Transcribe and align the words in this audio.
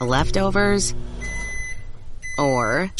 leftovers, 0.00 0.92
or 2.38 2.90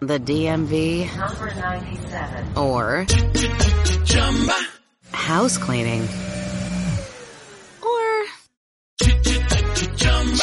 the 0.00 0.18
DMV, 0.18 1.16
Number 1.16 1.54
97. 1.54 2.56
or 2.56 3.06
house 5.12 5.56
cleaning, 5.58 6.06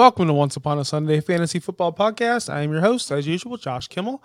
Welcome 0.00 0.28
to 0.28 0.32
Once 0.32 0.56
Upon 0.56 0.78
a 0.78 0.84
Sunday 0.86 1.20
Fantasy 1.20 1.58
Football 1.58 1.92
Podcast. 1.92 2.50
I 2.50 2.62
am 2.62 2.72
your 2.72 2.80
host, 2.80 3.10
as 3.12 3.26
usual, 3.26 3.58
Josh 3.58 3.86
Kimmel. 3.86 4.24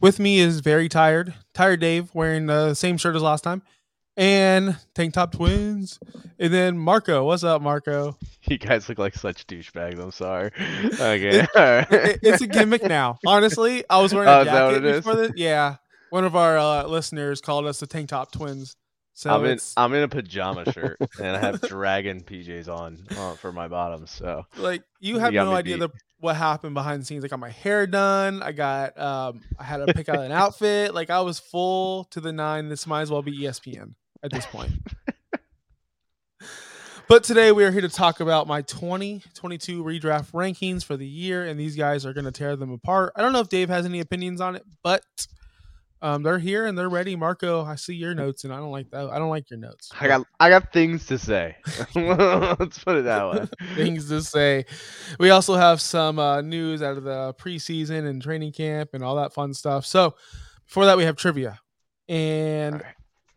With 0.00 0.18
me 0.18 0.38
is 0.38 0.60
very 0.60 0.88
tired, 0.88 1.34
tired 1.52 1.80
Dave, 1.80 2.08
wearing 2.14 2.46
the 2.46 2.72
same 2.72 2.96
shirt 2.96 3.14
as 3.14 3.20
last 3.20 3.44
time, 3.44 3.60
and 4.16 4.78
Tank 4.94 5.12
Top 5.12 5.32
Twins, 5.32 6.00
and 6.38 6.54
then 6.54 6.78
Marco. 6.78 7.22
What's 7.26 7.44
up, 7.44 7.60
Marco? 7.60 8.16
You 8.48 8.56
guys 8.56 8.88
look 8.88 8.98
like 8.98 9.14
such 9.14 9.46
douchebags. 9.46 10.02
I'm 10.02 10.10
sorry. 10.10 10.52
Okay. 10.94 11.40
right. 11.54 11.86
It- 11.92 12.20
it's 12.22 12.40
a 12.40 12.46
gimmick 12.46 12.82
now. 12.84 13.18
Honestly, 13.26 13.84
I 13.90 14.00
was 14.00 14.14
wearing 14.14 14.30
Oh, 14.30 14.32
a 14.32 14.38
what 14.38 14.44
jacket 14.46 14.84
it 14.86 14.94
before 15.04 15.16
this. 15.16 15.32
Yeah, 15.36 15.76
one 16.08 16.24
of 16.24 16.34
our 16.34 16.56
uh, 16.56 16.84
listeners 16.84 17.42
called 17.42 17.66
us 17.66 17.78
the 17.78 17.86
Tank 17.86 18.08
Top 18.08 18.32
Twins. 18.32 18.74
So 19.12 19.30
I'm 19.30 19.44
in 19.44 19.50
it's 19.52 19.74
I'm 19.76 19.94
in 19.94 20.02
a 20.02 20.08
pajama 20.08 20.70
shirt 20.72 20.98
and 21.22 21.36
I 21.36 21.38
have 21.38 21.60
dragon 21.62 22.22
PJs 22.22 22.68
on 22.68 22.98
uh, 23.16 23.34
for 23.34 23.52
my 23.52 23.68
bottoms. 23.68 24.10
So 24.10 24.46
like 24.56 24.82
you 25.00 25.14
You 25.14 25.20
have 25.20 25.32
got 25.32 25.44
no 25.44 25.54
idea 25.54 25.76
the, 25.76 25.90
what 26.20 26.36
happened 26.36 26.74
behind 26.74 27.02
the 27.02 27.06
scenes. 27.06 27.24
I 27.24 27.28
got 27.28 27.38
my 27.38 27.50
hair 27.50 27.86
done. 27.86 28.42
I 28.42 28.52
got 28.52 28.98
um 28.98 29.40
I 29.58 29.64
had 29.64 29.86
to 29.86 29.92
pick 29.92 30.08
out 30.08 30.20
an 30.20 30.32
outfit. 30.32 30.94
Like 30.94 31.10
I 31.10 31.20
was 31.20 31.38
full 31.38 32.04
to 32.04 32.20
the 32.20 32.32
nine. 32.32 32.68
This 32.68 32.86
might 32.86 33.02
as 33.02 33.10
well 33.10 33.22
be 33.22 33.38
ESPN 33.40 33.94
at 34.22 34.30
this 34.30 34.46
point. 34.46 34.72
but 37.08 37.24
today 37.24 37.52
we 37.52 37.64
are 37.64 37.70
here 37.70 37.80
to 37.80 37.88
talk 37.88 38.20
about 38.20 38.46
my 38.46 38.62
2022 38.62 39.82
redraft 39.82 40.32
rankings 40.32 40.84
for 40.84 40.96
the 40.96 41.06
year, 41.06 41.44
and 41.44 41.58
these 41.58 41.76
guys 41.76 42.06
are 42.06 42.12
going 42.12 42.24
to 42.24 42.32
tear 42.32 42.56
them 42.56 42.70
apart. 42.70 43.12
I 43.16 43.22
don't 43.22 43.32
know 43.32 43.40
if 43.40 43.48
Dave 43.48 43.68
has 43.68 43.84
any 43.84 44.00
opinions 44.00 44.40
on 44.40 44.56
it, 44.56 44.64
but 44.82 45.02
um, 46.02 46.22
they're 46.22 46.38
here 46.38 46.66
and 46.66 46.76
they're 46.78 46.88
ready. 46.88 47.14
Marco, 47.14 47.62
I 47.64 47.74
see 47.74 47.94
your 47.94 48.14
notes, 48.14 48.44
and 48.44 48.52
I 48.52 48.56
don't 48.56 48.70
like 48.70 48.90
that. 48.90 49.10
I 49.10 49.18
don't 49.18 49.28
like 49.28 49.50
your 49.50 49.58
notes. 49.58 49.90
I 50.00 50.06
got 50.06 50.26
I 50.38 50.48
got 50.48 50.72
things 50.72 51.06
to 51.06 51.18
say. 51.18 51.56
Let's 51.94 52.78
put 52.82 52.96
it 52.96 53.04
that 53.04 53.30
way. 53.30 53.46
things 53.74 54.08
to 54.08 54.22
say. 54.22 54.64
We 55.18 55.30
also 55.30 55.54
have 55.56 55.80
some 55.80 56.18
uh, 56.18 56.40
news 56.40 56.82
out 56.82 56.96
of 56.96 57.04
the 57.04 57.34
preseason 57.34 58.08
and 58.08 58.22
training 58.22 58.52
camp 58.52 58.90
and 58.94 59.04
all 59.04 59.16
that 59.16 59.34
fun 59.34 59.52
stuff. 59.52 59.84
So 59.84 60.14
before 60.66 60.86
that, 60.86 60.96
we 60.96 61.04
have 61.04 61.16
trivia. 61.16 61.60
And 62.08 62.76
Alright. 62.76 62.94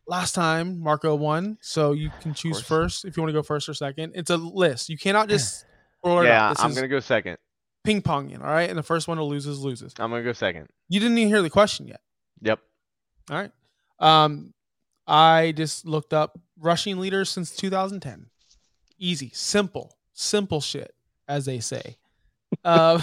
last 0.07 0.34
time 0.34 0.79
Marco 0.79 1.16
won, 1.16 1.57
so 1.62 1.91
you 1.91 2.12
can 2.22 2.34
choose 2.34 2.62
first 2.62 3.03
if 3.06 3.18
you 3.18 3.23
want 3.23 3.29
to 3.29 3.34
go 3.34 3.44
first 3.44 3.68
or 3.68 3.73
second. 3.73 4.13
It's 4.16 4.29
a 4.29 4.38
list. 4.38 4.88
You 4.88 4.97
cannot 4.97 5.28
just 5.28 5.66
roll 6.03 6.22
it 6.22 6.25
Yeah. 6.25 6.53
I'm 6.57 6.73
gonna 6.73 6.88
go 6.88 7.00
second. 7.02 7.38
ping 7.84 8.02
ponging. 8.02 8.40
All 8.40 8.47
right, 8.47 8.69
and 8.69 8.78
the 8.78 8.84
first 8.84 9.07
one 9.09 9.18
who 9.18 9.23
loses 9.25 9.59
loses. 9.59 9.94
I'm 10.00 10.09
gonna 10.12 10.23
go 10.23 10.31
second. 10.34 10.68
You 10.88 11.02
didn't 11.02 11.18
even 11.18 11.28
hear 11.28 11.41
the 11.41 11.50
question 11.50 11.88
yet. 11.88 12.00
Yep. 12.44 12.59
All 13.31 13.38
right. 13.38 13.52
Um, 14.00 14.54
I 15.08 15.54
just 15.56 15.86
looked 15.86 16.14
up 16.14 16.40
rushing 16.59 16.98
leaders 17.00 17.30
since 17.30 17.56
2010. 17.56 18.28
Easy, 19.00 19.31
simple, 19.34 19.98
simple 20.14 20.62
shit, 20.62 20.94
as 21.28 21.46
they 21.46 21.59
say. 21.59 21.98
Um, 22.64 23.02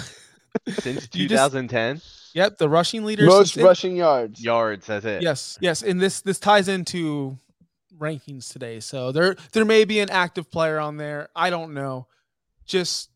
Since 0.69 1.09
You 1.15 1.27
just- 1.29 1.53
2010, 1.53 2.01
yep, 2.35 2.57
the 2.59 2.69
rushing 2.69 3.05
leaders. 3.05 3.27
Most 3.27 3.55
since- 3.55 3.65
rushing 3.65 3.97
yards. 3.97 4.41
yards. 4.41 4.87
That's 4.87 5.05
it. 5.05 5.23
Yes, 5.23 5.59
yes, 5.61 5.83
and 5.83 6.01
this 6.01 6.21
this 6.21 6.39
ties 6.39 6.69
into 6.69 7.37
rankings 7.99 8.53
today. 8.53 8.79
So 8.79 9.11
there 9.11 9.35
there 9.53 9.65
may 9.65 9.85
be 9.85 9.99
an 9.99 10.09
active 10.09 10.51
player 10.53 10.79
on 10.79 10.99
there. 10.99 11.31
I 11.35 11.51
don't 11.51 11.75
know. 11.75 12.07
Just 12.65 13.11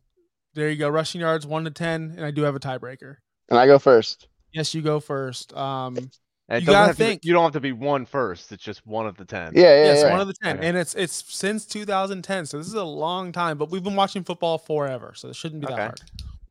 there 0.55 0.69
you 0.69 0.77
go. 0.77 0.89
Rushing 0.89 1.21
yards 1.21 1.47
one 1.47 1.63
to 1.65 1.71
ten, 1.71 2.15
and 2.17 2.25
I 2.27 2.33
do 2.33 2.43
have 2.43 2.57
a 2.57 2.61
tiebreaker. 2.61 3.19
And 3.49 3.57
I 3.59 3.67
go 3.67 3.79
first. 3.79 4.27
Yes, 4.55 4.73
you 4.75 4.81
go 4.83 5.01
first. 5.01 5.53
Um, 5.55 6.11
And 6.49 6.61
You 6.63 6.67
gotta 6.67 6.87
have 6.89 6.97
to 6.97 7.03
be- 7.03 7.05
think. 7.09 7.25
you 7.25 7.33
don't 7.33 7.43
have 7.45 7.53
to 7.55 7.61
be 7.61 7.73
one 7.73 8.05
first. 8.07 8.53
It's 8.53 8.63
just 8.63 8.87
one 8.87 9.07
of 9.07 9.17
the 9.17 9.25
ten. 9.25 9.53
Yeah, 9.55 9.63
yeah, 9.63 9.85
yes, 9.87 10.03
yeah. 10.03 10.11
one 10.11 10.21
of 10.21 10.27
the 10.27 10.35
ten, 10.35 10.59
Okay. 10.59 10.69
and 10.69 10.77
it's 10.77 10.95
it's 10.95 11.25
since 11.35 11.65
2010. 11.65 12.45
So 12.47 12.59
this 12.59 12.67
is 12.67 12.75
a 12.75 12.85
long 12.85 13.33
time, 13.33 13.57
but 13.59 13.71
we've 13.71 13.83
been 13.83 13.97
watching 13.97 14.25
football 14.25 14.59
forever, 14.59 15.13
so 15.17 15.29
it 15.29 15.37
shouldn't 15.37 15.63
be 15.63 15.67
that 15.69 15.79
hard. 15.79 16.01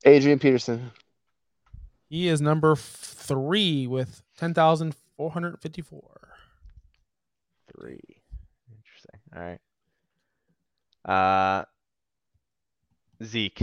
Adrian 0.03 0.39
Peterson. 0.39 0.91
He 2.09 2.27
is 2.27 2.41
number 2.41 2.71
f- 2.73 2.79
three 2.79 3.85
with 3.87 4.23
ten 4.35 4.53
thousand 4.55 4.95
four 5.15 5.29
hundred 5.31 5.61
fifty-four. 5.61 6.29
Three. 7.77 8.01
Interesting. 8.75 9.19
All 9.35 9.41
right. 11.07 11.59
Uh, 11.59 11.65
Zeke. 13.23 13.61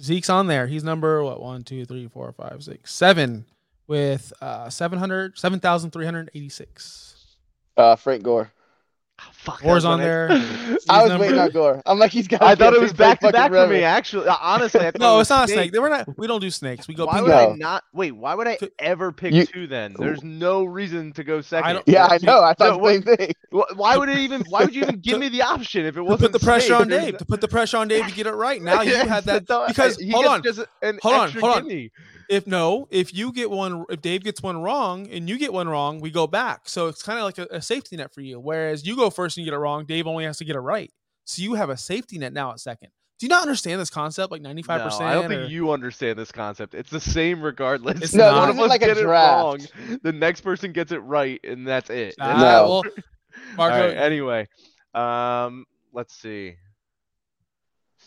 Zeke's 0.00 0.30
on 0.30 0.46
there. 0.46 0.66
He's 0.66 0.84
number 0.84 1.22
what? 1.22 1.40
One, 1.40 1.64
two, 1.64 1.84
three, 1.84 2.08
four, 2.08 2.32
five, 2.32 2.62
six, 2.62 2.92
seven, 2.94 3.44
with 3.86 4.32
uh 4.40 4.70
700, 4.70 5.38
7,386. 5.38 7.36
Uh, 7.76 7.96
Frank 7.96 8.22
Gore. 8.22 8.50
Oh, 9.24 9.30
fuck. 9.32 9.62
Gore's 9.62 9.84
on 9.84 9.98
there. 10.00 10.28
I 10.88 11.02
was 11.02 11.08
number- 11.10 11.18
waiting 11.24 11.38
on 11.38 11.50
Gore. 11.50 11.82
I'm 11.86 11.98
like, 11.98 12.10
he's 12.12 12.28
got. 12.28 12.42
I 12.42 12.54
thought 12.54 12.74
it 12.74 12.80
was 12.80 12.92
back 12.92 13.20
to 13.20 13.30
back 13.32 13.50
for 13.50 13.66
me. 13.66 13.82
Actually, 13.82 14.28
Uh, 14.28 14.36
honestly, 14.40 14.80
I 14.80 14.92
No, 14.98 15.18
it's 15.20 15.28
was 15.28 15.30
not 15.30 15.48
a 15.48 15.52
snake. 15.52 15.72
We're 15.74 15.88
not. 15.88 16.16
We 16.18 16.26
don't 16.26 16.40
do 16.40 16.50
snakes. 16.50 16.86
We 16.88 16.94
go. 16.94 17.06
Why 17.06 17.20
would 17.22 17.30
pong. 17.30 17.52
I 17.52 17.56
not? 17.56 17.84
Wait, 17.92 18.12
why 18.12 18.34
would 18.34 18.46
I 18.48 18.58
ever 18.78 19.12
pick 19.12 19.32
You- 19.32 19.46
two 19.46 19.66
then? 19.66 19.94
There's 19.98 20.22
no 20.22 20.64
reason 20.64 21.12
to 21.14 21.24
go 21.24 21.40
second. 21.40 21.74
don't- 21.74 21.88
Yeah, 21.88 22.06
I 22.06 22.18
know. 22.22 22.42
I 22.42 22.54
thought 22.54 22.78
No, 22.80 22.86
the 22.86 22.88
same 22.92 23.02
thing. 23.02 23.32
Why 23.76 23.96
would 23.96 24.08
it 24.08 24.18
even? 24.18 24.42
Why 24.48 24.64
would 24.64 24.74
you 24.74 24.82
even 24.82 25.00
give 25.00 25.18
me 25.18 25.28
the 25.28 25.42
option 25.42 25.84
if 25.86 25.96
it 25.96 26.02
wasn't 26.02 26.32
put 26.32 26.40
the 26.40 26.44
pressure 26.44 26.66
snake? 26.68 26.80
on 26.80 26.88
Dave. 26.88 27.18
To 27.18 27.24
put 27.24 27.40
the 27.40 27.48
pressure 27.48 27.76
on 27.76 27.88
Dave 27.88 28.06
to 28.06 28.14
get 28.14 28.26
it 28.26 28.32
right. 28.32 28.62
Now 28.62 28.80
you 28.82 28.94
had 28.96 29.24
that 29.24 29.48
No, 29.48 29.62
I- 29.62 29.68
because 29.68 29.98
hold 30.10 30.26
on. 30.26 30.42
just 30.42 30.60
an 30.82 30.98
Hold 31.02 31.14
on, 31.14 31.30
hold 31.32 31.56
on. 31.56 31.90
Gimme. 32.32 32.36
If 32.38 32.46
no, 32.46 32.88
if 32.90 33.14
you 33.14 33.32
get 33.32 33.50
one, 33.50 33.84
if 33.90 34.00
Dave 34.00 34.24
gets 34.24 34.42
one 34.42 34.60
wrong 34.62 35.08
and 35.10 35.28
you 35.28 35.38
get 35.38 35.52
one 35.52 35.68
wrong, 35.68 36.00
we 36.00 36.10
go 36.10 36.26
back. 36.26 36.68
So 36.68 36.88
it's 36.88 37.02
kind 37.02 37.18
of 37.18 37.24
like 37.24 37.38
a, 37.38 37.46
a 37.56 37.62
safety 37.62 37.96
net 37.96 38.12
for 38.14 38.20
you. 38.20 38.40
Whereas 38.40 38.86
you 38.86 38.96
go 38.96 39.10
first 39.10 39.36
and 39.36 39.44
you 39.44 39.50
get 39.50 39.56
it 39.56 39.60
wrong, 39.60 39.84
Dave 39.84 40.06
only 40.06 40.24
has 40.24 40.38
to 40.38 40.44
get 40.44 40.56
it 40.56 40.60
right. 40.60 40.90
So 41.24 41.42
you 41.42 41.54
have 41.54 41.70
a 41.70 41.76
safety 41.76 42.18
net 42.18 42.32
now 42.32 42.50
at 42.52 42.60
second. 42.60 42.88
Do 43.18 43.26
you 43.26 43.28
not 43.28 43.42
understand 43.42 43.80
this 43.80 43.90
concept? 43.90 44.32
Like 44.32 44.42
ninety 44.42 44.62
five 44.62 44.82
percent. 44.82 45.04
I 45.04 45.14
don't 45.14 45.28
think 45.28 45.48
you 45.50 45.70
understand 45.70 46.18
this 46.18 46.32
concept. 46.32 46.74
It's 46.74 46.90
the 46.90 46.98
same 46.98 47.40
regardless. 47.40 48.00
It's 48.02 48.14
If 48.14 48.18
not. 48.18 48.36
one 48.36 48.50
of 48.50 48.58
us 48.58 48.68
like 48.68 48.82
a 48.82 48.86
get 48.86 48.98
it 48.98 49.06
wrong, 49.06 49.60
the 50.02 50.12
next 50.12 50.40
person 50.40 50.72
gets 50.72 50.90
it 50.90 50.98
right, 50.98 51.38
and 51.44 51.66
that's 51.66 51.88
it. 51.88 52.16
Ah, 52.20 52.36
No. 52.40 52.68
well, 52.68 52.82
Marco, 53.56 53.88
right, 53.88 53.96
anyway, 53.96 54.48
um, 54.94 55.64
let's 55.92 56.14
see. 56.16 56.56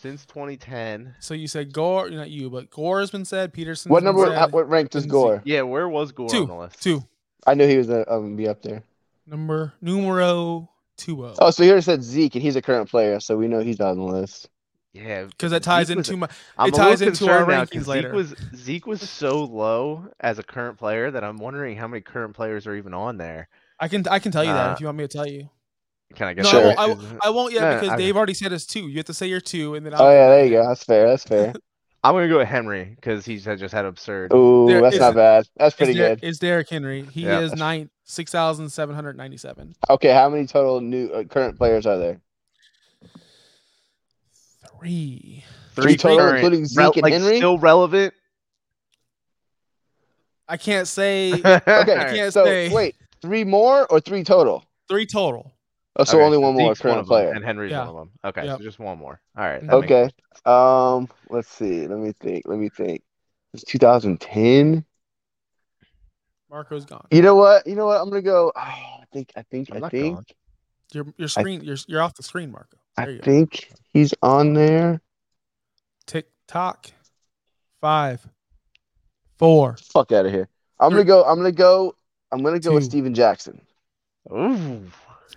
Since 0.06 0.24
2010, 0.26 1.16
So 1.18 1.34
you 1.34 1.48
said 1.48 1.72
Gore, 1.72 2.08
not 2.10 2.30
you, 2.30 2.48
but 2.48 2.70
Gore 2.70 3.00
has 3.00 3.10
been 3.10 3.24
said. 3.24 3.52
Peterson. 3.52 3.90
What 3.90 4.04
number? 4.04 4.32
how- 4.32 4.46
What 4.48 4.68
rank 4.68 4.90
does 4.90 5.04
Gore? 5.04 5.42
yeah, 5.44 5.62
where 5.62 5.88
was 5.88 6.12
Gore 6.12 6.28
Two. 6.28 6.42
on 6.42 6.46
the 6.48 6.54
list? 6.54 6.80
Two. 6.80 7.02
I 7.44 7.54
knew 7.54 7.66
he 7.66 7.76
was 7.76 7.88
gonna 7.88 8.04
um, 8.08 8.36
be 8.36 8.46
up 8.46 8.62
there. 8.62 8.84
Number 9.26 9.72
numero 9.80 10.68
two 10.96 11.26
oh. 11.26 11.34
Oh, 11.40 11.50
so 11.50 11.64
you 11.64 11.70
already 11.70 11.82
said 11.82 12.04
Zeke, 12.04 12.36
and 12.36 12.42
he's 12.42 12.54
a 12.54 12.62
current 12.62 12.88
player, 12.88 13.18
so 13.18 13.36
we 13.36 13.48
know 13.48 13.58
he's 13.58 13.80
on 13.80 13.96
the 13.98 14.04
list. 14.04 14.48
Yeah, 14.92 15.24
Because 15.24 15.50
that 15.50 15.64
ties 15.64 15.88
Zeke 15.88 15.96
was- 15.96 16.08
into 16.08 16.18
my. 16.20 16.28
I'm 16.56 16.68
it 16.68 16.74
ties 16.74 17.02
into 17.02 17.28
our 17.28 17.38
concerned 17.44 17.48
now 17.48 17.60
'cause 17.64 17.70
rankings 17.70 17.86
later. 17.88 18.08
Zeke 18.10 18.14
was 18.14 18.34
Zeke 18.54 18.86
was 18.86 19.10
so 19.10 19.42
low 19.44 20.06
as 20.20 20.38
a 20.38 20.44
current 20.44 20.78
player 20.78 21.10
that 21.10 21.24
I'm 21.24 21.38
wondering 21.38 21.76
how 21.76 21.88
many 21.88 22.00
current 22.00 22.36
players 22.36 22.64
are 22.68 22.76
even 22.76 22.94
on 22.94 23.16
there. 23.16 23.48
I 23.80 23.88
can 23.88 24.06
I 24.08 24.20
can 24.20 24.30
tell 24.30 24.44
you 24.44 24.52
that 24.52 24.70
Uh, 24.70 24.72
if 24.74 24.80
you 24.80 24.86
want 24.86 24.98
me 24.98 25.04
to 25.04 25.08
tell 25.08 25.26
you. 25.26 25.50
Can 26.14 26.28
I 26.28 26.34
get 26.34 26.44
No, 26.44 26.50
Sure. 26.50 26.60
I, 26.60 26.64
won't, 26.66 26.78
I, 26.78 26.86
won't, 26.86 27.18
I 27.24 27.30
won't 27.30 27.52
yet 27.52 27.60
No, 27.62 27.74
because 27.80 27.88
I- 27.90 27.96
Dave 27.96 28.16
already 28.16 28.34
said 28.34 28.52
his 28.52 28.64
two. 28.66 28.88
You 28.88 28.96
have 28.98 29.06
to 29.06 29.14
say 29.14 29.26
your 29.26 29.40
two, 29.40 29.74
and 29.74 29.84
then 29.84 29.92
I'll 29.94 30.02
Oh 30.02 30.10
yeah, 30.10 30.28
there 30.28 30.44
you 30.44 30.50
go. 30.50 30.66
That's 30.66 30.84
fair. 30.84 31.08
That's 31.08 31.24
fair. 31.24 31.52
I'm 32.04 32.14
gonna 32.14 32.28
go 32.28 32.38
with 32.38 32.46
Henry 32.48 32.92
because 32.94 33.24
he's 33.26 33.44
just 33.44 33.74
had 33.74 33.84
absurd. 33.84 34.32
Ooh, 34.32 34.66
There 34.68 34.80
that's 34.80 34.94
is- 34.94 35.00
not 35.00 35.14
bad. 35.14 35.46
That's 35.56 35.74
pretty 35.74 35.92
Is 35.92 35.98
good. 35.98 36.20
It's 36.22 36.38
Derrick 36.38 36.68
Henry? 36.70 37.02
He 37.10 37.22
Yeah. 37.22 37.40
is 37.40 37.52
nine 37.54 37.90
six 38.04 38.30
thousand 38.30 38.68
seven 38.70 38.94
hundred 38.94 39.16
ninety 39.16 39.36
seven. 39.36 39.74
Okay, 39.90 40.12
how 40.14 40.28
many 40.28 40.46
total 40.46 40.80
new 40.80 41.08
uh, 41.08 41.24
current 41.24 41.58
players 41.58 41.84
are 41.86 41.98
there? 41.98 42.20
Three. 44.78 45.44
Three 45.74 45.96
total, 45.96 46.18
current, 46.18 46.36
including 46.36 46.66
Zeke 46.66 46.94
and 46.96 47.02
like, 47.02 47.12
Henry? 47.12 47.36
Still 47.38 47.58
relevant. 47.58 48.14
I 50.48 50.56
can't 50.56 50.86
say 50.86 51.32
Okay, 51.44 51.60
I 51.66 52.14
can't 52.14 52.32
so 52.32 52.44
say. 52.44 52.68
wait, 52.70 52.94
three 53.20 53.42
more 53.44 53.84
or 53.90 54.00
three 54.00 54.22
total? 54.22 54.64
three 54.88 55.06
total. 55.06 55.52
Oh, 55.98 56.04
so 56.04 56.18
Okay, 56.18 56.24
only 56.26 56.38
one 56.38 56.54
more 56.54 56.74
Zeke's 56.74 56.84
one 56.84 56.90
current 56.92 57.00
of 57.00 57.06
them, 57.06 57.14
player. 57.14 57.32
and 57.32 57.44
Henry's 57.44 57.70
Yeah. 57.70 57.80
one 57.80 57.88
of 57.88 57.94
them. 57.96 58.10
Okay, 58.24 58.44
Yep. 58.44 58.58
so 58.58 58.62
just 58.64 58.78
one 58.78 58.98
more. 58.98 59.20
All 59.36 59.44
right. 59.44 59.60
That 59.66 59.80
makes 59.80 59.92
Okay. 59.92 60.10
Um, 60.44 61.08
let's 61.30 61.48
see. 61.48 61.86
Let 61.86 61.98
me 61.98 62.12
think. 62.20 62.42
Let 62.46 62.58
me 62.58 62.68
think. 62.68 63.02
It's 63.54 63.64
2010. 63.64 64.84
Marco's 66.50 66.84
gone. 66.84 67.06
You 67.10 67.22
know 67.22 67.34
what? 67.34 67.66
You 67.66 67.74
know 67.74 67.86
what? 67.86 68.00
I'm 68.00 68.08
gonna 68.10 68.22
go. 68.22 68.52
Oh, 68.54 68.60
I 68.60 69.04
think. 69.12 69.32
I 69.36 69.42
think. 69.42 69.70
I'm 69.70 69.78
I 69.78 69.80
not 69.80 69.90
think. 69.90 70.14
gone. 70.14 70.24
Your 70.92 71.06
your 71.16 71.28
screen. 71.28 71.62
You're 71.64 71.76
you're 71.88 72.02
off 72.02 72.14
the 72.14 72.22
screen, 72.22 72.50
Marco. 72.52 72.76
There 72.96 73.06
I 73.06 73.10
you 73.10 73.18
go. 73.18 73.24
think 73.24 73.72
he's 73.92 74.14
on 74.22 74.52
there. 74.54 75.00
Tick 76.06 76.28
tock. 76.46 76.86
Five. 77.80 78.26
Four. 79.38 79.76
Fuck 79.92 80.12
out 80.12 80.26
of 80.26 80.32
here. 80.32 80.48
I'm 80.78 80.90
Three. 80.90 80.98
gonna 81.04 81.06
go. 81.06 81.24
I'm 81.24 81.36
gonna 81.38 81.52
go. 81.52 81.94
I'm 82.30 82.42
gonna 82.42 82.60
go 82.60 82.74
with 82.74 82.84
Two. 82.84 82.90
Steven 82.90 83.14
Jackson. 83.14 83.60
Ooh, 84.32 84.82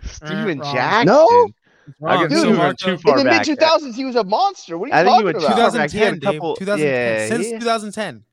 Steven 0.04 0.60
wrong. 0.60 0.74
Jackson. 0.76 1.06
No? 1.08 1.28
I 1.28 2.14
Wrong. 2.16 2.22
could 2.22 2.30
Dude, 2.30 2.38
see 2.38 2.42
So 2.44 2.44
you 2.44 2.50
went 2.60 2.60
Marco- 2.86 2.98
too 2.98 3.10
In 3.12 3.18
the 3.18 3.24
mid 3.24 3.42
2000s, 3.42 3.96
he 3.96 4.06
was 4.06 4.16
a 4.16 4.24
monster. 4.24 4.78
What 4.78 4.92
are 4.92 4.94
you 4.94 4.94
I 4.94 5.04
think 5.04 5.26
you 5.26 5.32
talking 5.34 5.48
about? 5.48 5.56
2010, 5.56 5.90
2000 5.92 6.18
a 6.18 6.20
Dave. 6.20 6.22
couple- 6.40 6.56
2010. 6.58 7.20
yeah, 7.22 7.28
Since 7.28 7.46
he- 7.48 7.52
2010. 7.60 8.24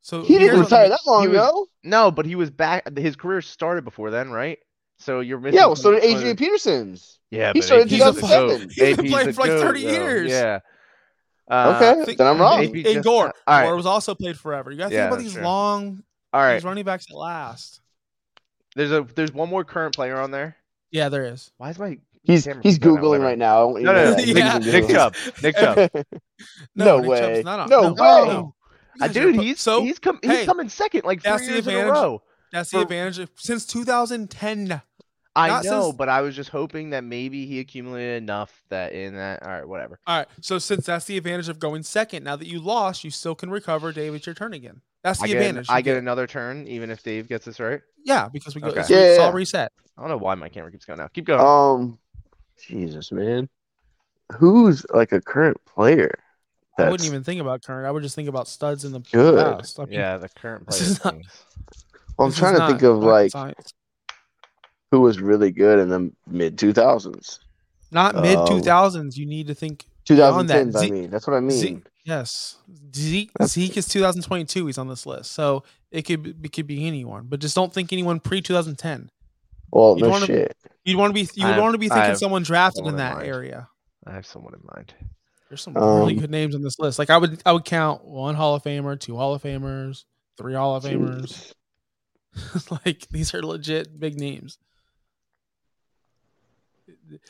So 0.00 0.22
He 0.22 0.28
didn't 0.28 0.40
here's 0.40 0.50
what 0.52 0.56
the- 0.70 0.76
retire 0.76 0.88
that 0.88 1.00
long 1.06 1.22
he 1.22 1.28
was- 1.28 1.36
ago. 1.36 1.66
No, 1.84 2.10
but 2.10 2.24
he 2.24 2.34
was 2.34 2.50
back. 2.50 2.96
His 2.96 3.14
career 3.16 3.42
started 3.42 3.84
before 3.84 4.10
then, 4.10 4.30
right? 4.30 4.58
So 4.98 5.20
you're 5.20 5.38
missing. 5.38 5.58
Yeah, 5.58 5.66
well, 5.66 5.76
so 5.76 5.92
did 5.92 6.02
some 6.02 6.10
of 6.12 6.16
Adrian 6.18 6.36
Peterson's. 6.36 7.18
Yeah, 7.30 7.52
He 7.52 7.60
but 7.60 7.66
started 7.66 7.82
in 7.92 7.98
2007. 7.98 8.70
He's 8.70 8.96
been 8.96 9.06
playing 9.10 9.32
for 9.32 9.42
like 9.42 9.50
goat, 9.50 9.60
30 9.60 9.84
though. 9.84 9.90
years. 9.92 10.30
Yeah. 10.30 10.58
Uh, 11.50 11.74
Okay, 11.76 12.04
think- 12.06 12.18
then 12.18 12.26
I'm 12.26 12.40
wrong. 12.40 12.60
AP 12.64 12.74
And 12.74 12.84
just- 12.84 13.04
Gore. 13.04 13.26
all 13.46 13.58
right. 13.58 13.64
Gore 13.66 13.76
was 13.76 13.86
also 13.86 14.14
played 14.14 14.38
forever. 14.38 14.70
You 14.70 14.78
got 14.78 14.88
to 14.88 14.94
Yeah, 14.94 15.02
think 15.04 15.12
about 15.12 15.22
these 15.22 15.32
true. 15.34 15.42
long 15.42 16.02
All 16.32 16.40
right. 16.40 16.54
these 16.54 16.64
running 16.64 16.84
backs 16.84 17.06
that 17.06 17.16
last. 17.16 17.80
There's 18.76 18.92
a 18.92 19.06
there's 19.14 19.32
one 19.32 19.48
more 19.50 19.62
current 19.64 19.94
player 19.94 20.18
on 20.20 20.30
there. 20.30 20.56
Yeah, 20.90 21.08
there 21.08 21.24
is. 21.24 21.50
Why 21.58 21.70
is 21.70 21.78
my 21.78 21.98
He's 22.22 22.44
camera 22.44 22.62
he's 22.62 22.74
keep 22.74 22.82
going 22.82 22.98
out? 22.98 23.04
googling 23.04 23.22
right 23.22 23.38
now. 23.38 23.60
I 23.60 23.64
want 23.64 23.80
you 23.80 23.84
No, 23.86 23.92
to 23.92 23.98
no, 23.98 24.04
know 24.04 24.10
no. 24.10 24.16
Nick, 24.24 24.36
Yeah. 24.36 24.58
Nick 24.58 24.88
Chubb. 24.88 25.14
Nick 25.42 25.56
Chubb. 25.56 25.90
No 26.74 26.98
Nick 27.00 27.08
way. 27.10 27.42
not 27.44 27.68
No 27.68 27.84
on- 27.84 27.92
way. 27.94 27.96
no. 28.32 28.54
You 28.96 29.04
Uh, 29.04 29.08
dude, 29.08 29.36
he's 29.36 29.60
so 29.60 29.82
he's 29.82 29.98
come 29.98 30.18
he's 30.22 30.30
hey, 30.30 30.46
coming 30.46 30.68
second 30.68 31.04
like 31.04 31.22
that's 31.22 31.42
three 31.44 31.48
the 31.48 31.52
years 31.54 31.66
in 31.68 31.74
a 31.74 31.78
advantage. 31.78 32.02
row. 32.02 32.22
that's 32.52 32.70
the 32.70 32.78
for- 32.78 32.82
advantage 32.82 33.18
of, 33.20 33.30
since 33.36 33.64
2010. 33.66 34.82
I 35.36 35.48
Not 35.48 35.64
know, 35.64 35.82
since- 35.84 35.96
but 35.96 36.08
I 36.08 36.20
was 36.22 36.34
just 36.34 36.50
hoping 36.50 36.90
that 36.90 37.04
maybe 37.04 37.46
he 37.46 37.60
accumulated 37.60 38.22
enough 38.22 38.62
that 38.70 38.92
in 38.92 39.14
that. 39.16 39.42
All 39.42 39.50
right, 39.50 39.68
whatever. 39.68 40.00
All 40.06 40.18
right, 40.18 40.26
so 40.40 40.58
since 40.58 40.86
that's 40.86 41.04
the 41.04 41.16
advantage 41.16 41.48
of 41.48 41.58
going 41.58 41.82
second, 41.84 42.24
now 42.24 42.34
that 42.36 42.46
you 42.48 42.58
lost, 42.60 43.04
you 43.04 43.10
still 43.10 43.34
can 43.34 43.50
recover. 43.50 43.92
Dave, 43.92 44.14
it's 44.14 44.26
your 44.26 44.34
turn 44.34 44.52
again. 44.52 44.80
That's 45.04 45.20
the 45.20 45.26
I 45.26 45.28
get, 45.28 45.36
an- 45.36 45.42
advantage. 45.42 45.66
I 45.70 45.76
you 45.78 45.82
get 45.84 45.96
another 45.96 46.26
turn 46.26 46.66
even 46.66 46.90
if 46.90 47.02
Dave 47.04 47.28
gets 47.28 47.44
this 47.44 47.60
right. 47.60 47.80
Yeah, 48.04 48.28
because 48.32 48.54
we 48.54 48.60
go. 48.60 48.68
Okay. 48.68 48.82
So 48.82 48.94
Yeah, 48.94 49.00
it's 49.00 49.18
yeah, 49.18 49.24
all 49.26 49.32
reset. 49.32 49.72
I 49.96 50.00
don't 50.00 50.10
know 50.10 50.16
why 50.16 50.34
my 50.34 50.48
camera 50.48 50.72
keeps 50.72 50.84
going 50.84 50.98
out. 51.00 51.12
Keep 51.12 51.26
going. 51.26 51.40
Um, 51.40 51.98
Jesus, 52.66 53.12
man. 53.12 53.48
Who's 54.36 54.84
like 54.92 55.12
a 55.12 55.20
current 55.20 55.56
player? 55.66 56.18
I 56.78 56.90
wouldn't 56.90 57.08
even 57.08 57.24
think 57.24 57.40
about 57.40 57.62
current. 57.62 57.86
I 57.86 57.90
would 57.90 58.02
just 58.04 58.14
think 58.14 58.28
about 58.28 58.46
studs 58.46 58.84
in 58.84 58.92
the 58.92 59.00
Good. 59.00 59.36
past. 59.58 59.80
I 59.80 59.84
mean, 59.86 59.94
yeah, 59.98 60.16
the 60.16 60.28
current 60.28 60.66
this 60.66 60.78
player. 60.78 60.90
is 60.90 61.04
not- 61.04 61.14
things. 61.14 61.44
Well, 62.16 62.26
I'm 62.26 62.30
this 62.30 62.34
is 62.36 62.40
trying 62.40 62.52
to 62.54 62.58
not 62.60 62.68
think 62.70 62.82
of 62.82 62.96
rocket 62.98 63.06
like 63.06 63.30
science. 63.32 63.72
Who 64.90 65.00
was 65.00 65.20
really 65.20 65.50
good 65.50 65.78
in 65.78 65.88
the 65.88 66.10
mid 66.26 66.56
2000s. 66.56 67.38
not 67.90 68.14
mid 68.16 68.36
um, 68.36 68.46
2000s. 68.46 69.16
You 69.16 69.26
need 69.26 69.46
to 69.48 69.54
think 69.54 69.86
Beyond 70.08 70.48
that, 70.48 70.68
I 70.68 70.70
Zeke- 70.80 70.92
mean. 70.92 71.10
That's 71.10 71.26
what 71.26 71.36
I 71.36 71.40
mean. 71.40 71.50
Zeke, 71.58 71.86
yes, 72.04 72.56
Zeke, 72.96 73.30
Zeke 73.44 73.76
is 73.76 73.86
2022. 73.88 74.66
He's 74.66 74.78
on 74.78 74.88
this 74.88 75.04
list, 75.04 75.32
so 75.32 75.64
it 75.90 76.02
could 76.02 76.22
be- 76.22 76.34
it 76.46 76.52
could 76.52 76.66
be 76.66 76.86
anyone. 76.86 77.26
But 77.28 77.40
just 77.40 77.54
don't 77.54 77.72
think 77.74 77.92
anyone 77.92 78.18
pre 78.18 78.40
2010. 78.40 79.10
Well, 79.70 79.96
You'd 79.98 80.04
no 80.04 80.08
wanna- 80.08 80.24
shit. 80.26 80.56
You'd 80.84 80.96
want 80.96 81.10
to 81.10 81.14
be 81.14 81.28
you'd 81.34 81.58
want 81.58 81.74
to 81.74 81.78
be 81.78 81.88
thinking 81.90 82.04
have 82.04 82.16
someone 82.18 82.42
drafted 82.42 82.78
in 82.80 82.84
someone 82.86 82.94
in 82.94 82.98
that 82.98 83.16
mind. 83.16 83.28
area. 83.28 83.68
I 84.06 84.12
have 84.12 84.24
someone 84.24 84.54
in 84.54 84.60
mind. 84.74 84.94
There's 85.50 85.60
some 85.60 85.74
really 85.74 86.14
Um, 86.14 86.20
good 86.20 86.30
names 86.30 86.54
on 86.54 86.62
this 86.62 86.78
list. 86.78 86.98
Like 86.98 87.10
I 87.10 87.18
would 87.18 87.42
I 87.44 87.52
would 87.52 87.66
count 87.66 88.02
one 88.06 88.34
Hall 88.34 88.54
of 88.54 88.62
Famer, 88.62 88.98
two 88.98 89.16
Hall 89.16 89.34
of 89.34 89.42
Famers, 89.42 90.04
three 90.38 90.54
Hall 90.54 90.74
of 90.76 90.84
Famers. 90.84 91.52
Like 92.86 93.06
these 93.10 93.34
are 93.34 93.42
legit 93.42 93.98
big 93.98 94.18
names. 94.18 94.58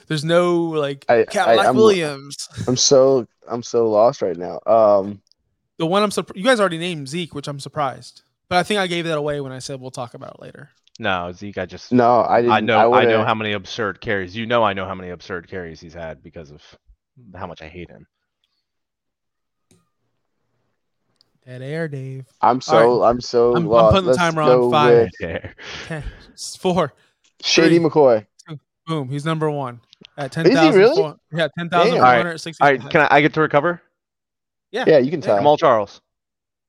There's 0.07 0.25
no 0.25 0.57
like 0.65 1.05
I- 1.09 1.25
Cadillac 1.25 1.67
I'm- 1.67 1.77
Williams. 1.77 2.49
I'm 2.67 2.77
so 2.77 3.27
I'm 3.47 3.63
so 3.63 3.89
lost 3.91 4.23
right 4.23 4.37
now. 4.37 4.61
Um, 4.67 5.21
The 5.79 5.87
one 5.87 6.03
I'm 6.03 6.11
surprised 6.11 6.37
you 6.39 6.45
guys 6.45 6.61
already 6.61 6.79
named 6.79 7.09
Zeke, 7.09 7.35
which 7.35 7.49
I'm 7.49 7.61
surprised. 7.61 8.23
But 8.49 8.59
I 8.59 8.63
think 8.63 8.81
I 8.81 8.87
gave 8.87 9.05
that 9.05 9.19
away 9.19 9.41
when 9.41 9.53
I 9.53 9.59
said 9.59 9.81
we'll 9.81 9.91
talk 9.91 10.15
about 10.15 10.35
it 10.37 10.41
later. 10.41 10.71
No, 10.99 11.31
Zeke. 11.33 11.59
I 11.59 11.67
just 11.67 11.93
no, 11.93 12.23
I 12.29 12.41
didn't. 12.41 12.53
I 12.53 12.61
know 12.61 12.93
I, 12.95 13.05
know 13.05 13.25
how 13.25 13.35
many 13.35 13.53
absurd 13.53 14.01
carries. 14.01 14.35
You 14.35 14.47
know 14.47 14.65
I 14.65 14.73
know 14.73 14.85
how 14.87 14.95
many 14.95 15.11
absurd 15.11 15.49
carries 15.49 15.81
he's 15.81 15.95
had 15.95 16.23
because 16.23 16.51
of 16.51 16.63
how 17.37 17.47
much 17.47 17.63
I 17.63 17.69
hate 17.69 17.89
him. 17.91 18.07
Dead 21.47 21.63
air, 21.63 21.89
Dave. 21.89 22.27
I'm 22.43 22.61
so 22.61 23.03
I'm 23.05 23.21
so 23.21 23.55
I'm- 23.55 23.71
I'm 23.73 23.91
putting 23.93 24.07
the 24.11 24.15
timer 24.17 24.43
on 24.43 24.49
go 24.49 24.71
five. 24.71 24.95
with 25.07 25.13
Yeah. 25.21 25.53
Ten, 25.87 26.05
four. 26.59 26.93
Shady 27.43 27.79
Three. 27.79 27.89
McCoy. 27.89 28.27
Boom. 28.89 29.09
He's 29.11 29.25
number 29.25 29.51
one 29.51 29.81
at 30.17 30.33
ten 30.33 30.47
he 30.47 30.55
thousand. 30.55 30.81
really? 30.81 31.15
Yeah, 31.33 31.49
ten 31.59 31.69
thousand 31.69 31.93
Damn. 31.95 31.99
four 32.01 32.07
All 32.07 32.13
right. 32.13 32.17
hundred 32.25 32.39
sixty. 32.39 32.63
All 32.65 32.71
right, 32.71 32.81
can 32.91 33.03
I, 33.03 33.09
I 33.17 33.21
get 33.21 33.35
to 33.35 33.41
recover? 33.41 33.83
Yeah, 34.73 34.85
yeah, 34.87 34.99
you 34.99 35.11
can 35.11 35.21
tell. 35.21 35.39
Jamaal 35.39 35.59
Charles. 35.59 36.01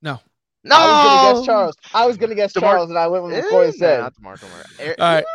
No. 0.01 0.19
No. 0.65 0.75
I 0.75 0.81
was 0.85 1.05
gonna 1.05 1.39
guess 1.39 1.45
Charles. 1.45 1.75
I 1.93 2.05
was 2.05 2.17
gonna 2.17 2.35
guess 2.35 2.53
DeMar- 2.53 2.71
Charles, 2.73 2.89
and 2.89 2.99
I 2.99 3.07
went 3.07 3.23
with 3.23 3.33
Eh, 3.35 3.41
McCoy 3.41 3.51
nah, 3.51 3.61
instead. 3.61 3.99
not 4.01 4.13
DeMarco 4.15 4.43
Murray. 4.51 4.95
All 4.99 5.13
right. 5.15 5.25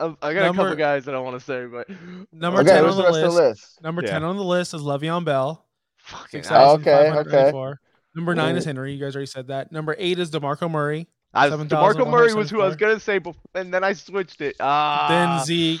I, 0.00 0.14
I 0.22 0.34
got 0.34 0.50
a 0.50 0.54
couple 0.54 0.74
guys 0.76 1.04
that 1.06 1.14
I 1.14 1.18
want 1.18 1.38
to 1.38 1.44
say, 1.44 1.64
but 1.66 1.88
Number 2.32 2.60
okay, 2.60 2.70
ten 2.72 2.84
on 2.84 2.96
the 2.96 3.02
the 3.04 3.10
list. 3.10 3.36
list? 3.36 3.82
Number 3.82 4.02
Yeah. 4.02 4.10
ten 4.10 4.24
on 4.24 4.36
the 4.36 4.44
list 4.44 4.74
is 4.74 4.82
Le'Veon 4.82 5.24
Bell. 5.24 5.64
fucking 5.98 6.28
Six 6.42 6.48
hell. 6.48 6.72
Oh, 6.72 6.76
thousand 6.78 7.26
okay, 7.28 7.36
okay. 7.50 7.74
Number 8.14 8.34
nine 8.34 8.56
is 8.56 8.64
Mm. 8.64 8.68
Henry. 8.68 8.92
You 8.92 9.02
guys 9.02 9.14
already 9.14 9.26
said 9.26 9.46
that. 9.48 9.72
Number 9.72 9.94
eight 9.98 10.18
is 10.18 10.30
Demarco 10.30 10.70
Murray. 10.70 11.08
I, 11.34 11.48
7,174. 11.50 12.04
DeMarco 12.06 12.10
Murray 12.10 12.34
was 12.34 12.50
who 12.50 12.60
I 12.62 12.66
was 12.66 12.76
gonna 12.76 12.98
say, 13.00 13.18
before, 13.18 13.40
and 13.54 13.72
then 13.72 13.84
I 13.84 13.92
switched 13.92 14.40
it. 14.40 14.56
Ah. 14.60 15.06
then 15.08 15.44
Zeke. 15.46 15.80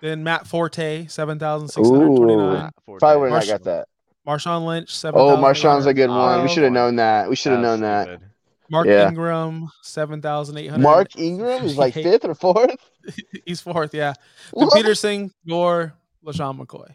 Then 0.00 0.22
Matt 0.24 0.46
Forte, 0.46 1.06
seven 1.06 1.38
thousand 1.38 1.68
six 1.68 1.88
hundred 1.88 2.16
twenty-nine. 2.16 2.56
Ah, 2.56 2.70
Probably 2.98 3.20
would 3.20 3.24
have 3.26 3.30
Marsh- 3.32 3.48
not 3.48 3.58
got 3.58 3.64
that. 3.64 3.88
Marshawn 4.26 4.66
Lynch, 4.66 4.94
seven. 4.94 5.20
Oh, 5.20 5.36
Marshawn's 5.36 5.86
a 5.86 5.94
good 5.94 6.08
one. 6.10 6.42
We 6.42 6.48
should 6.48 6.62
have 6.64 6.72
known 6.72 6.96
that. 6.96 7.28
We 7.28 7.36
should 7.36 7.52
have 7.52 7.60
known 7.60 7.80
that. 7.82 8.06
stupid. 8.06 8.28
Mark 8.70 8.86
Yeah. 8.86 9.08
Ingram, 9.08 9.68
seven 9.82 10.22
thousand 10.22 10.56
eight 10.58 10.68
hundred. 10.68 10.82
Mark 10.82 11.16
Ingram 11.18 11.64
is 11.64 11.76
like 11.76 11.92
fifth 11.94 12.24
or 12.24 12.34
fourth. 12.34 12.76
He's 13.46 13.60
fourth, 13.60 13.92
yeah. 13.94 14.14
Then 14.54 14.66
What? 14.66 14.74
Peterson, 14.74 15.30
Gore, 15.46 15.92
LeSean 16.24 16.58
McCoy. 16.58 16.94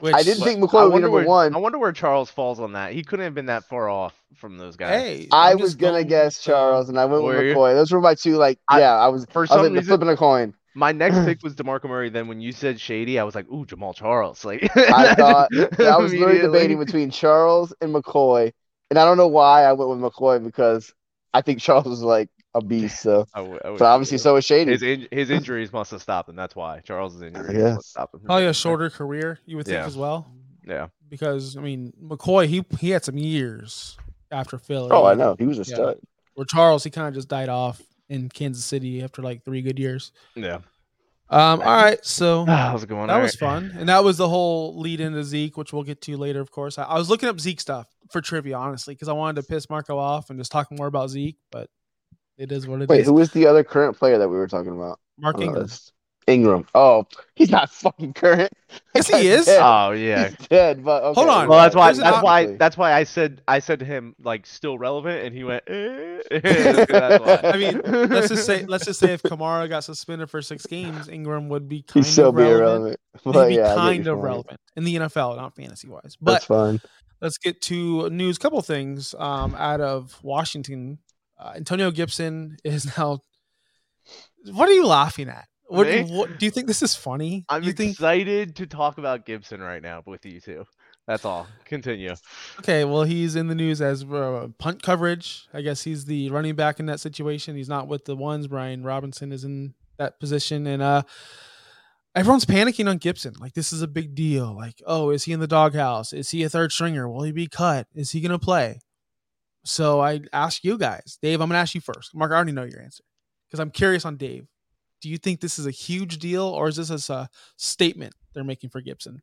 Which 0.00 0.12
I 0.12 0.24
didn't 0.24 0.42
think 0.42 0.58
McCoy 0.58 0.82
would 0.82 0.88
be 0.88 0.92
wonder 0.92 1.00
number 1.06 1.10
where, 1.18 1.24
one. 1.26 1.54
I 1.54 1.58
wonder 1.58 1.78
where 1.78 1.92
Charles 1.92 2.28
falls 2.28 2.58
on 2.58 2.72
that. 2.72 2.92
He 2.92 3.04
couldn't 3.04 3.24
have 3.24 3.34
been 3.34 3.46
that 3.46 3.64
far 3.68 3.88
off 3.88 4.12
from 4.34 4.58
those 4.58 4.74
guys. 4.76 5.00
Hey, 5.00 5.28
I 5.30 5.52
I'm 5.52 5.60
was 5.60 5.76
gonna 5.76 5.92
going 5.98 6.08
guess 6.08 6.40
Charles, 6.42 6.88
and 6.88 6.98
I 6.98 7.04
went 7.04 7.22
with 7.22 7.36
McCoy. 7.36 7.74
Those 7.74 7.92
were 7.92 8.00
my 8.00 8.16
two. 8.16 8.34
Like, 8.36 8.58
I- 8.68 8.80
yeah, 8.80 8.94
I 8.94 9.06
was. 9.06 9.24
For 9.30 9.38
I 9.38 9.40
was 9.42 9.50
some 9.50 9.62
like 9.62 9.70
reason, 9.72 9.84
flipping 9.84 10.08
a 10.08 10.16
coin. 10.16 10.52
My 10.74 10.92
next 10.92 11.16
pick 11.24 11.42
was 11.42 11.54
Demarco 11.54 11.84
Murray. 11.88 12.08
Then 12.10 12.26
when 12.28 12.40
you 12.40 12.52
said 12.52 12.80
Shady, 12.80 13.18
I 13.18 13.24
was 13.24 13.34
like, 13.34 13.48
"Ooh, 13.50 13.64
Jamaal 13.64 13.94
Charles!" 13.94 14.44
Like 14.44 14.68
I 14.76 15.14
thought 15.18 15.48
I 15.78 15.96
was 15.96 16.12
literally 16.12 16.40
debating 16.40 16.78
between 16.78 17.10
Charles 17.10 17.72
and 17.80 17.94
McCoy, 17.94 18.52
and 18.90 18.98
I 18.98 19.04
don't 19.04 19.16
know 19.16 19.28
why 19.28 19.64
I 19.64 19.72
went 19.72 19.90
with 19.90 19.98
McCoy 20.00 20.42
because 20.42 20.92
I 21.32 21.42
think 21.42 21.60
Charles 21.60 21.86
was 21.86 22.02
like 22.02 22.28
a 22.54 22.60
beast. 22.62 23.00
So, 23.02 23.26
I 23.34 23.38
w- 23.40 23.58
I 23.64 23.70
wish 23.70 23.78
but 23.78 23.84
he 23.84 23.90
obviously, 23.90 24.18
so 24.18 24.34
was 24.34 24.44
Shady. 24.44 24.72
his 24.72 24.82
in, 24.82 25.08
his 25.10 25.30
injuries 25.30 25.72
must 25.72 25.90
have 25.92 26.02
stopped 26.02 26.28
him. 26.28 26.36
That's 26.36 26.56
why 26.56 26.80
Charles's 26.80 27.22
injuries 27.22 27.46
guess. 27.52 27.74
must 27.74 27.76
have 27.76 27.82
stopped 27.84 28.14
him. 28.14 28.20
Probably 28.24 28.46
a 28.46 28.54
shorter 28.54 28.90
career, 28.90 29.38
you 29.46 29.56
would 29.56 29.66
think 29.66 29.76
Yeah. 29.76 29.86
as 29.86 29.96
well. 29.96 30.26
Yeah, 30.66 30.86
Because 31.08 31.56
I 31.56 31.60
mean, 31.60 31.92
McCoy, 32.02 32.46
he 32.46 32.64
he 32.80 32.90
had 32.90 33.04
some 33.04 33.18
years 33.18 33.96
after 34.30 34.58
Philly. 34.58 34.88
Oh, 34.92 35.04
I 35.04 35.14
know 35.14 35.36
he 35.38 35.46
was 35.46 35.58
a 35.58 35.64
Yeah. 35.70 35.74
stud. 35.76 35.98
Where 36.34 36.46
Charles, 36.46 36.82
he 36.84 36.90
kind 36.90 37.06
of 37.06 37.14
just 37.14 37.28
died 37.28 37.48
off 37.48 37.80
in 38.08 38.28
Kansas 38.28 38.64
City 38.64 39.02
after 39.02 39.22
like 39.22 39.44
three 39.44 39.62
good 39.62 39.78
years. 39.78 40.12
yeah. 40.34 40.58
Um, 41.30 41.60
all 41.60 41.76
right, 41.76 42.04
so 42.04 42.44
that 42.46 42.72
was 42.72 42.82
a 42.82 42.86
good 42.86 42.98
one. 42.98 43.08
that 43.08 43.14
all 43.14 43.22
was 43.22 43.40
right. 43.40 43.48
fun, 43.48 43.74
and 43.78 43.88
that 43.88 44.04
was 44.04 44.18
the 44.18 44.28
whole 44.28 44.78
lead 44.78 45.00
into 45.00 45.24
Zeke, 45.24 45.56
which 45.56 45.72
we'll 45.72 45.82
get 45.82 46.00
to 46.02 46.16
later, 46.16 46.40
of 46.40 46.50
course. 46.50 46.78
I, 46.78 46.84
I 46.84 46.98
was 46.98 47.08
looking 47.08 47.28
up 47.28 47.40
Zeke 47.40 47.60
stuff 47.60 47.88
for 48.10 48.20
trivia, 48.20 48.56
honestly, 48.56 48.94
because 48.94 49.08
I 49.08 49.14
wanted 49.14 49.40
to 49.40 49.48
piss 49.48 49.70
Marco 49.70 49.98
off 49.98 50.30
and 50.30 50.38
just 50.38 50.52
talk 50.52 50.70
more 50.70 50.86
about 50.86 51.08
Zeke, 51.08 51.38
but 51.50 51.70
it 52.36 52.52
is 52.52 52.66
what 52.66 52.80
it 52.80 52.84
is. 52.84 52.88
Wait, 52.88 53.04
who 53.04 53.14
was 53.14 53.30
the 53.30 53.46
other 53.46 53.64
current 53.64 53.96
player 53.96 54.18
that 54.18 54.28
we 54.28 54.36
were 54.36 54.46
talking 54.46 54.72
about? 54.72 55.00
Mark 55.18 55.38
on 55.38 55.54
the 55.54 55.80
Ingram. 56.26 56.66
Oh, 56.74 57.06
he's 57.34 57.50
not 57.50 57.70
fucking 57.70 58.14
current. 58.14 58.52
Yes, 58.94 59.08
he 59.08 59.28
is. 59.28 59.44
dead. 59.46 59.60
Oh 59.62 59.90
yeah. 59.92 60.28
He's 60.28 60.48
dead. 60.48 60.84
But 60.84 61.02
okay, 61.02 61.20
Hold 61.20 61.28
on. 61.30 61.48
Well, 61.48 61.58
that's 61.60 61.74
why. 61.74 61.86
There's 61.88 61.98
That's 61.98 62.22
why. 62.22 62.40
Technically. 62.42 62.58
That's 62.58 62.76
why 62.76 62.92
I 62.92 63.04
said. 63.04 63.42
I 63.46 63.58
said 63.58 63.78
to 63.80 63.84
him 63.84 64.14
like 64.22 64.46
still 64.46 64.78
relevant, 64.78 65.24
and 65.26 65.34
he 65.34 65.44
went. 65.44 65.64
Eh. 65.66 66.20
that's. 66.30 67.44
I 67.44 67.56
mean, 67.58 67.80
let's 68.08 68.28
just 68.28 68.46
say 68.46 68.64
let's 68.66 68.84
just 68.86 69.00
say 69.00 69.12
if 69.12 69.22
Kamara 69.22 69.68
got 69.68 69.84
suspended 69.84 70.30
for 70.30 70.40
six 70.42 70.64
games, 70.66 71.08
Ingram 71.08 71.48
would 71.50 71.68
be 71.68 71.82
kind 71.82 72.04
He'd 72.04 72.10
still 72.10 72.28
of 72.30 72.36
be 72.36 72.42
relevant. 72.42 72.60
irrelevant. 72.62 73.00
He'd 73.24 73.32
But 73.32 73.48
be 73.48 73.54
yeah, 73.56 73.74
kind 73.74 74.06
of 74.06 74.18
relevant 74.18 74.60
in 74.76 74.84
the 74.84 74.96
NFL, 74.96 75.36
not 75.36 75.54
fantasy 75.54 75.88
wise. 75.88 76.16
But 76.20 76.32
That's 76.32 76.44
fine. 76.46 76.80
let's 77.20 77.38
get 77.38 77.60
to 77.62 78.08
news. 78.10 78.38
Couple 78.38 78.60
things 78.62 79.14
um, 79.18 79.54
out 79.56 79.80
of 79.80 80.18
Washington. 80.22 80.98
Uh, 81.38 81.52
Antonio 81.56 81.90
Gibson 81.90 82.56
is 82.64 82.96
now. 82.96 83.18
What 84.52 84.68
are 84.68 84.72
you 84.72 84.86
laughing 84.86 85.28
at? 85.28 85.46
What, 85.66 85.86
what 86.08 86.38
do 86.38 86.44
you 86.46 86.50
think 86.50 86.66
this 86.66 86.82
is 86.82 86.94
funny? 86.94 87.44
I'm 87.48 87.62
you 87.62 87.72
think 87.72 87.92
excited 87.92 88.56
to 88.56 88.66
talk 88.66 88.98
about 88.98 89.24
Gibson 89.24 89.60
right 89.60 89.82
now 89.82 90.02
with 90.06 90.24
you 90.26 90.40
two. 90.40 90.66
That's 91.06 91.24
all. 91.24 91.46
Continue. 91.64 92.14
okay? 92.60 92.84
Well, 92.84 93.02
he's 93.02 93.36
in 93.36 93.48
the 93.48 93.54
news 93.54 93.82
as 93.82 94.04
uh, 94.04 94.48
punt 94.58 94.82
coverage. 94.82 95.46
I 95.52 95.60
guess 95.60 95.82
he's 95.82 96.06
the 96.06 96.30
running 96.30 96.54
back 96.54 96.80
in 96.80 96.86
that 96.86 97.00
situation. 97.00 97.56
He's 97.56 97.68
not 97.68 97.88
with 97.88 98.04
the 98.06 98.16
ones. 98.16 98.46
Brian 98.46 98.82
Robinson 98.82 99.30
is 99.30 99.44
in 99.44 99.74
that 99.98 100.18
position, 100.18 100.66
and 100.66 100.82
uh, 100.82 101.02
everyone's 102.14 102.46
panicking 102.46 102.88
on 102.88 102.96
Gibson. 102.98 103.34
Like 103.38 103.52
this 103.52 103.72
is 103.72 103.82
a 103.82 103.88
big 103.88 104.14
deal. 104.14 104.54
Like, 104.56 104.80
oh, 104.86 105.10
is 105.10 105.24
he 105.24 105.32
in 105.32 105.40
the 105.40 105.46
doghouse? 105.46 106.12
Is 106.12 106.30
he 106.30 106.42
a 106.42 106.48
third 106.48 106.72
stringer? 106.72 107.08
Will 107.08 107.22
he 107.22 107.32
be 107.32 107.48
cut? 107.48 107.86
Is 107.94 108.12
he 108.12 108.20
gonna 108.20 108.38
play? 108.38 108.80
So 109.64 110.00
I 110.00 110.20
ask 110.32 110.64
you 110.64 110.78
guys, 110.78 111.18
Dave. 111.20 111.40
I'm 111.40 111.48
gonna 111.48 111.58
ask 111.60 111.74
you 111.74 111.80
first. 111.80 112.14
Mark, 112.14 112.32
I 112.32 112.36
already 112.36 112.52
know 112.52 112.64
your 112.64 112.80
answer 112.80 113.04
because 113.48 113.60
I'm 113.60 113.70
curious 113.70 114.04
on 114.04 114.16
Dave. 114.16 114.46
Do 115.04 115.10
you 115.10 115.18
think 115.18 115.40
this 115.40 115.58
is 115.58 115.66
a 115.66 115.70
huge 115.70 116.16
deal, 116.16 116.44
or 116.44 116.66
is 116.66 116.76
this 116.76 116.88
just 116.88 117.10
a 117.10 117.28
statement 117.58 118.14
they're 118.32 118.42
making 118.42 118.70
for 118.70 118.80
Gibson? 118.80 119.20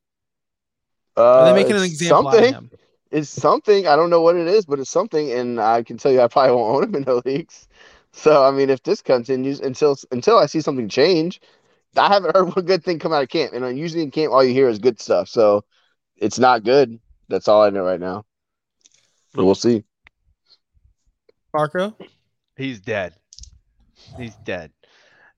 Are 1.18 1.24
Uh, 1.24 1.46
they 1.46 1.64
making 1.64 1.76
an 1.76 1.82
example 1.82 2.28
out 2.28 2.36
of 2.36 2.40
something. 2.42 2.54
him? 2.54 2.72
It's 3.10 3.30
something. 3.30 3.88
I 3.88 3.96
don't 3.96 4.12
know 4.12 4.22
what 4.22 4.36
it 4.36 4.46
is, 4.48 4.68
but 4.68 4.78
it's 4.78 4.92
something, 4.92 5.32
and 5.32 5.60
I 5.60 5.82
can 5.82 5.98
tell 5.98 6.12
you, 6.12 6.22
I 6.22 6.28
probably 6.28 6.56
won't 6.56 6.76
own 6.84 6.84
him 6.84 6.96
in 6.98 7.04
the 7.06 7.20
leagues. 7.26 7.68
So 8.12 8.46
I 8.46 8.52
mean, 8.52 8.70
if 8.70 8.84
this 8.84 9.02
continues 9.02 9.60
until 9.60 9.98
until 10.12 10.38
I 10.38 10.46
see 10.46 10.62
something 10.62 10.88
change, 10.88 11.42
I 11.98 12.10
haven't 12.10 12.36
heard 12.36 12.46
one 12.56 12.66
good 12.66 12.84
thing 12.84 13.00
come 13.00 13.12
out 13.12 13.24
of 13.24 13.30
camp. 13.30 13.54
And 13.54 13.66
uh, 13.66 13.70
usually 13.70 14.04
in 14.04 14.12
camp, 14.12 14.32
all 14.32 14.44
you 14.44 14.54
hear 14.54 14.70
is 14.70 14.78
good 14.78 15.02
stuff. 15.02 15.30
So 15.30 15.64
it's 16.16 16.38
not 16.38 16.64
good. 16.64 17.00
That's 17.28 17.48
all 17.48 17.64
I 17.64 17.72
know 17.72 17.84
right 17.84 18.00
now. 18.00 18.24
But 19.34 19.46
we'll 19.46 19.56
see. 19.56 19.84
Marco? 21.56 21.98
He's 22.56 22.80
dead. 22.80 23.16
He's 24.16 24.36
dead. 24.36 24.72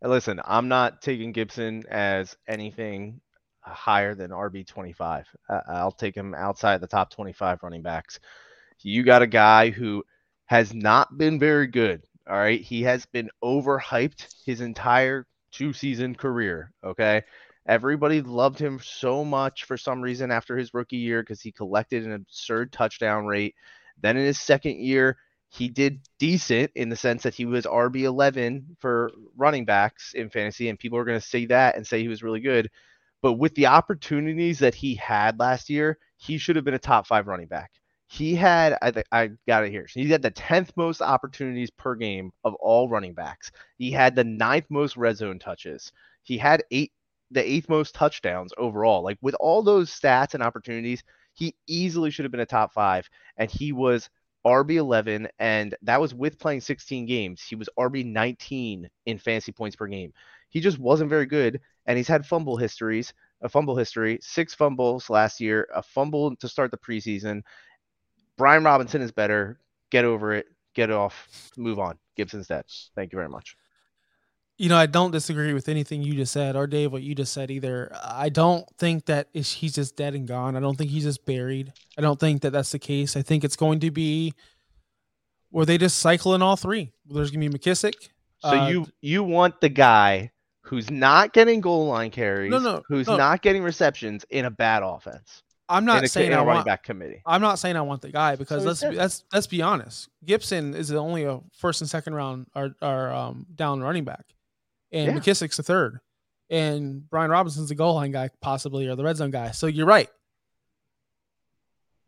Listen, 0.03 0.41
I'm 0.45 0.67
not 0.67 1.01
taking 1.01 1.31
Gibson 1.31 1.83
as 1.89 2.35
anything 2.47 3.21
higher 3.61 4.15
than 4.15 4.31
RB 4.31 4.65
25. 4.67 5.27
I- 5.49 5.61
I'll 5.69 5.91
take 5.91 6.15
him 6.15 6.35
outside 6.35 6.81
the 6.81 6.87
top 6.87 7.09
25 7.09 7.63
running 7.63 7.81
backs. 7.81 8.19
You 8.81 9.03
got 9.03 9.21
a 9.21 9.27
guy 9.27 9.69
who 9.69 10.03
has 10.45 10.73
not 10.73 11.17
been 11.17 11.39
very 11.39 11.67
good. 11.67 12.03
All 12.27 12.35
right. 12.37 12.59
He 12.59 12.83
has 12.83 13.05
been 13.05 13.29
overhyped 13.43 14.27
his 14.45 14.61
entire 14.61 15.25
two 15.51 15.71
season 15.71 16.15
career. 16.15 16.73
Okay. 16.83 17.23
Everybody 17.65 18.21
loved 18.21 18.59
him 18.59 18.79
so 18.83 19.23
much 19.23 19.63
for 19.63 19.77
some 19.77 20.01
reason 20.01 20.31
after 20.31 20.57
his 20.57 20.73
rookie 20.73 20.97
year 20.97 21.21
because 21.23 21.41
he 21.41 21.51
collected 21.51 22.05
an 22.05 22.11
absurd 22.11 22.73
touchdown 22.73 23.25
rate. 23.25 23.55
Then 24.01 24.17
in 24.17 24.25
his 24.25 24.39
second 24.39 24.79
year, 24.79 25.17
he 25.53 25.69
did 25.69 26.01
decent 26.17 26.71
in 26.73 26.89
the 26.89 26.95
sense 26.95 27.21
that 27.21 27.35
he 27.35 27.45
was 27.45 27.65
RB11 27.65 28.63
for 28.79 29.11
running 29.37 29.65
backs 29.65 30.13
in 30.15 30.31
fantasy, 30.31 30.67
and 30.67 30.79
people 30.79 30.97
are 30.97 31.05
going 31.05 31.19
to 31.19 31.25
say 31.25 31.45
that 31.45 31.75
and 31.75 31.85
say 31.85 32.01
he 32.01 32.07
was 32.07 32.23
really 32.23 32.39
good. 32.39 32.71
But 33.21 33.33
with 33.33 33.53
the 33.53 33.67
opportunities 33.67 34.57
that 34.59 34.73
he 34.73 34.95
had 34.95 35.39
last 35.39 35.69
year, 35.69 35.99
he 36.17 36.39
should 36.39 36.55
have 36.55 36.65
been 36.65 36.73
a 36.73 36.79
top 36.79 37.05
five 37.05 37.27
running 37.27 37.45
back. 37.45 37.71
He 38.07 38.33
had, 38.33 38.77
I, 38.81 38.89
th- 38.89 39.05
I 39.11 39.29
got 39.47 39.63
it 39.63 39.69
here. 39.69 39.85
He 39.87 40.09
had 40.09 40.23
the 40.23 40.31
10th 40.31 40.71
most 40.75 41.03
opportunities 41.03 41.69
per 41.69 41.93
game 41.93 42.31
of 42.43 42.55
all 42.55 42.89
running 42.89 43.13
backs. 43.13 43.51
He 43.77 43.91
had 43.91 44.15
the 44.15 44.23
ninth 44.23 44.65
most 44.69 44.97
red 44.97 45.17
zone 45.17 45.37
touches. 45.37 45.91
He 46.23 46.35
had 46.35 46.63
eight, 46.71 46.91
the 47.29 47.47
eighth 47.47 47.69
most 47.69 47.93
touchdowns 47.93 48.53
overall. 48.57 49.03
Like 49.03 49.19
with 49.21 49.35
all 49.35 49.61
those 49.61 49.91
stats 49.91 50.33
and 50.33 50.41
opportunities, 50.41 51.03
he 51.33 51.55
easily 51.67 52.09
should 52.09 52.25
have 52.25 52.31
been 52.31 52.41
a 52.41 52.45
top 52.45 52.73
five. 52.73 53.07
And 53.37 53.51
he 53.51 53.71
was 53.71 54.09
RB11, 54.45 55.27
and 55.39 55.75
that 55.81 56.01
was 56.01 56.13
with 56.13 56.39
playing 56.39 56.61
16 56.61 57.05
games. 57.05 57.41
He 57.41 57.55
was 57.55 57.69
RB19 57.77 58.85
in 59.05 59.17
fantasy 59.17 59.51
points 59.51 59.75
per 59.75 59.87
game. 59.87 60.13
He 60.49 60.59
just 60.59 60.79
wasn't 60.79 61.09
very 61.09 61.25
good, 61.25 61.59
and 61.85 61.97
he's 61.97 62.07
had 62.07 62.25
fumble 62.25 62.57
histories, 62.57 63.13
a 63.41 63.49
fumble 63.49 63.75
history, 63.75 64.19
six 64.21 64.53
fumbles 64.53 65.09
last 65.09 65.39
year, 65.39 65.67
a 65.73 65.81
fumble 65.81 66.35
to 66.37 66.47
start 66.47 66.71
the 66.71 66.77
preseason. 66.77 67.41
Brian 68.37 68.63
Robinson 68.63 69.01
is 69.01 69.11
better. 69.11 69.59
Get 69.89 70.05
over 70.05 70.33
it. 70.33 70.47
Get 70.73 70.89
it 70.89 70.95
off. 70.95 71.51
Move 71.57 71.79
on. 71.79 71.97
Gibson's 72.15 72.47
dead. 72.47 72.65
Thank 72.95 73.11
you 73.11 73.17
very 73.17 73.29
much. 73.29 73.55
You 74.57 74.69
know, 74.69 74.77
I 74.77 74.85
don't 74.85 75.11
disagree 75.11 75.53
with 75.53 75.67
anything 75.67 76.03
you 76.03 76.13
just 76.13 76.31
said, 76.31 76.55
or 76.55 76.67
Dave, 76.67 76.91
what 76.91 77.01
you 77.01 77.15
just 77.15 77.33
said 77.33 77.49
either. 77.49 77.91
I 78.03 78.29
don't 78.29 78.65
think 78.77 79.05
that 79.05 79.27
he's 79.33 79.73
just 79.73 79.95
dead 79.95 80.13
and 80.13 80.27
gone. 80.27 80.55
I 80.55 80.59
don't 80.59 80.77
think 80.77 80.91
he's 80.91 81.03
just 81.03 81.25
buried. 81.25 81.73
I 81.97 82.01
don't 82.01 82.19
think 82.19 82.43
that 82.43 82.51
that's 82.51 82.71
the 82.71 82.79
case. 82.79 83.17
I 83.17 83.23
think 83.23 83.43
it's 83.43 83.55
going 83.55 83.79
to 83.79 83.91
be 83.91 84.33
where 85.49 85.65
they 85.65 85.77
just 85.77 85.99
cycle 85.99 86.35
in 86.35 86.41
all 86.41 86.55
three. 86.55 86.91
There's 87.05 87.31
going 87.31 87.41
to 87.41 87.49
be 87.49 87.57
McKissic. 87.57 88.09
So 88.39 88.49
uh, 88.49 88.67
you 88.67 88.87
you 89.01 89.23
want 89.23 89.59
the 89.61 89.69
guy 89.69 90.31
who's 90.61 90.89
not 90.91 91.33
getting 91.33 91.61
goal 91.61 91.87
line 91.87 92.11
carries, 92.11 92.51
no, 92.51 92.59
no, 92.59 92.83
who's 92.87 93.07
no. 93.07 93.17
not 93.17 93.41
getting 93.41 93.63
receptions 93.63 94.25
in 94.29 94.45
a 94.45 94.51
bad 94.51 94.83
offense, 94.83 95.43
I'm 95.69 95.85
not 95.85 96.03
a, 96.03 96.07
saying 96.07 96.33
I 96.33 96.37
running 96.37 96.47
want. 96.55 96.65
back 96.65 96.83
committee. 96.83 97.21
I'm 97.25 97.41
not 97.41 97.59
saying 97.59 97.75
I 97.75 97.81
want 97.81 98.01
the 98.01 98.09
guy 98.11 98.35
because 98.35 98.63
So 98.63 98.67
let's 98.67 98.83
be, 98.83 98.91
let's 98.91 99.23
let's 99.33 99.47
be 99.47 99.61
honest. 99.61 100.09
Gibson 100.25 100.75
is 100.75 100.91
only 100.91 101.23
a 101.23 101.39
first 101.57 101.81
and 101.81 101.89
second 101.89 102.15
round 102.15 102.47
or, 102.55 102.75
or 102.81 103.11
um, 103.11 103.45
down 103.55 103.81
running 103.81 104.03
back, 104.03 104.25
and 104.93 105.07
Yeah. 105.13 105.19
McKissic's 105.19 105.57
the 105.57 105.63
third, 105.63 105.99
and 106.49 107.09
Brian 107.09 107.31
Robinson's 107.31 107.69
the 107.69 107.75
goal 107.75 107.95
line 107.95 108.11
guy 108.11 108.29
possibly 108.41 108.87
or 108.87 108.95
the 108.95 109.03
red 109.03 109.17
zone 109.17 109.31
guy. 109.31 109.51
So 109.51 109.67
you're 109.67 109.85
right. 109.87 110.09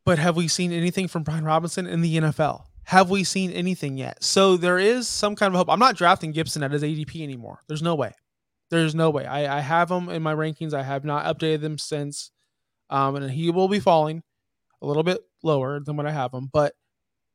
But 0.05 0.19
have 0.19 0.35
we 0.35 0.47
seen 0.47 0.71
anything 0.71 1.07
from 1.07 1.23
Brian 1.23 1.43
Robinson 1.43 1.87
in 1.87 2.01
the 2.01 2.15
NFL? 2.17 2.65
Have 2.83 3.09
we 3.09 3.23
seen 3.23 3.51
anything 3.51 3.97
yet? 3.97 4.23
So 4.23 4.55
there 4.57 4.77
is 4.77 5.07
some 5.07 5.35
kind 5.35 5.53
of 5.53 5.57
hope. 5.57 5.69
I'm 5.69 5.79
not 5.79 5.95
drafting 5.97 6.31
Gibson 6.31 6.61
at 6.61 6.71
his 6.71 6.83
ADP 6.83 7.23
anymore. 7.23 7.59
There's 7.67 7.81
no 7.81 7.95
way. 7.95 8.11
There's 8.69 8.93
no 8.93 9.09
way. 9.09 9.25
I, 9.25 9.57
I 9.57 9.61
have 9.61 9.89
him 9.89 10.09
in 10.09 10.21
my 10.21 10.35
rankings. 10.35 10.73
I 10.73 10.83
have 10.83 11.03
not 11.03 11.25
updated 11.25 11.61
them 11.61 11.79
since. 11.79 12.29
Um, 12.91 13.15
and 13.15 13.31
he 13.31 13.49
will 13.49 13.67
be 13.67 13.79
falling 13.79 14.21
a 14.81 14.85
little 14.85 15.01
bit 15.01 15.19
lower 15.41 15.79
than 15.79 15.97
what 15.97 16.05
I 16.05 16.11
have 16.11 16.31
him, 16.31 16.49
but 16.53 16.73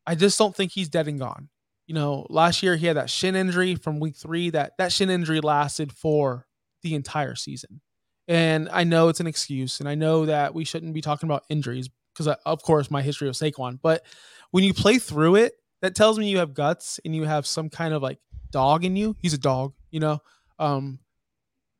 I 0.07 0.15
just 0.15 0.39
don't 0.39 0.55
think 0.55 0.71
he's 0.71 0.89
dead 0.89 1.09
and 1.09 1.19
gone. 1.19 1.49
You 1.91 1.95
know, 1.95 2.25
last 2.31 2.63
year 2.63 2.77
he 2.77 2.87
had 2.87 2.99
that 2.99 3.11
shin 3.11 3.35
injury 3.35 3.75
from 3.75 3.99
week 3.99 4.15
three. 4.15 4.51
That 4.51 4.75
that 4.79 4.93
shin 4.93 5.11
injury 5.11 5.41
lasted 5.41 5.91
for 5.91 6.47
the 6.85 6.95
entire 6.95 7.35
season, 7.35 7.81
and 8.29 8.69
I 8.69 8.85
know 8.85 9.09
it's 9.09 9.19
an 9.19 9.27
excuse, 9.27 9.81
and 9.81 9.89
I 9.89 9.97
know 9.97 10.25
that 10.27 10.55
we 10.55 10.65
shouldn't 10.65 10.95
be 10.95 11.01
talking 11.01 11.29
about 11.29 11.43
injuries 11.49 11.91
because, 12.15 12.33
of 12.47 12.63
course, 12.63 12.93
my 12.93 13.03
history 13.03 13.27
of 13.27 13.35
Saquon. 13.35 13.81
But 13.83 14.07
when 14.53 14.63
you 14.63 14.73
play 14.73 15.01
through 15.01 15.35
it, 15.35 15.55
that 15.83 15.97
tells 15.97 16.17
me 16.17 16.31
you 16.31 16.39
have 16.39 16.55
guts 16.55 17.01
and 17.05 17.13
you 17.17 17.25
have 17.25 17.45
some 17.45 17.69
kind 17.69 17.93
of 17.93 18.03
like 18.05 18.21
dog 18.53 18.85
in 18.85 18.95
you. 18.95 19.17
He's 19.21 19.35
a 19.35 19.39
dog, 19.39 19.75
you 19.91 19.99
know. 19.99 20.21
Um, 20.61 21.01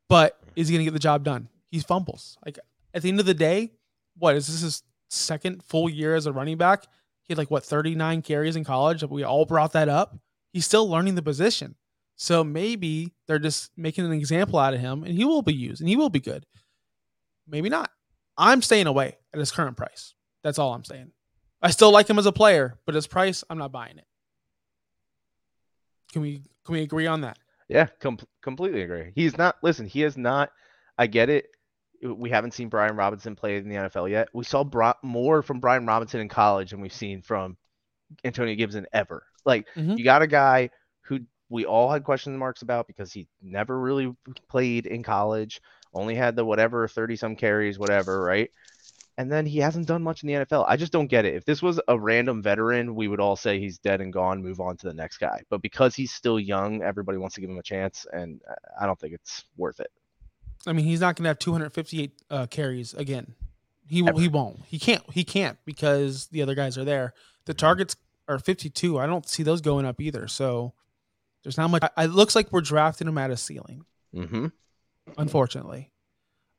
but 0.09 0.37
is 0.57 0.67
he 0.67 0.75
gonna 0.75 0.83
get 0.83 0.91
the 0.91 0.99
job 0.99 1.23
done? 1.23 1.47
He 1.69 1.79
fumbles. 1.79 2.37
Like 2.45 2.59
at 2.93 3.01
the 3.01 3.07
end 3.07 3.21
of 3.21 3.25
the 3.25 3.33
day, 3.33 3.71
what 4.17 4.35
is 4.35 4.47
this 4.47 4.59
his 4.59 4.83
second 5.09 5.63
full 5.63 5.89
year 5.89 6.15
as 6.15 6.25
a 6.25 6.33
running 6.33 6.57
back? 6.57 6.83
He 7.31 7.33
had 7.33 7.37
like 7.37 7.49
what 7.49 7.63
39 7.63 8.23
carries 8.23 8.57
in 8.57 8.65
college. 8.65 9.05
We 9.05 9.23
all 9.23 9.45
brought 9.45 9.71
that 9.71 9.87
up. 9.87 10.17
He's 10.51 10.65
still 10.65 10.89
learning 10.89 11.15
the 11.15 11.21
position. 11.21 11.75
So 12.17 12.43
maybe 12.43 13.13
they're 13.25 13.39
just 13.39 13.71
making 13.77 14.05
an 14.05 14.11
example 14.11 14.59
out 14.59 14.73
of 14.73 14.81
him 14.81 15.05
and 15.05 15.15
he 15.15 15.23
will 15.23 15.41
be 15.41 15.53
used 15.53 15.79
and 15.79 15.87
he 15.87 15.95
will 15.95 16.09
be 16.09 16.19
good. 16.19 16.45
Maybe 17.47 17.69
not. 17.69 17.89
I'm 18.37 18.61
staying 18.61 18.87
away 18.87 19.15
at 19.33 19.39
his 19.39 19.49
current 19.49 19.77
price. 19.77 20.13
That's 20.43 20.59
all 20.59 20.73
I'm 20.73 20.83
saying. 20.83 21.13
I 21.61 21.69
still 21.71 21.89
like 21.89 22.09
him 22.09 22.19
as 22.19 22.25
a 22.25 22.33
player, 22.33 22.77
but 22.85 22.95
his 22.95 23.07
price, 23.07 23.45
I'm 23.49 23.57
not 23.57 23.71
buying 23.71 23.97
it. 23.97 24.07
Can 26.11 26.21
we 26.21 26.41
can 26.65 26.73
we 26.73 26.81
agree 26.81 27.07
on 27.07 27.21
that? 27.21 27.39
Yeah, 27.69 27.87
com- 28.01 28.19
completely 28.41 28.81
agree. 28.81 29.13
He's 29.15 29.37
not. 29.37 29.55
Listen, 29.63 29.85
he 29.85 30.03
is 30.03 30.17
not. 30.17 30.51
I 30.97 31.07
get 31.07 31.29
it. 31.29 31.47
We 32.03 32.29
haven't 32.29 32.53
seen 32.53 32.69
Brian 32.69 32.95
Robinson 32.95 33.35
play 33.35 33.57
in 33.57 33.69
the 33.69 33.75
NFL 33.75 34.09
yet. 34.09 34.29
We 34.33 34.43
saw 34.43 34.63
Bro- 34.63 34.93
more 35.03 35.41
from 35.41 35.59
Brian 35.59 35.85
Robinson 35.85 36.19
in 36.19 36.29
college 36.29 36.71
than 36.71 36.81
we've 36.81 36.93
seen 36.93 37.21
from 37.21 37.57
Antonio 38.23 38.55
Gibson 38.55 38.87
ever. 38.93 39.23
Like 39.45 39.67
Mhm. 39.75 39.97
you 39.97 40.03
got 40.03 40.21
a 40.21 40.27
guy 40.27 40.69
who 41.01 41.19
we 41.49 41.65
all 41.65 41.91
had 41.91 42.03
question 42.03 42.37
marks 42.37 42.61
about 42.61 42.87
because 42.87 43.11
he 43.11 43.27
never 43.41 43.79
really 43.79 44.15
played 44.47 44.85
in 44.85 45.03
college, 45.03 45.61
only 45.93 46.15
had 46.15 46.35
the 46.35 46.45
whatever 46.45 46.87
30 46.87 47.15
some 47.15 47.35
carries, 47.35 47.77
whatever, 47.77 48.21
right? 48.21 48.49
And 49.17 49.31
then 49.31 49.45
he 49.45 49.59
hasn't 49.59 49.87
done 49.87 50.01
much 50.01 50.23
in 50.23 50.27
the 50.27 50.45
NFL. 50.45 50.65
I 50.67 50.77
just 50.77 50.93
don't 50.93 51.07
get 51.07 51.25
it. 51.25 51.35
If 51.35 51.45
this 51.45 51.61
was 51.61 51.79
a 51.87 51.99
random 51.99 52.41
veteran, 52.41 52.95
we 52.95 53.07
would 53.09 53.19
all 53.19 53.35
say 53.35 53.59
he's 53.59 53.77
dead 53.77 54.01
and 54.01 54.11
gone, 54.11 54.41
move 54.41 54.61
on 54.61 54.77
to 54.77 54.87
the 54.87 54.93
next 54.93 55.17
guy. 55.17 55.41
But 55.49 55.61
because 55.61 55.93
he's 55.93 56.13
still 56.13 56.39
young, 56.39 56.81
everybody 56.81 57.17
wants 57.17 57.35
to 57.35 57.41
give 57.41 57.49
him 57.49 57.57
a 57.59 57.63
chance, 57.63 58.07
and 58.13 58.41
I- 58.49 58.83
I 58.83 58.85
don't 58.85 58.97
think 58.99 59.13
it's 59.13 59.43
worth 59.57 59.79
it. 59.81 59.91
I 60.67 60.73
mean, 60.73 60.85
he's 60.85 61.01
not 61.01 61.15
going 61.15 61.23
to 61.23 61.29
have 61.29 61.39
258 61.39 62.11
uh, 62.29 62.45
carries 62.47 62.93
again. 62.93 63.33
He 63.87 64.07
Ever. 64.07 64.19
he 64.19 64.27
won't. 64.27 64.59
He 64.67 64.79
can't. 64.79 65.03
He 65.11 65.23
can't 65.23 65.57
because 65.65 66.27
the 66.27 66.41
other 66.41 66.55
guys 66.55 66.77
are 66.77 66.85
there. 66.85 67.13
The 67.45 67.53
targets 67.53 67.95
are 68.27 68.39
52. 68.39 68.99
I 68.99 69.05
don't 69.07 69.27
see 69.27 69.43
those 69.43 69.59
going 69.61 69.85
up 69.85 69.99
either. 69.99 70.27
So 70.27 70.73
there's 71.43 71.57
not 71.57 71.69
much. 71.69 71.83
I- 71.97 72.05
It 72.05 72.11
looks 72.11 72.35
like 72.35 72.51
we're 72.51 72.61
drafting 72.61 73.07
him 73.07 73.17
at 73.17 73.31
a 73.31 73.37
ceiling. 73.37 73.85
Mm-hmm. 74.15 74.47
unfortunately. 75.17 75.91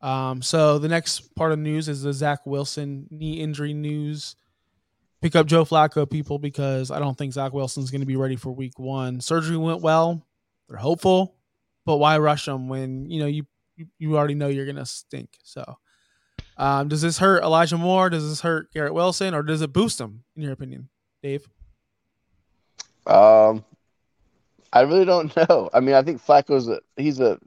Um, 0.00 0.42
so 0.42 0.78
the 0.78 0.88
next 0.88 1.34
part 1.36 1.52
of 1.52 1.58
news 1.58 1.88
is 1.88 2.02
the 2.02 2.12
Zach 2.12 2.44
Wilson 2.46 3.06
knee 3.10 3.34
injury 3.40 3.72
news. 3.74 4.36
Pick 5.20 5.36
up 5.36 5.46
Joe 5.46 5.64
Flacco, 5.64 6.08
people, 6.10 6.38
because 6.40 6.90
I 6.90 6.98
don't 6.98 7.16
think 7.16 7.32
Zach 7.34 7.52
Wilson's 7.52 7.90
going 7.92 8.00
to 8.00 8.06
be 8.06 8.16
ready 8.16 8.34
for 8.34 8.50
Week 8.50 8.78
One. 8.78 9.20
Surgery 9.20 9.56
went 9.56 9.80
well; 9.82 10.26
they're 10.68 10.78
hopeful, 10.78 11.36
but 11.86 11.98
why 11.98 12.18
rush 12.18 12.48
him 12.48 12.68
when 12.68 13.08
you 13.08 13.20
know 13.20 13.26
you 13.28 13.46
you, 13.98 14.16
already 14.16 14.34
know 14.34 14.48
you're 14.48 14.70
to 14.72 14.86
stink? 14.86 15.30
So, 15.42 15.78
um, 16.56 16.88
does 16.88 17.02
this 17.02 17.18
hurt 17.18 17.42
Elijah 17.42 17.78
Moore? 17.78 18.10
Does 18.10 18.28
this 18.28 18.40
hurt 18.40 18.72
Garrett 18.72 18.94
Wilson, 18.94 19.34
or 19.34 19.42
does 19.42 19.62
it 19.62 19.72
boost 19.72 20.00
him? 20.00 20.24
In 20.36 20.42
your 20.42 20.52
opinion, 20.52 20.88
Dave? 21.22 21.48
Um, 23.06 23.64
I 24.72 24.82
really 24.82 25.04
don't 25.04 25.34
know. 25.48 25.70
I 25.72 25.80
mean, 25.80 25.94
I 25.94 26.02
think 26.02 26.24
Flacco's 26.24 26.68
a 26.68 26.80
he's 26.96 27.20
a 27.20 27.38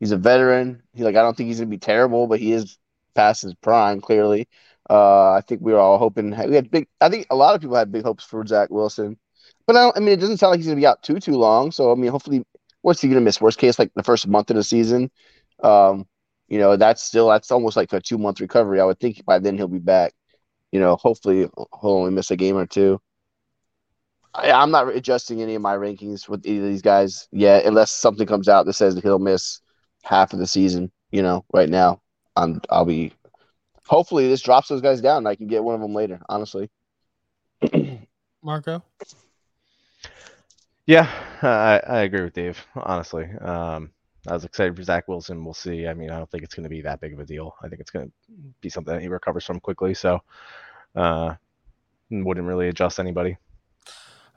he's 0.00 0.12
a 0.12 0.16
veteran. 0.16 0.82
He 0.94 1.04
like 1.04 1.16
I 1.16 1.22
don't 1.22 1.36
think 1.36 1.48
he's 1.48 1.58
gonna 1.58 1.70
be 1.70 1.78
terrible, 1.78 2.26
but 2.26 2.40
he 2.40 2.52
is 2.52 2.78
past 3.14 3.42
his 3.42 3.54
prime 3.54 4.00
clearly. 4.00 4.48
Uh, 4.90 5.32
I 5.32 5.42
think 5.42 5.60
we 5.60 5.72
were 5.72 5.78
all 5.78 5.98
hoping 5.98 6.30
we 6.30 6.54
had 6.54 6.70
big. 6.70 6.88
I 7.00 7.10
think 7.10 7.26
a 7.30 7.36
lot 7.36 7.54
of 7.54 7.60
people 7.60 7.76
had 7.76 7.92
big 7.92 8.04
hopes 8.04 8.24
for 8.24 8.44
Zach 8.46 8.70
Wilson, 8.70 9.18
but 9.66 9.76
I, 9.76 9.80
don't, 9.80 9.96
I 9.96 10.00
mean, 10.00 10.10
it 10.10 10.20
doesn't 10.20 10.38
sound 10.38 10.52
like 10.52 10.58
he's 10.58 10.66
gonna 10.66 10.80
be 10.80 10.86
out 10.86 11.02
too 11.02 11.20
too 11.20 11.36
long. 11.36 11.70
So 11.70 11.92
I 11.92 11.94
mean, 11.94 12.10
hopefully, 12.10 12.44
what's 12.82 13.00
he 13.00 13.08
gonna 13.08 13.20
miss? 13.20 13.40
Worst 13.40 13.58
case, 13.58 13.78
like 13.78 13.92
the 13.94 14.02
first 14.02 14.26
month 14.26 14.50
of 14.50 14.56
the 14.56 14.64
season. 14.64 15.10
Um, 15.62 16.06
you 16.48 16.58
know, 16.58 16.76
that's 16.76 17.02
still 17.02 17.28
that's 17.28 17.50
almost 17.50 17.76
like 17.76 17.92
a 17.92 18.00
two 18.00 18.18
month 18.18 18.40
recovery. 18.40 18.80
I 18.80 18.84
would 18.84 19.00
think 19.00 19.24
by 19.24 19.38
then 19.38 19.56
he'll 19.56 19.68
be 19.68 19.78
back. 19.78 20.14
You 20.72 20.80
know, 20.80 20.96
hopefully 20.96 21.48
he'll 21.56 21.68
only 21.82 22.10
miss 22.10 22.30
a 22.30 22.36
game 22.36 22.56
or 22.56 22.66
two. 22.66 23.00
I, 24.34 24.52
I'm 24.52 24.70
not 24.70 24.88
adjusting 24.88 25.42
any 25.42 25.54
of 25.54 25.62
my 25.62 25.74
rankings 25.76 26.28
with 26.28 26.46
either 26.46 26.64
of 26.64 26.70
these 26.70 26.82
guys 26.82 27.28
yet, 27.32 27.64
unless 27.64 27.90
something 27.90 28.26
comes 28.26 28.48
out 28.48 28.66
that 28.66 28.74
says 28.74 28.94
that 28.94 29.04
he'll 29.04 29.18
miss 29.18 29.60
half 30.02 30.32
of 30.32 30.38
the 30.38 30.46
season. 30.46 30.90
You 31.10 31.22
know, 31.22 31.44
right 31.52 31.68
now, 31.68 32.00
I'm 32.36 32.60
I'll 32.70 32.84
be. 32.84 33.12
Hopefully, 33.86 34.28
this 34.28 34.42
drops 34.42 34.68
those 34.68 34.82
guys 34.82 35.00
down. 35.00 35.18
and 35.18 35.28
I 35.28 35.34
can 35.34 35.46
get 35.46 35.64
one 35.64 35.74
of 35.74 35.80
them 35.80 35.94
later. 35.94 36.20
Honestly, 36.28 36.70
Marco? 38.42 38.82
Yeah, 40.86 41.10
I, 41.42 41.80
I 41.86 41.98
agree 42.00 42.22
with 42.22 42.34
Dave. 42.34 42.64
Honestly, 42.74 43.28
um, 43.40 43.90
I 44.28 44.34
was 44.34 44.44
excited 44.44 44.76
for 44.76 44.82
Zach 44.82 45.08
Wilson. 45.08 45.44
We'll 45.44 45.54
see. 45.54 45.86
I 45.86 45.94
mean, 45.94 46.10
I 46.10 46.18
don't 46.18 46.30
think 46.30 46.44
it's 46.44 46.54
going 46.54 46.64
to 46.64 46.70
be 46.70 46.82
that 46.82 47.00
big 47.00 47.12
of 47.12 47.18
a 47.18 47.24
deal. 47.24 47.54
I 47.62 47.68
think 47.68 47.80
it's 47.80 47.90
going 47.90 48.06
to 48.06 48.12
be 48.60 48.68
something 48.68 48.94
that 48.94 49.02
he 49.02 49.08
recovers 49.08 49.44
from 49.44 49.60
quickly. 49.60 49.94
So, 49.94 50.20
uh, 50.94 51.34
wouldn't 52.10 52.46
really 52.46 52.68
adjust 52.68 53.00
anybody. 53.00 53.36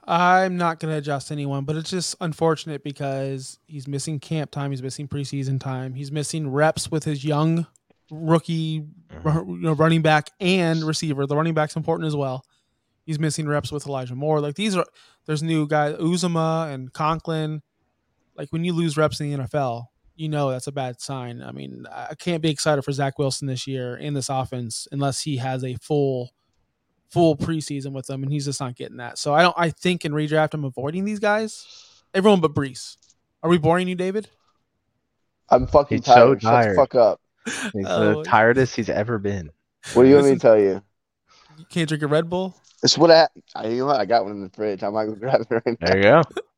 I'm 0.04 0.56
not 0.56 0.80
going 0.80 0.92
to 0.92 0.98
adjust 0.98 1.30
anyone, 1.30 1.64
but 1.64 1.76
it's 1.76 1.90
just 1.90 2.16
unfortunate 2.20 2.82
because 2.82 3.58
he's 3.66 3.86
missing 3.86 4.18
camp 4.18 4.50
time, 4.50 4.72
he's 4.72 4.82
missing 4.82 5.06
preseason 5.06 5.60
time, 5.60 5.94
he's 5.94 6.10
missing 6.10 6.50
reps 6.50 6.90
with 6.90 7.04
his 7.04 7.24
young 7.24 7.66
rookie 8.10 8.84
ru- 9.22 9.56
you 9.56 9.62
know, 9.62 9.72
running 9.72 10.02
back 10.02 10.30
and 10.40 10.82
receiver. 10.82 11.26
The 11.26 11.36
running 11.36 11.54
back's 11.54 11.76
important 11.76 12.08
as 12.08 12.16
well. 12.16 12.44
He's 13.04 13.18
missing 13.18 13.46
reps 13.48 13.70
with 13.70 13.86
Elijah 13.86 14.14
Moore. 14.14 14.40
Like 14.40 14.56
these 14.56 14.76
are 14.76 14.86
there's 15.26 15.42
new 15.42 15.66
guys 15.66 15.96
Uzomah 15.96 16.72
and 16.72 16.92
Conklin. 16.92 17.62
Like 18.36 18.50
when 18.50 18.64
you 18.64 18.72
lose 18.72 18.96
reps 18.96 19.20
in 19.20 19.30
the 19.30 19.38
NFL, 19.44 19.86
you 20.16 20.28
know 20.28 20.50
that's 20.50 20.66
a 20.66 20.72
bad 20.72 21.00
sign. 21.00 21.42
I 21.42 21.52
mean, 21.52 21.86
I 21.90 22.14
can't 22.14 22.42
be 22.42 22.50
excited 22.50 22.82
for 22.82 22.92
Zach 22.92 23.18
Wilson 23.18 23.46
this 23.48 23.66
year 23.66 23.96
in 23.96 24.14
this 24.14 24.28
offense 24.28 24.86
unless 24.92 25.22
he 25.22 25.36
has 25.38 25.64
a 25.64 25.74
full 25.76 26.30
full 27.10 27.36
preseason 27.36 27.92
with 27.92 28.06
them, 28.06 28.22
and 28.22 28.32
he's 28.32 28.46
just 28.46 28.60
not 28.60 28.74
getting 28.74 28.96
that. 28.98 29.18
So 29.18 29.34
I 29.34 29.42
don't. 29.42 29.54
I 29.58 29.70
think 29.70 30.04
in 30.04 30.12
redraft, 30.12 30.54
I'm 30.54 30.64
avoiding 30.64 31.04
these 31.04 31.18
guys. 31.18 31.66
Everyone 32.14 32.40
but 32.40 32.54
Breece. 32.54 32.96
Are 33.42 33.50
we 33.50 33.58
boring 33.58 33.88
you, 33.88 33.94
David? 33.94 34.28
I'm 35.48 35.66
fucking 35.66 35.98
He's 35.98 36.06
so 36.06 36.34
tired. 36.34 36.40
Shut 36.40 36.68
the 36.68 36.74
fuck 36.74 36.94
up. 36.94 37.20
He's 37.72 37.86
Oh. 37.86 38.14
the 38.18 38.24
tiredest 38.24 38.76
he's 38.76 38.88
ever 38.88 39.18
been. 39.18 39.50
What 39.94 40.04
do 40.04 40.08
you 40.08 40.14
want 40.14 40.28
me 40.28 40.34
to 40.34 40.38
tell 40.40 40.58
you? 40.58 40.82
You 41.58 41.64
can't 41.68 41.88
drink 41.88 42.02
a 42.02 42.06
Red 42.06 42.30
Bull. 42.30 42.54
It's 42.82 42.96
what 42.96 43.10
I. 43.10 43.28
I 43.54 43.68
you 43.68 43.78
know 43.78 43.86
what? 43.86 44.00
I 44.00 44.04
got 44.04 44.24
one 44.24 44.32
in 44.32 44.42
the 44.42 44.50
fridge. 44.50 44.82
I 44.82 44.88
might 44.90 45.06
go 45.06 45.14
grab 45.14 45.40
it 45.40 45.46
right 45.50 45.80
now. 45.80 45.86
There 45.88 45.96
you 45.96 46.02
go. 46.02 46.22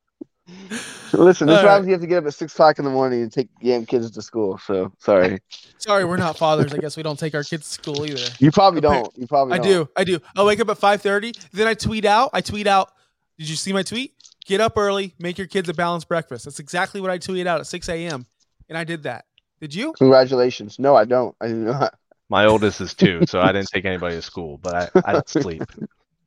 Listen, 1.13 1.47
this 1.47 1.55
All 1.55 1.59
is 1.59 1.65
right. 1.65 1.71
happens. 1.71 1.87
You 1.87 1.93
have 1.93 2.01
to 2.01 2.07
get 2.07 2.19
up 2.19 2.27
at 2.27 2.35
six 2.35 2.53
o'clock 2.53 2.79
in 2.79 2.85
the 2.85 2.91
morning 2.91 3.23
and 3.23 3.33
take 3.33 3.49
damn 3.63 3.87
kids 3.87 4.11
to 4.11 4.23
school. 4.23 4.59
So 4.59 4.93
sorry. 4.99 5.41
Sorry, 5.79 6.05
we're 6.07 6.17
not 6.17 6.39
fathers. 6.39 6.73
I 6.73 6.79
guess 6.79 6.97
we 6.97 7.03
don't 7.03 7.19
take 7.19 7.35
our 7.35 7.43
kids 7.45 7.69
to 7.69 7.75
school 7.83 8.07
either. 8.07 8.31
You 8.39 8.51
probably 8.51 8.81
Appar- 8.81 9.03
don't. 9.03 9.19
You 9.19 9.27
probably 9.27 9.55
I 9.55 9.59
don't. 9.59 9.67
do. 9.67 9.89
I 9.97 10.05
do. 10.05 10.19
I 10.35 10.43
wake 10.43 10.59
up 10.61 10.71
at 10.71 10.79
5:30. 10.79 11.51
Then 11.53 11.67
I 11.67 11.75
tweet 11.75 12.07
out. 12.07 12.31
I 12.33 12.41
tweet 12.41 12.67
out. 12.67 12.91
Did 13.39 13.51
you 13.51 13.57
see 13.57 13.73
my 13.75 13.83
tweet? 13.83 14.15
Get 14.47 14.63
up 14.63 14.79
early. 14.79 15.15
Make 15.19 15.37
your 15.37 15.47
kids 15.47 15.69
a 15.69 15.75
balanced 15.75 16.09
breakfast. 16.09 16.47
That's 16.47 16.59
exactly 16.59 17.03
what 17.03 17.11
I 17.11 17.19
tweeted 17.19 17.47
out 17.47 17.61
at 17.61 17.67
6 17.67 17.89
a.m. 17.91 18.25
And 18.71 18.79
I 18.79 18.85
did 18.85 19.03
that. 19.03 19.27
Did 19.61 19.75
you? 19.75 19.93
Congratulations. 19.93 20.79
No, 20.79 20.95
I 20.97 21.05
don't. 21.05 21.35
I 21.41 21.49
do 21.49 21.55
not. 21.55 21.95
My 22.31 22.47
oldest 22.47 22.81
is 22.81 22.95
two, 22.95 23.27
so 23.27 23.41
I 23.41 23.53
didn't 23.53 23.69
take 23.69 23.85
anybody 23.85 24.17
to 24.17 24.23
school, 24.23 24.57
but 24.59 24.75
I, 24.75 25.01
I 25.05 25.13
don't 25.13 25.29
sleep. 25.43 25.63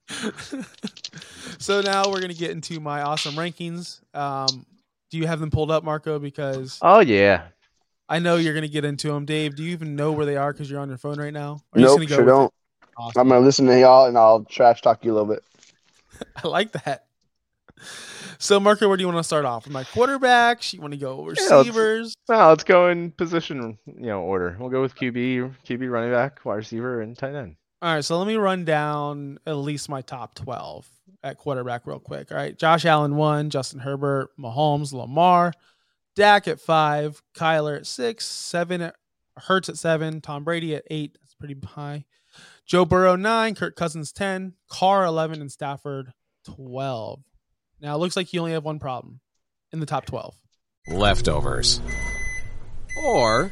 so 1.60 1.82
now 1.82 2.10
we're 2.10 2.22
gonna 2.22 2.34
get 2.34 2.52
into 2.52 2.80
my 2.80 3.02
awesome 3.02 3.36
rankings. 3.36 4.00
Um, 4.16 4.66
do 5.10 5.18
you 5.18 5.28
have 5.28 5.40
them 5.40 5.52
pulled 5.52 5.72
up, 5.72 5.84
Marco? 5.84 6.20
Because 6.20 6.80
Oh 6.82 7.00
yeah. 7.00 7.48
I 8.10 8.20
know 8.20 8.38
you're 8.38 8.54
gonna 8.54 8.68
get 8.68 8.86
into 8.86 9.10
them. 9.10 9.26
Dave, 9.26 9.56
do 9.56 9.64
you 9.64 9.72
even 9.72 9.96
know 9.96 10.12
where 10.12 10.26
they 10.26 10.38
are? 10.38 10.54
Because 10.54 10.70
you're 10.70 10.80
on 10.80 10.90
your 10.90 10.98
phone 10.98 11.20
right 11.20 11.34
now. 11.34 11.60
Or 11.74 11.80
are 11.80 11.82
Nope, 11.82 11.98
gonna 11.98 12.06
go 12.06 12.16
sure 12.16 12.26
don't. 12.26 12.54
Awesome. 12.98 13.22
I'm 13.22 13.30
gonna 13.30 13.46
listen 13.46 13.66
to 13.68 13.80
y'all 13.80 14.06
and 14.08 14.18
I'll 14.18 14.44
trash 14.46 14.82
talk 14.82 15.04
you 15.04 15.12
a 15.12 15.16
little 15.16 15.28
bit. 15.34 15.44
I 16.44 16.48
like 16.48 16.72
that. 16.72 17.06
So, 18.40 18.60
Marco, 18.60 18.88
where 18.88 18.98
do 18.98 19.02
you 19.02 19.08
want 19.08 19.18
to 19.18 19.24
start 19.24 19.46
off? 19.46 19.66
With 19.66 19.74
my 19.74 19.84
quarterbacks? 19.84 20.72
You 20.74 20.80
want 20.82 20.94
to 20.94 21.00
go 21.00 21.22
let's- 21.22 21.42
receivers? 21.42 22.16
Well, 22.28 22.50
let's 22.50 22.64
go 22.64 22.90
in 22.90 23.12
position, 23.12 23.78
you 23.88 24.06
know, 24.08 24.22
order. 24.22 24.56
We'll 24.60 24.70
go 24.70 24.82
with 24.82 24.96
QB, 24.96 25.56
QB 25.68 25.90
running 25.92 26.12
back, 26.12 26.46
wide 26.46 26.56
receiver, 26.56 27.02
and 27.02 27.18
tight 27.18 27.34
end. 27.34 27.56
All 27.82 27.94
right, 27.94 28.04
so 28.04 28.18
let 28.18 28.26
me 28.28 28.36
run 28.38 28.66
down 28.66 29.38
at 29.46 29.54
least 29.54 29.88
my 29.88 30.02
top 30.02 30.34
12 30.34 30.88
at 31.24 31.38
quarterback 31.38 31.86
real 31.86 32.00
quick. 32.00 32.32
All 32.32 32.38
right, 32.38 32.58
Josh 32.58 32.86
Allen, 32.86 33.16
one, 33.16 33.52
Justin 33.52 33.80
Herbert, 33.80 34.30
Mahomes, 34.40 34.94
Lamar, 34.94 35.54
Dak 36.16 36.48
at 36.48 36.60
five, 36.60 37.22
Kyler 37.36 37.78
at 37.78 37.86
six, 37.86 38.26
seven, 38.26 38.82
at, 38.82 38.96
Hurts 39.38 39.70
at 39.70 39.78
seven, 39.78 40.22
Tom 40.22 40.44
Brady 40.44 40.76
at 40.76 40.86
eight. 40.90 41.16
That's 41.22 41.36
pretty 41.36 41.56
high. 41.64 42.06
Joe 42.66 42.84
Burrow, 42.86 43.16
nine, 43.16 43.54
Kirk 43.54 43.76
Cousins, 43.76 44.12
10, 44.12 44.54
Carr, 44.68 45.06
11, 45.06 45.40
and 45.42 45.52
Stafford, 45.52 46.12
12. 46.46 47.22
Now, 47.80 47.96
it 47.96 48.00
looks 48.00 48.16
like 48.16 48.34
you 48.34 48.40
only 48.40 48.54
have 48.54 48.66
one 48.66 48.80
problem 48.80 49.20
in 49.72 49.80
the 49.80 49.86
top 49.86 50.06
12. 50.08 50.36
leftovers, 50.90 51.80
or 53.04 53.52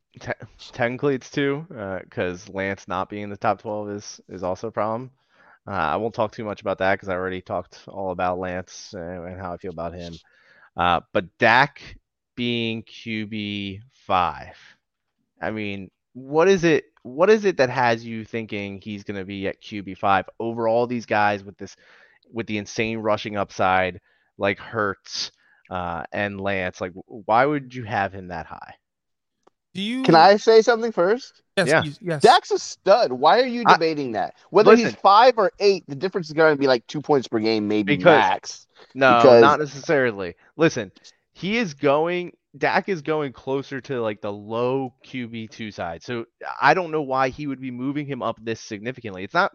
te- 0.19 0.31
technically 0.71 1.15
it's 1.15 1.29
two, 1.29 1.65
because 1.69 2.47
Lance 2.49 2.87
not 2.87 3.09
being 3.09 3.23
in 3.23 3.29
the 3.29 3.37
top 3.37 3.61
12 3.61 3.89
is 3.89 4.21
is 4.29 4.43
also 4.43 4.67
a 4.67 4.71
problem. 4.71 5.11
Uh, 5.67 5.71
I 5.71 5.95
won't 5.97 6.15
talk 6.15 6.31
too 6.31 6.43
much 6.43 6.61
about 6.61 6.79
that 6.79 6.95
because 6.95 7.09
I 7.09 7.13
already 7.13 7.41
talked 7.41 7.83
all 7.87 8.11
about 8.11 8.39
Lance 8.39 8.93
and, 8.93 9.27
and 9.27 9.39
how 9.39 9.53
I 9.53 9.57
feel 9.57 9.71
about 9.71 9.93
him. 9.93 10.19
Uh, 10.75 11.01
but 11.13 11.37
Dak 11.37 11.97
being 12.35 12.83
QB 12.83 13.81
five, 13.91 14.55
I 15.41 15.51
mean, 15.51 15.89
what 16.13 16.47
is 16.47 16.63
it? 16.63 16.85
What 17.03 17.29
is 17.29 17.45
it 17.45 17.57
that 17.57 17.69
has 17.69 18.05
you 18.05 18.25
thinking 18.25 18.79
he's 18.81 19.03
going 19.03 19.19
to 19.19 19.25
be 19.25 19.47
at 19.47 19.61
QB 19.61 19.95
five 19.95 20.29
over 20.39 20.67
all 20.67 20.87
these 20.87 21.05
guys 21.05 21.43
with 21.43 21.57
this, 21.57 21.75
with 22.31 22.47
the 22.47 22.57
insane 22.57 22.99
rushing 22.99 23.37
upside 23.37 23.99
like 24.37 24.59
Hurts? 24.59 25.31
uh, 25.69 26.03
and 26.11 26.41
Lance. 26.41 26.81
Like, 26.81 26.91
why 27.07 27.45
would 27.45 27.73
you 27.73 27.85
have 27.85 28.13
him 28.13 28.27
that 28.27 28.45
high? 28.45 28.75
Do 29.73 29.81
you? 29.81 30.03
Can 30.03 30.15
I 30.15 30.37
say 30.37 30.61
something 30.61 30.91
first? 30.91 31.41
Yes, 31.57 31.67
Yeah. 31.67 31.83
you- 31.83 31.93
yes. 32.01 32.21
Dak's 32.21 32.51
a 32.51 32.59
stud. 32.59 33.11
Why 33.11 33.39
are 33.39 33.45
you 33.45 33.63
I- 33.65 33.73
debating 33.73 34.13
that? 34.13 34.35
Whether 34.49 34.75
he's 34.75 34.95
five 34.95 35.37
or 35.37 35.51
eight, 35.59 35.83
the 35.87 35.95
difference 35.95 36.27
is 36.27 36.33
going 36.33 36.53
to 36.55 36.59
be 36.59 36.67
like 36.67 36.85
two 36.87 37.01
points 37.01 37.27
per 37.27 37.39
game, 37.39 37.67
maybe 37.67 37.95
Because- 37.97 38.05
max. 38.05 38.67
No, 38.95 39.17
Because- 39.17 39.41
not 39.41 39.59
necessarily. 39.59 40.35
Listen, 40.57 40.91
he 41.33 41.57
is 41.57 41.73
going. 41.73 42.33
Dak 42.57 42.89
is 42.89 43.01
going 43.01 43.31
closer 43.31 43.79
to 43.79 44.01
like 44.01 44.19
the 44.19 44.31
low 44.33 44.93
QB 45.05 45.47
two 45.47 45.71
side. 45.71 46.03
So 46.03 46.25
I 46.61 46.73
don't 46.73 46.91
know 46.91 47.01
why 47.01 47.29
he 47.29 47.47
would 47.47 47.61
be 47.61 47.71
moving 47.71 48.05
him 48.05 48.21
up 48.21 48.37
this 48.43 48.59
significantly. 48.59 49.23
It's 49.23 49.33
not. 49.33 49.53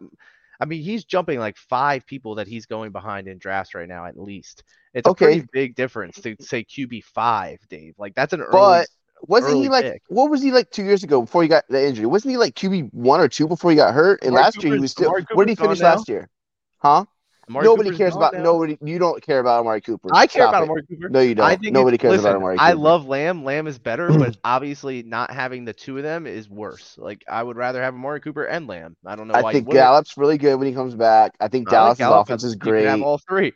I 0.59 0.65
mean, 0.65 0.81
he's 0.81 1.05
jumping 1.05 1.37
like 1.37 1.57
five 1.57 2.07
people 2.07 2.35
that 2.35 2.47
he's 2.47 2.65
going 2.65 2.91
behind 2.91 3.27
in 3.27 3.37
drafts 3.37 3.75
right 3.75 3.87
now, 3.87 4.05
at 4.05 4.17
least. 4.19 4.63
It's 4.95 5.07
Okay. 5.07 5.25
a 5.25 5.27
pretty 5.27 5.47
big 5.53 5.75
difference 5.75 6.19
to 6.21 6.35
say 6.39 6.63
QB 6.63 7.01
five, 7.03 7.59
Dave. 7.69 7.93
Like 7.99 8.15
that's 8.15 8.33
an 8.33 8.41
early. 8.41 8.51
But 8.51 8.87
wasn't 9.21 9.55
he 9.57 9.69
like 9.69 9.85
pick. 9.85 10.01
what 10.07 10.29
was 10.29 10.41
he 10.41 10.51
like 10.51 10.71
two 10.71 10.83
years 10.83 11.03
ago 11.03 11.21
before 11.21 11.41
he 11.41 11.49
got 11.49 11.65
the 11.69 11.85
injury? 11.85 12.05
Wasn't 12.05 12.29
he 12.29 12.37
like 12.37 12.55
QB 12.55 12.93
one 12.93 13.19
or 13.19 13.27
two 13.27 13.47
before 13.47 13.71
he 13.71 13.77
got 13.77 13.93
hurt? 13.93 14.21
And 14.21 14.29
Amari 14.29 14.43
last 14.43 14.63
year 14.63 14.73
he 14.73 14.79
was 14.79 14.91
still. 14.91 15.11
Where 15.33 15.45
did 15.45 15.57
he 15.57 15.63
finish 15.63 15.79
last 15.79 16.07
year? 16.09 16.29
Huh? 16.77 17.05
Amari 17.49 17.63
nobody 17.63 17.89
Cooper's 17.89 17.97
cares 17.97 18.15
about 18.15 18.33
now. 18.33 18.43
nobody. 18.43 18.77
You 18.83 18.99
don't 18.99 19.23
care 19.23 19.39
about 19.39 19.61
Amari 19.61 19.79
Cooper. 19.79 20.09
I 20.11 20.27
care 20.27 20.43
Stop 20.43 20.49
about 20.49 20.61
it. 20.63 20.65
Amari 20.65 20.85
Cooper. 20.85 21.09
No, 21.09 21.21
you 21.21 21.33
don't. 21.33 21.45
I 21.45 21.55
think 21.55 21.73
Nobody 21.73 21.97
cares 21.97 22.11
listen, 22.11 22.25
about 22.25 22.35
Amari 22.37 22.57
I 22.59 22.73
love 22.73 23.07
Lamb. 23.07 23.45
Lamb 23.45 23.67
is 23.67 23.79
better, 23.79 24.09
but 24.09 24.35
obviously 24.43 25.03
not 25.03 25.31
having 25.31 25.63
the 25.63 25.71
two 25.71 25.97
of 25.97 26.03
them 26.03 26.27
is 26.27 26.49
worse. 26.49 26.95
Like 26.97 27.23
I 27.29 27.41
would 27.41 27.55
rather 27.55 27.81
have 27.81 27.93
Amari 27.93 28.19
Cooper 28.19 28.43
and 28.43 28.67
Lamb. 28.67 28.97
I 29.05 29.15
don't 29.15 29.29
know. 29.29 29.33
I 29.33 29.53
think. 29.53 29.69
Gallup's 29.69 30.17
really 30.17 30.37
good 30.37 30.55
when 30.55 30.67
he 30.67 30.73
comes 30.73 30.93
back. 30.93 31.35
I 31.39 31.47
think 31.47 31.71
I 31.71 31.87
like 31.87 31.97
Dallas's 31.97 32.21
offense 32.21 32.43
is 32.43 32.55
great. 32.55 32.85
Have 32.85 33.01
all 33.01 33.17
three. 33.17 33.53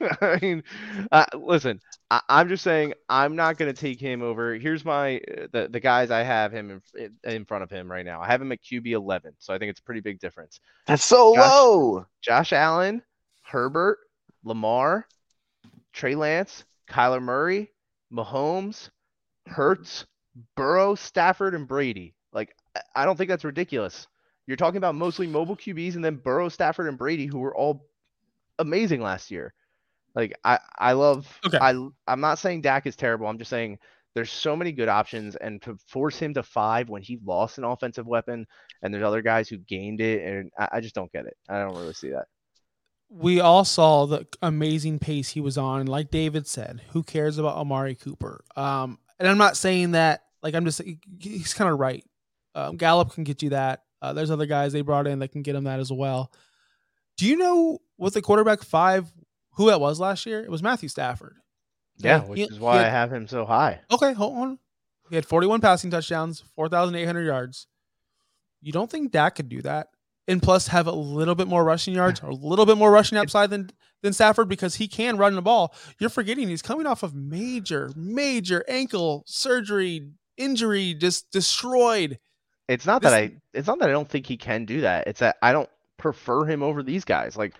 I 0.20 0.38
mean, 0.40 0.64
uh, 1.12 1.26
listen. 1.34 1.80
I, 2.10 2.20
I'm 2.28 2.48
just 2.48 2.64
saying 2.64 2.94
I'm 3.08 3.36
not 3.36 3.56
going 3.58 3.72
to 3.72 3.80
take 3.80 4.00
him 4.00 4.22
over. 4.22 4.54
Here's 4.54 4.84
my 4.84 5.16
uh, 5.18 5.46
the 5.52 5.68
the 5.68 5.80
guys 5.80 6.10
I 6.10 6.22
have 6.22 6.52
him 6.52 6.82
in, 6.96 7.16
in 7.24 7.44
front 7.44 7.64
of 7.64 7.70
him 7.70 7.90
right 7.90 8.04
now. 8.04 8.20
I 8.20 8.26
have 8.26 8.42
him 8.42 8.52
at 8.52 8.62
QB 8.62 8.86
11, 8.88 9.34
so 9.38 9.54
I 9.54 9.58
think 9.58 9.70
it's 9.70 9.80
a 9.80 9.84
pretty 9.84 10.00
big 10.00 10.20
difference. 10.20 10.60
That's 10.86 11.04
so 11.04 11.34
Josh- 11.34 11.52
low. 11.52 12.06
Josh 12.22 12.52
Allen, 12.52 13.02
Herbert, 13.42 13.98
Lamar, 14.44 15.06
Trey 15.92 16.14
Lance, 16.14 16.64
Kyler 16.90 17.22
Murray, 17.22 17.70
Mahomes, 18.12 18.90
Hurts, 19.46 20.06
Burrow, 20.56 20.94
Stafford, 20.94 21.54
and 21.54 21.68
Brady. 21.68 22.14
Like, 22.32 22.54
I 22.94 23.04
don't 23.04 23.16
think 23.16 23.28
that's 23.28 23.44
ridiculous. 23.44 24.06
You're 24.46 24.56
talking 24.56 24.78
about 24.78 24.94
mostly 24.94 25.26
mobile 25.26 25.56
QBs 25.56 25.94
and 25.94 26.04
then 26.04 26.16
Burrow, 26.16 26.48
Stafford, 26.48 26.88
and 26.88 26.98
Brady, 26.98 27.26
who 27.26 27.38
were 27.38 27.56
all 27.56 27.88
amazing 28.58 29.00
last 29.00 29.30
year. 29.30 29.54
Like, 30.14 30.34
I, 30.44 30.58
I 30.78 30.92
love, 30.92 31.26
Okay. 31.46 31.58
I, 31.60 31.70
I'm 32.06 32.20
not 32.20 32.38
saying 32.38 32.62
Dak 32.62 32.86
is 32.86 32.96
terrible. 32.96 33.26
I'm 33.26 33.38
just 33.38 33.50
saying 33.50 33.78
there's 34.14 34.30
so 34.30 34.54
many 34.54 34.70
good 34.72 34.88
options, 34.88 35.34
and 35.36 35.60
to 35.62 35.76
force 35.88 36.18
him 36.18 36.34
to 36.34 36.42
five 36.42 36.88
when 36.88 37.02
he 37.02 37.18
lost 37.24 37.58
an 37.58 37.64
offensive 37.64 38.06
weapon, 38.06 38.46
and 38.82 38.94
there's 38.94 39.02
other 39.04 39.22
guys 39.22 39.48
who 39.48 39.58
gained 39.58 40.00
it, 40.00 40.24
and 40.24 40.50
I, 40.58 40.68
I 40.74 40.80
just 40.80 40.94
don't 40.94 41.10
get 41.12 41.26
it. 41.26 41.36
I 41.48 41.58
don't 41.58 41.76
really 41.76 41.94
see 41.94 42.10
that. 42.10 42.26
we 43.08 43.40
all 43.40 43.64
saw 43.64 44.06
the 44.06 44.26
amazing 44.40 44.98
pace 45.00 45.30
he 45.30 45.40
was 45.40 45.58
on. 45.58 45.86
Like 45.86 46.10
David 46.10 46.46
said, 46.46 46.82
who 46.90 47.02
cares 47.02 47.38
about 47.38 47.56
Amari 47.56 47.94
Cooper? 47.96 48.44
Um, 48.56 48.98
and 49.18 49.28
I'm 49.28 49.38
not 49.38 49.56
saying 49.56 49.92
that. 49.92 50.22
Like 50.42 50.54
I'm 50.54 50.64
just 50.64 50.80
he's 51.18 51.54
kind 51.54 51.70
of 51.70 51.78
right. 51.80 52.04
Um, 52.54 52.76
Gallup 52.76 53.12
can 53.12 53.24
get 53.24 53.42
you 53.42 53.50
that. 53.50 53.82
Uh, 54.02 54.12
there's 54.12 54.30
other 54.30 54.46
guys 54.46 54.72
they 54.72 54.82
brought 54.82 55.06
in 55.06 55.18
that 55.20 55.32
can 55.32 55.42
get 55.42 55.56
him 55.56 55.64
that 55.64 55.80
as 55.80 55.90
well. 55.90 56.30
Do 57.16 57.26
you 57.26 57.36
know 57.36 57.78
what 57.96 58.12
the 58.14 58.22
quarterback 58.22 58.62
five 58.62 59.10
who 59.56 59.66
that 59.66 59.80
was 59.80 60.00
last 60.00 60.26
year? 60.26 60.40
It 60.40 60.50
was 60.50 60.62
Matthew 60.62 60.88
Stafford. 60.88 61.36
Yeah, 61.98 62.22
He- 62.22 62.30
which 62.30 62.38
he 62.38 62.44
is 62.44 62.58
why 62.60 62.76
had- 62.78 62.86
I 62.86 62.90
have 62.90 63.12
him 63.12 63.28
so 63.28 63.44
high. 63.44 63.80
Okay, 63.90 64.12
hold 64.12 64.36
on. 64.38 64.58
He 65.10 65.14
had 65.16 65.26
41 65.26 65.60
passing 65.60 65.90
touchdowns, 65.90 66.42
4,800 66.56 67.22
yards. 67.24 67.66
You 68.62 68.72
don't 68.72 68.90
think 68.90 69.12
Dak 69.12 69.34
could 69.36 69.48
do 69.48 69.60
that? 69.62 69.88
And 70.26 70.42
plus 70.42 70.68
have 70.68 70.86
a 70.86 70.92
little 70.92 71.34
bit 71.34 71.46
more 71.48 71.62
rushing 71.62 71.94
yards 71.94 72.22
or 72.22 72.30
a 72.30 72.34
little 72.34 72.64
bit 72.64 72.78
more 72.78 72.90
rushing 72.90 73.18
upside 73.18 73.50
than 73.50 73.70
than 74.00 74.12
Stafford 74.14 74.48
because 74.48 74.76
he 74.76 74.88
can 74.88 75.16
run 75.18 75.34
the 75.34 75.42
ball. 75.42 75.74
You're 75.98 76.10
forgetting 76.10 76.48
he's 76.48 76.60
coming 76.62 76.86
off 76.86 77.02
of 77.02 77.14
major, 77.14 77.90
major 77.96 78.64
ankle 78.68 79.22
surgery, 79.26 80.10
injury, 80.38 80.94
just 80.94 81.30
destroyed. 81.30 82.18
It's 82.68 82.86
not 82.86 83.02
This- 83.02 83.10
that 83.10 83.16
I 83.22 83.32
it's 83.52 83.66
not 83.66 83.78
that 83.80 83.88
I 83.90 83.92
don't 83.92 84.08
think 84.08 84.26
he 84.26 84.38
can 84.38 84.64
do 84.64 84.80
that. 84.80 85.06
It's 85.06 85.20
that 85.20 85.36
I 85.42 85.52
don't 85.52 85.68
prefer 85.98 86.46
him 86.46 86.62
over 86.62 86.82
these 86.82 87.04
guys. 87.04 87.36
Like 87.36 87.54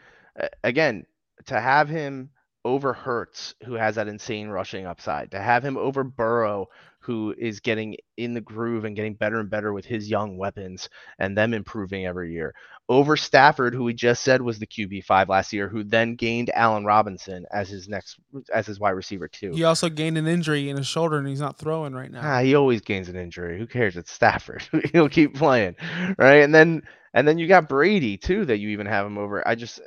again, 0.62 1.04
to 1.46 1.60
have 1.60 1.88
him 1.88 2.30
over 2.64 2.94
Hurts, 2.94 3.54
who 3.64 3.74
has 3.74 3.96
that 3.96 4.08
insane 4.08 4.48
rushing 4.48 4.86
upside, 4.86 5.30
to 5.32 5.40
have 5.40 5.62
him 5.62 5.76
over 5.76 6.02
Burrow, 6.02 6.68
who 7.00 7.34
is 7.36 7.60
getting 7.60 7.96
in 8.16 8.32
the 8.32 8.40
groove 8.40 8.86
and 8.86 8.96
getting 8.96 9.12
better 9.12 9.38
and 9.38 9.50
better 9.50 9.74
with 9.74 9.84
his 9.84 10.08
young 10.08 10.38
weapons 10.38 10.88
and 11.18 11.36
them 11.36 11.52
improving 11.52 12.06
every 12.06 12.32
year. 12.32 12.54
Over 12.88 13.16
Stafford, 13.18 13.74
who 13.74 13.84
we 13.84 13.92
just 13.92 14.22
said 14.22 14.40
was 14.40 14.58
the 14.58 14.66
QB 14.66 15.04
five 15.04 15.28
last 15.28 15.52
year, 15.52 15.68
who 15.68 15.84
then 15.84 16.14
gained 16.14 16.50
Allen 16.54 16.86
Robinson 16.86 17.44
as 17.52 17.68
his 17.68 17.88
next 17.88 18.16
as 18.52 18.66
his 18.66 18.80
wide 18.80 18.90
receiver 18.90 19.28
too. 19.28 19.52
He 19.52 19.64
also 19.64 19.90
gained 19.90 20.16
an 20.16 20.26
injury 20.26 20.70
in 20.70 20.78
his 20.78 20.86
shoulder 20.86 21.18
and 21.18 21.28
he's 21.28 21.40
not 21.40 21.58
throwing 21.58 21.92
right 21.92 22.10
now. 22.10 22.20
Ah, 22.22 22.40
he 22.40 22.54
always 22.54 22.80
gains 22.80 23.10
an 23.10 23.16
injury. 23.16 23.58
Who 23.58 23.66
cares? 23.66 23.98
It's 23.98 24.10
Stafford. 24.10 24.66
He'll 24.92 25.10
keep 25.10 25.34
playing, 25.34 25.76
right? 26.16 26.42
And 26.42 26.54
then 26.54 26.82
and 27.12 27.28
then 27.28 27.36
you 27.38 27.46
got 27.46 27.68
Brady 27.68 28.16
too 28.16 28.46
that 28.46 28.58
you 28.58 28.70
even 28.70 28.86
have 28.86 29.04
him 29.04 29.18
over. 29.18 29.46
I 29.46 29.54
just 29.54 29.80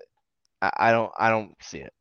I, 0.61 0.71
I 0.77 0.91
don't 0.91 1.11
I 1.17 1.29
don't 1.29 1.53
see 1.61 1.79
it. 1.79 1.93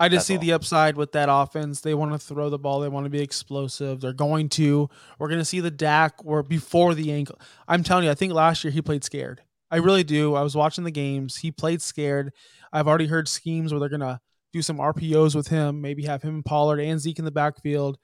I 0.00 0.08
just 0.08 0.18
That's 0.20 0.26
see 0.26 0.34
all. 0.34 0.40
the 0.40 0.52
upside 0.54 0.96
with 0.96 1.12
that 1.12 1.28
offense. 1.30 1.80
They 1.80 1.94
want 1.94 2.12
to 2.12 2.18
throw 2.18 2.50
the 2.50 2.58
ball. 2.58 2.80
They 2.80 2.88
want 2.88 3.04
to 3.04 3.10
be 3.10 3.20
explosive. 3.22 4.00
They're 4.00 4.12
going 4.12 4.48
to. 4.50 4.88
We're 5.20 5.28
going 5.28 5.40
to 5.40 5.44
see 5.44 5.60
the 5.60 5.70
Dak 5.70 6.14
or 6.24 6.42
before 6.42 6.94
the 6.94 7.12
ankle. 7.12 7.38
I'm 7.68 7.84
telling 7.84 8.04
you, 8.04 8.10
I 8.10 8.14
think 8.14 8.32
last 8.32 8.64
year 8.64 8.72
he 8.72 8.82
played 8.82 9.04
scared. 9.04 9.42
I 9.70 9.76
really 9.76 10.02
do. 10.02 10.34
I 10.34 10.42
was 10.42 10.56
watching 10.56 10.82
the 10.84 10.90
games. 10.90 11.36
He 11.36 11.52
played 11.52 11.80
scared. 11.80 12.32
I've 12.72 12.88
already 12.88 13.06
heard 13.06 13.28
schemes 13.28 13.72
where 13.72 13.78
they're 13.78 13.88
going 13.88 14.00
to 14.00 14.20
do 14.52 14.62
some 14.62 14.78
RPOs 14.78 15.34
with 15.36 15.48
him, 15.48 15.80
maybe 15.80 16.04
have 16.04 16.22
him 16.22 16.34
and 16.36 16.44
Pollard 16.44 16.80
and 16.80 16.98
Zeke 17.00 17.20
in 17.20 17.24
the 17.24 17.30
backfield. 17.30 17.96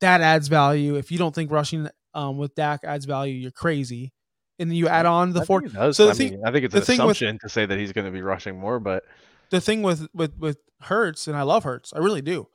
That 0.00 0.20
adds 0.20 0.46
value. 0.48 0.94
If 0.94 1.10
you 1.10 1.18
don't 1.18 1.34
think 1.34 1.50
rushing 1.50 1.88
um, 2.14 2.38
with 2.38 2.54
Dak 2.54 2.84
adds 2.84 3.04
value, 3.06 3.34
you're 3.34 3.50
crazy. 3.50 4.12
And 4.60 4.70
then 4.70 4.76
you 4.76 4.88
add 4.88 5.06
on 5.06 5.32
the 5.32 5.40
I 5.40 5.44
four. 5.44 5.60
think 5.62 5.72
so 5.94 6.06
the 6.06 6.10
I 6.10 6.14
thing- 6.14 6.30
mean, 6.32 6.42
I 6.46 6.52
think 6.52 6.64
it's 6.64 6.74
an 6.74 6.82
thing 6.82 6.98
with- 6.98 7.16
assumption 7.16 7.38
to 7.42 7.48
say 7.48 7.66
that 7.66 7.76
he's 7.78 7.92
going 7.92 8.06
to 8.06 8.12
be 8.12 8.22
rushing 8.22 8.58
more, 8.58 8.78
but 8.80 9.04
the 9.50 9.60
thing 9.60 9.82
with 9.82 10.08
with 10.14 10.36
with 10.38 10.58
Hurts, 10.82 11.26
and 11.26 11.36
I 11.36 11.42
love 11.42 11.64
Hurts, 11.64 11.92
I 11.94 11.98
really 11.98 12.22
do. 12.22 12.48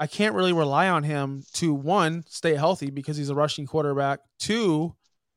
I 0.00 0.06
can't 0.06 0.34
really 0.34 0.52
rely 0.52 0.88
on 0.88 1.02
him 1.02 1.44
to 1.54 1.74
one 1.74 2.24
stay 2.28 2.54
healthy 2.54 2.90
because 2.90 3.16
he's 3.16 3.30
a 3.30 3.34
rushing 3.34 3.66
quarterback. 3.66 4.20
Two, 4.38 4.94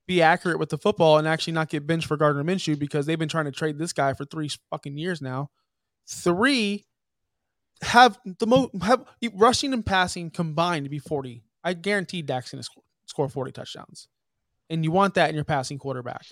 be 0.07 0.21
accurate 0.21 0.59
with 0.59 0.69
the 0.69 0.77
football 0.77 1.17
and 1.17 1.27
actually 1.27 1.53
not 1.53 1.69
get 1.69 1.87
benched 1.87 2.07
for 2.07 2.17
Gardner 2.17 2.43
Minshew 2.43 2.77
because 2.77 3.05
they've 3.05 3.17
been 3.17 3.29
trying 3.29 3.45
to 3.45 3.51
trade 3.51 3.79
this 3.79 3.93
guy 3.93 4.13
for 4.13 4.25
three 4.25 4.49
fucking 4.69 4.97
years 4.97 5.21
now. 5.21 5.49
Three, 6.07 6.85
have 7.81 8.19
the 8.25 8.45
most 8.45 8.69
have 8.83 9.03
rushing 9.33 9.73
and 9.73 9.85
passing 9.85 10.29
combined 10.29 10.85
to 10.85 10.89
be 10.89 10.99
forty. 10.99 11.43
I 11.63 11.73
guarantee 11.73 12.21
Dak's 12.21 12.51
gonna 12.51 12.63
score, 12.63 12.83
score 13.05 13.29
forty 13.29 13.51
touchdowns, 13.51 14.07
and 14.69 14.83
you 14.83 14.91
want 14.91 15.15
that 15.15 15.29
in 15.29 15.35
your 15.35 15.45
passing 15.45 15.79
quarterback. 15.79 16.23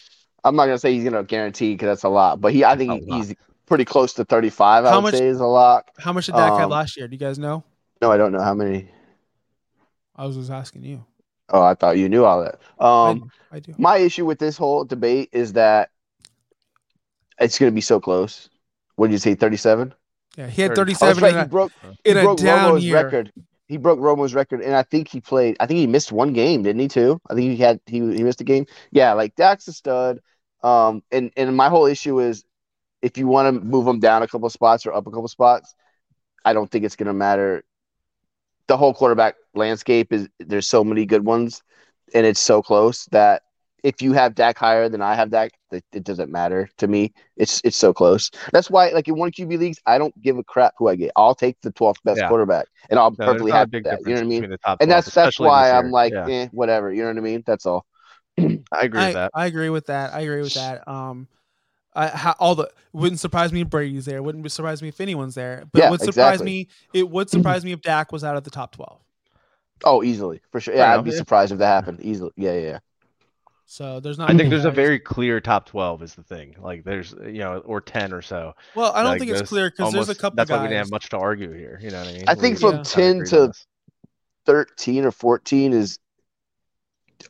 I'm 0.43 0.55
not 0.55 0.65
gonna 0.65 0.77
say 0.77 0.93
he's 0.93 1.03
gonna 1.03 1.23
guarantee 1.23 1.73
because 1.73 1.87
that's 1.87 2.03
a 2.03 2.09
lot, 2.09 2.39
but 2.41 2.53
he 2.53 2.63
I 2.63 2.75
think 2.75 3.07
That's 3.07 3.27
he's 3.27 3.35
pretty 3.69 3.85
close 3.85 4.13
to 4.15 4.25
35. 4.25 4.85
I 4.85 4.89
How 4.89 4.95
would 4.97 5.03
much- 5.03 5.13
say 5.13 5.27
is 5.27 5.39
a 5.39 5.45
lock. 5.45 5.89
How 5.97 6.11
much 6.11 6.25
did 6.25 6.33
Dak 6.35 6.51
have 6.53 6.61
Um, 6.63 6.69
last 6.71 6.97
year? 6.97 7.07
Do 7.07 7.13
you 7.13 7.19
guys 7.19 7.39
know? 7.39 7.63
No, 8.01 8.11
I 8.11 8.17
don't 8.17 8.31
know 8.33 8.41
how 8.41 8.53
many. 8.53 8.89
I 10.15 10.25
was 10.25 10.35
just 10.35 10.51
asking 10.51 10.83
you. 10.83 11.05
Oh, 11.49 11.61
I 11.63 11.73
thought 11.75 11.97
you 11.97 12.09
knew 12.09 12.25
all 12.25 12.43
that. 12.43 12.59
I 12.79 13.09
Um, 13.09 13.19
do. 13.19 13.29
I 13.51 13.59
do. 13.59 13.73
my 13.77 13.97
issue 13.97 14.25
with 14.25 14.39
this 14.39 14.57
whole 14.57 14.83
debate 14.83 15.29
is 15.31 15.53
that 15.53 15.89
it's 17.39 17.57
gonna 17.57 17.71
be 17.71 17.81
so 17.81 17.99
close. 17.99 18.49
What 18.95 19.07
did 19.07 19.13
you 19.13 19.19
say? 19.19 19.35
37. 19.35 19.93
Yeah, 20.37 20.47
he 20.47 20.61
had 20.61 20.75
30. 20.75 20.93
Oh, 20.93 20.95
37 20.95 21.23
right. 21.23 21.31
in 21.33 21.39
He 21.39 21.45
a, 21.45 21.47
broke. 21.47 21.71
He 22.03 22.11
a 22.11 22.13
broke 22.21 22.37
down 22.39 22.71
Romo's 22.73 22.83
year. 22.85 22.95
record. 23.03 23.31
He 23.67 23.77
broke 23.77 23.99
Romo's 23.99 24.33
record, 24.33 24.61
and 24.61 24.75
I 24.75 24.83
think 24.83 25.07
he 25.07 25.21
played. 25.21 25.55
I 25.59 25.65
think 25.67 25.77
he 25.79 25.87
missed 25.87 26.11
one 26.11 26.33
game, 26.33 26.63
didn't 26.63 26.79
he? 26.81 26.87
Too. 26.87 27.19
I 27.29 27.33
think 27.35 27.51
he 27.51 27.57
had 27.57 27.79
he 27.85 27.97
he 27.99 28.23
missed 28.23 28.41
a 28.41 28.43
game. 28.43 28.65
Yeah, 28.91 29.13
like 29.13 29.35
Dak's 29.35 29.67
a 29.67 29.73
stud. 29.73 30.19
Um, 30.63 31.03
and 31.11 31.31
and 31.37 31.55
my 31.55 31.69
whole 31.69 31.85
issue 31.85 32.19
is 32.19 32.43
if 33.01 33.17
you 33.17 33.27
want 33.27 33.53
to 33.55 33.61
move 33.65 33.87
him 33.87 33.99
down 33.99 34.23
a 34.23 34.27
couple 34.27 34.49
spots 34.49 34.85
or 34.85 34.93
up 34.93 35.07
a 35.07 35.11
couple 35.11 35.27
spots, 35.27 35.73
I 36.45 36.53
don't 36.53 36.69
think 36.71 36.85
it's 36.85 36.95
gonna 36.95 37.13
matter. 37.13 37.63
The 38.67 38.77
whole 38.77 38.93
quarterback 38.93 39.35
landscape 39.55 40.13
is 40.13 40.29
there's 40.39 40.67
so 40.67 40.83
many 40.83 41.05
good 41.05 41.25
ones, 41.25 41.61
and 42.13 42.25
it's 42.25 42.39
so 42.39 42.61
close 42.61 43.05
that 43.11 43.41
if 43.83 44.01
you 44.01 44.13
have 44.13 44.35
Dak 44.35 44.57
higher 44.59 44.89
than 44.89 45.01
I 45.01 45.15
have 45.15 45.31
Dak, 45.31 45.51
it, 45.71 45.83
it 45.91 46.03
doesn't 46.03 46.31
matter 46.31 46.69
to 46.77 46.87
me. 46.87 47.13
It's 47.35 47.61
it's 47.63 47.77
so 47.77 47.93
close. 47.93 48.29
That's 48.53 48.69
why, 48.69 48.89
like 48.89 49.07
in 49.07 49.17
one 49.17 49.31
QB 49.31 49.57
leagues, 49.57 49.79
I 49.87 49.97
don't 49.97 50.19
give 50.21 50.37
a 50.37 50.43
crap 50.43 50.73
who 50.77 50.87
I 50.87 50.95
get. 50.95 51.11
I'll 51.15 51.33
take 51.35 51.59
the 51.61 51.71
12th 51.71 52.03
best 52.03 52.19
Yeah. 52.19 52.27
quarterback, 52.27 52.67
and 52.89 52.99
I'll 52.99 53.11
no, 53.17 53.31
there's 53.31 53.47
perfectly 53.47 53.49
not 53.49 53.63
a 53.63 53.67
happy 53.67 53.77
with 53.77 53.83
that. 53.83 54.01
You 54.05 54.13
know 54.13 54.19
what 54.21 54.25
I 54.25 54.29
mean? 54.29 54.45
between 54.45 54.49
the 54.51 54.57
top 54.59 54.81
And 54.81 54.91
12, 54.91 55.03
that's 55.03 55.13
that's 55.13 55.39
why 55.39 55.71
I'm 55.71 55.91
like, 55.91 56.13
Yeah, 56.13 56.25
eh, 56.27 56.47
whatever. 56.51 56.93
You 56.93 57.01
know 57.03 57.07
what 57.09 57.17
I 57.17 57.21
mean? 57.21 57.43
That's 57.45 57.65
all. 57.65 57.85
I 58.39 58.81
agree 58.81 59.01
I, 59.01 59.05
with 59.05 59.13
that. 59.13 59.33
I 59.33 59.45
agree 59.45 59.69
with 59.69 59.87
that. 59.87 60.13
I 60.13 60.21
agree 60.21 60.41
with 60.43 60.53
that. 60.53 60.87
Um, 60.87 61.27
I, 61.95 62.07
how, 62.07 62.35
all 62.39 62.55
the 62.55 62.69
wouldn't 62.93 63.19
surprise 63.19 63.51
me 63.51 63.61
if 63.61 63.69
Brady's 63.69 64.05
there. 64.05 64.21
Wouldn't 64.21 64.49
surprise 64.51 64.81
me 64.81 64.89
if 64.89 65.01
anyone's 65.01 65.35
there. 65.35 65.63
But 65.71 65.79
Yeah, 65.79 65.87
it 65.87 65.91
would 65.91 66.01
surprise 66.01 66.35
exactly. 66.35 66.45
me. 66.45 66.67
It 66.93 67.09
would 67.09 67.29
surprise 67.29 67.65
me 67.65 67.71
if 67.71 67.81
Dak 67.81 68.11
was 68.11 68.23
out 68.23 68.37
of 68.37 68.43
the 68.43 68.51
top 68.51 68.75
twelve. 68.75 69.01
Oh, 69.83 70.03
easily 70.03 70.41
for 70.51 70.59
sure. 70.59 70.75
Yeah, 70.75 70.95
I'd 70.95 71.03
be 71.03 71.11
surprised 71.11 71.51
if 71.51 71.59
that 71.59 71.67
happened. 71.67 71.99
Easily. 72.01 72.31
Yeah, 72.35 72.53
yeah. 72.53 72.59
yeah. 72.59 72.79
So 73.65 73.99
there's 73.99 74.17
not. 74.17 74.25
I 74.25 74.27
think 74.29 74.39
many 74.39 74.49
there's 74.49 74.65
a 74.65 74.71
very 74.71 74.99
clear 74.99 75.39
top 75.39 75.67
12 75.67 76.01
is 76.01 76.15
the 76.15 76.23
thing. 76.23 76.55
Like 76.59 76.83
there's 76.83 77.13
you 77.23 77.37
know 77.39 77.59
or 77.59 77.81
10 77.81 78.13
or 78.13 78.21
so. 78.21 78.53
well. 78.75 78.91
I 78.93 79.03
don't 79.03 79.11
Like, 79.11 79.19
think 79.19 79.31
it's 79.31 79.47
clear 79.47 79.69
because 79.69 79.93
there's 79.93 80.09
a 80.09 80.15
couple 80.15 80.37
That's 80.37 80.49
guys. 80.49 80.57
why 80.57 80.63
we 80.63 80.69
didn't 80.69 80.79
have 80.79 80.91
much 80.91 81.09
to 81.09 81.17
argue 81.17 81.51
here. 81.51 81.79
You 81.81 81.91
know 81.91 81.99
what 81.99 82.09
I 82.09 82.13
mean? 82.13 82.23
I 82.27 82.35
think 82.35 82.55
We 82.55 82.61
from 82.61 82.71
kinda 82.83 82.83
10 82.83 83.23
to 83.25 83.53
13 84.45 85.05
or 85.05 85.11
14 85.11 85.73
is 85.73 85.95
a, 85.95 85.99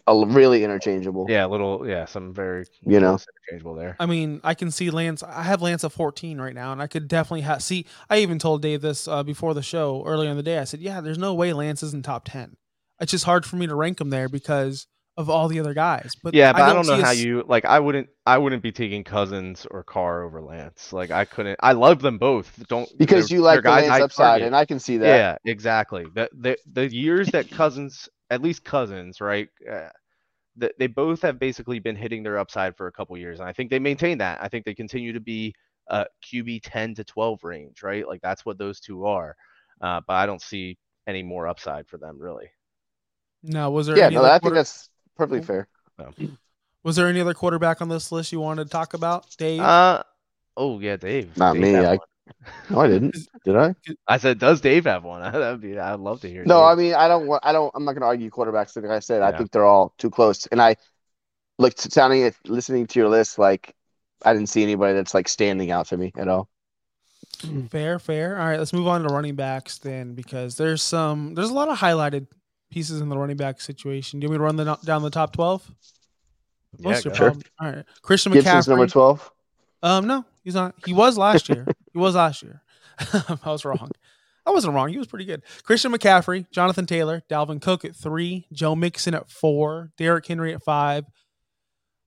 really 0.08 0.63
interchangeable. 0.63 1.25
Yeah, 1.30 1.45
a 1.45 1.47
little. 1.47 1.88
Yeah, 1.88 2.06
some 2.06 2.34
very 2.34 2.65
You 2.86 2.99
know. 2.99 3.17
interchangeable 3.47 3.75
there. 3.75 3.95
I 3.99 4.06
mean, 4.06 4.41
I 4.43 4.54
can 4.54 4.71
see 4.71 4.89
Lance. 4.89 5.23
I 5.23 5.43
have 5.43 5.62
Lance 5.62 5.84
at 5.84 5.91
14 5.91 6.39
right 6.39 6.54
now, 6.56 6.71
and 6.71 6.82
I 6.82 6.88
could 6.88 7.08
definitely 7.08 7.41
have. 7.41 7.62
See, 7.63 7.86
I 8.10 8.17
even 8.19 8.39
told 8.39 8.62
Dave 8.62 8.82
this 8.82 9.08
uh, 9.08 9.23
before 9.23 9.54
the 9.54 9.63
show 9.63 10.04
earlier 10.06 10.30
in 10.30 10.38
the 10.38 10.43
day. 10.43 10.60
I 10.60 10.63
said, 10.63 10.80
"Yeah, 10.80 11.02
there's 11.02 11.17
no 11.17 11.34
way 11.34 11.54
Lance 11.54 11.84
isn't 11.84 12.06
top 12.06 12.25
10. 12.25 12.56
It's 12.99 13.12
just 13.12 13.25
hard 13.25 13.45
for 13.45 13.56
me 13.56 13.65
to 13.67 13.75
rank 13.75 13.99
him 14.02 14.10
there 14.10 14.28
because 14.30 14.88
of 15.17 15.30
all 15.30 15.47
the 15.47 15.60
other 15.60 15.73
guys." 15.73 16.12
But 16.23 16.34
yeah, 16.34 16.52
but 16.54 16.62
I 16.62 16.73
don't, 16.73 16.84
see 16.84 16.91
know 16.97 17.04
how 17.04 17.12
s- 17.12 17.19
you 17.21 17.43
like. 17.47 17.65
I 17.65 17.80
wouldn't. 17.80 18.10
I 18.25 18.38
wouldn't 18.38 18.62
be 18.62 18.71
taking 18.71 19.04
Cousins 19.04 19.65
or 19.71 19.84
Carr 19.84 20.23
over 20.23 20.41
Lance. 20.41 20.91
Like 20.93 21.10
I 21.12 21.25
couldn't. 21.25 21.60
I 21.62 21.71
love 21.71 22.02
them 22.02 22.17
both. 22.17 22.52
Don't 22.67 22.89
Because 22.97 23.32
you 23.32 23.41
like 23.41 23.60
the 23.60 23.63
guys 23.63 23.89
Lance 23.89 24.04
upside, 24.04 24.25
target. 24.25 24.47
and 24.47 24.56
I 24.56 24.65
can 24.65 24.80
see 24.80 24.97
that. 24.97 25.08
Yeah, 25.45 25.52
exactly. 25.52 26.06
The 26.13 26.30
the 26.38 26.58
the 26.71 26.93
years 26.93 27.30
that 27.32 27.49
Cousins, 27.49 28.08
at 28.29 28.41
least 28.41 28.63
Cousins, 28.63 29.21
right? 29.21 29.49
Uh, 29.69 29.89
th- 30.59 30.73
they 30.79 30.87
both 30.87 31.21
have 31.21 31.39
basically 31.39 31.79
been 31.79 31.95
hitting 31.95 32.23
their 32.23 32.37
upside 32.37 32.75
for 32.75 32.87
a 32.87 32.91
couple 32.91 33.17
years, 33.17 33.39
and 33.39 33.47
I 33.47 33.53
think 33.53 33.69
they 33.69 33.79
maintain 33.79 34.17
that. 34.19 34.39
I 34.41 34.47
think 34.47 34.65
they 34.65 34.73
continue 34.73 35.13
to 35.13 35.19
be 35.19 35.53
uh, 35.89 36.05
QB 36.23 36.61
10 36.63 36.95
to 36.95 37.03
12 37.03 37.43
range, 37.43 37.83
right? 37.83 38.07
Like 38.07 38.21
that's 38.21 38.45
what 38.45 38.57
those 38.57 38.79
two 38.79 39.05
are. 39.05 39.35
Uh, 39.81 40.01
but 40.05 40.13
I 40.13 40.25
don't 40.25 40.41
see 40.41 40.77
any 41.07 41.23
more 41.23 41.47
upside 41.47 41.87
for 41.87 41.97
them 41.97 42.19
really. 42.19 42.49
No, 43.41 43.71
was 43.71 43.87
there? 43.87 43.97
Yeah, 43.97 44.07
any 44.07 44.15
no, 44.15 44.21
other 44.21 44.31
I 44.31 44.39
think 44.39 44.53
that's 44.53 44.89
perfectly 45.15 45.41
fair. 45.41 45.67
Was 46.83 46.95
there 46.95 47.07
any 47.07 47.19
other 47.19 47.33
quarterback 47.33 47.81
on 47.81 47.89
this 47.89 48.09
list 48.11 48.31
you 48.31 48.39
wanted 48.39 48.63
to 48.65 48.69
talk 48.69 48.93
about, 48.93 49.35
Dave? 49.37 49.59
Uh, 49.59 50.01
oh 50.55 50.79
yeah, 50.79 50.95
Dave. 50.95 51.35
Not 51.37 51.53
Dave 51.53 51.61
me, 51.61 51.75
I- 51.75 51.95
one. 51.97 51.99
No, 52.69 52.79
I 52.79 52.87
didn't. 52.87 53.15
Did 53.43 53.55
I? 53.55 53.75
I 54.07 54.17
said, 54.17 54.39
does 54.39 54.61
Dave 54.61 54.85
have 54.85 55.03
one? 55.03 55.21
That'd 55.31 55.61
be. 55.61 55.77
I'd 55.77 55.99
love 55.99 56.21
to 56.21 56.29
hear. 56.29 56.43
No, 56.45 56.59
Dave. 56.59 56.65
I 56.65 56.75
mean, 56.75 56.93
I 56.93 57.07
don't 57.07 57.27
want. 57.27 57.45
I 57.45 57.51
don't. 57.51 57.71
I'm 57.75 57.83
not 57.85 57.93
going 57.93 58.01
to 58.01 58.07
argue 58.07 58.29
quarterbacks. 58.29 58.75
Like 58.75 58.91
I 58.91 58.99
said, 58.99 59.21
I 59.21 59.35
think 59.37 59.51
they're 59.51 59.65
all 59.65 59.93
too 59.97 60.09
close. 60.09 60.45
And 60.47 60.61
I 60.61 60.75
looked 61.57 61.79
sounding 61.91 62.21
it, 62.21 62.35
listening 62.45 62.87
to 62.87 62.99
your 62.99 63.09
list, 63.09 63.37
like 63.39 63.75
I 64.23 64.33
didn't 64.33 64.49
see 64.49 64.63
anybody 64.63 64.93
that's 64.93 65.13
like 65.13 65.27
standing 65.27 65.71
out 65.71 65.87
to 65.87 65.97
me 65.97 66.11
at 66.17 66.27
all. 66.27 66.49
Fair, 67.69 67.99
fair. 67.99 68.37
All 68.39 68.47
right, 68.47 68.57
let's 68.59 68.73
move 68.73 68.87
on 68.87 69.03
to 69.03 69.07
running 69.13 69.35
backs 69.35 69.77
then, 69.77 70.13
because 70.13 70.55
there's 70.55 70.81
some 70.81 71.35
there's 71.35 71.49
a 71.49 71.53
lot 71.53 71.69
of 71.69 71.77
highlighted 71.77 72.27
pieces 72.69 73.01
in 73.01 73.09
the 73.09 73.17
running 73.17 73.37
back 73.37 73.61
situation. 73.61 74.19
Do 74.19 74.25
you 74.25 74.29
want 74.29 74.33
me 74.33 74.37
to 74.39 74.43
run 74.43 74.55
the 74.79 74.85
down 74.85 75.01
the 75.03 75.09
top 75.09 75.33
twelve? 75.33 75.69
Yeah, 76.77 76.89
your. 76.91 77.01
Sure. 77.01 77.11
problem- 77.11 77.41
All 77.61 77.71
right, 77.71 77.85
Christian 78.01 78.31
Gibson's 78.31 78.67
number 78.67 78.87
twelve. 78.87 79.31
Um, 79.81 80.07
no, 80.07 80.25
he's 80.43 80.55
not. 80.55 80.75
He 80.85 80.93
was 80.93 81.17
last 81.17 81.47
year. 81.49 81.65
He 81.93 81.99
was 81.99 82.15
last 82.15 82.43
year. 82.43 82.62
I 82.99 83.38
was 83.45 83.65
wrong. 83.65 83.91
I 84.45 84.52
wasn't 84.52 84.73
wrong. 84.73 84.89
He 84.89 84.97
was 84.97 85.08
pretty 85.08 85.25
good. 85.25 85.43
Christian 85.63 85.91
McCaffrey, 85.91 86.49
Jonathan 86.52 86.86
Taylor, 86.86 87.21
Dalvin 87.30 87.62
Cook 87.62 87.86
at 87.86 87.95
three, 87.95 88.47
Joe 88.52 88.75
Mixon 88.75 89.13
at 89.13 89.30
four, 89.30 89.91
Derrick 89.97 90.25
Henry 90.25 90.54
at 90.54 90.63
five, 90.63 91.06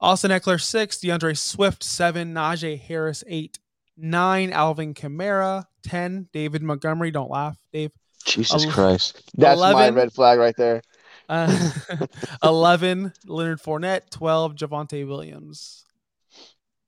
Austin 0.01 0.31
Ekeler 0.31 0.61
six, 0.61 1.01
D'Andre 1.01 1.35
Swift 1.35 1.85
seven, 1.85 2.35
Najee 2.35 2.81
Harris 2.81 3.23
eight, 3.27 3.59
nine, 3.97 4.53
Alvin 4.53 4.95
Kamara 4.95 5.66
ten, 5.83 6.29
David 6.33 6.62
Montgomery. 6.62 7.11
Don't 7.11 7.31
laugh, 7.31 7.57
Dave. 7.73 7.92
Jesus 8.25 8.64
Ele- 8.64 8.73
Christ, 8.73 9.23
that's 9.35 9.61
my 9.61 9.88
red 9.90 10.12
flag 10.12 10.38
right 10.38 10.57
there. 10.57 10.83
Uh, 11.29 11.71
11, 12.42 13.12
Leonard 13.27 13.61
Fournette. 13.61 14.11
12, 14.11 14.55
Javonte 14.55 15.07
Williams. 15.07 15.85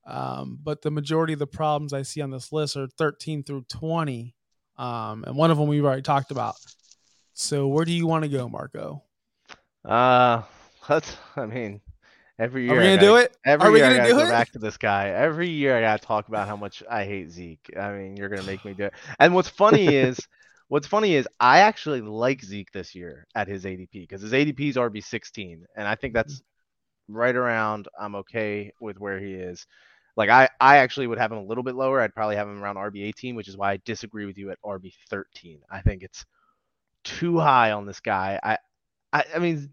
Um, 0.06 0.58
but 0.62 0.82
the 0.82 0.90
majority 0.90 1.32
of 1.32 1.38
the 1.38 1.46
problems 1.46 1.92
I 1.92 2.02
see 2.02 2.20
on 2.20 2.30
this 2.30 2.52
list 2.52 2.76
are 2.76 2.86
13 2.86 3.42
through 3.42 3.64
20. 3.68 4.34
Um, 4.76 5.24
and 5.24 5.36
one 5.36 5.50
of 5.50 5.58
them 5.58 5.68
we've 5.68 5.84
already 5.84 6.02
talked 6.02 6.30
about. 6.30 6.56
So 7.32 7.68
where 7.68 7.84
do 7.84 7.92
you 7.92 8.06
want 8.06 8.24
to 8.24 8.28
go, 8.28 8.48
Marco? 8.48 9.02
Uh, 9.84 10.42
let's. 10.88 11.16
I 11.36 11.46
mean, 11.46 11.80
every 12.38 12.68
Are 12.68 12.74
year 12.74 12.80
we 12.80 12.88
I 12.88 12.96
gonna 12.96 13.00
do 13.08 13.16
it? 13.16 13.36
Every 13.44 13.68
Are 13.68 13.72
we 13.72 13.78
year 13.78 13.88
gonna 13.88 13.94
I 14.02 14.10
gotta 14.10 14.12
go 14.22 14.26
it? 14.26 14.30
back 14.30 14.52
to 14.52 14.58
this 14.58 14.76
guy. 14.76 15.08
Every 15.10 15.48
year 15.48 15.76
I 15.76 15.80
gotta 15.80 16.04
talk 16.04 16.28
about 16.28 16.48
how 16.48 16.56
much 16.56 16.82
I 16.90 17.04
hate 17.04 17.30
Zeke. 17.30 17.70
I 17.78 17.92
mean, 17.92 18.16
you're 18.16 18.28
gonna 18.28 18.44
make 18.44 18.64
me 18.64 18.74
do 18.74 18.84
it. 18.84 18.94
And 19.18 19.34
what's 19.34 19.48
funny 19.48 19.88
is, 19.88 20.18
what's 20.68 20.86
funny 20.86 21.14
is 21.14 21.26
I 21.40 21.58
actually 21.60 22.00
like 22.02 22.42
Zeke 22.42 22.72
this 22.72 22.94
year 22.94 23.26
at 23.34 23.48
his 23.48 23.64
ADP 23.64 23.92
because 23.92 24.22
his 24.22 24.32
ADP 24.32 24.60
is 24.60 24.76
RB 24.76 25.02
16, 25.02 25.66
and 25.76 25.88
I 25.88 25.94
think 25.94 26.14
that's 26.14 26.42
right 27.08 27.34
around. 27.34 27.88
I'm 27.98 28.14
okay 28.16 28.72
with 28.80 28.98
where 28.98 29.18
he 29.18 29.34
is. 29.34 29.66
Like 30.16 30.30
I, 30.30 30.48
I 30.60 30.78
actually 30.78 31.06
would 31.06 31.18
have 31.18 31.32
him 31.32 31.38
a 31.38 31.44
little 31.44 31.64
bit 31.64 31.74
lower. 31.74 32.00
I'd 32.00 32.14
probably 32.14 32.36
have 32.36 32.48
him 32.48 32.62
around 32.62 32.76
RB 32.76 33.04
18, 33.04 33.34
which 33.34 33.48
is 33.48 33.56
why 33.56 33.72
I 33.72 33.80
disagree 33.84 34.26
with 34.26 34.38
you 34.38 34.50
at 34.50 34.62
RB 34.62 34.92
13. 35.10 35.60
I 35.70 35.80
think 35.80 36.02
it's 36.02 36.24
too 37.02 37.38
high 37.38 37.72
on 37.72 37.86
this 37.86 38.00
guy. 38.00 38.38
I, 38.42 38.58
I, 39.12 39.24
I 39.34 39.38
mean, 39.38 39.70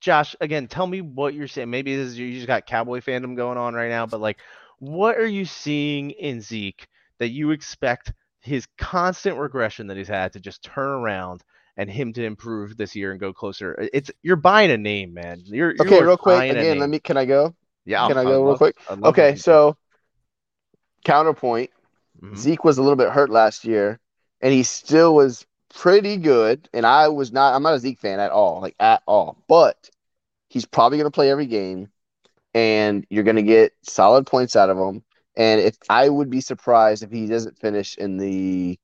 Josh, 0.00 0.36
again, 0.40 0.68
tell 0.68 0.86
me 0.86 1.00
what 1.00 1.34
you're 1.34 1.48
saying. 1.48 1.70
Maybe 1.70 1.96
this 1.96 2.08
is 2.08 2.18
you 2.18 2.32
just 2.34 2.46
got 2.46 2.66
cowboy 2.66 3.00
fandom 3.00 3.36
going 3.36 3.58
on 3.58 3.74
right 3.74 3.88
now, 3.88 4.06
but 4.06 4.20
like, 4.20 4.38
what 4.78 5.16
are 5.16 5.26
you 5.26 5.44
seeing 5.44 6.10
in 6.10 6.40
Zeke 6.40 6.86
that 7.18 7.28
you 7.28 7.52
expect 7.52 8.12
his 8.40 8.66
constant 8.76 9.38
regression 9.38 9.86
that 9.86 9.96
he's 9.96 10.08
had 10.08 10.32
to 10.34 10.40
just 10.40 10.62
turn 10.62 10.88
around 10.88 11.42
and 11.76 11.90
him 11.90 12.12
to 12.12 12.24
improve 12.24 12.76
this 12.76 12.94
year 12.94 13.12
and 13.12 13.20
go 13.20 13.32
closer? 13.32 13.88
It's 13.92 14.10
you're 14.22 14.36
buying 14.36 14.70
a 14.70 14.76
name, 14.76 15.14
man. 15.14 15.42
You're, 15.46 15.74
Okay, 15.80 15.96
you're 15.96 16.06
real 16.06 16.16
quick. 16.18 16.50
Again, 16.50 16.78
let 16.78 16.90
me. 16.90 16.98
Can 16.98 17.16
I 17.16 17.24
go? 17.24 17.54
Yeah, 17.84 18.06
can 18.08 18.18
I 18.18 18.24
go 18.24 18.30
real 18.30 18.44
love- 18.50 18.58
quick? 18.58 18.76
Okay, 18.90 19.36
so 19.36 19.76
counterpoint. 21.04 21.70
Mhm. 22.22 22.36
Zeke 22.36 22.64
was 22.64 22.78
a 22.78 22.82
little 22.82 22.96
bit 22.96 23.10
hurt 23.10 23.30
last 23.30 23.64
year, 23.64 23.98
and 24.40 24.52
he 24.52 24.62
still 24.62 25.14
was 25.14 25.44
pretty 25.74 26.16
good. 26.16 26.68
And 26.72 26.86
I 26.86 27.08
was 27.08 27.32
not. 27.32 27.54
I'm 27.54 27.62
not 27.62 27.74
a 27.74 27.78
Zeke 27.78 27.98
fan 27.98 28.20
at 28.20 28.30
all, 28.30 28.60
like 28.60 28.74
at 28.80 29.02
all. 29.06 29.36
But 29.48 29.90
he's 30.48 30.64
probably 30.64 30.98
going 30.98 31.10
to 31.10 31.14
play 31.14 31.30
every 31.30 31.46
game, 31.46 31.88
and 32.54 33.06
you're 33.10 33.24
going 33.24 33.36
to 33.36 33.42
get 33.42 33.72
solid 33.82 34.26
points 34.26 34.56
out 34.56 34.70
of 34.70 34.78
him. 34.78 35.02
And 35.36 35.60
if 35.60 35.76
I 35.90 36.08
would 36.08 36.30
be 36.30 36.40
surprised 36.40 37.02
if 37.02 37.10
he 37.10 37.26
doesn't 37.26 37.58
finish 37.58 37.96
in 37.98 38.18
the 38.18 38.78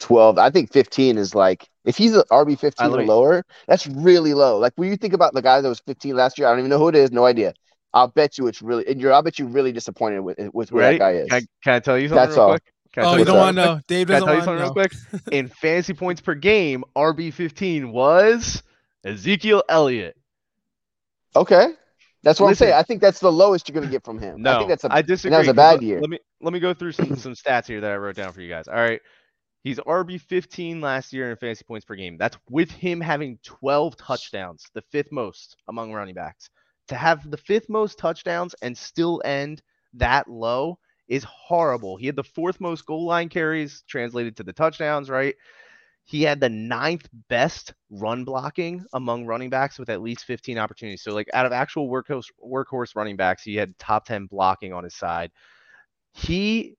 12, 0.00 0.36
I 0.38 0.50
think 0.50 0.72
15 0.72 1.16
is 1.16 1.34
like 1.34 1.68
if 1.84 1.96
he's 1.96 2.14
an 2.14 2.24
RB 2.30 2.58
15 2.58 2.88
Uh, 2.88 2.96
or 2.96 3.04
lower, 3.04 3.44
that's 3.66 3.86
really 3.86 4.34
low. 4.34 4.58
Like 4.58 4.72
when 4.76 4.90
you 4.90 4.96
think 4.96 5.14
about 5.14 5.34
the 5.34 5.42
guy 5.42 5.60
that 5.60 5.68
was 5.68 5.80
15 5.80 6.16
last 6.16 6.38
year, 6.38 6.48
I 6.48 6.50
don't 6.50 6.58
even 6.60 6.70
know 6.70 6.78
who 6.78 6.88
it 6.88 6.96
is, 6.96 7.12
no 7.12 7.24
idea. 7.24 7.54
I'll 7.94 8.08
bet 8.08 8.36
you 8.38 8.46
it's 8.46 8.60
really, 8.62 8.86
and 8.86 9.00
you're, 9.00 9.12
I'll 9.12 9.22
bet 9.22 9.38
you 9.38 9.46
really 9.46 9.72
disappointed 9.72 10.20
with 10.20 10.38
with 10.52 10.70
where 10.72 10.82
Ready? 10.84 10.98
that 10.98 11.04
guy 11.04 11.12
is. 11.12 11.28
Can 11.28 11.36
I, 11.36 11.46
can 11.64 11.74
I 11.74 11.78
tell 11.80 11.98
you 11.98 12.08
something 12.08 12.24
That's 12.26 12.36
real 12.36 12.44
all. 12.44 12.50
quick? 12.50 12.62
Can 12.92 13.04
Oh, 13.04 13.16
you 13.16 13.24
don't 13.24 13.36
want 13.36 13.56
to 13.56 13.64
know. 13.64 13.80
Dave 13.86 14.06
Can 14.08 14.16
I 14.16 14.18
doesn't 14.20 14.26
tell 14.26 14.34
you 14.34 14.46
want 14.46 14.74
to 14.74 14.74
something 14.74 14.74
know. 14.76 15.18
real 15.20 15.20
quick? 15.22 15.32
In 15.32 15.48
fantasy 15.48 15.92
points 15.94 16.20
per 16.20 16.34
game, 16.34 16.84
RB 16.96 17.32
15 17.32 17.92
was 17.92 18.62
Ezekiel 19.04 19.62
Elliott. 19.68 20.16
Okay. 21.36 21.68
That's 22.22 22.40
what 22.40 22.48
Listen. 22.48 22.66
I'm 22.66 22.70
saying. 22.70 22.80
I 22.80 22.82
think 22.82 23.00
that's 23.00 23.20
the 23.20 23.30
lowest 23.30 23.68
you're 23.68 23.74
going 23.74 23.86
to 23.86 23.90
get 23.92 24.04
from 24.04 24.18
him. 24.18 24.42
No, 24.42 24.54
I 24.54 24.58
think 24.58 24.68
that's 24.70 24.84
a 24.84 24.92
I 24.92 25.02
disagree. 25.02 25.30
that 25.32 25.38
was 25.38 25.48
a 25.48 25.50
'cause 25.52 25.56
bad 25.56 25.82
year. 25.82 26.00
Let 26.00 26.10
me 26.10 26.18
let 26.40 26.52
me 26.52 26.58
go 26.60 26.74
through 26.74 26.92
some 26.92 27.14
some 27.16 27.34
stats 27.34 27.66
here 27.66 27.80
that 27.80 27.90
I 27.92 27.96
wrote 27.96 28.16
down 28.16 28.32
for 28.32 28.40
you 28.40 28.48
guys. 28.48 28.66
All 28.66 28.74
right, 28.74 29.00
he's 29.62 29.78
RB 29.78 30.18
15 30.20 30.80
last 30.80 31.12
year 31.12 31.30
in 31.30 31.36
fantasy 31.36 31.64
points 31.64 31.84
per 31.86 31.94
game. 31.94 32.16
That's 32.18 32.36
with 32.50 32.70
him 32.72 33.00
having 33.00 33.38
12 33.44 33.96
touchdowns, 33.96 34.64
the 34.74 34.82
fifth 34.90 35.12
most 35.12 35.56
among 35.68 35.92
running 35.92 36.14
backs. 36.14 36.50
To 36.88 36.94
have 36.96 37.30
the 37.30 37.36
fifth 37.36 37.68
most 37.68 37.98
touchdowns 37.98 38.54
and 38.62 38.76
still 38.76 39.22
end 39.24 39.62
that 39.94 40.28
low 40.28 40.78
is 41.08 41.24
horrible. 41.24 41.96
He 41.96 42.06
had 42.06 42.16
the 42.16 42.24
fourth 42.24 42.60
most 42.60 42.84
goal 42.86 43.06
line 43.06 43.28
carries 43.28 43.82
translated 43.88 44.36
to 44.36 44.42
the 44.42 44.52
touchdowns, 44.52 45.08
right? 45.10 45.34
He 46.04 46.22
had 46.22 46.40
the 46.40 46.48
ninth 46.48 47.08
best 47.28 47.74
run 47.90 48.24
blocking 48.24 48.84
among 48.94 49.26
running 49.26 49.50
backs 49.50 49.78
with 49.78 49.90
at 49.90 50.00
least 50.00 50.24
15 50.24 50.58
opportunities. 50.58 51.02
So, 51.02 51.12
like 51.12 51.28
out 51.34 51.44
of 51.44 51.52
actual 51.52 51.90
workhorse 51.90 52.30
workhorse 52.42 52.96
running 52.96 53.16
backs, 53.16 53.42
he 53.42 53.56
had 53.56 53.78
top 53.78 54.06
10 54.06 54.26
blocking 54.26 54.72
on 54.72 54.84
his 54.84 54.94
side. 54.94 55.30
He 56.12 56.76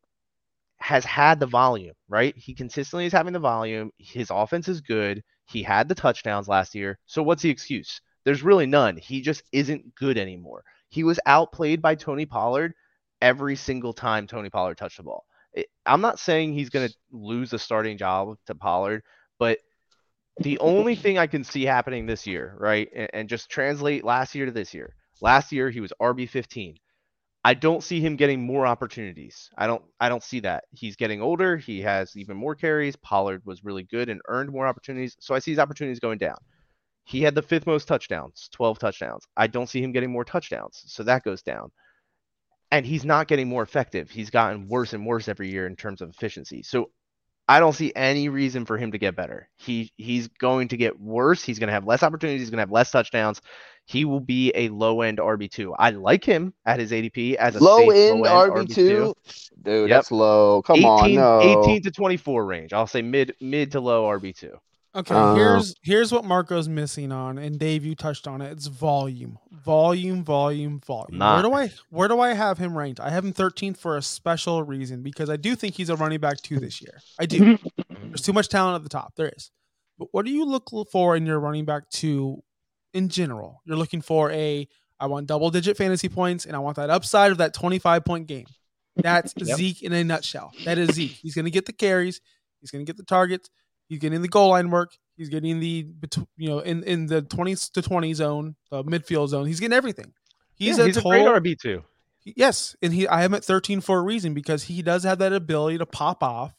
has 0.78 1.06
had 1.06 1.40
the 1.40 1.46
volume, 1.46 1.94
right? 2.08 2.36
He 2.38 2.54
consistently 2.54 3.06
is 3.06 3.14
having 3.14 3.34
the 3.34 3.40
volume. 3.40 3.92
His 3.98 4.30
offense 4.32 4.68
is 4.68 4.82
good. 4.82 5.24
He 5.46 5.62
had 5.62 5.88
the 5.90 5.96
touchdowns 5.96 6.48
last 6.48 6.74
year. 6.74 6.98
So 7.06 7.22
what's 7.22 7.44
the 7.44 7.50
excuse? 7.50 8.02
There's 8.24 8.44
really 8.44 8.66
none. 8.66 8.98
He 8.98 9.22
just 9.22 9.44
isn't 9.52 9.96
good 9.96 10.18
anymore. 10.18 10.64
He 10.90 11.04
was 11.04 11.20
outplayed 11.26 11.82
by 11.82 11.96
Tony 11.96 12.26
Pollard 12.26 12.74
every 13.22 13.56
single 13.56 13.94
time 13.94 14.28
Tony 14.28 14.50
Pollard 14.50 14.78
touched 14.78 14.98
the 14.98 15.04
ball. 15.04 15.26
It- 15.54 15.68
I'm 15.86 16.02
not 16.02 16.20
saying 16.20 16.54
he's 16.54 16.70
going 16.70 16.88
to 16.88 16.96
lose 17.12 17.52
the 17.52 17.60
starting 17.60 17.98
job 17.98 18.38
to 18.48 18.56
Pollard, 18.56 19.04
but 19.38 19.60
the 20.40 20.58
only 20.60 20.96
thing 20.96 21.18
I 21.18 21.28
can 21.28 21.44
see 21.44 21.66
happening 21.66 22.06
this 22.06 22.26
year, 22.26 22.56
right, 22.58 22.90
and, 22.96 23.10
and 23.14 23.30
just 23.30 23.50
translate 23.50 24.04
last 24.06 24.36
year 24.36 24.46
to 24.46 24.52
this 24.52 24.74
year. 24.74 24.96
Last 25.22 25.52
year 25.52 25.70
he 25.70 25.82
was 25.82 25.92
RB 26.02 26.30
15. 26.30 26.78
I 27.44 27.54
don't 27.54 27.84
see 27.84 28.02
him 28.02 28.16
getting 28.16 28.46
more 28.46 28.68
opportunities. 28.68 29.50
I 29.58 29.66
don't 29.68 29.84
I 30.00 30.10
don't 30.10 30.24
see 30.24 30.42
that. 30.42 30.66
He's 30.72 30.96
getting 30.96 31.22
older, 31.22 31.58
he 31.58 31.82
has 31.82 32.16
even 32.16 32.38
more 32.38 32.56
carries. 32.56 32.96
Pollard 32.98 33.42
was 33.46 33.64
really 33.64 33.84
good 33.84 34.10
and 34.10 34.22
earned 34.28 34.52
more 34.52 34.68
opportunities. 34.68 35.16
So 35.20 35.34
I 35.34 35.40
see 35.40 35.52
his 35.52 35.60
opportunities 35.60 36.00
going 36.00 36.18
down. 36.18 36.38
He 37.04 37.22
had 37.22 37.36
the 37.36 37.42
fifth 37.42 37.66
most 37.66 37.88
touchdowns, 37.88 38.50
12 38.52 38.80
touchdowns. 38.80 39.26
I 39.36 39.48
don't 39.48 39.68
see 39.68 39.82
him 39.82 39.92
getting 39.92 40.12
more 40.12 40.26
touchdowns. 40.26 40.84
So 40.86 41.04
that 41.04 41.24
goes 41.24 41.42
down. 41.42 41.72
And 42.72 42.86
he's 42.86 43.04
not 43.04 43.28
getting 43.28 43.50
more 43.50 43.64
effective. 43.64 44.12
He's 44.12 44.30
gotten 44.30 44.68
worse 44.68 44.94
and 44.94 45.06
worse 45.06 45.28
every 45.28 45.50
year 45.50 45.66
in 45.66 45.76
terms 45.76 46.02
of 46.02 46.10
efficiency. 46.10 46.62
So 46.62 46.92
I 47.50 47.60
don't 47.60 47.74
see 47.74 47.92
any 47.96 48.30
reason 48.30 48.64
for 48.64 48.78
him 48.78 48.92
to 48.92 49.00
get 49.00 49.16
better. 49.16 49.50
He 49.58 49.92
he's 49.98 50.28
going 50.28 50.68
to 50.68 50.78
get 50.78 51.00
worse. 51.02 51.44
He's 51.44 51.58
going 51.58 51.70
to 51.70 51.74
have 51.74 51.84
less 51.84 52.04
opportunities. 52.04 52.42
He's 52.42 52.52
going 52.52 52.60
to 52.60 52.62
have 52.62 52.72
less 52.72 52.92
touchdowns. 52.92 53.42
He 53.86 54.06
will 54.06 54.20
be 54.20 54.52
a 54.54 54.70
low 54.70 55.02
end 55.02 55.18
RB 55.18 55.50
two. 55.50 55.74
I 55.74 55.90
like 55.90 56.24
him 56.24 56.54
at 56.64 56.80
his 56.80 56.92
ADP 56.92 57.34
as 57.34 57.56
a 57.56 57.64
Low 57.64 57.80
safe 57.80 58.12
end 58.12 58.24
RB 58.24 58.72
two, 58.72 59.16
dude. 59.64 59.90
Yep. 59.90 59.98
That's 59.98 60.12
low. 60.12 60.62
Come 60.62 60.78
18, 60.78 60.88
on, 60.88 61.14
no. 61.16 61.64
18 61.64 61.82
to 61.82 61.92
24 61.92 62.46
range. 62.46 62.72
I'll 62.72 62.86
say 62.86 63.02
mid 63.02 63.34
mid 63.42 63.72
to 63.72 63.80
low 63.80 64.04
RB 64.04 64.36
two. 64.36 64.56
Okay, 65.00 65.14
Uh, 65.16 65.36
here's 65.36 65.76
here's 65.82 66.12
what 66.12 66.26
Marco's 66.26 66.68
missing 66.68 67.12
on, 67.12 67.38
and 67.38 67.58
Dave, 67.60 67.86
you 67.86 67.96
touched 67.96 68.28
on 68.28 68.42
it. 68.42 68.52
It's 68.52 68.68
volume, 68.68 69.38
volume, 69.52 70.24
volume, 70.24 70.80
volume. 70.80 71.18
Not. 71.18 71.36
Where 71.36 71.44
do 71.44 71.54
I 71.56 71.74
where 71.90 72.08
do 72.08 72.20
I 72.20 72.34
have 72.34 72.58
him 72.58 72.78
ranked? 72.78 73.00
I 73.00 73.10
have 73.10 73.24
him 73.24 73.34
13th 73.34 73.78
for 73.78 73.98
a 73.98 74.02
special 74.02 74.64
reason 74.64 75.02
because 75.02 75.30
I 75.30 75.38
do 75.38 75.56
think 75.56 75.76
he's 75.76 75.90
a 75.90 75.96
running 75.96 76.20
back 76.20 76.42
two 76.42 76.60
this 76.60 76.82
year. 76.82 77.00
I 77.20 77.26
do. 77.26 77.58
There's 78.04 78.22
too 78.22 78.34
much 78.34 78.50
talent 78.50 78.76
at 78.76 78.84
the 78.84 78.90
top. 78.90 79.16
There 79.16 79.32
is. 79.36 79.52
But 79.98 80.10
what 80.12 80.26
do 80.26 80.32
you 80.32 80.46
look 80.46 80.70
for 80.92 81.16
in 81.16 81.26
your 81.26 81.40
running 81.40 81.66
back 81.66 81.90
two 81.90 82.42
in 82.94 83.10
general? 83.10 83.62
You're 83.66 83.78
looking 83.78 84.02
for 84.02 84.32
a 84.32 84.68
I 85.00 85.06
want 85.06 85.28
double 85.28 85.50
digit 85.50 85.78
fantasy 85.78 86.10
points 86.10 86.46
and 86.46 86.56
I 86.56 86.60
want 86.60 86.76
that 86.78 86.90
upside 86.90 87.32
of 87.32 87.38
that 87.38 87.54
25 87.54 88.04
point 88.04 88.28
game. 88.28 88.48
That's 88.96 89.34
Yep. 89.38 89.58
Zeke 89.58 89.82
in 89.84 89.94
a 89.94 90.04
nutshell. 90.04 90.52
That 90.66 90.78
is 90.78 90.90
Zeke. 90.96 91.12
He's 91.12 91.36
going 91.36 91.46
to 91.46 91.52
get 91.52 91.66
the 91.66 91.74
carries. 91.74 92.20
He's 92.60 92.70
going 92.72 92.86
to 92.86 92.90
get 92.90 92.98
the 92.98 93.04
targets. 93.06 93.50
He's 93.90 94.00
getting 94.00 94.22
the 94.22 94.28
goal 94.28 94.50
line 94.50 94.70
work. 94.70 94.96
He's 95.18 95.30
getting 95.30 95.60
the 95.60 95.88
you 96.38 96.50
know 96.50 96.60
in 96.60 96.84
in 96.84 97.08
the 97.08 97.24
20s 97.24 97.72
to 97.72 97.82
20 97.82 98.14
zone, 98.14 98.56
the 98.72 98.84
midfield 98.84 99.28
zone. 99.30 99.48
He's 99.48 99.60
getting 99.60 99.76
everything. 99.76 100.14
He's 100.56 100.78
Yeah, 100.78 100.86
a 100.86 100.88
he's 100.88 100.98
a 100.98 101.02
great 101.02 101.26
RB 101.26 101.60
two. 101.60 101.84
Yes, 102.24 102.76
and 102.82 102.94
he 102.94 103.08
I 103.08 103.24
am 103.24 103.34
at 103.34 103.44
13 103.44 103.82
for 103.82 103.98
a 103.98 104.02
reason 104.02 104.34
because 104.34 104.64
he 104.64 104.82
does 104.82 105.04
have 105.04 105.20
that 105.20 105.34
ability 105.34 105.80
to 105.80 105.86
pop 105.86 106.24
off 106.24 106.54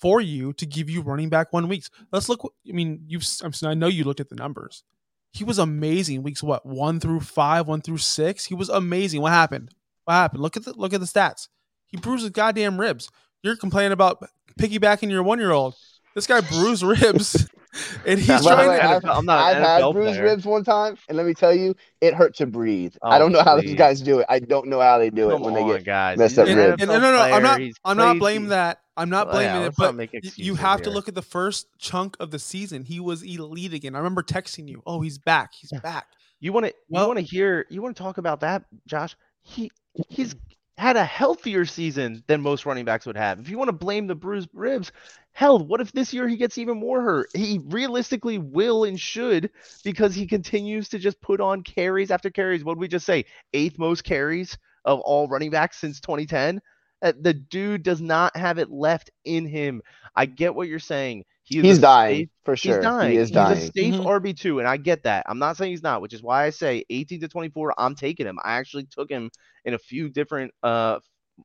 for 0.00 0.20
you 0.20 0.52
to 0.54 0.66
give 0.66 0.90
you 0.90 1.00
running 1.02 1.28
back 1.28 1.52
one 1.52 1.68
weeks. 1.68 1.88
Let's 2.12 2.28
look. 2.28 2.52
I 2.68 2.72
mean, 2.72 3.04
you've 3.06 3.24
I'm, 3.42 3.52
I 3.64 3.74
know 3.74 3.86
you 3.86 4.04
looked 4.04 4.20
at 4.20 4.28
the 4.28 4.36
numbers. 4.36 4.84
He 5.32 5.44
was 5.44 5.58
amazing 5.58 6.22
weeks 6.22 6.42
what 6.42 6.66
one 6.66 6.98
through 6.98 7.20
five, 7.20 7.68
one 7.68 7.82
through 7.82 7.98
six. 7.98 8.44
He 8.46 8.54
was 8.54 8.68
amazing. 8.68 9.20
What 9.20 9.32
happened? 9.32 9.70
What 10.04 10.14
happened? 10.14 10.42
Look 10.42 10.56
at 10.56 10.64
the 10.64 10.72
look 10.74 10.94
at 10.94 11.00
the 11.00 11.06
stats. 11.06 11.48
He 11.86 11.96
bruised 11.96 12.22
his 12.22 12.30
goddamn 12.30 12.80
ribs. 12.80 13.10
You're 13.42 13.56
complaining 13.56 13.92
about 13.92 14.26
piggybacking 14.58 15.10
your 15.10 15.22
one 15.22 15.38
year 15.38 15.52
old. 15.52 15.74
This 16.16 16.26
guy 16.26 16.40
bruised 16.40 16.82
ribs, 16.82 17.46
and 18.06 18.18
he's 18.18 18.26
That's 18.26 18.44
By 18.44 18.56
the 18.56 18.62
trying 18.64 18.68
way, 18.70 18.78
to. 18.78 18.84
I've, 18.84 19.04
I'm 19.04 19.24
not 19.26 19.38
I've 19.38 19.56
had 19.62 19.92
bruised 19.92 20.14
player. 20.16 20.22
ribs 20.24 20.44
one 20.46 20.64
time, 20.64 20.96
and 21.08 21.16
let 21.16 21.26
me 21.26 21.34
tell 21.34 21.54
you, 21.54 21.76
it 22.00 22.14
hurt 22.14 22.34
to 22.36 22.46
breathe. 22.46 22.94
I 23.02 23.16
Oh, 23.16 23.18
don't 23.20 23.32
know 23.32 23.42
how 23.42 23.60
these 23.60 23.74
guys 23.76 24.00
do 24.00 24.18
it. 24.20 24.26
I 24.28 24.38
don't 24.40 24.66
know 24.68 24.80
how 24.80 24.96
they 24.98 25.10
do 25.10 25.28
it 25.28 25.34
Come 25.34 25.42
when 25.42 25.54
they 25.54 25.64
get. 25.64 25.84
guys. 25.84 26.18
messed 26.18 26.38
up 26.38 26.48
an 26.48 26.56
ribs. 26.56 26.82
And, 26.82 26.90
and 26.90 27.02
no, 27.02 27.12
no, 27.12 27.20
I'm 27.20 27.42
not. 27.42 27.60
I'm 27.84 27.96
not 27.98 28.06
played- 28.12 28.18
blaming 28.18 28.48
that. 28.48 28.80
I'm 28.96 29.10
not 29.10 29.26
Well, 29.26 29.36
blaming 29.36 29.60
yeah, 29.60 29.66
it, 29.68 29.74
but 29.76 29.94
you 29.94 30.18
excuses 30.54 30.58
have 30.58 30.80
to 30.82 30.90
look 30.90 31.06
at 31.06 31.14
the 31.14 31.20
first 31.20 31.66
chunk 31.78 32.16
of 32.18 32.30
the 32.30 32.38
season. 32.38 32.82
He 32.84 32.98
was 32.98 33.22
elite 33.22 33.74
again. 33.74 33.94
I 33.94 33.98
remember 33.98 34.22
texting 34.22 34.68
you, 34.70 34.82
"Oh, 34.86 35.02
he's 35.02 35.18
back. 35.18 35.52
He's 35.52 35.70
back." 35.82 36.06
You 36.40 36.54
want 36.54 36.64
to 36.64 36.72
Well- 36.88 37.02
you 37.02 37.06
want 37.08 37.18
to 37.18 37.24
hear 37.24 37.66
you 37.68 37.82
want 37.82 37.94
to 37.94 38.02
talk 38.02 38.16
about 38.16 38.40
that, 38.40 38.64
Josh? 38.86 39.14
He 39.42 39.70
he's 40.08 40.34
had 40.78 40.96
a 40.96 41.04
healthier 41.04 41.64
season 41.64 42.22
than 42.26 42.42
most 42.42 42.66
running 42.66 42.84
backs 42.84 43.06
would 43.06 43.16
have. 43.16 43.40
If 43.40 43.48
you 43.48 43.56
want 43.56 43.68
to 43.68 43.72
blame 43.72 44.06
the 44.06 44.14
bruised 44.14 44.50
ribs, 44.52 44.92
hell, 45.32 45.58
what 45.58 45.80
if 45.80 45.92
this 45.92 46.12
year 46.12 46.28
he 46.28 46.36
gets 46.36 46.58
even 46.58 46.78
more 46.78 47.00
hurt? 47.00 47.28
He 47.34 47.60
realistically 47.64 48.38
will 48.38 48.84
and 48.84 49.00
should 49.00 49.50
because 49.84 50.14
he 50.14 50.26
continues 50.26 50.90
to 50.90 50.98
just 50.98 51.20
put 51.20 51.40
on 51.40 51.62
carries 51.62 52.10
after 52.10 52.28
carries. 52.30 52.62
What 52.62 52.74
did 52.74 52.80
we 52.80 52.88
just 52.88 53.06
say? 53.06 53.24
Eighth 53.54 53.78
most 53.78 54.04
carries 54.04 54.58
of 54.84 55.00
all 55.00 55.28
running 55.28 55.50
backs 55.50 55.78
since 55.78 56.00
2010. 56.00 56.60
Uh, 57.02 57.12
The 57.20 57.34
dude 57.34 57.82
does 57.82 58.00
not 58.00 58.36
have 58.36 58.58
it 58.58 58.70
left 58.70 59.10
in 59.24 59.46
him. 59.46 59.82
I 60.14 60.26
get 60.26 60.54
what 60.54 60.68
you're 60.68 60.78
saying. 60.78 61.24
He 61.46 61.58
is 61.58 61.64
He's 61.64 61.78
dying 61.78 62.16
safe- 62.16 62.28
for 62.44 62.56
sure. 62.56 62.74
He's 62.76 62.82
dying. 62.82 63.10
He 63.12 63.16
is 63.18 63.28
He's 63.28 63.34
dying. 63.34 63.58
a 63.58 63.72
safe 63.72 63.94
Mhm. 63.94 64.04
RB2, 64.06 64.58
and 64.58 64.68
I 64.68 64.76
get 64.76 65.04
that. 65.04 65.24
I'm 65.28 65.38
not 65.38 65.56
saying 65.56 65.70
he's 65.70 65.82
not, 65.82 66.02
which 66.02 66.12
is 66.12 66.22
why 66.22 66.44
I 66.44 66.50
say 66.50 66.84
18 66.90 67.20
to 67.20 67.28
24, 67.28 67.72
I'm 67.78 67.94
taking 67.94 68.26
him. 68.26 68.38
I 68.44 68.54
actually 68.56 68.84
took 68.86 69.08
him 69.08 69.30
in 69.64 69.74
a 69.74 69.78
few 69.78 70.08
different 70.10 70.52
uh 70.62 70.98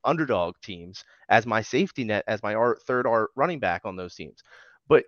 underdog 0.06 0.56
teams 0.64 1.04
as 1.30 1.46
my 1.46 1.62
safety 1.62 2.04
net, 2.06 2.24
as 2.28 2.42
my 2.42 2.56
R- 2.56 2.78
third 2.88 3.06
R 3.06 3.30
running 3.36 3.60
back 3.60 3.82
on 3.86 3.96
those 3.96 4.16
teams. 4.16 4.42
But 4.88 5.06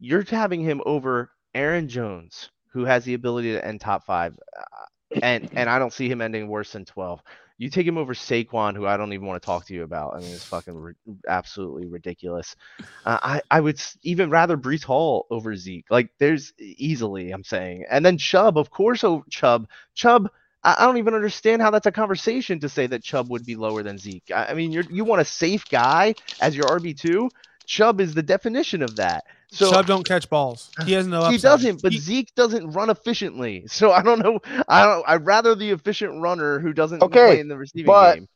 you're 0.00 0.24
having 0.24 0.60
him 0.60 0.82
over 0.84 1.30
Aaron 1.54 1.88
Jones, 1.88 2.50
who 2.72 2.84
has 2.84 3.04
the 3.04 3.14
ability 3.14 3.52
to 3.52 3.64
end 3.64 3.80
top 3.80 4.04
five, 4.04 4.36
uh, 4.58 4.84
and 5.22 5.48
and 5.56 5.68
I 5.70 5.78
don't 5.78 5.92
see 5.92 6.08
him 6.08 6.20
ending 6.20 6.48
worse 6.48 6.72
than 6.72 6.84
12. 6.84 7.22
You 7.58 7.70
take 7.70 7.86
him 7.86 7.98
over 7.98 8.14
Saquon, 8.14 8.74
who 8.76 8.86
I 8.86 8.96
don't 8.96 9.12
even 9.12 9.26
want 9.26 9.40
to 9.42 9.46
talk 9.46 9.66
to 9.66 9.74
you 9.74 9.84
about. 9.84 10.14
I 10.16 10.20
mean, 10.20 10.34
it's 10.34 10.44
fucking 10.46 10.74
ri- 10.74 10.94
absolutely 11.28 11.86
ridiculous. 11.86 12.56
Uh, 13.04 13.18
I 13.22 13.42
I 13.50 13.60
would 13.60 13.80
even 14.02 14.30
rather 14.30 14.56
Breece 14.56 14.84
Hall 14.84 15.26
over 15.30 15.54
Zeke. 15.56 15.86
Like, 15.90 16.10
there's 16.18 16.52
easily, 16.58 17.30
I'm 17.32 17.44
saying, 17.44 17.84
and 17.90 18.04
then 18.04 18.18
Chubb, 18.18 18.58
of 18.58 18.70
course. 18.70 19.04
Oh, 19.04 19.24
Chubb, 19.30 19.68
Chubb. 19.94 20.30
I 20.64 20.76
I 20.78 20.86
don't 20.86 20.98
even 20.98 21.14
understand 21.14 21.62
how 21.62 21.70
that's 21.70 21.86
a 21.86 21.92
conversation 21.92 22.60
to 22.60 22.68
say 22.68 22.86
that 22.88 23.02
Chubb 23.04 23.30
would 23.30 23.44
be 23.46 23.56
lower 23.56 23.82
than 23.82 23.98
Zeke. 23.98 24.30
I 24.34 24.46
I 24.46 24.54
mean, 24.54 24.72
you 24.72 24.84
you 24.90 25.04
want 25.04 25.22
a 25.22 25.24
safe 25.26 25.68
guy 25.68 26.14
as 26.40 26.56
your 26.56 26.68
RB 26.80 26.94
two. 26.98 27.30
Chubb 27.66 28.00
is 28.00 28.14
the 28.14 28.22
definition 28.22 28.82
of 28.82 28.96
that. 28.96 29.24
So 29.54 29.70
Chubb 29.70 29.86
don't 29.86 30.06
catch 30.06 30.28
balls. 30.28 30.70
He 30.84 30.92
has 30.92 31.06
no. 31.06 31.20
he 31.28 31.36
upside. 31.36 31.40
doesn't, 31.42 31.82
but 31.82 31.92
He- 31.92 31.98
Zeke 31.98 32.34
doesn't 32.34 32.70
run 32.72 32.90
efficiently. 32.90 33.64
So 33.68 33.92
I 33.92 34.02
don't 34.02 34.18
know. 34.18 34.40
I 34.68 34.84
don't. 34.84 35.04
I'd 35.08 35.24
rather 35.26 35.54
the 35.54 35.70
efficient 35.70 36.20
runner 36.20 36.58
who 36.58 36.72
doesn't 36.72 37.02
Okay, 37.02 37.26
play 37.26 37.40
in 37.40 37.48
the 37.48 37.56
receiving 37.56 37.86
but- 37.86 38.14
game. 38.16 38.28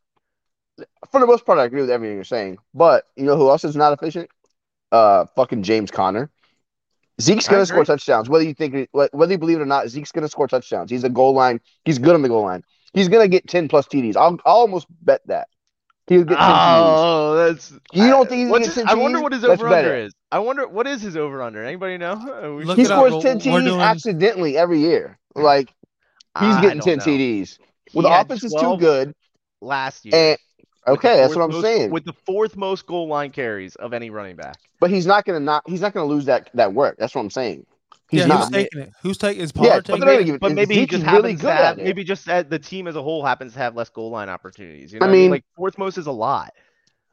For 1.11 1.19
the 1.21 1.27
most 1.27 1.45
part, 1.45 1.59
I 1.59 1.65
agree 1.65 1.81
with 1.81 1.91
everything 1.91 2.15
you're 2.15 2.23
saying. 2.25 2.59
But 2.73 3.05
you 3.17 3.25
know 3.25 3.37
who 3.37 3.49
else 3.51 3.65
is 3.65 3.75
not 3.75 3.93
efficient? 3.93 4.31
Uh, 4.93 5.27
fucking 5.35 5.65
James 5.65 5.91
Conner. 5.91 6.31
Zeke's 7.21 7.49
gonna 7.49 7.67
score 7.67 7.85
touchdowns, 7.85 8.29
whether 8.29 8.45
you 8.45 8.55
think 8.55 8.89
whether 8.93 9.33
you 9.33 9.39
believe 9.39 9.59
it 9.59 9.63
or 9.63 9.67
not. 9.67 9.89
Zeke's 9.89 10.13
gonna 10.13 10.29
score 10.29 10.47
touchdowns. 10.47 10.89
He's 10.91 11.03
a 11.03 11.09
goal 11.09 11.35
line. 11.35 11.61
He's 11.85 11.99
good 11.99 12.15
on 12.15 12.23
the 12.23 12.29
goal 12.29 12.43
line. 12.45 12.63
He's 12.93 13.09
gonna 13.09 13.27
get 13.27 13.49
ten 13.49 13.69
plus 13.69 13.87
TDs. 13.89 14.15
I'll, 14.17 14.39
I'll 14.47 14.57
almost 14.59 14.87
bet 15.03 15.21
that 15.27 15.49
he'll 16.09 16.25
get 16.25 16.37
ten 16.39 16.47
TDs. 16.47 16.95
Oh, 16.97 17.37
that's. 17.37 17.73
You 17.93 18.09
don't 18.09 18.29
think 18.29 18.41
he's 18.43 18.51
what's 18.51 18.69
gonna 18.69 18.87
get 18.87 18.91
his- 18.91 18.99
I 18.99 19.03
wonder 19.03 19.21
what 19.21 19.33
his 19.33 19.43
Let's 19.43 19.61
over 19.61 19.71
bet 19.71 19.85
under 19.85 19.97
it. 19.97 20.05
is. 20.07 20.15
I 20.31 20.39
wonder 20.41 20.67
what 20.69 20.87
is 20.87 21.01
his 21.03 21.17
over 21.17 21.43
under. 21.43 21.65
Anybody 21.65 21.99
know? 21.99 22.55
We 22.59 22.65
Look 22.65 22.77
He 22.79 22.85
it 22.85 22.91
up. 22.91 23.07
scores 23.07 23.23
ten 23.23 23.39
TDs 23.39 23.65
doing- 23.65 23.81
accidentally 23.81 24.57
every 24.57 24.81
year. 24.81 25.19
Like 25.35 25.69
he's 26.39 26.55
I 26.57 26.61
getting 26.61 26.81
ten 26.81 26.99
know. 26.99 27.05
TDs. 27.05 27.59
Well, 27.95 28.03
He 28.03 28.09
the 28.09 28.15
had 28.15 28.27
offense 28.27 28.45
is 28.45 28.53
too 28.59 28.77
good. 28.79 29.15
last 29.61 30.05
year. 30.05 30.15
And 30.15 30.39
okay, 30.97 31.17
that's 31.19 31.35
what 31.35 31.43
I'm 31.45 31.51
most- 31.51 31.63
saying. 31.63 31.91
With 31.91 32.05
the 32.05 32.13
fourth 32.27 32.57
most 32.57 32.87
goal 32.87 33.09
line 33.09 33.31
carries 33.31 33.75
of 33.77 33.93
any 33.93 34.11
running 34.11 34.37
back. 34.37 34.57
But 34.81 34.91
he's 34.91 35.07
not 35.07 35.25
gonna 35.25 35.41
not. 35.41 35.63
He's 35.67 35.81
not 35.81 35.95
gonna 35.95 36.07
lose 36.07 36.27
that 36.27 36.51
that 36.55 36.73
work. 36.75 36.97
That's 36.99 37.15
what 37.15 37.23
I'm 37.23 37.31
saying. 37.31 37.67
He's 38.11 38.21
yeah, 38.21 38.27
not. 38.27 38.39
who's 38.45 38.51
taking 38.51 38.81
it? 38.81 38.93
Who's 39.03 39.19
taking? 39.19 39.43
Is 39.43 39.53
Yeah, 39.55 39.61
Pollard 39.63 39.75
but 39.75 39.85
taking 39.87 40.03
it? 40.03 40.07
gonna 40.07 40.25
give 40.25 40.35
it- 40.37 40.41
But 40.41 40.53
maybe 40.53 40.75
he 40.77 40.87
just 40.87 41.03
is 41.05 41.11
really 41.13 41.33
happens 41.33 41.41
good 41.43 41.47
to 41.49 41.53
have, 41.55 41.77
maybe 41.77 42.05
just 42.05 42.25
that 42.27 42.49
the 42.51 42.59
team 42.59 42.87
as 42.89 42.97
a 42.97 43.03
whole 43.03 43.25
happens 43.25 43.53
to 43.53 43.59
have 43.59 43.77
less 43.77 43.91
goal 43.91 44.11
line 44.11 44.29
opportunities. 44.29 44.93
You 44.93 45.01
know 45.01 45.07
I 45.07 45.09
what 45.09 45.13
mean- 45.15 45.31
like 45.31 45.45
fourth 45.57 45.77
most 45.79 45.99
is 45.99 46.07
a 46.07 46.13
lot. 46.13 46.53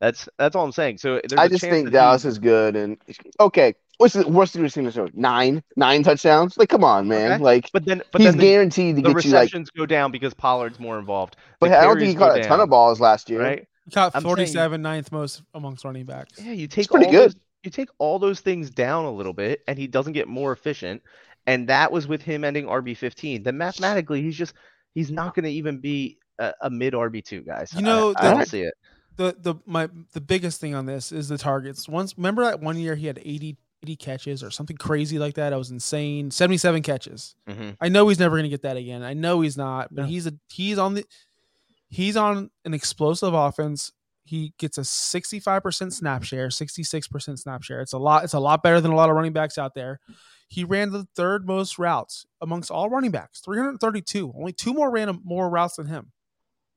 That's 0.01 0.27
that's 0.37 0.55
all 0.55 0.63
I'm 0.65 0.71
saying. 0.71 0.97
So 0.99 1.21
there's 1.27 1.39
I 1.39 1.45
a 1.45 1.49
just 1.49 1.61
think 1.61 1.85
that 1.85 1.91
he- 1.91 1.93
Dallas 1.93 2.25
is 2.25 2.37
good. 2.37 2.75
And 2.75 2.97
okay, 3.39 3.73
what's 3.97 4.13
the 4.13 4.27
worst 4.27 4.53
thing 4.53 4.61
we've 4.61 4.71
seen 4.71 4.83
this 4.83 4.95
year? 4.95 5.07
Nine, 5.13 5.63
nine 5.77 6.03
touchdowns. 6.03 6.57
Like, 6.57 6.69
come 6.69 6.83
on, 6.83 7.07
man. 7.07 7.33
Okay. 7.33 7.43
Like, 7.43 7.69
But 7.73 7.85
then, 7.85 8.01
but 8.11 8.21
he's 8.21 8.31
then 8.31 8.37
the, 8.37 8.43
guaranteed 8.43 8.95
to 8.97 9.01
the 9.01 9.13
get 9.13 9.25
you 9.25 9.31
like. 9.31 9.41
receptions 9.43 9.69
go 9.71 9.85
down 9.85 10.11
because 10.11 10.33
Pollard's 10.33 10.79
more 10.79 10.99
involved. 10.99 11.37
But 11.59 11.69
The 11.69 11.77
I 11.79 11.83
don't 11.85 11.97
think 11.97 12.09
he 12.09 12.15
caught 12.15 12.35
go 12.35 12.41
a 12.41 12.43
ton 12.43 12.59
of 12.59 12.69
balls 12.69 12.99
last 12.99 13.29
year. 13.29 13.41
right? 13.41 13.65
He 13.85 13.91
caught 13.91 14.11
I'm 14.15 14.21
saying- 14.21 14.29
47, 14.35 14.81
ninth 14.81 15.11
most 15.11 15.43
amongst 15.53 15.85
running 15.85 16.05
backs. 16.05 16.41
Yeah, 16.43 16.51
you 16.51 16.67
take 16.67 16.89
pretty 16.89 17.05
all 17.05 17.11
good. 17.11 17.29
Those, 17.31 17.35
you 17.65 17.71
take 17.71 17.89
all 17.97 18.19
those 18.19 18.39
things 18.39 18.69
down 18.69 19.05
a 19.05 19.11
little 19.11 19.33
bit, 19.33 19.61
and 19.67 19.77
he 19.77 19.87
doesn't 19.87 20.13
get 20.13 20.27
more 20.27 20.51
efficient. 20.51 21.01
And 21.47 21.67
that 21.69 21.91
was 21.91 22.07
with 22.07 22.21
him 22.21 22.43
ending 22.43 22.65
RB 22.65 22.97
15. 22.97 23.43
Then 23.43 23.57
mathematically, 23.57 24.21
he's 24.21 24.35
just 24.37 24.53
he's 24.93 25.11
not 25.11 25.35
going 25.35 25.45
to 25.45 25.51
even 25.51 25.79
be 25.79 26.17
a, 26.39 26.53
a 26.61 26.69
mid 26.69 26.93
RB 26.93 27.23
two, 27.23 27.41
guys. 27.41 27.71
You 27.73 27.83
know, 27.83 28.13
I, 28.17 28.27
I 28.29 28.33
don't 28.33 28.47
see 28.47 28.61
it. 28.61 28.73
The 29.17 29.35
the 29.39 29.55
my 29.65 29.89
the 30.13 30.21
biggest 30.21 30.59
thing 30.59 30.73
on 30.75 30.85
this 30.85 31.11
is 31.11 31.29
the 31.29 31.37
targets. 31.37 31.87
Once 31.87 32.17
remember 32.17 32.43
that 32.43 32.59
one 32.61 32.77
year 32.77 32.95
he 32.95 33.07
had 33.07 33.19
80, 33.19 33.57
80 33.83 33.95
catches 33.95 34.43
or 34.43 34.49
something 34.51 34.75
crazy 34.75 35.19
like 35.19 35.35
that. 35.35 35.53
I 35.53 35.57
was 35.57 35.71
insane. 35.71 36.31
77 36.31 36.81
catches. 36.81 37.35
hmm 37.47 37.71
I 37.79 37.89
know 37.89 38.07
he's 38.09 38.19
never 38.19 38.35
going 38.35 38.43
to 38.43 38.49
get 38.49 38.63
that 38.63 38.75
again. 38.77 39.03
I 39.03 39.13
know 39.13 39.41
he's 39.41 39.55
not, 39.57 39.93
but 39.93 40.03
No. 40.03 40.07
he's 40.07 40.27
a 40.27 40.33
he's 40.49 40.77
on 40.77 40.95
the 40.95 41.05
he's 41.89 42.17
on 42.17 42.49
an 42.65 42.73
explosive 42.73 43.33
offense. 43.33 43.91
He 44.25 44.53
gets 44.57 44.79
a 44.79 44.81
65% 44.81 45.93
snap 45.93 46.23
share, 46.23 46.47
66% 46.47 47.39
snap 47.39 47.61
share. 47.61 47.79
It's 47.79 47.93
a 47.93 47.99
lot 47.99 48.23
it's 48.23 48.33
a 48.33 48.39
lot 48.39 48.63
better 48.63 48.81
than 48.81 48.91
a 48.91 48.95
lot 48.95 49.09
of 49.09 49.15
running 49.15 49.33
backs 49.33 49.57
out 49.57 49.75
there. 49.75 49.99
He 50.47 50.63
ran 50.63 50.91
the 50.91 51.07
third 51.15 51.45
most 51.45 51.77
routes 51.77 52.25
amongst 52.41 52.71
all 52.71 52.89
running 52.89 53.11
backs, 53.11 53.39
332. 53.41 54.33
Only 54.35 54.51
two 54.51 54.73
more 54.73 54.91
ran 54.91 55.21
more 55.23 55.49
routes 55.49 55.75
than 55.75 55.85
him. 55.85 56.11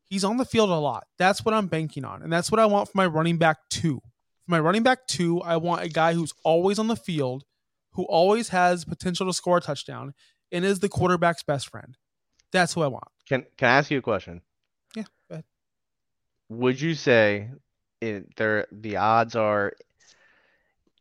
He's 0.05 0.25
on 0.25 0.37
the 0.37 0.45
field 0.45 0.71
a 0.71 0.75
lot. 0.75 1.05
That's 1.19 1.45
what 1.45 1.55
I'm 1.55 1.67
banking 1.67 2.05
on. 2.05 2.23
And 2.23 2.33
that's 2.33 2.51
what 2.51 2.61
I 2.61 2.67
want 2.67 2.89
for 2.89 2.97
my 2.97 3.07
running 3.07 3.39
back 3.39 3.59
2. 3.71 3.99
For 3.99 4.51
my 4.51 4.61
running 4.61 4.83
back 4.83 5.07
2, 5.07 5.41
I 5.43 5.57
want 5.57 5.83
a 5.83 5.89
guy 5.89 6.15
who's 6.15 6.33
always 6.45 6.79
on 6.79 6.89
the 6.89 6.97
field, 6.97 7.45
who 7.93 8.05
always 8.05 8.49
has 8.51 8.85
potential 8.85 9.27
to 9.27 9.33
score 9.33 9.59
a 9.59 9.61
touchdown 9.61 10.15
and 10.51 10.65
is 10.65 10.81
the 10.81 10.89
quarterback's 10.89 11.43
best 11.43 11.69
friend. 11.69 11.97
That's 12.53 12.73
who 12.73 12.83
I 12.83 12.87
want. 12.87 13.09
Can 13.29 13.45
Can 13.57 13.69
I 13.69 13.79
ask 13.79 13.91
you 13.91 13.99
a 13.99 14.03
question? 14.03 14.41
Yeah, 16.49 16.55
go 16.55 16.57
ahead. 16.57 16.63
Would 16.63 16.81
you 16.81 16.95
say 16.95 17.49
it, 18.01 18.37
there 18.37 18.67
the 18.73 18.97
odds 18.97 19.37
are 19.37 19.73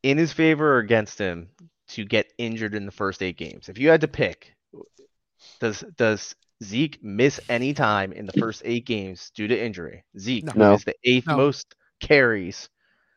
in 0.04 0.18
his 0.18 0.34
favor 0.34 0.76
or 0.76 0.80
against 0.80 1.18
him 1.20 1.50
to 1.90 2.06
get 2.06 2.32
injured 2.38 2.76
in 2.76 2.86
the 2.86 2.92
first 2.92 3.22
eight 3.24 3.38
games? 3.38 3.70
If 3.70 3.78
you 3.78 3.90
had 3.90 4.02
to 4.02 4.08
pick, 4.08 4.54
does 5.60 5.84
does 5.98 6.36
Zeke 6.64 7.04
miss 7.04 7.40
any 7.50 7.74
time 7.74 8.12
in 8.14 8.26
the 8.26 8.34
first 8.34 8.62
eight 8.66 8.86
games 8.86 9.32
due 9.36 9.48
to 9.48 9.60
injury? 9.60 10.04
Zeke, 10.18 10.56
No. 10.56 10.74
is 10.74 10.84
the 10.84 10.96
eighth 11.04 11.28
No. 11.28 11.38
most 11.38 11.76
carries. 12.00 12.70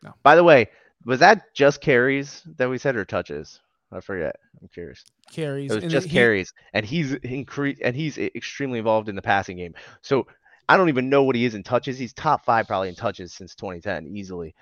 No. 0.02 0.14
By 0.22 0.36
the 0.36 0.44
way, 0.44 0.68
was 1.04 1.20
that 1.20 1.54
just 1.54 1.80
carries 1.80 2.42
that 2.56 2.68
we 2.68 2.78
said 2.78 2.96
or 2.96 3.04
touches? 3.04 3.60
I 3.92 4.00
forget. 4.00 4.36
I'm 4.60 4.68
curious. 4.68 5.04
carries. 5.32 5.70
It 5.70 5.74
was 5.76 5.84
and 5.84 5.90
just 5.90 6.06
he- 6.08 6.12
carries, 6.12 6.52
and 6.74 6.84
he's 6.86 7.12
incre- 7.12 7.78
and 7.82 7.96
he's 7.96 8.18
extremely 8.18 8.78
involved 8.78 9.08
in 9.08 9.16
the 9.16 9.22
passing 9.22 9.56
game. 9.56 9.74
So 10.02 10.26
I 10.70 10.76
don't 10.76 10.88
even 10.88 11.08
know 11.08 11.24
what 11.24 11.34
he 11.34 11.44
is 11.44 11.56
in 11.56 11.62
touches. 11.64 11.98
He's 11.98 12.12
top 12.12 12.44
five 12.44 12.68
probably 12.68 12.88
in 12.90 12.94
touches 12.94 13.32
since 13.32 13.54
2010 13.56 14.06
easily. 14.16 14.54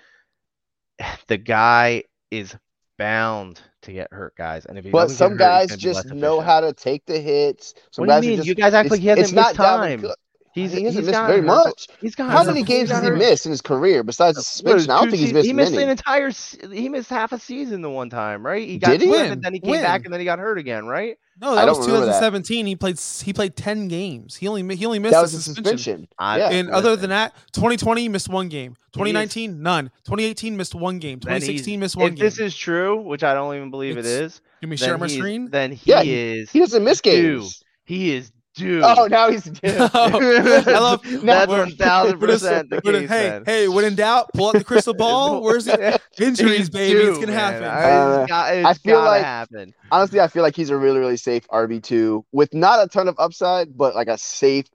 The 1.29 1.37
guy 1.37 2.05
is 2.31 2.57
bound 2.97 3.61
to 3.83 3.93
get 3.93 4.13
hurt, 4.13 4.35
guys. 4.37 4.65
And 4.67 4.79
if 4.79 4.85
he 4.87 4.91
But 4.91 5.11
some 5.11 5.33
hurt, 5.33 5.39
guys 5.39 5.77
just 5.77 6.07
know 6.07 6.41
how 6.41 6.61
to 6.61 6.73
take 6.73 7.05
the 7.07 7.19
hits. 7.21 7.75
Some 7.93 8.07
What 8.07 8.21
do 8.21 8.27
you 8.27 8.31
mean? 8.33 8.37
just- 8.39 8.49
You 8.49 8.55
guys 8.55 8.75
act 8.75 8.91
like 8.91 9.01
it's- 9.01 9.03
he 9.03 9.09
hasn't 9.09 9.37
missed 9.37 9.55
Dalvin 9.55 9.57
time. 9.57 10.01
Cook. 10.01 10.19
He's 10.63 10.73
he 10.73 10.85
hasn't 10.85 11.05
he's 11.05 11.07
missed 11.11 11.27
very 11.27 11.39
hurt- 11.39 11.45
much. 11.47 11.87
He's 12.01 12.15
got 12.15 12.31
How 12.31 12.45
many 12.45 12.63
games 12.63 12.89
got 12.89 12.97
has 12.97 13.05
he 13.05 13.11
hurt- 13.11 13.19
missed 13.19 13.47
in 13.47 13.51
his 13.51 13.61
career 13.63 14.03
besides 14.03 14.37
the 14.37 14.41
What, 14.41 14.45
suspension? 14.47 14.91
I 14.91 15.01
don't 15.01 15.11
think 15.11 15.21
he's 15.21 15.29
se- 15.31 15.35
missed 15.35 15.47
He 15.47 15.53
missed 15.53 15.73
many. 15.73 15.85
an 15.85 15.91
entire. 15.91 16.31
He 16.73 16.89
missed 16.89 17.11
half 17.11 17.33
a 17.33 17.39
season 17.39 17.83
the 17.83 17.91
one 17.91 18.11
time, 18.11 18.45
right? 18.45 18.67
He 18.67 18.79
got 18.79 18.91
Did 18.91 19.01
he? 19.03 19.07
suspended, 19.09 19.31
When? 19.31 19.41
then 19.41 19.53
he 19.55 19.61
came 19.61 19.81
back 19.83 20.05
and 20.05 20.13
then 20.13 20.21
he 20.21 20.25
got 20.25 20.39
hurt 20.39 20.59
again, 20.59 20.87
right? 20.87 21.17
No, 21.41 21.55
that 21.55 21.67
don't 21.67 21.79
was 21.79 21.87
remember 21.87 22.07
that. 22.07 22.19
2017. 22.19 22.67
He 22.67 22.75
played 22.75 22.99
he 23.23 23.33
played 23.33 23.55
10 23.55 23.87
games. 23.89 24.35
He 24.35 24.49
only 24.49 24.75
he 24.77 24.85
only 24.87 24.99
missed 24.99 25.13
That 25.13 25.21
a 25.21 25.23
was 25.23 25.35
a 25.35 25.41
suspension. 25.43 25.79
suspension. 25.79 26.09
I- 26.19 26.39
Yeah. 26.39 26.51
And 26.51 26.71
other 26.71 26.97
than 26.97 27.11
that, 27.11 27.35
2020 27.53 28.09
missed 28.09 28.29
one 28.29 28.49
game. 28.49 28.75
2019 28.93 29.63
none. 29.63 29.93
2018 30.05 30.57
missed 30.57 30.75
one 30.75 30.99
game. 30.99 31.21
2016 31.21 31.79
missed 31.79 31.95
one 31.97 32.07
game. 32.07 32.13
If 32.15 32.19
game. 32.19 32.27
this 32.27 32.39
is 32.41 32.57
true, 32.57 33.01
which 33.03 33.23
I 33.23 33.35
don't 33.35 33.55
even 33.55 33.71
believe 33.71 33.97
It's- 33.99 34.13
it 34.13 34.23
is, 34.25 34.41
Can 34.61 34.71
we 34.71 34.77
share 34.77 34.99
my 34.99 35.07
screen? 35.07 35.49
Then 35.51 35.71
he 35.71 35.91
Yeah, 35.93 36.03
is. 36.05 36.51
He 36.51 36.59
doesn't 36.59 36.83
miss 36.83 37.01
due. 37.01 37.11
games. 37.39 37.63
He 37.85 38.17
is 38.17 38.33
due. 38.59 38.81
Oh, 38.85 39.07
now 39.07 39.31
he's 39.31 39.45
due. 39.45 39.59
I 39.65 40.79
love 40.79 41.03
That's 41.03 41.49
when- 41.49 41.59
one 41.59 41.71
thousand 41.77 42.19
percent 42.21 42.71
the 42.71 42.83
case. 42.83 43.09
hey, 43.09 43.29
man. 43.31 43.43
hey, 43.47 43.69
when 43.69 43.85
in 43.85 43.95
doubt, 43.95 44.31
pull 44.35 44.49
out 44.49 44.55
the 44.55 44.65
crystal 44.65 44.95
ball. 45.05 45.43
Where's 45.43 45.67
it? 45.67 46.01
Injuries, 46.19 46.59
He's 46.59 46.71
baby. 46.71 47.01
it's 47.01 47.19
gonna 47.19 47.29
man. 47.33 47.63
happen. 47.63 47.65
I, 47.65 47.91
Uh, 47.91 48.21
it's 48.23 48.29
got, 48.29 48.49
I 48.53 48.75
feel 48.75 48.97
gotta 48.99 49.11
like- 49.11 49.25
happen. 49.25 49.75
Honestly, 49.91 50.21
I 50.21 50.29
feel 50.29 50.43
like 50.43 50.55
he's 50.57 50.71
a 50.71 50.77
really, 50.77 50.99
really 50.99 51.17
safe 51.17 51.47
RB 51.49 51.83
two 51.83 52.25
with 52.33 52.53
not 52.53 52.85
a 52.85 52.89
ton 52.89 53.09
of 53.09 53.15
upside, 53.19 53.77
but 53.77 53.95
like 53.95 54.09
a 54.09 54.19
safe, 54.19 54.67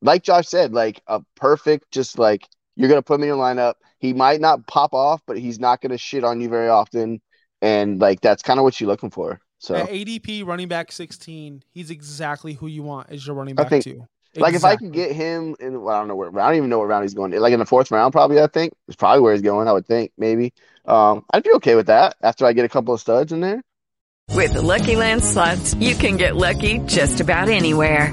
like 0.00 0.22
Josh 0.22 0.48
said, 0.48 0.72
like 0.72 1.02
a 1.06 1.20
perfect, 1.36 1.90
just 1.90 2.18
like 2.18 2.46
you're 2.76 2.88
gonna 2.88 3.02
put 3.02 3.16
him 3.16 3.22
in 3.22 3.28
your 3.28 3.36
lineup. 3.36 3.74
He 3.98 4.12
might 4.12 4.40
not 4.40 4.66
pop 4.68 4.94
off, 4.94 5.20
but 5.26 5.38
he's 5.38 5.58
not 5.58 5.80
gonna 5.80 5.98
shit 5.98 6.22
on 6.24 6.40
you 6.40 6.48
very 6.48 6.68
often, 6.68 7.20
and 7.60 8.00
like 8.00 8.20
that's 8.20 8.42
kind 8.42 8.58
of 8.60 8.64
what 8.64 8.80
you're 8.80 8.88
looking 8.88 9.10
for. 9.10 9.40
So, 9.58 9.74
At 9.74 9.88
ADP 9.88 10.46
running 10.46 10.68
back 10.68 10.92
16, 10.92 11.62
he's 11.72 11.90
exactly 11.90 12.52
who 12.54 12.66
you 12.68 12.82
want 12.82 13.10
as 13.10 13.26
your 13.26 13.34
running 13.36 13.54
back 13.56 13.68
think- 13.70 13.84
too. 13.84 14.06
like 14.36 14.54
if 14.54 14.64
I 14.64 14.72
Exactly. 14.74 14.86
can 14.88 14.92
get 14.92 15.12
him 15.12 15.56
in, 15.58 15.80
well, 15.82 15.96
I 15.96 15.98
don't 15.98 16.08
know 16.08 16.14
where, 16.14 16.28
I 16.38 16.48
don't 16.48 16.56
even 16.58 16.70
know 16.70 16.78
what 16.78 16.86
round 16.88 17.02
he's 17.02 17.14
going. 17.14 17.32
Like 17.32 17.52
in 17.52 17.58
the 17.58 17.66
fourth 17.66 17.90
round, 17.90 18.12
probably. 18.12 18.40
I 18.40 18.46
think 18.46 18.72
is 18.86 18.94
probably 18.94 19.20
where 19.20 19.32
he's 19.32 19.42
going. 19.42 19.66
I 19.66 19.72
would 19.72 19.86
think 19.86 20.12
maybe. 20.16 20.52
Um, 20.84 21.24
I'd 21.32 21.42
be 21.42 21.52
okay 21.54 21.74
with 21.74 21.86
that 21.86 22.14
after 22.22 22.46
I 22.46 22.52
get 22.52 22.64
a 22.64 22.68
couple 22.68 22.94
of 22.94 23.00
studs 23.00 23.32
in 23.32 23.40
there. 23.40 23.62
With 24.34 24.52
the 24.52 24.62
Lucky 24.62 24.94
Land 24.94 25.24
slots, 25.24 25.74
you 25.74 25.94
can 25.94 26.16
get 26.18 26.36
lucky 26.36 26.78
just 26.80 27.20
about 27.20 27.48
anywhere. 27.48 28.12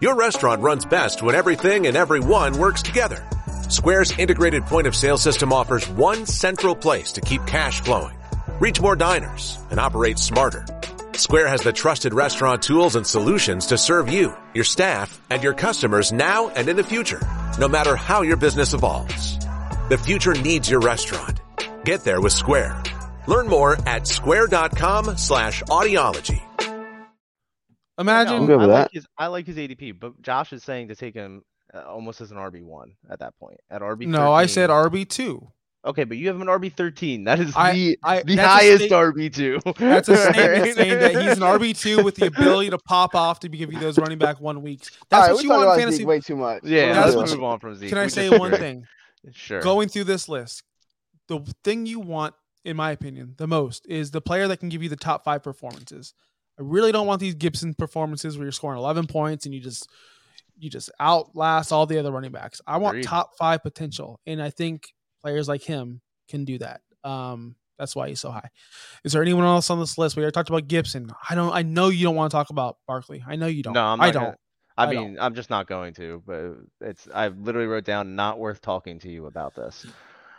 Your 0.00 0.14
restaurant 0.14 0.62
runs 0.62 0.84
best 0.84 1.22
when 1.24 1.34
everything 1.34 1.88
and 1.88 1.96
everyone 1.96 2.56
works 2.56 2.82
together. 2.82 3.28
Square's 3.68 4.16
integrated 4.16 4.64
point 4.64 4.86
of 4.86 4.94
sale 4.94 5.18
system 5.18 5.52
offers 5.52 5.88
one 5.88 6.24
central 6.24 6.76
place 6.76 7.10
to 7.12 7.20
keep 7.20 7.44
cash 7.46 7.80
flowing, 7.80 8.16
reach 8.60 8.80
more 8.80 8.94
diners, 8.94 9.58
and 9.72 9.80
operate 9.80 10.20
smarter. 10.20 10.64
Square 11.14 11.48
has 11.48 11.62
the 11.62 11.72
trusted 11.72 12.14
restaurant 12.14 12.62
tools 12.62 12.94
and 12.94 13.04
solutions 13.04 13.66
to 13.66 13.76
serve 13.76 14.08
you, 14.08 14.32
your 14.54 14.62
staff, 14.62 15.20
and 15.30 15.42
your 15.42 15.52
customers 15.52 16.12
now 16.12 16.48
and 16.50 16.68
in 16.68 16.76
the 16.76 16.84
future, 16.84 17.20
no 17.58 17.66
matter 17.66 17.96
how 17.96 18.22
your 18.22 18.36
business 18.36 18.74
evolves. 18.74 19.36
The 19.88 19.98
future 19.98 20.34
needs 20.34 20.70
your 20.70 20.80
restaurant. 20.80 21.40
Get 21.84 22.04
there 22.04 22.20
with 22.20 22.32
Square. 22.32 22.84
Learn 23.26 23.48
more 23.48 23.76
at 23.84 24.06
square.com 24.06 25.16
slash 25.16 25.64
audiology. 25.64 26.40
Imagine 27.98 28.44
I'm 28.50 28.60
I 28.60 28.64
like 28.64 28.92
his 28.92 29.06
I 29.18 29.26
like 29.26 29.46
his 29.46 29.56
ADP, 29.56 29.98
but 29.98 30.20
Josh 30.22 30.52
is 30.52 30.62
saying 30.62 30.88
to 30.88 30.94
take 30.94 31.14
him 31.14 31.42
uh, 31.74 31.82
almost 31.82 32.20
as 32.20 32.30
an 32.30 32.36
RB 32.36 32.62
one 32.62 32.92
at 33.10 33.18
that 33.20 33.36
point. 33.38 33.58
At 33.70 33.82
RB. 33.82 34.06
no, 34.06 34.32
I 34.32 34.46
said 34.46 34.70
RB 34.70 35.08
two. 35.08 35.46
Okay, 35.84 36.04
but 36.04 36.16
you 36.18 36.26
have 36.28 36.40
an 36.40 36.46
RB 36.48 36.72
thirteen. 36.72 37.24
That 37.24 37.38
is 37.40 37.52
I- 37.56 37.72
the 37.72 37.98
I- 38.02 38.22
the 38.22 38.36
highest 38.36 38.84
RB 38.90 39.32
two. 39.32 39.60
That's 39.78 40.08
a 40.08 40.16
statement 40.32 40.76
saying 40.76 40.98
that 41.00 41.10
he's 41.22 41.36
an 41.38 41.42
RB 41.44 41.78
two 41.78 42.02
with 42.04 42.16
the 42.16 42.26
ability 42.26 42.70
to 42.70 42.78
pop 42.78 43.14
off 43.14 43.40
to 43.40 43.48
give 43.48 43.72
you 43.72 43.78
those 43.78 43.98
running 43.98 44.18
back 44.18 44.40
one 44.40 44.62
weeks. 44.62 44.90
That's 45.08 45.22
All 45.22 45.26
right, 45.28 45.34
what 45.34 45.44
you 45.44 45.50
want 45.50 45.68
in 45.70 45.78
fantasy. 45.78 45.98
Zeke 45.98 46.06
way 46.06 46.20
too 46.20 46.36
much. 46.36 46.64
Yeah, 46.64 46.92
That's 46.94 47.14
let's 47.14 47.16
what 47.16 47.28
move 47.30 47.38
you- 47.40 47.46
on 47.46 47.58
from 47.60 47.74
Zeke. 47.76 47.88
Can 47.90 47.98
I 47.98 48.04
We 48.04 48.08
say 48.10 48.22
disagree. 48.28 48.38
one 48.38 48.52
thing? 48.58 48.86
Sure. 49.32 49.60
Going 49.60 49.88
through 49.88 50.04
this 50.04 50.28
list, 50.28 50.62
the 51.28 51.40
thing 51.64 51.86
you 51.86 52.00
want, 52.00 52.34
in 52.64 52.76
my 52.76 52.90
opinion, 52.92 53.34
the 53.36 53.46
most 53.46 53.86
is 53.88 54.10
the 54.10 54.20
player 54.20 54.48
that 54.48 54.58
can 54.58 54.68
give 54.68 54.82
you 54.82 54.88
the 54.88 54.96
top 54.96 55.24
five 55.24 55.42
performances. 55.42 56.14
I 56.58 56.62
really 56.62 56.92
don't 56.92 57.06
want 57.06 57.20
these 57.20 57.34
Gibson 57.34 57.74
performances 57.74 58.36
where 58.36 58.44
you're 58.44 58.52
scoring 58.52 58.78
11 58.78 59.06
points 59.06 59.46
and 59.46 59.54
you 59.54 59.60
just 59.60 59.88
you 60.58 60.68
just 60.68 60.90
outlast 61.00 61.72
all 61.72 61.86
the 61.86 61.98
other 61.98 62.10
running 62.10 62.32
backs. 62.32 62.60
I 62.66 62.78
want 62.78 62.96
Agreed. 62.96 63.04
top 63.04 63.36
five 63.38 63.62
potential, 63.62 64.18
and 64.26 64.42
I 64.42 64.50
think 64.50 64.88
players 65.22 65.46
like 65.48 65.62
him 65.62 66.00
can 66.28 66.44
do 66.44 66.58
that. 66.58 66.80
Um, 67.04 67.54
that's 67.78 67.94
why 67.94 68.08
he's 68.08 68.20
so 68.20 68.32
high. 68.32 68.50
Is 69.04 69.12
there 69.12 69.22
anyone 69.22 69.44
else 69.44 69.70
on 69.70 69.78
this 69.78 69.96
list? 69.98 70.16
We 70.16 70.22
already 70.22 70.32
talked 70.34 70.48
about 70.48 70.66
Gibson. 70.66 71.10
I 71.30 71.36
don't. 71.36 71.52
I 71.52 71.62
know 71.62 71.88
you 71.90 72.02
don't 72.04 72.16
want 72.16 72.30
to 72.32 72.36
talk 72.36 72.50
about 72.50 72.78
Barkley. 72.88 73.22
I 73.26 73.36
know 73.36 73.46
you 73.46 73.62
don't. 73.62 73.74
No, 73.74 73.84
I'm 73.84 74.00
I 74.00 74.10
don't. 74.10 74.22
gonna- 74.24 74.36
I, 74.76 74.86
I 74.86 74.90
mean, 74.94 75.16
I'm 75.20 75.34
just 75.34 75.50
not 75.50 75.66
going 75.66 75.94
to, 75.94 76.22
but 76.24 76.52
it's 76.80 77.08
I 77.12 77.28
literally 77.28 77.66
wrote 77.66 77.84
down 77.84 78.14
not 78.14 78.38
worth 78.38 78.60
talking 78.60 79.00
to 79.00 79.08
you 79.08 79.26
about 79.26 79.56
this. 79.56 79.84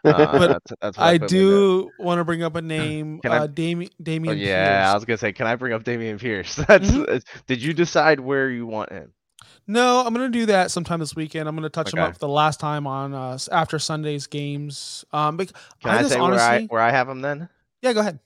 Uh, 0.05 0.11
But 0.13 0.47
that's, 0.47 0.73
that's 0.81 0.97
what 0.97 1.03
I 1.05 1.17
put 1.17 1.31
in 1.31 1.37
my 1.39 1.43
notes. 1.47 1.87
do 1.87 1.91
want 1.99 2.19
to 2.19 2.23
bring 2.23 2.43
up 2.43 2.55
a 2.55 2.61
name. 2.61 3.19
Can 3.19 3.31
I- 3.31 3.37
uh, 3.39 3.47
Dami- 3.47 3.89
Oh, 3.91 4.03
Dameon. 4.03 4.39
yeah, 4.39 4.89
I 4.89 4.93
was 4.93 5.03
gonna 5.05 5.17
say, 5.17 5.33
can 5.33 5.45
I 5.47 5.55
bring 5.55 5.73
up 5.73 5.83
Dameon 5.83 6.19
Pierce? 6.19 6.55
That's, 6.67 6.89
Mhm. 6.89 7.05
that's- 7.05 7.23
did 7.47 7.61
you 7.61 7.73
decide 7.73 8.19
where 8.19 8.49
you 8.49 8.65
want 8.65 8.91
him? 8.91 9.11
No, 9.67 10.03
I'm 10.05 10.13
gonna 10.13 10.29
do 10.29 10.45
that 10.47 10.71
sometime 10.71 10.99
this 10.99 11.15
weekend. 11.15 11.47
I'm 11.47 11.55
gonna 11.55 11.69
touch 11.69 11.93
him 11.93 11.99
up 11.99 12.17
the 12.17 12.27
last 12.27 12.59
time 12.59 12.87
on 12.87 13.13
uh, 13.13 13.37
after 13.51 13.77
Sunday's 13.77 14.25
games. 14.25 15.05
Um, 15.11 15.37
but 15.37 15.51
Can 15.81 15.91
I 15.91 15.97
I, 15.97 16.01
just 16.01 16.13
say 16.13 16.19
where 16.21 16.39
I 16.39 16.63
where 16.65 16.81
I 16.81 16.89
have 16.91 17.07
him 17.07 17.21
then? 17.21 17.49
yeah, 17.81 17.93
go 17.93 17.99
ahead. 17.99 18.19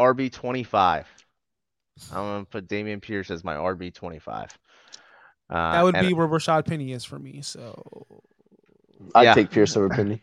RB 0.00 0.32
twenty 0.32 0.62
five. 0.62 1.06
I'm 2.10 2.16
gonna 2.16 2.44
put 2.46 2.66
Dameon 2.66 3.02
Pierce 3.02 3.30
as 3.30 3.44
my 3.44 3.56
RB 3.56 3.92
twenty 3.92 4.18
five. 4.20 4.56
Uh, 5.50 5.72
That 5.72 5.82
would 5.82 6.00
be 6.00 6.14
where 6.14 6.26
Rashad 6.28 6.64
Penny 6.66 6.92
is 6.92 7.04
for 7.04 7.18
me. 7.18 7.42
So 7.42 8.22
I'd 9.14 9.24
Yeah. 9.24 9.34
take 9.34 9.50
Pierce 9.50 9.76
over 9.76 9.88
Penny. 9.90 10.22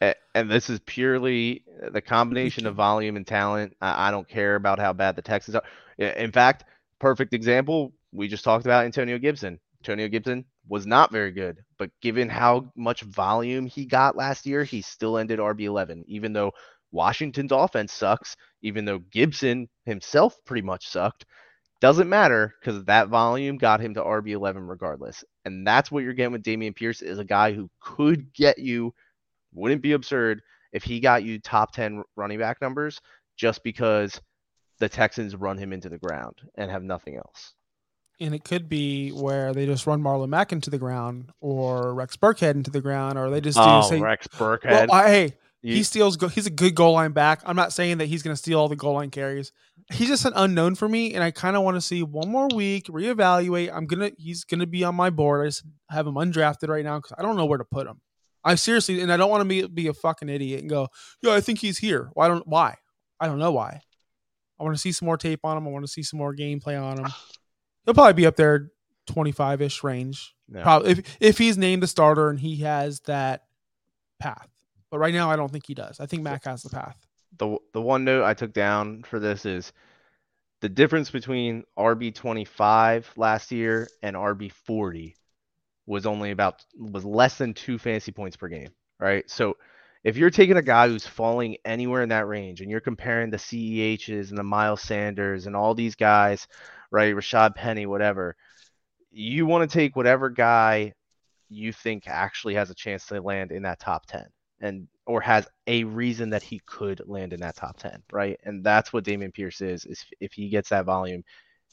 And 0.00 0.50
this 0.50 0.68
is 0.68 0.80
purely 0.86 1.64
uh, 1.82 1.90
the 1.90 2.02
combination 2.02 2.66
of 2.66 2.74
volume 2.76 3.16
and 3.16 3.26
talent. 3.26 3.74
I, 3.80 4.08
I 4.08 4.10
don't 4.10 4.28
care 4.28 4.56
about 4.56 4.78
how 4.78 4.92
bad 4.92 5.16
the 5.16 5.22
Texans 5.22 5.56
are. 5.56 5.64
In 5.98 6.32
fact, 6.32 6.64
perfect 6.98 7.32
example 7.32 7.92
we 8.16 8.28
just 8.28 8.44
talked 8.44 8.64
about 8.64 8.84
Antonio 8.84 9.18
Gibson. 9.18 9.60
Antonio 9.82 10.08
Gibson 10.08 10.44
was 10.68 10.86
not 10.86 11.12
very 11.12 11.30
good, 11.30 11.58
but 11.78 11.90
given 12.00 12.28
how 12.28 12.72
much 12.74 13.02
volume 13.02 13.66
he 13.66 13.84
got 13.84 14.16
last 14.16 14.46
year, 14.46 14.64
he 14.64 14.82
still 14.82 15.18
ended 15.18 15.38
RB11, 15.38 16.02
even 16.06 16.32
though 16.32 16.52
Washington's 16.92 17.52
offense 17.52 17.92
sucks, 17.92 18.36
even 18.62 18.84
though 18.84 18.98
Gibson 18.98 19.68
himself 19.84 20.36
pretty 20.44 20.62
much 20.62 20.88
sucked. 20.88 21.26
Doesn't 21.80 22.08
matter 22.08 22.54
because 22.58 22.84
that 22.84 23.08
volume 23.08 23.58
got 23.58 23.80
him 23.80 23.94
to 23.94 24.02
RB11 24.02 24.66
regardless. 24.66 25.22
And 25.44 25.66
that's 25.66 25.90
what 25.90 26.02
you're 26.02 26.14
getting 26.14 26.32
with 26.32 26.42
Dameon 26.42 26.74
Pierce 26.74 27.02
is 27.02 27.18
a 27.18 27.24
guy 27.24 27.52
who 27.52 27.70
could 27.80 28.32
get 28.32 28.58
you 28.58 28.94
wouldn't 29.54 29.82
be 29.82 29.92
absurd 29.92 30.40
if 30.72 30.82
he 30.84 31.00
got 31.00 31.24
you 31.24 31.38
top 31.38 31.72
10 31.72 32.02
running 32.16 32.38
back 32.38 32.60
numbers 32.60 33.00
just 33.36 33.62
because 33.62 34.20
the 34.78 34.88
Texans 34.88 35.34
run 35.36 35.56
him 35.58 35.72
into 35.72 35.88
the 35.88 35.98
ground 35.98 36.34
and 36.56 36.70
have 36.70 36.82
nothing 36.82 37.16
else. 37.16 37.54
and 38.20 38.34
it 38.34 38.44
could 38.44 38.68
be 38.68 39.10
where 39.10 39.52
they 39.52 39.66
just 39.66 39.86
run 39.86 40.02
Marlon 40.02 40.28
Mack 40.30 40.50
into 40.52 40.70
the 40.70 40.78
ground 40.78 41.30
or 41.40 41.92
Rex 41.94 42.16
Burkhead 42.16 42.52
into 42.54 42.70
the 42.70 42.80
ground, 42.80 43.18
or 43.18 43.28
they 43.30 43.40
just 43.42 43.58
do 43.58 43.62
Oh, 43.64 43.82
say, 43.82 44.00
Rex 44.00 44.26
well, 44.40 44.56
Burkhead. 44.58 44.88
I, 44.90 45.08
hey, 45.10 45.32
he 45.62 45.82
steals. 45.82 46.16
Go- 46.16 46.28
he's 46.28 46.46
a 46.46 46.50
good 46.50 46.74
goal 46.74 46.92
line 46.94 47.12
back. 47.12 47.42
I'm 47.44 47.56
not 47.56 47.72
saying 47.72 47.98
that 47.98 48.06
he's 48.06 48.22
going 48.22 48.32
to 48.34 48.38
steal 48.40 48.58
all 48.60 48.68
the 48.68 48.76
goal 48.76 48.94
line 48.94 49.10
carries. 49.10 49.50
He's 49.92 50.08
just 50.08 50.24
an 50.24 50.32
unknown 50.36 50.76
for 50.76 50.88
me, 50.88 51.12
and 51.14 51.22
I 51.24 51.30
kind 51.30 51.56
of 51.56 51.62
want 51.62 51.74
to 51.76 51.80
see 51.80 52.02
one 52.02 52.30
more 52.30 52.48
week, 52.54 52.86
reevaluate. 52.86 53.70
I'm 53.74 53.86
gonna. 53.86 54.10
He's 54.16 54.44
gonna 54.44 54.66
be 54.66 54.82
on 54.84 54.94
my 54.94 55.10
board. 55.10 55.42
I 55.44 55.48
just 55.48 55.64
have 55.90 56.06
him 56.06 56.14
undrafted 56.14 56.68
right 56.68 56.84
now 56.84 56.98
because 56.98 57.14
I 57.18 57.22
don't 57.22 57.36
know 57.36 57.46
where 57.46 57.58
to 57.58 57.64
put 57.64 57.86
him. 57.86 58.00
I 58.46 58.54
seriously, 58.54 59.00
and 59.00 59.12
I 59.12 59.16
don't 59.16 59.28
want 59.28 59.40
to 59.42 59.44
be 59.44 59.66
be 59.66 59.88
a 59.88 59.92
fucking 59.92 60.28
idiot 60.28 60.60
and 60.60 60.70
go, 60.70 60.88
yo, 61.20 61.34
I 61.34 61.40
think 61.40 61.58
he's 61.58 61.78
here. 61.78 62.10
Why 62.14 62.28
don't? 62.28 62.46
Why? 62.46 62.76
I 63.18 63.26
don't 63.26 63.40
know 63.40 63.50
why. 63.50 63.80
I 64.58 64.62
want 64.64 64.74
to 64.76 64.80
see 64.80 64.92
some 64.92 65.06
more 65.06 65.16
tape 65.16 65.40
on 65.44 65.56
him. 65.56 65.66
I 65.66 65.70
want 65.70 65.84
to 65.84 65.90
see 65.90 66.02
some 66.02 66.18
more 66.18 66.34
gameplay 66.34 66.80
on 66.80 66.98
him. 67.00 67.06
He'll 67.84 67.94
probably 67.94 68.14
be 68.14 68.26
up 68.26 68.36
there 68.36 68.70
25 69.08 69.62
ish 69.62 69.82
range. 69.84 70.34
No. 70.48 70.62
Probably 70.62 70.92
if 70.92 71.16
if 71.20 71.38
he's 71.38 71.58
named 71.58 71.82
the 71.82 71.86
starter 71.88 72.30
and 72.30 72.38
he 72.38 72.56
has 72.58 73.00
that 73.00 73.42
path. 74.20 74.48
But 74.90 74.98
right 75.00 75.12
now, 75.12 75.28
I 75.28 75.36
don't 75.36 75.50
think 75.50 75.66
he 75.66 75.74
does. 75.74 75.98
I 75.98 76.06
think 76.06 76.22
Mack 76.22 76.44
has 76.44 76.62
the 76.62 76.70
path. 76.70 76.96
the 77.38 77.58
the 77.72 77.82
one 77.82 78.04
note 78.04 78.24
I 78.24 78.34
took 78.34 78.52
down 78.52 79.02
for 79.02 79.18
this 79.18 79.44
is 79.44 79.72
the 80.60 80.68
difference 80.68 81.10
between 81.10 81.64
RB 81.76 82.14
twenty 82.14 82.44
five 82.44 83.10
last 83.16 83.50
year 83.50 83.88
and 84.02 84.14
RB 84.14 84.52
forty 84.52 85.16
was 85.86 86.06
only 86.06 86.30
about 86.30 86.64
was 86.78 87.04
less 87.04 87.38
than 87.38 87.54
two 87.54 87.78
fantasy 87.78 88.12
points 88.12 88.36
per 88.36 88.48
game, 88.48 88.70
right? 88.98 89.28
So 89.30 89.56
if 90.04 90.16
you're 90.16 90.30
taking 90.30 90.56
a 90.56 90.62
guy 90.62 90.88
who's 90.88 91.06
falling 91.06 91.56
anywhere 91.64 92.02
in 92.02 92.08
that 92.10 92.28
range 92.28 92.60
and 92.60 92.70
you're 92.70 92.80
comparing 92.80 93.30
the 93.30 93.36
CEHs 93.36 94.30
and 94.30 94.38
the 94.38 94.44
Miles 94.44 94.82
Sanders 94.82 95.46
and 95.46 95.56
all 95.56 95.74
these 95.74 95.94
guys, 95.94 96.46
right? 96.90 97.14
Rashad 97.14 97.54
Penny, 97.54 97.86
whatever, 97.86 98.36
you 99.10 99.46
want 99.46 99.68
to 99.68 99.78
take 99.78 99.96
whatever 99.96 100.28
guy 100.28 100.92
you 101.48 101.72
think 101.72 102.04
actually 102.06 102.54
has 102.54 102.70
a 102.70 102.74
chance 102.74 103.06
to 103.06 103.20
land 103.20 103.52
in 103.52 103.62
that 103.62 103.80
top 103.80 104.06
10 104.06 104.26
and 104.60 104.88
or 105.06 105.20
has 105.20 105.46
a 105.66 105.84
reason 105.84 106.30
that 106.30 106.42
he 106.42 106.60
could 106.66 107.00
land 107.06 107.32
in 107.32 107.40
that 107.40 107.56
top 107.56 107.76
10 107.78 108.02
right 108.12 108.38
and 108.44 108.64
that's 108.64 108.92
what 108.92 109.04
Dameon 109.04 109.32
Pierce 109.32 109.60
is 109.60 109.84
is 109.84 110.04
if 110.20 110.32
he 110.32 110.48
gets 110.48 110.70
that 110.70 110.84
volume 110.84 111.22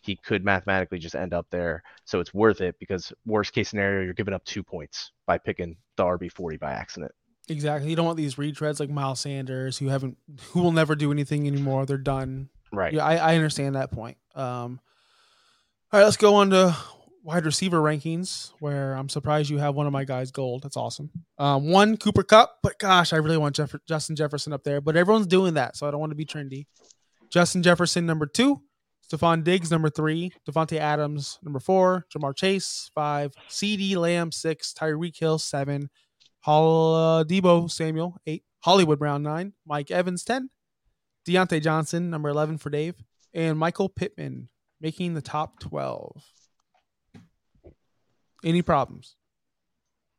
he 0.03 0.15
could 0.15 0.43
mathematically 0.43 0.99
just 0.99 1.15
end 1.15 1.33
up 1.33 1.47
there 1.49 1.81
so 2.05 2.19
it's 2.19 2.33
worth 2.33 2.61
it 2.61 2.75
because 2.79 3.11
worst 3.25 3.53
case 3.53 3.69
scenario 3.69 4.03
you're 4.03 4.13
giving 4.13 4.33
up 4.33 4.43
two 4.45 4.61
points 4.63 5.11
by 5.25 5.37
picking 5.37 5.75
the 5.97 6.03
RB40 6.03 6.59
by 6.59 6.71
accident 6.71 7.11
Exactly. 7.49 7.89
You 7.89 7.95
don't 7.95 8.05
want 8.05 8.17
these 8.17 8.35
retreads 8.35 8.79
like 8.79 8.89
Miles 8.89 9.19
Sanders 9.19 9.77
who 9.77 9.87
haven't 9.87 10.17
who 10.51 10.61
will 10.61 10.71
never 10.71 10.95
do 10.95 11.11
anything 11.11 11.47
anymore. 11.47 11.85
They're 11.85 11.97
done. 11.97 12.49
right 12.71 12.93
Yeah, 12.93 13.05
I, 13.05 13.15
I 13.15 13.35
understand 13.35 13.75
that 13.75 13.91
point. 13.91 14.17
Um, 14.33 14.79
all 15.91 15.99
right, 15.99 16.05
let's 16.05 16.17
go 16.17 16.35
on 16.35 16.51
to 16.51 16.75
wide 17.21 17.45
receiver 17.45 17.79
rankings, 17.79 18.51
where 18.59 18.93
I'm 18.93 19.09
surprised 19.09 19.49
you 19.49 19.57
have 19.57 19.75
one 19.75 19.87
of 19.87 19.93
my 19.93 20.05
guys 20.05 20.31
gold. 20.31 20.63
That's 20.63 20.77
awesome. 20.77 21.11
Um, 21.37 21.69
one 21.69 21.97
Cooper 21.97 22.23
Kupp, 22.23 22.59
but 22.63 22.79
gosh, 22.79 23.13
I 23.13 23.17
really 23.17 23.37
want 23.37 23.55
Jeff- 23.55 23.75
Justin 23.87 24.15
Jefferson 24.15 24.53
up 24.53 24.63
there, 24.63 24.81
but 24.81 24.95
everyone's 24.95 25.27
doing 25.27 25.53
that, 25.55 25.75
so 25.75 25.87
I 25.87 25.91
don't 25.91 25.99
want 25.99 26.11
to 26.11 26.15
be 26.15 26.25
trendy. 26.25 26.65
Justin 27.29 27.61
Jefferson 27.61 28.05
number 28.05 28.25
two, 28.25 28.61
Stefon 29.11 29.43
Diggs 29.43 29.69
number 29.69 29.89
three, 29.89 30.31
Davante 30.49 30.77
Adams 30.77 31.37
number 31.43 31.59
four, 31.59 32.05
Ja'Marr 32.13 32.35
Chase 32.35 32.89
five, 32.95 33.33
CeeDee 33.49 33.95
Lamb 33.95 34.31
six, 34.31 34.73
Tyreek 34.73 35.17
Hill 35.19 35.37
seven, 35.39 35.89
Hall 36.41 36.95
uh, 36.95 37.23
Deebo 37.23 37.69
Samuel 37.69 38.17
eight, 38.25 38.43
Hollywood 38.61 38.99
Brown 38.99 39.21
nine, 39.21 39.53
Mike 39.67 39.91
Evans 39.91 40.23
ten, 40.23 40.49
Diontae 41.27 41.61
Johnson 41.61 42.09
number 42.09 42.29
eleven 42.29 42.57
for 42.57 42.69
Dave, 42.69 42.95
and 43.33 43.57
Michael 43.59 43.89
Pittman 43.89 44.49
making 44.81 45.13
the 45.13 45.21
top 45.21 45.59
twelve. 45.59 46.23
Any 48.43 48.61
problems? 48.61 49.15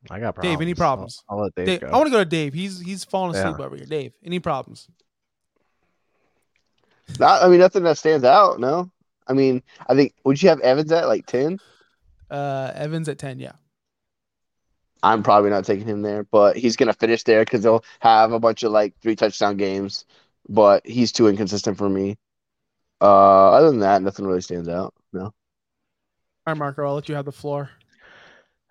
I 0.09 0.19
got 0.19 0.35
problems 0.35 0.53
Dave, 0.55 0.61
any 0.61 0.73
problems? 0.75 1.23
I'll, 1.29 1.37
I'll 1.37 1.43
let 1.45 1.55
Dave, 1.55 1.65
Dave, 1.65 1.81
go 1.81 1.87
I 1.87 1.91
want 1.93 2.05
to 2.05 2.11
go 2.11 2.19
to 2.19 2.25
Dave. 2.25 2.53
He's 2.53 2.79
he's 2.79 3.03
falling 3.03 3.35
asleep 3.35 3.55
Yeah. 3.59 3.65
over 3.65 3.75
here. 3.75 3.85
Dave, 3.85 4.13
any 4.23 4.39
problems? 4.39 4.87
Not, 7.19 7.43
I 7.43 7.47
mean, 7.47 7.59
nothing 7.59 7.83
that 7.83 7.97
stands 7.97 8.25
out. 8.25 8.59
No, 8.59 8.91
I 9.27 9.33
mean, 9.33 9.63
I 9.87 9.95
think 9.95 10.13
would 10.23 10.41
you 10.41 10.49
have 10.49 10.59
Evans 10.61 10.91
at 10.91 11.07
like 11.07 11.25
ten? 11.25 11.59
Uh, 12.29 12.71
Evans 12.73 13.09
at 13.09 13.17
ten. 13.17 13.39
Yeah, 13.39 13.53
I'm 15.03 15.23
probably 15.23 15.49
not 15.49 15.65
taking 15.65 15.87
him 15.87 16.01
there, 16.01 16.23
but 16.23 16.57
he's 16.57 16.75
gonna 16.75 16.93
finish 16.93 17.23
there 17.23 17.43
because 17.43 17.61
they'll 17.61 17.83
have 17.99 18.31
a 18.31 18.39
bunch 18.39 18.63
of 18.63 18.71
like 18.71 18.97
three 19.01 19.15
touchdown 19.15 19.57
games. 19.57 20.05
But 20.47 20.85
he's 20.85 21.11
too 21.11 21.27
inconsistent 21.27 21.77
for 21.77 21.89
me. 21.89 22.17
Uh, 23.01 23.51
other 23.51 23.69
than 23.71 23.79
that, 23.79 24.01
nothing 24.01 24.25
really 24.25 24.41
stands 24.41 24.69
out. 24.69 24.93
No. 25.11 25.25
all 25.25 25.33
right, 26.47 26.57
Marco. 26.57 26.85
I'll 26.85 26.95
let 26.95 27.09
you 27.09 27.15
have 27.15 27.25
the 27.25 27.31
floor. 27.31 27.69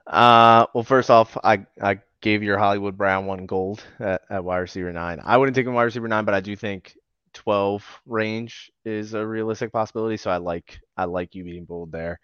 Uh, 0.07 0.67
well, 0.75 0.85
first 0.85 1.11
off, 1.11 1.37
I 1.43 1.67
I 1.81 2.01
gave 2.21 2.43
your 2.43 2.59
Hollywood 2.59 2.97
Brown 2.97 3.27
one 3.27 3.47
gold 3.47 3.83
at, 4.01 4.23
at 4.31 4.45
wide 4.45 4.59
receiver 4.59 4.93
nine. 4.93 5.21
I 5.23 5.37
wouldn't 5.37 5.55
take 5.55 5.67
him 5.67 5.75
wide 5.75 5.85
receiver 5.85 6.09
nine, 6.09 6.25
but 6.25 6.35
I 6.35 6.41
do 6.41 6.57
think 6.57 6.97
twelve 7.35 7.85
range 8.07 8.73
is 8.85 9.15
a 9.15 9.27
realistic 9.27 9.73
possibility. 9.73 10.17
So 10.17 10.31
I 10.31 10.39
like 10.39 10.81
I 10.97 11.05
like 11.05 11.35
you 11.35 11.45
being 11.45 11.65
bold 11.65 11.93
there. 11.93 12.21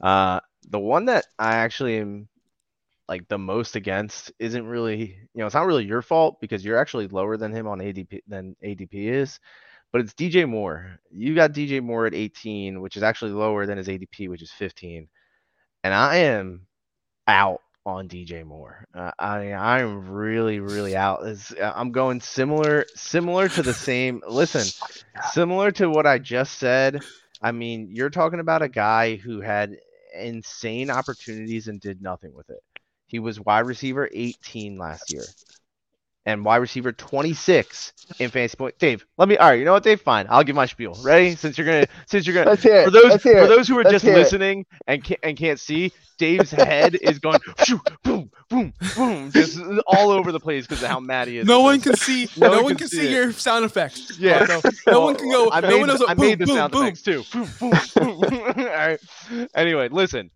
Uh, 0.00 0.40
the 0.68 0.78
one 0.78 1.06
that 1.06 1.26
I 1.38 1.56
actually 1.56 1.98
am 1.98 2.28
like 3.08 3.28
the 3.28 3.38
most 3.38 3.76
against 3.76 4.32
isn't 4.38 4.66
really 4.66 5.00
you 5.34 5.40
know 5.40 5.46
it's 5.46 5.54
not 5.54 5.66
really 5.66 5.84
your 5.84 6.02
fault 6.02 6.40
because 6.40 6.64
you're 6.64 6.78
actually 6.78 7.08
lower 7.08 7.36
than 7.36 7.52
him 7.52 7.66
on 7.66 7.80
ADP 7.80 8.20
than 8.26 8.56
ADP 8.64 8.90
is. 8.92 9.40
But 9.92 10.00
it's 10.00 10.14
DJ 10.14 10.48
Moore. 10.48 10.98
You 11.10 11.34
got 11.34 11.52
DJ 11.52 11.82
Moore 11.82 12.06
at 12.06 12.14
18, 12.14 12.80
which 12.80 12.96
is 12.96 13.02
actually 13.02 13.32
lower 13.32 13.66
than 13.66 13.76
his 13.76 13.88
ADP, 13.88 14.28
which 14.30 14.40
is 14.40 14.50
15. 14.52 15.06
And 15.84 15.94
I 15.94 16.16
am 16.16 16.66
out 17.26 17.60
on 17.84 18.08
DJ 18.08 18.44
Moore. 18.44 18.86
Uh, 18.94 19.10
I 19.18 19.52
I'm 19.52 20.08
really 20.10 20.60
really 20.60 20.96
out. 20.96 21.26
Is 21.26 21.54
I'm 21.60 21.92
going 21.92 22.20
similar 22.20 22.84
similar 22.94 23.48
to 23.48 23.62
the 23.62 23.74
same. 23.74 24.22
Listen, 24.28 24.64
similar 25.30 25.70
to 25.72 25.90
what 25.90 26.06
I 26.06 26.18
just 26.18 26.58
said. 26.58 27.02
I 27.40 27.52
mean, 27.52 27.88
you're 27.90 28.10
talking 28.10 28.40
about 28.40 28.62
a 28.62 28.68
guy 28.68 29.16
who 29.16 29.40
had 29.40 29.76
insane 30.14 30.90
opportunities 30.90 31.68
and 31.68 31.80
did 31.80 32.00
nothing 32.00 32.34
with 32.34 32.50
it. 32.50 32.62
He 33.06 33.18
was 33.18 33.40
wide 33.40 33.66
receiver 33.66 34.08
18 34.12 34.78
last 34.78 35.12
year. 35.12 35.24
And 36.24 36.44
wide 36.44 36.58
receiver 36.58 36.92
26 36.92 37.92
in 38.20 38.30
fantasy 38.30 38.56
point. 38.56 38.78
Dave, 38.78 39.04
let 39.18 39.28
me. 39.28 39.36
All 39.38 39.48
right, 39.48 39.58
you 39.58 39.64
know 39.64 39.72
what, 39.72 39.82
Dave? 39.82 40.00
Fine, 40.00 40.26
I'll 40.30 40.44
give 40.44 40.54
my 40.54 40.66
spiel. 40.66 40.96
Ready? 41.02 41.34
Since 41.34 41.58
you're 41.58 41.66
gonna, 41.66 41.86
since 42.06 42.28
you're 42.28 42.34
gonna, 42.34 42.50
Let's 42.50 42.62
hear 42.62 42.76
it. 42.76 42.84
for 42.84 42.90
those 42.92 43.04
Let's 43.10 43.24
hear 43.24 43.42
for 43.42 43.48
those 43.48 43.66
who 43.66 43.76
are 43.78 43.82
Let's 43.82 43.94
just 43.94 44.04
hear 44.04 44.14
it. 44.14 44.18
listening 44.18 44.64
and 44.86 45.02
can't 45.02 45.18
and 45.24 45.36
can't 45.36 45.58
see, 45.58 45.90
Dave's 46.18 46.52
head 46.52 46.94
is 46.94 47.18
going 47.18 47.40
shoo, 47.64 47.80
boom, 48.04 48.30
boom, 48.48 48.72
boom, 48.94 49.32
just 49.32 49.58
all 49.88 50.10
over 50.12 50.30
the 50.30 50.38
place 50.38 50.64
because 50.64 50.80
of 50.84 50.88
how 50.90 51.00
mad 51.00 51.26
he 51.26 51.38
is. 51.38 51.46
No 51.48 51.60
one 51.62 51.80
can 51.80 51.96
see. 51.96 52.28
No 52.36 52.46
No, 52.46 52.54
one 52.54 52.64
one 52.64 52.72
can 52.74 52.78
can 52.78 52.88
see 52.90 52.98
see 52.98 53.06
it. 53.08 53.10
your 53.10 53.32
sound 53.32 53.64
effects. 53.64 54.16
Yeah. 54.16 54.44
Marco. 54.46 54.68
No 54.86 55.00
one 55.00 55.16
can 55.16 55.28
go. 55.28 55.50
I 55.50 55.58
no 55.60 55.76
one 55.78 55.88
knows 55.88 55.98
the- 55.98 56.04
what 56.04 56.10
I 56.10 56.14
boom, 56.14 56.26
made 56.26 56.38
the 56.38 56.46
sound 56.46 56.72
boom. 56.72 56.82
effects 56.84 57.02
too. 57.02 57.24
Boom, 57.32 57.48
boom, 57.58 57.72
boom. 58.20 58.42
All 58.58 58.64
right. 58.64 59.00
Anyway, 59.56 59.88
listen. 59.88 60.30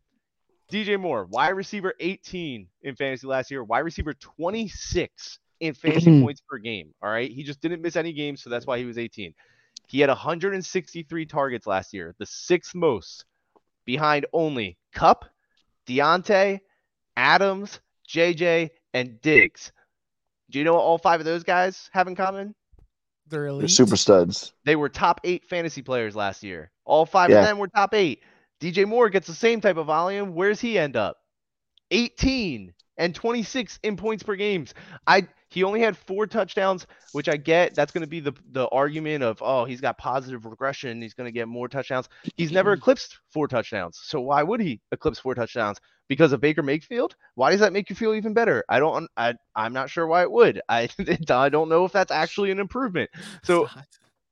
DJ 0.72 0.98
Moore, 0.98 1.26
wide 1.26 1.50
receiver 1.50 1.94
18 2.00 2.66
in 2.82 2.96
fantasy 2.96 3.28
last 3.28 3.52
year, 3.52 3.62
wide 3.62 3.80
receiver 3.84 4.14
26 4.14 5.38
in 5.60 5.74
fantasy 5.74 6.20
points 6.22 6.40
per 6.48 6.58
game. 6.58 6.94
All 7.02 7.10
right. 7.10 7.30
He 7.30 7.42
just 7.42 7.60
didn't 7.60 7.82
miss 7.82 7.96
any 7.96 8.12
games, 8.12 8.42
so 8.42 8.50
that's 8.50 8.66
why 8.66 8.78
he 8.78 8.84
was 8.84 8.98
18. 8.98 9.34
He 9.88 10.00
had 10.00 10.08
163 10.08 11.26
targets 11.26 11.66
last 11.66 11.92
year, 11.92 12.14
the 12.18 12.26
sixth 12.26 12.74
most 12.74 13.24
behind 13.84 14.26
only 14.32 14.76
Kupp, 14.92 15.26
Diontae, 15.86 16.58
Adams, 17.16 17.80
JJ, 18.08 18.70
and 18.94 19.20
Diggs. 19.20 19.70
Do 20.50 20.58
you 20.58 20.64
know 20.64 20.74
what 20.74 20.82
all 20.82 20.98
five 20.98 21.20
of 21.20 21.26
those 21.26 21.44
guys 21.44 21.88
have 21.92 22.08
in 22.08 22.16
common? 22.16 22.54
They're 23.28 23.52
They're 23.52 23.68
super 23.68 23.96
studs. 23.96 24.52
They 24.64 24.76
were 24.76 24.88
top 24.88 25.20
eight 25.24 25.44
fantasy 25.48 25.82
players 25.82 26.14
last 26.14 26.42
year. 26.42 26.70
All 26.84 27.04
five 27.06 27.30
Yeah. 27.30 27.38
of 27.40 27.44
them 27.46 27.58
were 27.58 27.68
top 27.68 27.94
eight. 27.94 28.22
DJ 28.60 28.86
Moore 28.86 29.10
gets 29.10 29.26
the 29.26 29.34
same 29.34 29.60
type 29.60 29.76
of 29.76 29.86
volume. 29.86 30.34
Where's 30.34 30.60
he 30.60 30.78
end 30.78 30.96
up? 30.96 31.16
18 31.90 32.72
and 32.98 33.14
26 33.14 33.78
in 33.82 33.96
points 33.96 34.22
per 34.22 34.36
games. 34.36 34.74
I 35.06 35.26
he 35.48 35.62
only 35.62 35.80
had 35.80 35.96
four 35.96 36.26
touchdowns, 36.26 36.86
which 37.12 37.28
I 37.28 37.36
get. 37.36 37.74
That's 37.74 37.92
going 37.92 38.02
to 38.02 38.08
be 38.08 38.20
the 38.20 38.32
the 38.52 38.68
argument 38.68 39.22
of 39.22 39.38
oh 39.40 39.64
he's 39.64 39.80
got 39.80 39.98
positive 39.98 40.44
regression. 40.44 41.00
He's 41.00 41.14
going 41.14 41.26
to 41.26 41.32
get 41.32 41.48
more 41.48 41.68
touchdowns. 41.68 42.08
He's 42.36 42.52
never 42.52 42.72
mm-hmm. 42.72 42.80
eclipsed 42.80 43.18
four 43.30 43.48
touchdowns. 43.48 44.00
So 44.02 44.20
why 44.20 44.42
would 44.42 44.60
he 44.60 44.80
eclipse 44.92 45.18
four 45.18 45.34
touchdowns? 45.34 45.78
Because 46.08 46.32
of 46.32 46.40
Baker 46.40 46.62
Mayfield? 46.62 47.16
Why 47.34 47.50
does 47.50 47.60
that 47.60 47.72
make 47.72 47.90
you 47.90 47.96
feel 47.96 48.14
even 48.14 48.32
better? 48.32 48.64
I 48.68 48.78
don't. 48.78 49.08
I 49.16 49.34
I'm 49.54 49.72
not 49.72 49.90
sure 49.90 50.06
why 50.06 50.22
it 50.22 50.30
would. 50.30 50.60
I 50.68 50.88
I 51.28 51.48
don't 51.48 51.68
know 51.68 51.84
if 51.84 51.92
that's 51.92 52.12
actually 52.12 52.50
an 52.50 52.60
improvement. 52.60 53.10
So 53.44 53.68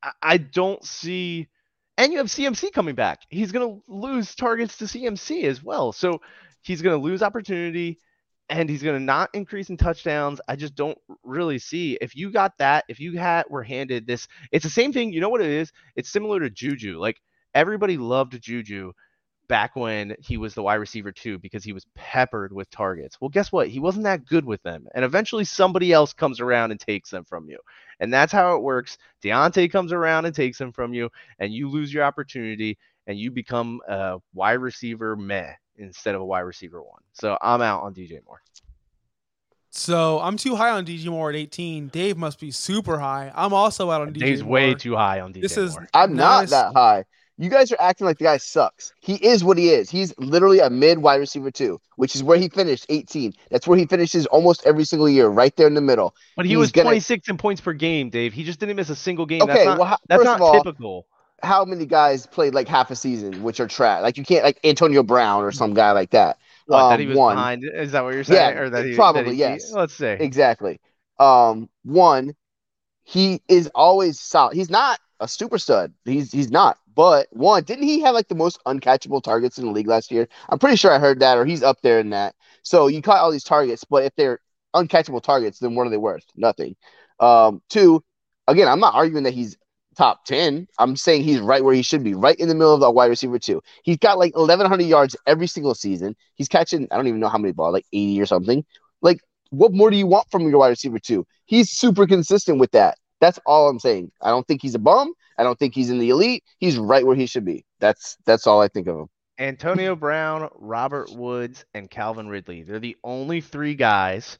I, 0.03 0.11
I 0.23 0.37
don't 0.39 0.85
see. 0.85 1.49
And 1.97 2.13
you 2.13 2.19
have 2.19 2.27
CMC 2.27 2.73
coming 2.73 2.97
back. 2.97 3.21
He's 3.29 3.53
going 3.53 3.69
to 3.69 3.83
lose 3.87 4.35
targets 4.35 4.79
to 4.79 4.87
CMC 4.87 5.45
as 5.45 5.63
well. 5.63 5.93
So 5.93 6.21
he's 6.63 6.83
going 6.83 6.99
to 6.99 7.05
lose 7.05 7.23
opportunity 7.23 8.01
and 8.49 8.69
he's 8.69 8.83
going 8.83 8.99
to 8.99 9.05
not 9.05 9.31
increase 9.33 9.71
in 9.71 9.77
touchdowns. 9.77 10.41
I 10.49 10.57
just 10.57 10.75
don't 10.75 10.99
really 11.23 11.59
see 11.59 11.97
if 12.01 12.15
you 12.15 12.31
got 12.31 12.57
that, 12.59 12.85
if 12.89 13.01
you 13.01 13.19
had 13.19 13.45
were 13.49 13.63
handed 13.63 14.07
this, 14.07 14.29
it's 14.53 14.65
the 14.65 14.71
same 14.71 14.93
thing. 14.93 15.13
You 15.13 15.21
know 15.21 15.31
what 15.31 15.41
it 15.41 15.51
is? 15.51 15.73
It's 15.97 16.11
similar 16.11 16.41
to 16.41 16.51
Juju. 16.51 16.99
Like 16.99 17.21
everybody 17.55 17.97
loved 17.97 18.41
Juju 18.41 18.93
back 19.47 19.77
when 19.77 20.17
he 20.21 20.37
was 20.37 20.55
the 20.55 20.63
wide 20.63 20.77
receiver 20.77 21.13
too 21.13 21.39
because 21.39 21.65
he 21.65 21.73
was 21.73 21.87
peppered 21.95 22.53
with 22.53 22.71
targets. 22.71 23.21
Well, 23.21 23.29
guess 23.29 23.53
what? 23.53 23.69
He 23.69 23.79
wasn't 23.79 24.05
that 24.05 24.25
good 24.27 24.45
with 24.45 24.63
them. 24.63 24.87
And 24.95 25.05
eventually 25.05 25.45
somebody 25.45 25.93
else 25.93 26.13
comes 26.13 26.41
around 26.41 26.71
and 26.71 26.81
takes 26.81 27.11
them 27.11 27.25
from 27.25 27.49
you. 27.49 27.59
And 28.01 28.13
that's 28.13 28.33
how 28.33 28.57
it 28.57 28.63
works. 28.63 28.97
Diontae 29.23 29.71
comes 29.71 29.93
around 29.93 30.25
and 30.25 30.35
takes 30.35 30.59
them 30.59 30.73
from 30.73 30.95
you, 30.95 31.11
and 31.39 31.53
you 31.53 31.69
lose 31.69 31.93
your 31.93 32.05
opportunity 32.05 32.79
and 33.07 33.19
you 33.19 33.31
become 33.31 33.81
a 33.89 34.19
wide 34.33 34.55
receiver 34.55 35.15
meh 35.15 35.53
instead 35.77 36.15
of 36.15 36.21
a 36.21 36.25
wide 36.25 36.41
receiver 36.41 36.83
one. 36.83 37.01
So 37.13 37.37
I'm 37.41 37.63
out 37.63 37.83
on 37.83 37.95
DJ 37.95 38.25
Moore. 38.27 38.43
So 39.71 40.21
I'm 40.21 40.37
too 40.37 40.55
high 40.55 40.71
on 40.71 40.87
DJ 40.87 41.07
Moore 41.07 41.31
at 41.31 41.37
18. 41.37 41.89
Dave 41.89 42.17
must 42.17 42.39
be 42.39 42.51
super 42.53 42.99
high. 42.99 43.33
I'm 43.35 43.53
also 43.53 43.91
out 43.91 44.03
on 44.03 44.13
DJ 44.15 44.21
Dave's 44.21 44.43
Moore. 44.45 44.53
way 44.53 44.75
too 44.75 44.95
high 44.95 45.21
on 45.21 45.33
DJ 45.33 45.43
This 45.43 45.57
is 45.57 45.73
Moore. 45.73 45.89
I'm 45.95 46.15
not 46.15 46.43
Nice. 46.43 46.51
that 46.51 46.73
high. 46.75 47.05
You 47.37 47.51
guys 47.51 47.73
are 47.73 47.77
acting 47.81 48.07
like 48.07 48.19
the 48.19 48.25
guy 48.25 48.37
sucks. 48.37 48.93
He 49.01 49.15
is 49.17 49.43
what 49.43 49.59
he 49.59 49.71
is. 49.71 49.91
He's 49.91 50.17
literally 50.19 50.61
a 50.61 50.71
mid 50.71 50.99
wide 50.99 51.17
receiver 51.17 51.51
too, 51.51 51.81
which 51.97 52.15
is 52.15 52.23
where 52.23 52.39
he 52.39 52.49
finished 52.49 52.87
18. 52.89 53.33
That's 53.51 53.67
where 53.67 53.77
he 53.77 53.87
finishes 53.87 54.27
almost 54.27 54.65
every 54.65 54.85
single 54.85 55.09
year, 55.09 55.27
right 55.27 55.55
there 55.57 55.67
in 55.67 55.75
the 55.75 55.81
middle. 55.81 56.15
But 56.37 56.45
he 56.47 56.51
He's 56.51 56.59
was 56.59 56.71
gonna- 56.71 56.85
26 56.91 57.29
in 57.29 57.37
points 57.37 57.61
per 57.61 57.73
game, 57.73 58.09
Dave. 58.11 58.33
He 58.33 58.45
just 58.45 58.61
didn't 58.61 58.77
miss 58.77 58.89
a 58.91 58.95
single 58.95 59.27
game. 59.27 59.43
Okay, 59.43 59.53
that's 59.55 59.65
not, 59.67 59.79
well, 59.81 59.89
ho- 59.89 59.97
that's 60.07 60.19
first 60.21 60.27
not 60.27 60.37
of 60.37 60.43
all, 60.43 60.53
typical. 60.63 61.07
How 61.45 61.65
many 61.65 61.87
guys 61.87 62.27
played 62.27 62.55
like 62.55 62.69
half 62.69 62.91
a 62.91 62.97
season, 62.97 63.43
which 63.43 63.61
are 63.61 63.69
trash? 63.69 64.03
Like 64.03 64.19
you 64.19 64.25
can't 64.25 64.45
like 64.45 64.59
Antonio 64.65 65.03
Brown 65.03 65.45
or 65.45 65.53
some 65.53 65.75
guy 65.75 65.93
like 65.93 66.11
that. 66.11 66.39
Um, 66.71 66.91
that 66.91 67.01
he 67.01 67.07
was 67.07 67.17
one. 67.17 67.37
behind? 67.37 67.65
Is 67.65 67.93
that 67.93 68.05
what 68.05 68.15
you're 68.15 68.25
saying? 68.25 68.57
Yeah, 68.57 68.63
or 68.63 68.71
that 68.71 68.87
he, 68.87 68.95
probably, 68.95 69.23
that 69.23 69.33
he- 69.33 69.39
yes. 69.39 69.73
Let's 69.73 69.95
say. 69.95 70.17
Exactly. 70.19 70.81
Um, 71.19 71.69
one, 71.85 72.35
he 73.03 73.43
is 73.49 73.71
always 73.75 74.19
solid. 74.19 74.57
He's 74.57 74.71
not 74.71 74.99
a 75.21 75.29
super 75.29 75.59
stud. 75.59 75.93
He's 76.05 76.33
he's 76.33 76.51
not. 76.51 76.79
But 76.95 77.29
one, 77.31 77.65
didn't 77.65 77.85
he 77.85 78.01
have 78.01 78.15
like 78.15 78.29
the 78.29 78.35
most 78.35 78.59
uncatchable 78.67 79.23
targets 79.23 79.59
in 79.59 79.67
the 79.67 79.73
league 79.73 79.89
last 79.89 80.11
year? 80.11 80.29
I'm 80.49 80.59
pretty 80.59 80.77
sure 80.77 80.93
I 80.93 80.99
heard 80.99 81.21
that, 81.21 81.37
or 81.39 81.45
he's 81.45 81.63
up 81.63 81.81
there 81.83 81.99
in 81.99 82.11
that. 82.11 82.35
So 82.63 82.87
you 82.87 83.03
caught 83.03 83.19
all 83.19 83.33
these 83.33 83.45
targets, 83.45 83.85
but 83.85 84.05
if 84.05 84.15
they're 84.17 84.41
uncatchable 84.75 85.23
targets, 85.23 85.59
then 85.59 85.75
what 85.75 85.87
are 85.87 85.91
they 85.91 85.97
worth? 85.97 86.25
Nothing. 86.37 86.77
Um, 87.21 87.63
two, 87.69 88.03
again, 88.49 88.69
I'm 88.69 88.81
not 88.81 88.95
arguing 88.95 89.25
that 89.25 89.35
he's 89.35 89.57
top 89.95 90.25
10. 90.25 90.69
I'm 90.79 90.97
saying 90.97 91.23
he's 91.23 91.41
right 91.41 91.65
where 91.65 91.75
he 91.75 91.83
should 91.83 92.05
be, 92.05 92.15
right 92.15 92.39
in 92.39 92.49
the 92.49 92.55
middle 92.55 92.75
of 92.75 92.81
the 92.81 92.91
wide 92.91 93.07
receiver 93.07 93.39
two. 93.39 93.63
He's 93.83 93.99
got 93.99 94.19
like 94.19 94.37
1,100 94.37 94.85
yards 94.85 95.17
every 95.27 95.47
single 95.47 95.75
season. 95.75 96.17
He's 96.35 96.49
catching, 96.49 96.89
I 96.91 96.97
don't 96.97 97.09
even 97.09 97.21
know 97.21 97.29
how 97.29 97.39
many 97.39 97.53
balls, 97.53 97.73
like 97.73 97.87
80 97.93 98.21
or 98.21 98.27
something. 98.27 98.65
Like, 99.01 99.21
what 99.51 99.73
more 99.73 99.91
do 99.91 99.97
you 99.97 100.07
want 100.07 100.31
from 100.31 100.43
your 100.49 100.59
wide 100.59 100.69
receiver 100.69 100.99
two? 100.99 101.27
He's 101.47 101.71
super 101.71 102.07
consistent 102.07 102.59
with 102.59 102.73
that. 102.73 102.99
That's 103.21 103.39
all 103.47 103.69
I'm 103.69 103.79
saying. 103.79 104.11
I 104.21 104.31
don't 104.31 104.47
think 104.47 104.63
he's 104.63 104.75
a 104.75 104.79
bum. 104.81 105.13
I 105.39 105.43
don't 105.43 105.59
think 105.59 105.75
he's 105.75 105.91
in 105.91 105.99
the 105.99 106.11
elite. 106.11 106.45
He's 106.59 106.77
right 106.77 107.07
where 107.07 107.17
he 107.17 107.27
should 107.27 107.45
be. 107.45 107.65
That's 107.81 108.17
that's 108.25 108.47
all 108.47 108.61
I 108.61 108.69
think 108.69 108.87
of 108.87 108.99
him. 108.99 109.09
Antonio 109.39 109.97
Brown, 109.97 110.49
Robert 110.55 111.11
Woods, 111.13 111.65
and 111.75 111.91
Calvin 111.91 112.29
Ridley. 112.29 112.63
They're 112.63 112.79
the 112.79 112.97
only 113.03 113.41
three 113.41 113.75
guys. 113.75 114.39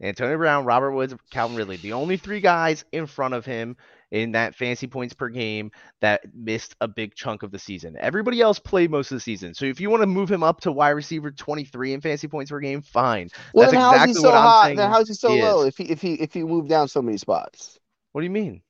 Antonio 0.00 0.36
Brown, 0.36 0.64
Robert 0.64 0.92
Woods, 0.92 1.14
Calvin 1.30 1.56
Ridley. 1.56 1.76
The 1.76 1.92
only 1.92 2.16
three 2.16 2.40
guys 2.40 2.84
in 2.92 3.06
front 3.06 3.34
of 3.34 3.44
him 3.44 3.76
in 4.12 4.32
that 4.32 4.54
fancy 4.54 4.86
points 4.86 5.14
per 5.14 5.28
game 5.30 5.72
that 6.00 6.22
missed 6.34 6.76
a 6.80 6.88
big 6.88 7.16
chunk 7.16 7.42
of 7.42 7.50
the 7.50 7.58
season. 7.58 7.96
Everybody 7.98 8.40
else 8.40 8.60
played 8.60 8.92
most 8.92 9.10
of 9.12 9.16
the 9.16 9.20
season. 9.20 9.54
So 9.54 9.66
if 9.66 9.80
you 9.80 9.90
want 9.90 10.02
to 10.02 10.06
move 10.06 10.30
him 10.30 10.44
up 10.44 10.60
to 10.62 10.72
wide 10.72 10.90
receiver 10.90 11.32
23 11.32 11.94
in 11.94 12.00
fancy 12.02 12.28
points 12.28 12.52
per 12.52 12.60
game, 12.60 12.82
fine. 12.82 13.30
Well, 13.54 13.66
That's 13.66 13.72
then 13.72 13.80
how's 13.80 14.04
he 14.04 14.14
so 14.14 14.22
what 14.22 14.34
I'm 14.36 14.52
high? 14.52 14.62
saying 14.62 14.76
Then 14.76 14.90
how's 14.90 15.08
he 15.08 15.14
so 15.14 15.34
he 15.34 15.40
is. 15.40 15.42
low 15.42 15.64
if 15.64 15.78
he 15.78 15.84
if 15.84 16.00
he 16.02 16.14
if 16.14 16.34
he 16.34 16.44
moved 16.44 16.68
down 16.68 16.88
so 16.88 17.02
many 17.02 17.18
spots? 17.18 17.80
What 18.12 18.22
do 18.22 18.26
you 18.26 18.30
mean? 18.30 18.62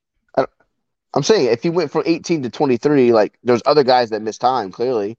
I'm 1.14 1.22
saying 1.22 1.46
if 1.46 1.62
he 1.62 1.70
went 1.70 1.90
from 1.90 2.04
18 2.06 2.42
to 2.42 2.50
23, 2.50 3.12
like 3.12 3.38
there's 3.42 3.62
other 3.66 3.84
guys 3.84 4.10
that 4.10 4.22
missed 4.22 4.40
time. 4.40 4.70
Clearly, 4.72 5.18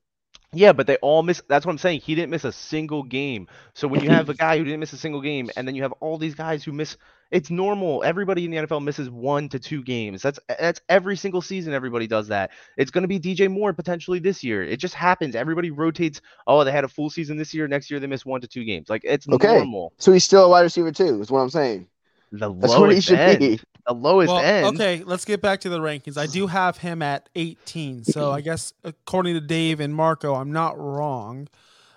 Yeah, 0.53 0.73
but 0.73 0.87
they 0.87 0.97
all 0.97 1.23
miss. 1.23 1.41
That's 1.47 1.65
what 1.65 1.71
I'm 1.71 1.77
saying. 1.79 2.01
He 2.01 2.15
didn't 2.15 2.29
miss 2.29 2.43
a 2.45 2.51
single 2.51 3.03
game. 3.03 3.47
So 3.73 3.87
when 3.87 4.01
you 4.01 4.09
have 4.11 4.29
a 4.29 4.35
guy 4.35 4.57
who 4.57 4.63
didn't 4.63 4.79
miss 4.81 4.93
a 4.93 4.97
single 4.97 5.21
game, 5.21 5.49
and 5.55 5.67
then 5.67 5.75
you 5.75 5.83
have 5.83 5.93
all 5.93 6.17
these 6.17 6.35
guys 6.35 6.63
who 6.63 6.71
miss, 6.71 6.97
it's 7.33 7.49
normal. 7.49 8.03
Everybody 8.03 8.45
in 8.45 8.51
the 8.51 8.57
NFL 8.57 8.83
misses 8.83 9.09
one 9.09 9.49
to 9.49 9.59
two 9.59 9.83
games. 9.83 10.21
That's 10.21 10.39
that's 10.59 10.79
every 10.87 11.17
single 11.17 11.41
season. 11.41 11.73
Everybody 11.73 12.07
does 12.07 12.27
that. 12.29 12.51
It's 12.77 12.91
going 12.91 13.01
to 13.01 13.07
be 13.07 13.19
DJ 13.19 13.49
Moore 13.51 13.73
potentially 13.73 14.19
this 14.19 14.43
year. 14.43 14.63
It 14.63 14.77
just 14.77 14.93
happens. 14.93 15.35
Everybody 15.35 15.71
rotates. 15.71 16.21
Oh, 16.47 16.63
they 16.63 16.71
had 16.71 16.83
a 16.83 16.87
full 16.87 17.09
season 17.09 17.35
this 17.37 17.53
year. 17.53 17.67
Next 17.67 17.89
year 17.91 17.99
they 17.99 18.07
miss 18.07 18.25
one 18.25 18.39
to 18.41 18.47
two 18.47 18.63
games. 18.63 18.89
Like 18.89 19.01
it's 19.03 19.27
Okay. 19.27 19.47
normal. 19.57 19.91
so 19.97 20.13
he's 20.13 20.23
still 20.23 20.45
a 20.45 20.49
wide 20.49 20.61
receiver 20.61 20.91
too. 20.91 21.19
Is 21.21 21.31
what 21.31 21.39
I'm 21.39 21.49
saying. 21.49 21.87
The 22.31 22.53
That's 22.53 22.77
where 22.77 22.91
he 22.91 23.01
should 23.01 23.19
end. 23.19 23.39
be. 23.39 23.59
The 23.85 23.93
lowest 23.93 24.29
Well, 24.31 24.39
end. 24.41 24.65
okay, 24.75 25.03
let's 25.05 25.25
get 25.25 25.41
back 25.41 25.59
to 25.61 25.69
the 25.69 25.79
rankings. 25.79 26.17
I 26.17 26.25
do 26.25 26.47
have 26.47 26.77
him 26.77 27.01
at 27.01 27.29
18. 27.35 28.05
So 28.05 28.31
I 28.31 28.41
guess 28.49 28.73
according 28.83 29.33
to 29.35 29.41
Dave 29.41 29.79
and 29.79 29.93
Marco, 29.93 30.33
I'm 30.35 30.51
not 30.51 30.79
wrong. 30.79 31.47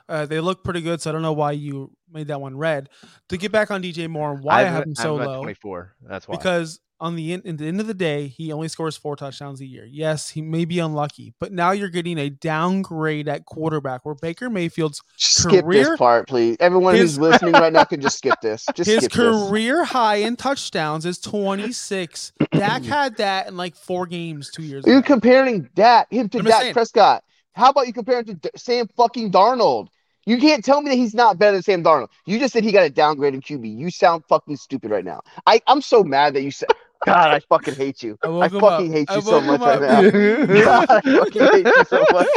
Uh, 0.08 0.26
they 0.26 0.40
look 0.40 0.62
pretty 0.62 0.82
good, 0.82 1.00
so 1.00 1.10
I 1.10 1.12
don't 1.12 1.22
know 1.22 1.32
why 1.32 1.52
you 1.52 1.90
made 2.10 2.28
that 2.28 2.40
one 2.40 2.56
red. 2.56 2.88
To 3.30 3.36
get 3.36 3.52
back 3.52 3.70
on 3.70 3.82
DJ 3.82 4.08
Moore, 4.08 4.32
and 4.34 4.42
why 4.42 4.60
I, 4.60 4.64
have 4.64 4.84
him 4.84 4.94
so 4.94 5.18
I'm 5.18 5.26
low, 5.26 5.36
24. 5.42 5.94
That's 6.08 6.28
why. 6.28 6.36
because 6.36 6.80
on 6.98 7.14
the 7.14 7.34
end, 7.34 7.46
at 7.46 7.58
the 7.58 7.66
end 7.66 7.78
of 7.78 7.86
the 7.86 7.92
day, 7.94 8.26
he 8.28 8.50
only 8.52 8.68
scores 8.68 8.96
four 8.96 9.16
touchdowns 9.16 9.60
a 9.60 9.66
year. 9.66 9.84
Yes, 9.84 10.30
he 10.30 10.40
may 10.40 10.64
be 10.64 10.78
unlucky, 10.78 11.34
but 11.38 11.52
now 11.52 11.72
you're 11.72 11.90
getting 11.90 12.16
a 12.16 12.30
downgrade 12.30 13.28
at 13.28 13.44
quarterback 13.44 14.06
where 14.06 14.14
Baker 14.14 14.48
Mayfield's 14.48 15.02
Skip 15.16 15.64
Career- 15.66 15.84
this 15.84 15.98
part, 15.98 16.26
please. 16.26 16.56
Everyone 16.58 16.94
His- 16.94 17.16
who's 17.16 17.18
listening 17.30 17.52
right 17.52 17.72
now 17.72 17.84
can 17.84 18.00
just 18.00 18.16
skip 18.18 18.40
this. 18.40 18.64
Just 18.74 18.88
his 18.88 19.04
skip 19.04 19.12
this. 19.12 19.48
career 19.48 19.84
high 19.84 20.16
in 20.16 20.36
touchdowns 20.36 21.04
is 21.04 21.18
26. 21.18 22.32
Dak 22.52 22.82
had 22.84 23.16
that 23.18 23.48
in 23.48 23.56
like 23.58 23.76
four 23.76 24.06
games 24.06 24.50
two 24.50 24.62
years 24.62 24.84
You're 24.86 24.98
ago. 24.98 25.06
comparing 25.06 25.68
that 25.76 26.06
him 26.10 26.28
to 26.30 26.38
I'm 26.38 26.44
Dak 26.46 26.62
saying. 26.62 26.72
Prescott. 26.72 27.24
How 27.54 27.70
about 27.70 27.86
you 27.86 27.92
compare 27.92 28.18
him 28.20 28.24
to 28.26 28.34
D- 28.34 28.50
Sam 28.56 28.86
fucking 28.96 29.32
Darnold? 29.32 29.88
You 30.26 30.38
can't 30.38 30.64
tell 30.64 30.82
me 30.82 30.90
that 30.90 30.96
he's 30.96 31.14
not 31.14 31.38
better 31.38 31.52
than 31.52 31.62
Sam 31.62 31.84
Darnold. 31.84 32.08
You 32.26 32.38
just 32.38 32.52
said 32.52 32.64
he 32.64 32.72
got 32.72 32.84
a 32.84 32.90
downgrade 32.90 33.32
in 33.34 33.40
QB. 33.40 33.76
You 33.78 33.90
sound 33.90 34.24
fucking 34.28 34.56
stupid 34.56 34.90
right 34.90 35.04
now. 35.04 35.20
I, 35.46 35.60
I'm 35.68 35.80
so 35.80 36.02
mad 36.02 36.34
that 36.34 36.42
you 36.42 36.50
said, 36.50 36.68
God, 37.06 37.30
I 37.30 37.38
fucking 37.48 37.76
hate 37.76 38.02
you. 38.02 38.18
I 38.22 38.26
I, 38.26 38.30
woke 38.30 38.52
him 38.52 38.60
fucking 38.60 38.88
up. 38.88 38.92
hate 38.92 39.10
I 39.10 39.14
you 39.16 39.20
so 39.22 39.40
much 39.40 39.60
him 39.60 39.66
right 39.66 39.82
up. 39.82 40.14
now. 40.14 40.46
God, 40.64 40.86
I 40.90 41.00
fucking 41.00 41.42
hate 41.52 41.66
you 41.76 41.84
so 41.84 42.04
much. 42.12 42.28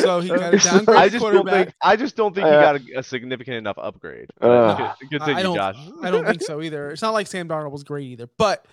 So 0.00 0.20
he 0.20 0.28
got 0.28 0.54
a 0.54 0.58
downgrade 0.58 0.98
I 0.98 1.08
just 1.08 1.22
don't 1.22 1.46
think. 1.48 1.72
I 1.82 1.94
just 1.96 2.16
don't 2.16 2.34
think 2.34 2.46
he 2.48 2.52
Uh, 2.54 2.60
got 2.60 2.76
a, 2.76 2.98
a 2.98 3.02
significant 3.02 3.56
enough 3.58 3.76
upgrade. 3.78 4.28
But 4.40 4.50
Uh, 4.50 4.94
c- 5.00 5.08
continue, 5.10 5.34
I 5.34 5.42
don't. 5.42 5.54
Josh. 5.54 5.76
I 6.02 6.10
don't 6.10 6.24
think 6.26 6.42
so 6.42 6.62
either. 6.62 6.90
It's 6.90 7.02
not 7.02 7.12
like 7.12 7.26
Sam 7.26 7.46
Darnold 7.46 7.70
was 7.70 7.84
great 7.84 8.06
either, 8.06 8.28
but 8.38 8.64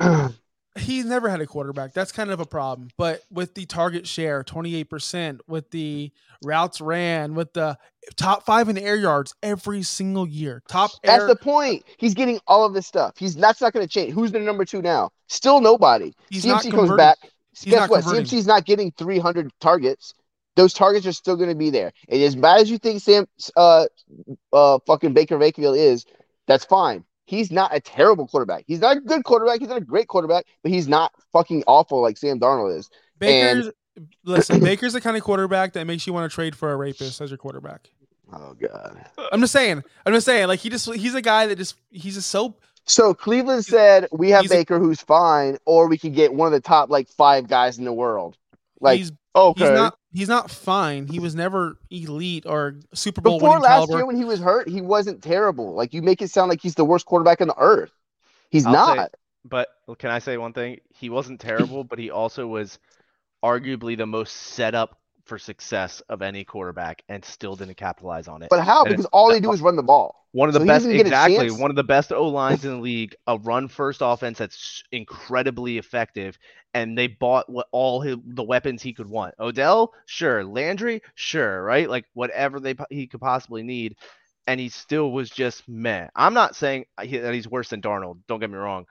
he's 0.80 1.04
never 1.04 1.28
had 1.28 1.40
a 1.40 1.46
quarterback. 1.46 1.92
That's 1.94 2.12
kind 2.12 2.30
of 2.30 2.40
a 2.40 2.46
problem. 2.46 2.88
But 2.96 3.22
with 3.30 3.54
the 3.54 3.66
target 3.66 4.06
share, 4.06 4.42
twenty 4.42 4.74
eight 4.76 4.90
percent, 4.90 5.40
with 5.46 5.70
the 5.70 6.10
routes 6.44 6.80
ran, 6.80 7.34
with 7.34 7.52
the 7.52 7.78
top 8.16 8.44
five 8.44 8.68
in 8.68 8.78
air 8.78 8.96
yards 8.96 9.34
every 9.42 9.82
single 9.82 10.26
year, 10.26 10.62
top 10.68 10.90
That's 11.02 11.22
air. 11.22 11.28
the 11.28 11.36
point. 11.36 11.84
He's 11.98 12.14
getting 12.14 12.40
all 12.46 12.64
of 12.64 12.74
this 12.74 12.86
stuff. 12.86 13.14
He's 13.18 13.34
that's 13.34 13.60
not 13.60 13.72
going 13.72 13.86
to 13.86 13.92
change. 13.92 14.12
Who's 14.12 14.32
the 14.32 14.40
number 14.40 14.64
two 14.64 14.82
now? 14.82 15.10
Still 15.28 15.60
nobody. 15.60 16.14
He's 16.30 16.44
CMC 16.44 16.48
not 16.48 16.70
comes 16.70 16.92
back. 16.92 17.18
He's 17.52 17.72
Guess 17.72 17.88
what? 17.88 18.02
converting. 18.02 18.26
CMC's 18.26 18.46
not 18.46 18.64
getting 18.64 18.92
300 18.92 19.50
targets. 19.60 20.14
Those 20.56 20.72
targets 20.72 21.06
are 21.06 21.12
still 21.12 21.36
going 21.36 21.50
to 21.50 21.54
be 21.54 21.70
there. 21.70 21.92
And 22.08 22.22
as 22.22 22.34
bad 22.34 22.60
as 22.60 22.70
you 22.70 22.78
think 22.78 23.00
Sam, 23.00 23.26
uh, 23.56 23.86
uh, 24.52 24.78
fucking 24.86 25.12
Baker 25.12 25.38
Mayfield 25.38 25.76
is, 25.76 26.04
that's 26.46 26.64
fine. 26.64 27.04
He's 27.28 27.52
not 27.52 27.74
a 27.74 27.80
terrible 27.80 28.26
quarterback. 28.26 28.64
He's 28.66 28.80
not 28.80 28.96
a 28.96 29.00
good 29.00 29.22
quarterback. 29.22 29.60
He's 29.60 29.68
not 29.68 29.76
a 29.76 29.84
great 29.84 30.08
quarterback, 30.08 30.46
but 30.62 30.72
he's 30.72 30.88
not 30.88 31.12
fucking 31.30 31.62
awful 31.66 32.00
like 32.00 32.16
Sam 32.16 32.40
Darnold 32.40 32.78
is. 32.78 32.88
Baker's 33.18 33.68
listen. 34.24 34.60
Baker's 34.64 34.94
the 34.94 35.00
kind 35.02 35.14
of 35.14 35.22
quarterback 35.22 35.74
that 35.74 35.86
makes 35.86 36.06
you 36.06 36.14
want 36.14 36.30
to 36.30 36.34
trade 36.34 36.56
for 36.56 36.72
a 36.72 36.76
rapist 36.76 37.20
as 37.20 37.30
your 37.30 37.36
quarterback. 37.36 37.90
Oh 38.32 38.54
god. 38.54 39.04
I'm 39.30 39.42
just 39.42 39.52
saying. 39.52 39.84
I'm 40.06 40.14
just 40.14 40.24
saying. 40.24 40.48
Like 40.48 40.60
he 40.60 40.70
just 40.70 40.90
he's 40.94 41.14
a 41.14 41.20
guy 41.20 41.44
that 41.48 41.56
just 41.56 41.76
he's 41.90 42.14
just 42.14 42.30
so 42.30 42.54
So 42.86 43.12
Cleveland 43.12 43.66
said 43.66 44.08
we 44.10 44.30
have 44.30 44.40
He's 44.40 44.50
a- 44.50 44.54
Baker 44.54 44.78
who's 44.78 45.02
fine, 45.02 45.58
or 45.66 45.86
we 45.86 45.98
could 45.98 46.14
get 46.14 46.32
one 46.32 46.46
of 46.46 46.52
the 46.52 46.66
top 46.66 46.88
like 46.88 47.10
five 47.10 47.46
guys 47.46 47.76
in 47.76 47.84
the 47.84 47.92
world. 47.92 48.38
Like 48.80 48.96
he's 48.96 49.12
okay. 49.36 49.64
he's 49.64 49.74
not 49.74 49.97
he's 50.12 50.28
not 50.28 50.50
fine. 50.50 51.06
He 51.06 51.18
was 51.20 51.34
never 51.34 51.78
elite 51.90 52.44
or 52.46 52.76
Super 52.94 53.20
Bowl 53.20 53.38
Before 53.38 53.58
last 53.60 53.68
caliber. 53.86 53.92
year 53.98 54.06
when 54.06 54.16
he 54.16 54.24
was 54.24 54.40
hurt, 54.40 54.68
he 54.68 54.80
wasn't 54.80 55.22
terrible. 55.22 55.74
Like 55.74 55.92
you 55.94 56.02
make 56.02 56.22
it 56.22 56.30
sound 56.30 56.48
like 56.48 56.60
he's 56.62 56.74
the 56.74 56.84
worst 56.84 57.06
quarterback 57.06 57.40
on 57.40 57.48
the 57.48 57.58
earth. 57.58 57.92
He's 58.50 58.66
I'll 58.66 58.86
say- 58.86 58.94
not. 58.96 59.14
But 59.44 59.68
can 59.98 60.10
I 60.10 60.18
say 60.18 60.36
one 60.36 60.52
thing? 60.52 60.80
He 60.94 61.08
wasn't 61.08 61.40
terrible, 61.40 61.82
but 61.84 61.98
he 61.98 62.10
also 62.10 62.46
was 62.46 62.78
arguably 63.42 63.96
the 63.96 64.04
most 64.06 64.32
set 64.32 64.74
up 64.74 64.97
for 65.28 65.38
success 65.38 66.00
of 66.08 66.22
any 66.22 66.44
quarterback 66.44 67.02
and 67.08 67.24
still 67.24 67.54
didn't 67.54 67.76
capitalize 67.76 68.28
on 68.28 68.42
it. 68.42 68.48
But 68.50 68.60
how? 68.60 68.84
And 68.84 68.90
Because 68.90 69.06
all 69.06 69.28
they 69.28 69.40
do 69.40 69.52
is 69.52 69.60
run 69.60 69.76
the 69.76 69.82
ball. 69.82 70.26
One 70.32 70.48
of 70.48 70.52
the 70.54 70.60
So 70.60 70.66
best, 70.66 70.84
doesn't 70.84 70.92
get 70.92 71.06
a 71.06 71.08
exactly. 71.08 71.50
One 71.50 71.70
of 71.70 71.76
the 71.76 71.84
best 71.84 72.12
O 72.12 72.26
lines 72.26 72.64
in 72.64 72.72
the 72.72 72.80
league, 72.80 73.14
a 73.26 73.38
run 73.38 73.68
first 73.68 74.00
offense 74.02 74.38
that's 74.38 74.82
incredibly 74.92 75.78
effective, 75.78 76.38
and 76.74 76.96
they 76.96 77.06
bought 77.06 77.48
what 77.48 77.66
all 77.72 78.00
his, 78.00 78.16
the 78.24 78.42
weapons 78.42 78.82
he 78.82 78.92
could 78.92 79.08
want. 79.08 79.34
Odell, 79.38 79.94
sure. 80.06 80.44
Landry, 80.44 81.02
sure. 81.14 81.62
Right, 81.62 81.88
like 81.88 82.04
whatever 82.14 82.60
they 82.60 82.74
he 82.90 83.06
could 83.06 83.20
possibly 83.20 83.62
need, 83.62 83.96
and 84.46 84.60
he 84.60 84.68
still 84.68 85.12
was 85.12 85.30
just 85.30 85.68
meh. 85.68 86.08
I'm 86.14 86.34
not 86.34 86.56
saying 86.56 86.86
uh, 86.98 87.04
that 87.04 87.34
he's 87.34 87.48
worse 87.48 87.68
than 87.70 87.80
Darnold. 87.80 88.18
Don't 88.28 88.40
get 88.40 88.50
me 88.50 88.56
wrong, 88.56 88.86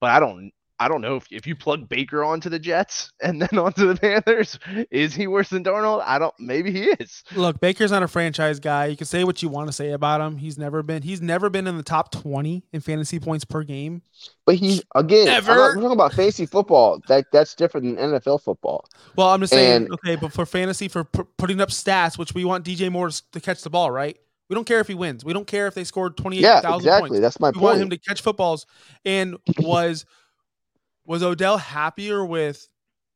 but 0.00 0.10
I 0.10 0.20
don't. 0.20 0.52
I 0.80 0.88
don't 0.88 1.00
know 1.00 1.16
if 1.16 1.26
if 1.30 1.46
you 1.46 1.56
plug 1.56 1.88
Baker 1.88 2.22
onto 2.22 2.48
the 2.48 2.58
Jets 2.58 3.10
and 3.22 3.42
then 3.42 3.58
onto 3.58 3.86
the 3.92 3.96
Panthers, 4.00 4.58
is 4.90 5.14
he 5.14 5.26
worse 5.26 5.48
than 5.50 5.64
Darnold? 5.64 6.02
I 6.04 6.18
don't. 6.18 6.34
Maybe 6.38 6.70
he 6.70 6.84
is. 6.84 7.24
Look, 7.34 7.60
Baker's 7.60 7.90
not 7.90 8.02
a 8.02 8.08
franchise 8.08 8.60
guy. 8.60 8.86
You 8.86 8.96
can 8.96 9.06
say 9.06 9.24
what 9.24 9.42
you 9.42 9.48
want 9.48 9.68
to 9.68 9.72
say 9.72 9.90
about 9.90 10.20
him. 10.20 10.38
He's 10.38 10.56
never 10.58 10.82
been. 10.82 11.02
He's 11.02 11.20
never 11.20 11.50
been 11.50 11.66
in 11.66 11.76
the 11.76 11.82
top 11.82 12.12
twenty 12.12 12.64
in 12.72 12.80
fantasy 12.80 13.18
points 13.18 13.44
per 13.44 13.62
game. 13.64 14.02
But 14.46 14.56
he's 14.56 14.82
again. 14.94 15.28
I'm 15.28 15.34
Never. 15.34 15.54
not, 15.54 15.56
we're 15.56 15.74
talking 15.82 15.90
about 15.92 16.12
fantasy 16.12 16.46
football. 16.46 17.00
That 17.08 17.26
that's 17.32 17.54
different 17.54 17.96
than 17.96 18.10
NFL 18.12 18.42
football. 18.42 18.86
Well, 19.16 19.28
I'm 19.28 19.40
just 19.40 19.52
saying. 19.52 19.84
And- 19.84 19.92
okay, 19.94 20.16
but 20.16 20.32
for 20.32 20.46
fantasy, 20.46 20.88
for 20.88 21.04
p- 21.04 21.22
putting 21.36 21.60
up 21.60 21.70
stats, 21.70 22.16
which 22.18 22.34
we 22.34 22.44
want 22.44 22.64
DJ 22.64 22.90
Moore 22.90 23.10
to 23.10 23.22
to 23.32 23.40
catch 23.40 23.62
the 23.62 23.70
ball, 23.70 23.90
right? 23.90 24.16
We 24.48 24.54
don't 24.54 24.64
care 24.64 24.80
if 24.80 24.86
he 24.88 24.94
wins. 24.94 25.24
We 25.26 25.34
don't 25.34 25.46
care 25.46 25.66
if 25.66 25.74
they 25.74 25.84
scored 25.84 26.16
twenty 26.16 26.38
eight 26.38 26.42
Yeah, 26.42 26.58
exactly. 26.76 27.10
points. 27.10 27.20
That's 27.20 27.38
my 27.40 27.50
we 27.50 27.60
want 27.60 27.80
him 27.80 27.90
to 27.90 27.98
catch 27.98 28.22
footballs. 28.22 28.64
And 29.04 29.36
was 29.58 30.06
was 31.08 31.22
Odell 31.24 31.56
happier 31.58 32.24
with 32.24 32.68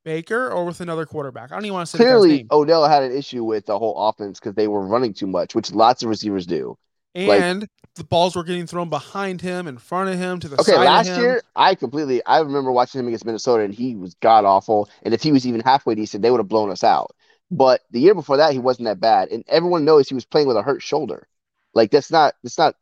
Baker 0.05 0.51
or 0.51 0.65
with 0.65 0.81
another 0.81 1.07
quarterback? 1.07 1.53
I 1.53 1.55
don't 1.57 1.67
even 1.67 1.75
want 1.75 1.87
to 1.89 1.97
say 1.97 2.03
Clearly, 2.03 2.37
name. 2.39 2.49
Odell 2.51 2.89
had 2.89 3.05
an 3.05 3.17
issue 3.17 3.45
with 3.45 3.67
the 3.67 3.79
whole 3.79 4.09
offense 4.09 4.41
because 4.41 4.55
they 4.55 4.67
were 4.67 4.85
running 4.85 5.13
too 5.13 5.27
much, 5.29 5.55
which 5.55 5.71
lots 5.73 6.03
of 6.03 6.09
receivers 6.09 6.47
do. 6.47 6.77
like- 7.15 7.43
and 7.43 7.69
the 7.95 8.05
balls 8.05 8.35
were 8.35 8.43
getting 8.43 8.67
thrown 8.67 8.89
behind 8.89 9.43
him, 9.43 9.69
in 9.69 9.77
front 9.77 10.09
of 10.09 10.19
him, 10.19 10.41
to 10.41 10.49
the 10.49 10.59
Okay, 10.59 10.73
side 10.73 10.85
last 10.87 11.09
year 11.09 11.43
I 11.55 11.75
completely 11.75 12.25
I 12.25 12.39
remember 12.41 12.73
watching 12.73 12.99
him 12.99 13.07
against 13.07 13.27
Minnesota 13.27 13.65
and 13.65 13.75
he 13.75 13.95
was 13.95 14.15
god 14.23 14.47
awful. 14.47 14.89
And 15.03 15.13
if 15.13 15.23
he 15.23 15.31
was 15.31 15.47
even 15.47 15.61
halfway 15.61 15.95
decent, 15.95 16.23
they 16.23 16.31
would 16.31 16.41
have 16.41 16.49
blown 16.49 16.71
us 16.71 16.83
out. 16.83 17.15
But 17.51 17.83
the 17.91 18.01
year 18.01 18.15
before 18.15 18.39
that, 18.39 18.55
he 18.55 18.59
wasn't 18.59 18.87
that 18.87 18.99
bad, 18.99 19.29
and 19.29 19.45
everyone 19.47 19.85
knows 19.85 20.09
he 20.09 20.15
was 20.15 20.25
playing 20.25 20.49
with 20.49 20.57
a 20.57 20.63
hurt 20.63 20.83
shoulder. 20.83 21.29
Like 21.75 21.91
that's 21.91 22.11
not 22.11 22.35
that's 22.43 22.57
not 22.57 22.77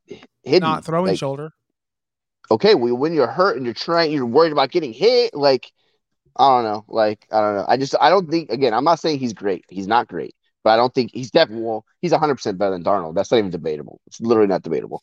hidden. 0.45 0.61
not 0.69 0.85
throwing 0.85 1.09
Like, 1.09 1.19
shoulder. 1.19 1.53
Okay, 2.51 2.75
well, 2.75 2.97
when 2.97 3.15
you're 3.15 3.27
hurt 3.27 3.57
and 3.57 3.65
you're 3.65 3.75
trying, 3.75 4.13
you're 4.13 4.27
worried 4.27 4.53
about 4.53 4.71
getting 4.71 4.93
hit. 4.93 5.35
Like 5.35 5.73
I 6.37 6.49
don't 6.49 6.65
know. 6.65 6.85
Like 6.89 7.27
I 7.33 7.41
don't 7.41 7.57
know. 7.57 7.65
I 7.69 7.77
just 7.77 7.95
I 8.01 8.11
don't 8.11 8.31
think 8.31 8.51
again. 8.51 8.75
I'm 8.75 8.85
not 8.85 9.01
saying 9.01 9.19
he's 9.19 9.33
great. 9.35 9.65
He's 9.69 9.89
not 9.89 10.09
great, 10.09 10.35
but 10.65 10.71
I 10.71 10.77
don't 10.77 10.95
think 10.95 11.11
he's 11.13 11.31
definitely 11.31 11.65
well. 11.65 11.85
He's 12.01 12.13
100 12.13 12.37
percent 12.37 12.59
better 12.59 12.73
than 12.73 12.85
Darnold. 12.85 13.15
That's 13.15 13.31
not 13.31 13.39
even 13.39 13.51
debatable. 13.51 14.01
It's 14.07 14.21
literally 14.21 14.49
not 14.49 14.63
debatable. 14.63 15.03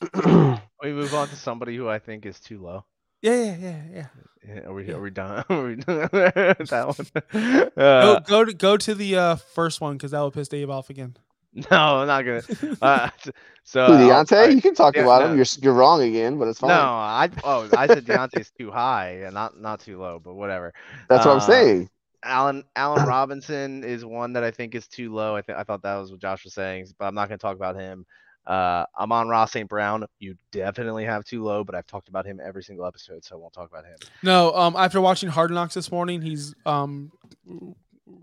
We 0.82 0.92
move 0.92 1.12
on 1.12 1.28
to 1.28 1.36
somebody 1.36 1.76
who 1.76 1.88
I 1.90 1.98
think 1.98 2.24
is 2.24 2.40
too 2.40 2.62
low. 2.62 2.86
Yeah, 3.20 3.34
yeah, 3.34 3.56
yeah, 3.60 3.82
yeah. 3.92 4.06
Yeah, 4.48 4.60
Are 4.60 4.72
we 4.72 4.86
Yeah. 4.88 4.94
are 4.94 5.00
we 5.02 5.10
done? 5.10 5.44
Are 5.50 5.62
we 5.66 5.76
done 5.76 6.08
that 6.12 6.94
one? 6.96 7.70
Go, 7.74 7.80
Uh, 7.82 8.20
go 8.20 8.44
to 8.44 8.54
go 8.54 8.76
to 8.78 8.94
the 8.94 9.16
uh, 9.16 9.36
first 9.36 9.82
one 9.82 9.98
because 9.98 10.12
that 10.12 10.20
will 10.20 10.30
piss 10.30 10.48
Dave 10.48 10.70
off 10.70 10.88
again. 10.88 11.16
no, 11.70 11.76
I'm 12.00 12.06
not 12.06 12.22
gonna. 12.24 12.42
Uh, 12.82 13.10
so 13.64 13.86
Who, 13.86 13.92
Diontae? 13.94 14.36
I- 14.36 14.48
you 14.48 14.62
can 14.62 14.74
talk 14.74 14.94
yeah, 14.96 15.02
about 15.02 15.22
no. 15.22 15.28
him. 15.30 15.36
You're 15.36 15.46
you're 15.60 15.74
wrong 15.74 16.02
again, 16.02 16.38
but 16.38 16.48
it's 16.48 16.60
fine. 16.60 16.68
No, 16.70 16.74
I 16.76 17.28
oh 17.44 17.68
I 17.76 17.86
said 17.86 18.04
Diontae's 18.06 18.50
too 18.58 18.70
high 18.70 19.22
and 19.24 19.34
not 19.34 19.60
not 19.60 19.80
too 19.80 19.98
low, 19.98 20.20
but 20.22 20.34
whatever. 20.34 20.72
That's 21.08 21.26
what 21.26 21.32
I'm 21.32 21.38
Uh, 21.38 21.40
saying. 21.40 21.90
Alan 22.22 22.64
Allen 22.76 23.06
Robinson 23.06 23.82
is 23.84 24.04
one 24.04 24.32
that 24.34 24.44
I 24.44 24.50
think 24.50 24.74
is 24.74 24.86
too 24.86 25.12
low. 25.12 25.34
I 25.36 25.42
think 25.42 25.58
I 25.58 25.64
thought 25.64 25.82
that 25.82 25.96
was 25.96 26.10
what 26.10 26.20
Josh 26.20 26.44
was 26.44 26.54
saying, 26.54 26.86
but 26.98 27.06
I'm 27.06 27.14
not 27.14 27.28
going 27.28 27.38
to 27.38 27.42
talk 27.42 27.56
about 27.56 27.76
him. 27.76 28.06
Uh, 28.46 28.84
Amon-Ra 28.98 29.44
St. 29.44 29.68
Brown, 29.68 30.04
you 30.18 30.34
definitely 30.50 31.04
have 31.04 31.24
too 31.24 31.42
low, 31.44 31.62
but 31.62 31.74
I've 31.74 31.86
talked 31.86 32.08
about 32.08 32.26
him 32.26 32.40
every 32.44 32.62
single 32.62 32.86
episode, 32.86 33.24
so 33.24 33.36
I 33.36 33.38
won't 33.38 33.52
talk 33.52 33.70
about 33.70 33.84
him. 33.84 33.96
No, 34.22 34.52
um, 34.54 34.74
after 34.76 35.00
watching 35.00 35.28
Hard 35.28 35.50
Knocks 35.50 35.74
this 35.74 35.92
morning, 35.92 36.20
he's 36.22 36.54
um, 36.66 37.12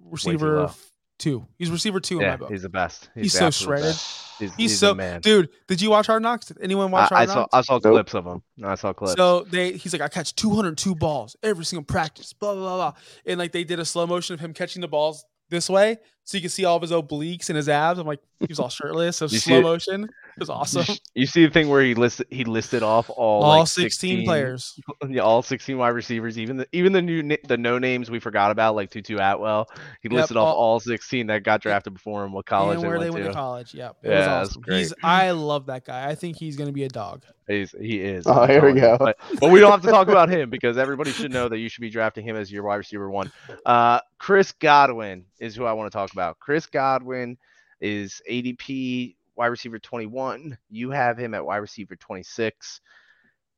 receiver 0.09 0.57
low. 0.57 0.63
f- 0.65 0.91
two. 1.18 1.45
He's 1.57 1.70
receiver 1.72 1.99
two 1.99 2.20
in 2.20 2.28
my 2.28 2.36
book. 2.38 2.51
he's 2.51 2.61
the 2.61 2.70
best. 2.70 3.09
He's 3.15 3.34
the 3.34 3.51
so 3.51 3.65
shredded. 3.65 3.86
He's, 3.95 4.24
He's, 4.39 4.55
he's 4.55 4.80
so 4.80 4.89
the 4.89 4.95
man. 4.95 5.22
dude. 5.22 5.49
Did 5.68 5.82
you 5.82 5.89
watch 5.89 6.05
Hard 6.05 6.22
Knocks? 6.22 6.45
Did 6.45 6.57
anyone 6.61 6.91
watch 6.91 7.11
I, 7.11 7.15
Hard 7.15 7.30
I 7.30 7.34
saw 7.34 7.39
Knocks? 7.39 7.53
I 7.53 7.61
saw 7.61 7.80
clips 7.80 8.13
of 8.13 8.26
him. 8.28 8.43
I 8.63 8.76
saw 8.76 8.93
clips. 8.93 9.13
So 9.15 9.41
they, 9.49 9.72
he's 9.74 9.93
like, 9.93 10.01
I 10.03 10.09
catch 10.09 10.36
202 10.36 10.93
balls 10.93 11.36
every 11.41 11.65
single 11.65 11.84
practice, 11.84 12.34
blah 12.34 12.53
blah 12.53 12.61
blah, 12.63 12.91
blah. 12.91 13.01
and 13.26 13.39
like 13.39 13.51
they 13.51 13.63
did 13.63 13.80
a 13.80 13.86
slow 13.86 14.05
motion 14.05 14.36
of 14.36 14.39
him 14.39 14.53
catching 14.53 14.82
the 14.82 14.88
balls 14.88 15.26
this 15.49 15.70
way, 15.70 15.97
so 16.28 16.38
you 16.38 16.41
can 16.41 16.49
see 16.49 16.65
all 16.65 16.75
of 16.75 16.82
his 16.82 16.91
obliques 16.91 17.49
and 17.49 17.55
his 17.55 17.69
abs. 17.69 17.99
I'm 17.99 18.05
like, 18.05 18.19
he 18.41 18.47
was 18.49 18.59
all 18.59 18.67
shirtless, 18.67 19.15
so 19.15 19.28
slow 19.28 19.61
motion. 19.61 20.03
It 20.03 20.41
was 20.41 20.49
awesome. 20.51 20.86
you 21.15 21.25
see 21.25 21.45
the 21.47 21.51
thing 21.51 21.67
where 21.69 21.82
he 21.82 21.95
listed 21.95 22.28
he 22.30 22.43
listed 22.43 22.84
off 22.84 23.09
all 23.09 23.41
All 23.43 23.59
like 23.61 23.67
16, 23.67 24.23
players. 24.25 24.80
yeah, 25.09 25.21
all 25.21 25.41
16 25.41 25.78
wide 25.80 25.88
receivers, 25.89 26.38
even 26.38 26.57
the 26.57 26.67
even 26.73 26.91
the 26.93 27.01
new 27.01 27.36
the 27.47 27.57
no 27.57 27.80
names 27.80 28.11
we 28.11 28.19
forgot 28.19 28.51
about, 28.51 28.75
like 28.75 28.91
Tutu 28.91 29.15
Atwell. 29.17 29.67
He 30.03 30.09
Yep, 30.09 30.11
listed 30.13 30.38
off 30.38 30.47
all- 30.49 30.55
all 30.55 30.80
16 30.80 31.25
that 31.28 31.41
got 31.43 31.61
drafted 31.61 31.93
before 31.93 32.23
him, 32.23 32.34
what 32.34 32.45
college 32.45 32.75
and 32.75 32.84
they 32.84 32.88
where 32.88 32.99
went 32.99 33.07
they 33.07 33.11
went 33.11 33.23
to. 33.25 33.30
to 33.32 33.36
college. 33.36 33.73
Yep. 33.73 33.97
It 34.03 34.09
Yeah, 34.09 34.17
was 34.17 34.25
that's 34.28 34.49
awesome. 34.49 34.61
great. 34.61 34.78
He's 34.80 34.93
I 35.01 35.32
love 35.32 35.65
that 35.67 35.86
guy. 35.86 36.07
I 36.07 36.13
think 36.13 36.38
he's 36.38 36.55
gonna 36.55 36.71
be 36.73 36.84
a 36.84 36.89
dog. 36.89 37.23
He's, 37.47 37.71
he 37.80 38.01
is. 38.01 38.28
Oh, 38.28 38.41
I'm 38.41 38.49
here 38.49 38.65
we 38.73 38.78
go. 38.80 38.97
But, 38.99 39.17
but 39.39 39.49
we 39.51 39.61
don't 39.61 39.71
have 39.71 39.82
to 39.84 39.89
talk 39.89 40.09
about 40.09 40.28
him 40.30 40.49
because 40.51 40.78
everybody 40.78 41.13
should 41.13 41.32
know 41.32 41.47
that 41.47 41.57
you 41.59 41.69
should 41.69 41.80
be 41.80 41.89
drafting 41.89 42.25
him 42.25 42.36
as 42.36 42.51
your 42.51 42.63
wide 42.63 42.75
receiver 42.75 43.09
one. 43.09 43.32
Uh, 43.65 44.01
Chris 44.19 44.51
Godwin 44.51 45.23
is 45.39 45.55
who 45.55 45.63
I 45.63 45.71
want 45.71 45.89
to 45.89 45.97
talk 45.97 46.11
about. 46.11 46.16
Chris 46.39 46.65
Godwin 46.65 47.38
is 47.82 48.22
ADP 48.30 49.15
wide 49.36 49.47
receiver 49.47 49.80
21. 49.80 50.57
You 50.70 50.91
have 50.91 51.18
him 51.18 51.34
at 51.34 51.45
wide 51.45 51.57
receiver 51.57 51.95
26, 51.95 52.82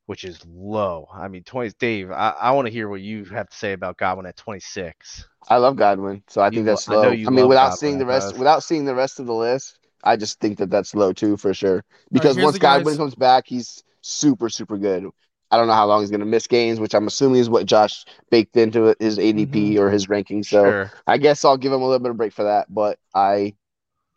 which 0.06 0.24
is 0.24 0.40
low. 0.46 1.08
I 1.14 1.28
mean, 1.28 1.44
20. 1.44 1.72
Dave, 1.80 2.12
I, 2.12 2.34
I 2.40 2.52
want 2.52 2.68
to 2.68 2.72
hear 2.72 2.90
what 2.90 3.02
you 3.02 3.26
have 3.26 3.50
to 3.50 3.56
say 3.56 3.74
about 3.74 3.98
Godwin 3.98 4.26
at 4.26 4.38
26. 4.38 5.26
I 5.48 5.58
love 5.58 5.76
Godwin, 5.78 6.24
so 6.28 6.42
I 6.42 6.48
You 6.48 6.52
think 6.52 6.66
that's 6.66 6.88
I 6.90 6.96
low. 6.96 7.10
I, 7.10 7.14
you 7.14 7.32
mean, 7.32 7.48
without 7.48 7.64
Godwin, 7.64 7.78
seeing 7.78 7.98
the 7.98 8.06
rest, 8.06 8.32
thought. 8.32 8.40
without 8.40 8.64
seeing 8.64 8.86
the 8.86 8.96
rest 8.96 9.20
of 9.20 9.26
the 9.26 9.34
list, 9.34 9.80
I 10.04 10.16
just 10.16 10.40
think 10.40 10.58
that 10.60 10.70
that's 10.70 10.94
low 10.94 11.14
too 11.14 11.38
for 11.38 11.54
sure. 11.54 11.84
Because 12.12 12.36
here's 12.36 12.46
once 12.46 12.58
Godwin 12.58 12.98
comes 12.98 13.16
back, 13.16 13.46
he's 13.48 13.84
super 14.02 14.50
super 14.50 14.78
good. 14.78 15.08
I 15.52 15.58
don't 15.58 15.68
know 15.68 15.74
how 15.74 15.88
long 15.88 16.02
he's 16.02 16.12
going 16.12 16.20
to 16.20 16.26
miss 16.26 16.48
games, 16.48 16.80
which 16.80 16.94
I'm 16.94 17.08
assuming 17.08 17.42
is 17.42 17.50
what 17.50 17.66
Josh 17.66 18.06
baked 18.30 18.56
into 18.56 18.96
his 19.00 19.18
ADP 19.18 19.50
mm-hmm. 19.50 19.80
or 19.80 19.90
his 19.90 20.08
ranking. 20.08 20.44
So 20.44 20.64
Sure. 20.64 20.92
I 21.08 21.18
guess 21.18 21.44
I'll 21.44 21.58
give 21.58 21.72
him 21.74 21.82
a 21.82 21.86
little 21.86 22.00
bit 22.00 22.12
of 22.12 22.18
break 22.18 22.34
for 22.34 22.44
that. 22.44 22.74
But 22.74 23.00
I, 23.16 23.56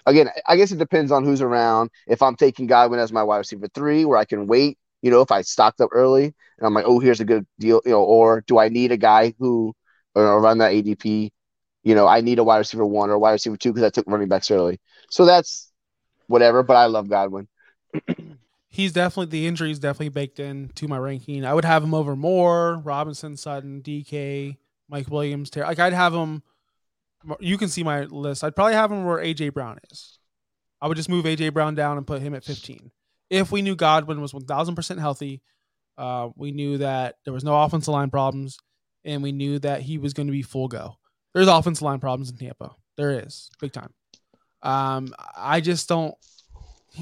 again, 0.04 0.28
I 0.46 0.56
guess 0.56 0.72
it 0.72 0.78
depends 0.78 1.10
on 1.10 1.24
who's 1.24 1.40
around. 1.40 1.90
If 2.06 2.22
I'm 2.22 2.36
taking 2.36 2.66
Godwin 2.66 3.00
as 3.00 3.12
my 3.12 3.22
wide 3.22 3.38
receiver 3.38 3.68
three, 3.74 4.04
where 4.04 4.18
I 4.18 4.26
can 4.26 4.46
wait, 4.46 4.78
you 5.00 5.10
know, 5.10 5.22
if 5.22 5.32
I 5.32 5.42
stocked 5.42 5.80
up 5.80 5.90
early 5.92 6.24
and 6.24 6.66
I'm 6.66 6.74
like, 6.74 6.84
oh, 6.86 7.00
here's 7.00 7.20
a 7.20 7.24
good 7.24 7.46
deal, 7.58 7.80
you 7.84 7.92
know, 7.92 8.02
or 8.02 8.42
do 8.46 8.58
I 8.58 8.68
need 8.68 8.92
a 8.92 8.96
guy 8.98 9.34
who 9.38 9.74
or 10.14 10.24
around 10.24 10.58
that 10.58 10.72
ADP? 10.72 11.30
You 11.82 11.94
know, 11.94 12.06
I 12.06 12.20
need 12.20 12.38
a 12.38 12.44
wide 12.44 12.58
receiver 12.58 12.86
one 12.86 13.10
or 13.10 13.14
a 13.14 13.18
wide 13.18 13.32
receiver 13.32 13.56
two 13.56 13.72
because 13.72 13.84
I 13.84 13.90
took 13.90 14.06
running 14.06 14.28
backs 14.28 14.50
early. 14.50 14.80
So 15.10 15.24
that's 15.24 15.72
whatever. 16.26 16.62
But 16.62 16.76
I 16.76 16.86
love 16.86 17.08
Godwin. 17.08 17.48
He's 18.72 18.94
definitely 18.94 19.26
the 19.26 19.46
injury 19.46 19.70
is 19.70 19.78
definitely 19.78 20.08
baked 20.08 20.40
in 20.40 20.70
to 20.76 20.88
my 20.88 20.96
ranking. 20.96 21.44
I 21.44 21.52
would 21.52 21.66
have 21.66 21.84
him 21.84 21.92
over 21.92 22.16
Moore, 22.16 22.80
Robinson, 22.82 23.36
Sutton, 23.36 23.82
DK, 23.82 24.56
Mike 24.88 25.10
Williams. 25.10 25.50
Ter- 25.50 25.64
like 25.64 25.78
I'd 25.78 25.92
have 25.92 26.14
him. 26.14 26.42
You 27.38 27.58
can 27.58 27.68
see 27.68 27.82
my 27.82 28.04
list. 28.04 28.42
I'd 28.42 28.56
probably 28.56 28.72
have 28.72 28.90
him 28.90 29.04
where 29.04 29.18
AJ 29.18 29.52
Brown 29.52 29.78
is. 29.90 30.18
I 30.80 30.88
would 30.88 30.96
just 30.96 31.10
move 31.10 31.26
AJ 31.26 31.52
Brown 31.52 31.74
down 31.74 31.98
and 31.98 32.06
put 32.06 32.22
him 32.22 32.34
at 32.34 32.44
15. 32.44 32.90
If 33.28 33.52
we 33.52 33.60
knew 33.60 33.76
Godwin 33.76 34.22
was 34.22 34.32
1000% 34.32 34.98
healthy, 34.98 35.42
uh, 35.98 36.30
we 36.34 36.50
knew 36.50 36.78
that 36.78 37.16
there 37.24 37.34
was 37.34 37.44
no 37.44 37.62
offensive 37.62 37.92
line 37.92 38.08
problems, 38.08 38.56
and 39.04 39.22
we 39.22 39.32
knew 39.32 39.58
that 39.58 39.82
he 39.82 39.98
was 39.98 40.14
going 40.14 40.28
to 40.28 40.32
be 40.32 40.42
full 40.42 40.68
go. 40.68 40.96
There's 41.34 41.46
offensive 41.46 41.82
line 41.82 42.00
problems 42.00 42.30
in 42.30 42.38
Tampa. 42.38 42.70
There 42.96 43.20
is 43.20 43.50
big 43.60 43.72
time. 43.72 43.92
Um, 44.62 45.14
I 45.36 45.60
just 45.60 45.90
don't 45.90 46.14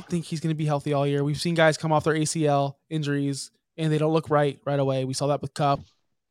think 0.08 0.24
he's 0.24 0.40
going 0.40 0.54
to 0.54 0.58
be 0.58 0.66
healthy 0.66 0.92
all 0.92 1.06
year. 1.06 1.24
We've 1.24 1.40
seen 1.40 1.54
guys 1.54 1.76
come 1.76 1.92
off 1.92 2.04
their 2.04 2.14
ACL 2.14 2.74
injuries 2.88 3.50
and 3.76 3.92
they 3.92 3.98
don't 3.98 4.12
look 4.12 4.30
right 4.30 4.58
right 4.64 4.78
away. 4.78 5.04
We 5.04 5.14
saw 5.14 5.28
that 5.28 5.42
with 5.42 5.54
Kupp. 5.54 5.80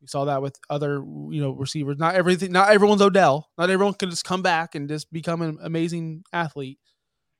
We 0.01 0.07
saw 0.07 0.25
that 0.25 0.41
with 0.41 0.57
other 0.69 0.95
you 0.95 1.41
know 1.41 1.51
receivers. 1.51 1.97
Not 1.97 2.15
everything. 2.15 2.51
Not 2.51 2.69
everyone's 2.69 3.01
Odell. 3.01 3.49
Not 3.57 3.69
everyone 3.69 3.95
can 3.95 4.09
just 4.09 4.23
come 4.23 4.41
back 4.41 4.75
and 4.75 4.87
just 4.87 5.11
become 5.11 5.41
an 5.41 5.57
amazing 5.61 6.23
athlete. 6.31 6.79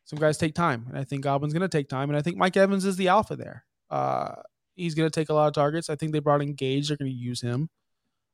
Some 0.06 0.20
guys 0.20 0.38
take 0.38 0.56
time, 0.56 0.88
and 0.90 0.98
I 0.98 1.04
think 1.04 1.24
Godwin's 1.24 1.54
going 1.54 1.62
to 1.62 1.70
take 1.70 1.88
time, 1.88 2.10
and 2.10 2.18
I 2.18 2.22
think 2.22 2.36
Mike 2.36 2.58
Evans 2.58 2.84
is 2.84 2.98
the 2.98 3.10
alpha 3.10 3.36
there. 3.36 3.64
Uh, 3.92 4.36
he's 4.76 4.96
going 4.96 5.08
to 5.08 5.14
take 5.14 5.30
a 5.30 5.34
lot 5.34 5.48
of 5.48 5.54
targets. 5.54 5.90
I 5.90 5.96
think 5.96 6.12
they 6.12 6.20
brought 6.20 6.42
in 6.42 6.56
Gage. 6.56 6.88
They're 6.88 6.98
going 6.98 7.12
to 7.12 7.18
use 7.18 7.42
him. 7.42 7.70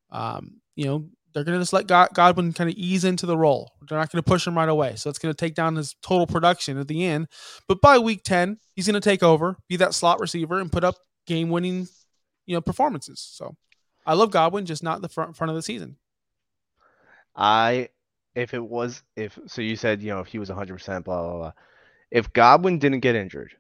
Um, 0.10 0.62
you 0.76 0.86
know, 0.86 1.10
they're 1.36 1.44
going 1.44 1.58
to 1.58 1.62
just 1.62 1.74
let 1.74 1.86
God- 1.86 2.14
Godwin 2.14 2.54
kind 2.54 2.70
of 2.70 2.78
ease 2.78 3.04
into 3.04 3.26
the 3.26 3.38
role. 3.38 3.74
They're 3.88 4.00
not 4.00 4.10
going 4.10 4.24
to 4.24 4.28
push 4.28 4.48
him 4.48 4.58
right 4.58 4.70
away. 4.70 4.96
So 4.96 5.10
it's 5.10 5.20
going 5.20 5.34
to 5.34 5.38
take 5.38 5.54
down 5.54 5.76
his 5.76 5.94
total 6.02 6.26
production 6.26 6.78
at 6.78 6.88
the 6.88 7.06
end. 7.06 7.28
But 7.68 7.82
by 7.82 7.98
week 7.98 8.24
10, 8.24 8.58
he's 8.74 8.88
going 8.88 8.94
to 8.94 9.02
take 9.02 9.22
over, 9.22 9.58
be 9.68 9.76
that 9.76 9.94
slot 9.94 10.22
receiver, 10.22 10.60
and 10.62 10.72
put 10.72 10.86
up 10.86 10.96
game 11.28 11.50
winning, 11.50 11.90
you 12.46 12.56
know, 12.56 12.62
performances. 12.62 13.20
So 13.20 13.58
I 14.06 14.14
love 14.14 14.32
Godwin, 14.32 14.66
just 14.66 14.82
not 14.82 15.02
the 15.02 15.10
front 15.10 15.36
front 15.36 15.50
of 15.50 15.58
the 15.58 15.62
season. 15.62 15.98
I 17.36 17.90
if 18.34 18.54
it 18.54 18.64
was 18.64 19.04
if 19.18 19.38
so 19.48 19.62
you 19.62 19.76
said 19.76 20.02
you 20.02 20.10
know 20.10 20.20
if 20.20 20.28
he 20.28 20.40
was 20.40 20.50
100% 20.50 21.04
blah 21.04 21.22
blah 21.22 21.38
blah 21.38 21.52
if 22.12 22.32
Godwin 22.32 22.80
didn't 22.80 23.00
get 23.02 23.16
injured 23.16 23.52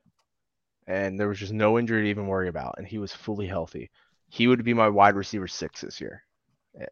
and 0.88 1.19
there 1.19 1.28
was 1.28 1.39
just 1.39 1.53
no 1.53 1.78
injury 1.78 2.03
to 2.03 2.09
even 2.09 2.28
worry 2.28 2.47
about 2.47 2.76
and 2.78 2.88
he 2.88 2.97
was 2.97 3.11
fully 3.11 3.47
healthy 3.47 3.89
he 4.30 4.47
would 4.47 4.63
be 4.63 4.73
my 4.73 4.88
wide 4.88 5.15
receiver 5.15 5.47
6 5.47 5.82
this 5.82 5.99
year 5.99 6.24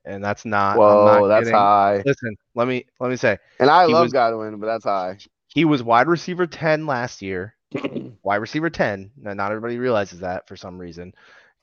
and 0.05 0.23
that's 0.23 0.45
not 0.45 0.73
I'm 0.73 0.77
Whoa, 0.79 1.05
not 1.21 1.27
that's 1.27 1.43
kidding. 1.45 1.53
high. 1.59 2.03
listen 2.05 2.35
let 2.55 2.67
me 2.67 2.85
let 2.99 3.09
me 3.09 3.15
say 3.15 3.37
And 3.59 3.69
I 3.69 3.85
love 3.85 4.03
was- 4.05 4.13
Godwin, 4.13 4.57
but 4.59 4.67
that's 4.67 4.85
high. 4.85 5.17
he 5.47 5.65
was 5.65 5.83
wide 5.83 6.07
receiver 6.07 6.47
10 6.47 6.85
last 6.85 7.21
year 7.21 7.55
wide 8.23 8.37
receiver 8.37 8.69
10 8.69 9.11
now 9.17 9.33
not 9.33 9.51
everybody 9.51 9.77
realizes 9.77 10.19
that 10.19 10.47
for 10.47 10.55
some 10.55 10.77
reason 10.77 11.13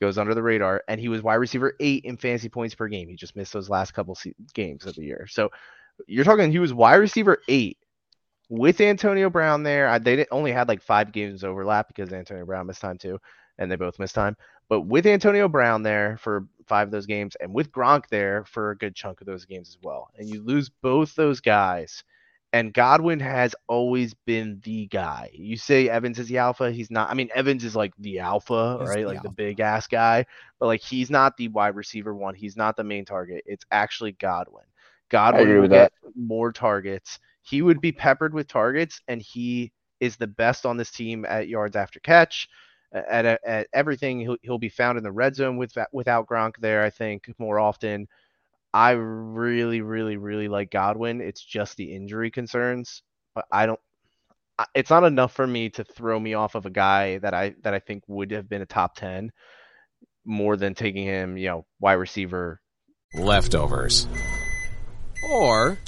goes 0.00 0.16
under 0.16 0.34
the 0.34 0.42
radar, 0.42 0.82
and 0.88 0.98
he 0.98 1.08
was 1.10 1.20
wide 1.22 1.34
receiver 1.34 1.74
eight 1.78 2.06
in 2.06 2.16
fantasy 2.16 2.48
points 2.48 2.74
per 2.74 2.88
game. 2.88 3.06
He 3.10 3.16
just 3.16 3.36
missed 3.36 3.52
those 3.52 3.68
last 3.68 3.92
couple 3.92 4.14
se- 4.14 4.34
games 4.54 4.86
of 4.86 4.94
the 4.94 5.02
year. 5.04 5.26
So 5.28 5.50
you're 6.06 6.24
talking 6.24 6.50
he 6.50 6.58
was 6.58 6.72
wide 6.72 6.94
receiver 6.94 7.42
eight 7.48 7.76
with 8.48 8.80
Antonio 8.80 9.28
Brown 9.28 9.62
there. 9.62 9.88
I, 9.88 9.98
they 9.98 10.24
only 10.30 10.52
had 10.52 10.68
like 10.68 10.80
five 10.80 11.12
games 11.12 11.44
overlap 11.44 11.86
because 11.88 12.10
Antonio 12.14 12.46
Brown 12.46 12.66
missed 12.66 12.80
time 12.80 12.96
too, 12.96 13.20
and 13.60 13.70
they 13.70 13.76
both 13.76 13.98
missed 14.00 14.16
time. 14.16 14.36
But 14.68 14.82
with 14.82 15.06
Antonio 15.06 15.48
Brown 15.48 15.82
there 15.82 16.16
for 16.18 16.46
five 16.66 16.88
of 16.88 16.92
those 16.92 17.06
games, 17.06 17.36
and 17.36 17.54
with 17.54 17.70
Gronk 17.70 18.08
there 18.08 18.44
for 18.44 18.70
a 18.70 18.76
good 18.76 18.96
chunk 18.96 19.20
of 19.20 19.26
those 19.26 19.44
games 19.44 19.68
as 19.68 19.78
well, 19.82 20.10
and 20.18 20.28
you 20.28 20.42
lose 20.42 20.68
both 20.82 21.14
those 21.14 21.40
guys. 21.40 22.02
And 22.52 22.74
Godwin 22.74 23.20
has 23.20 23.54
always 23.68 24.12
been 24.12 24.60
the 24.64 24.86
guy. 24.86 25.30
You 25.32 25.56
say 25.56 25.88
Evans 25.88 26.18
is 26.18 26.26
the 26.26 26.38
alpha. 26.38 26.72
He's 26.72 26.90
not. 26.90 27.08
I 27.08 27.14
mean, 27.14 27.28
Evans 27.32 27.62
is 27.62 27.76
like 27.76 27.92
the 28.00 28.18
alpha, 28.18 28.78
He's 28.80 28.88
right? 28.88 29.02
the 29.02 29.06
Like 29.06 29.22
the 29.22 29.30
big 29.30 29.60
ass 29.60 29.86
guy. 29.86 30.26
But 30.58 30.66
like 30.66 30.80
he's 30.80 31.10
not 31.10 31.36
the 31.36 31.46
wide 31.46 31.76
receiver 31.76 32.12
one. 32.12 32.34
He's 32.34 32.56
not 32.56 32.76
the 32.76 32.82
main 32.82 33.04
target. 33.04 33.44
It's 33.46 33.64
actually 33.70 34.12
Godwin. 34.12 34.64
Godwin 35.10 35.60
with 35.60 35.70
get 35.70 35.92
more 36.16 36.50
targets. 36.50 37.20
He 37.42 37.62
would 37.62 37.80
be 37.80 37.92
peppered 37.92 38.34
with 38.34 38.48
targets, 38.48 39.00
and 39.06 39.22
he 39.22 39.70
is 40.00 40.16
the 40.16 40.26
best 40.26 40.66
on 40.66 40.76
this 40.76 40.90
team 40.90 41.24
at 41.26 41.48
yards 41.48 41.76
after 41.76 42.00
catch, 42.00 42.48
at, 42.92 43.24
at, 43.24 43.40
at 43.44 43.66
everything. 43.72 44.20
He'll, 44.20 44.36
he'll 44.42 44.58
be 44.58 44.68
found 44.68 44.98
in 44.98 45.04
the 45.04 45.12
red 45.12 45.34
zone 45.34 45.56
with 45.56 45.76
without 45.92 46.26
Gronk 46.26 46.54
there. 46.60 46.82
I 46.82 46.90
think 46.90 47.32
more 47.38 47.58
often. 47.58 48.08
I 48.72 48.92
really, 48.92 49.80
really, 49.80 50.16
really 50.16 50.48
like 50.48 50.70
Godwin. 50.70 51.20
It's 51.20 51.42
just 51.44 51.76
the 51.76 51.92
injury 51.92 52.30
concerns, 52.30 53.02
but 53.34 53.44
I 53.50 53.66
don't. 53.66 53.80
It's 54.74 54.90
not 54.90 55.04
enough 55.04 55.32
for 55.32 55.46
me 55.46 55.70
to 55.70 55.84
throw 55.84 56.20
me 56.20 56.34
off 56.34 56.54
of 56.54 56.66
a 56.66 56.70
guy 56.70 57.18
that 57.18 57.34
I 57.34 57.54
that 57.62 57.74
I 57.74 57.80
think 57.80 58.04
would 58.06 58.30
have 58.30 58.48
been 58.48 58.62
a 58.62 58.66
top 58.66 58.94
ten, 58.94 59.32
more 60.24 60.56
than 60.56 60.74
taking 60.74 61.04
him, 61.04 61.36
you 61.36 61.48
know, 61.48 61.66
wide 61.80 61.94
receiver 61.94 62.60
Leftovers. 63.14 64.06
Or 65.28 65.78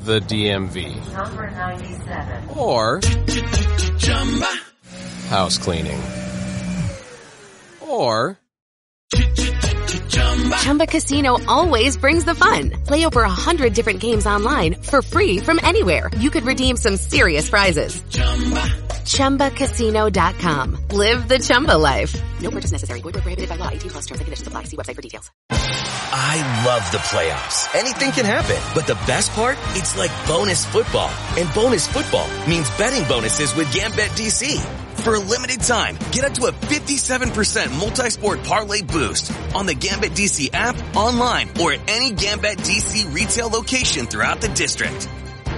the 0.00 0.20
DMV. 0.20 1.12
Number 1.12 1.50
97. 1.50 2.48
Or 2.56 3.00
house 5.30 5.58
cleaning. 5.58 6.00
Or 7.80 8.36
Chumba 10.58 10.86
Casino 10.86 11.38
always 11.46 11.96
brings 11.96 12.24
the 12.24 12.34
fun. 12.34 12.70
Play 12.84 13.06
over 13.06 13.22
a 13.22 13.28
hundred 13.28 13.74
different 13.74 14.00
games 14.00 14.26
online 14.26 14.74
for 14.74 15.02
free 15.02 15.38
from 15.38 15.60
anywhere. 15.62 16.10
You 16.18 16.30
could 16.30 16.44
redeem 16.44 16.76
some 16.76 16.96
serious 16.96 17.48
prizes. 17.48 18.02
ChumbaCasino.com. 19.10 20.88
Live 20.92 21.28
the 21.28 21.38
Chumba 21.38 21.76
life. 21.76 22.14
No 22.40 22.50
purchase 22.50 22.72
necessary. 22.72 23.00
Void 23.00 23.14
where 23.14 23.22
prohibited 23.22 23.48
by 23.48 23.56
law. 23.56 23.68
18 23.68 23.90
plus 23.90 24.06
terms 24.06 24.20
and 24.20 24.26
conditions 24.26 24.48
apply. 24.48 24.64
See 24.64 24.76
website 24.76 24.94
for 24.94 25.02
details. 25.02 25.30
I 25.50 26.64
love 26.66 26.90
the 26.90 26.98
playoffs. 26.98 27.74
Anything 27.74 28.12
can 28.12 28.24
happen. 28.24 28.56
But 28.74 28.86
the 28.86 28.94
best 29.06 29.30
part? 29.32 29.56
It's 29.76 29.96
like 29.96 30.10
bonus 30.26 30.64
football. 30.64 31.10
And 31.36 31.52
bonus 31.54 31.86
football 31.86 32.28
means 32.48 32.70
betting 32.78 33.06
bonuses 33.08 33.54
with 33.54 33.68
GambetDC. 33.68 34.60
For 35.00 35.14
a 35.14 35.18
limited 35.18 35.60
time, 35.60 35.96
get 36.12 36.24
up 36.24 36.34
to 36.34 36.46
a 36.46 36.52
57% 36.52 37.78
multi-sport 37.78 38.44
parlay 38.44 38.82
boost 38.82 39.32
on 39.54 39.66
the 39.66 39.74
GambetDC 39.74 40.50
app, 40.52 40.76
online, 40.94 41.48
or 41.60 41.72
at 41.72 41.80
any 41.88 42.12
GambetDC 42.12 43.14
retail 43.14 43.48
location 43.48 44.06
throughout 44.06 44.40
the 44.40 44.48
district. 44.48 45.08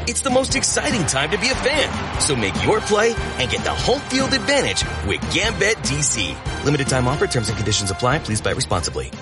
It's 0.08 0.20
the 0.20 0.30
most 0.30 0.56
exciting 0.56 1.06
time 1.06 1.30
to 1.30 1.38
be 1.38 1.48
a 1.48 1.54
fan. 1.54 2.20
So 2.20 2.34
make 2.34 2.60
your 2.64 2.80
play 2.80 3.14
and 3.38 3.48
get 3.48 3.62
the 3.62 3.70
home 3.70 4.00
field 4.00 4.32
advantage 4.32 4.82
with 5.06 5.20
GambetDC. 5.30 6.64
Limited 6.64 6.88
time 6.88 7.06
offer, 7.06 7.28
terms 7.28 7.48
and 7.48 7.56
conditions 7.56 7.92
apply. 7.92 8.18
Please 8.18 8.40
bet 8.40 8.56
responsibly. 8.56 9.12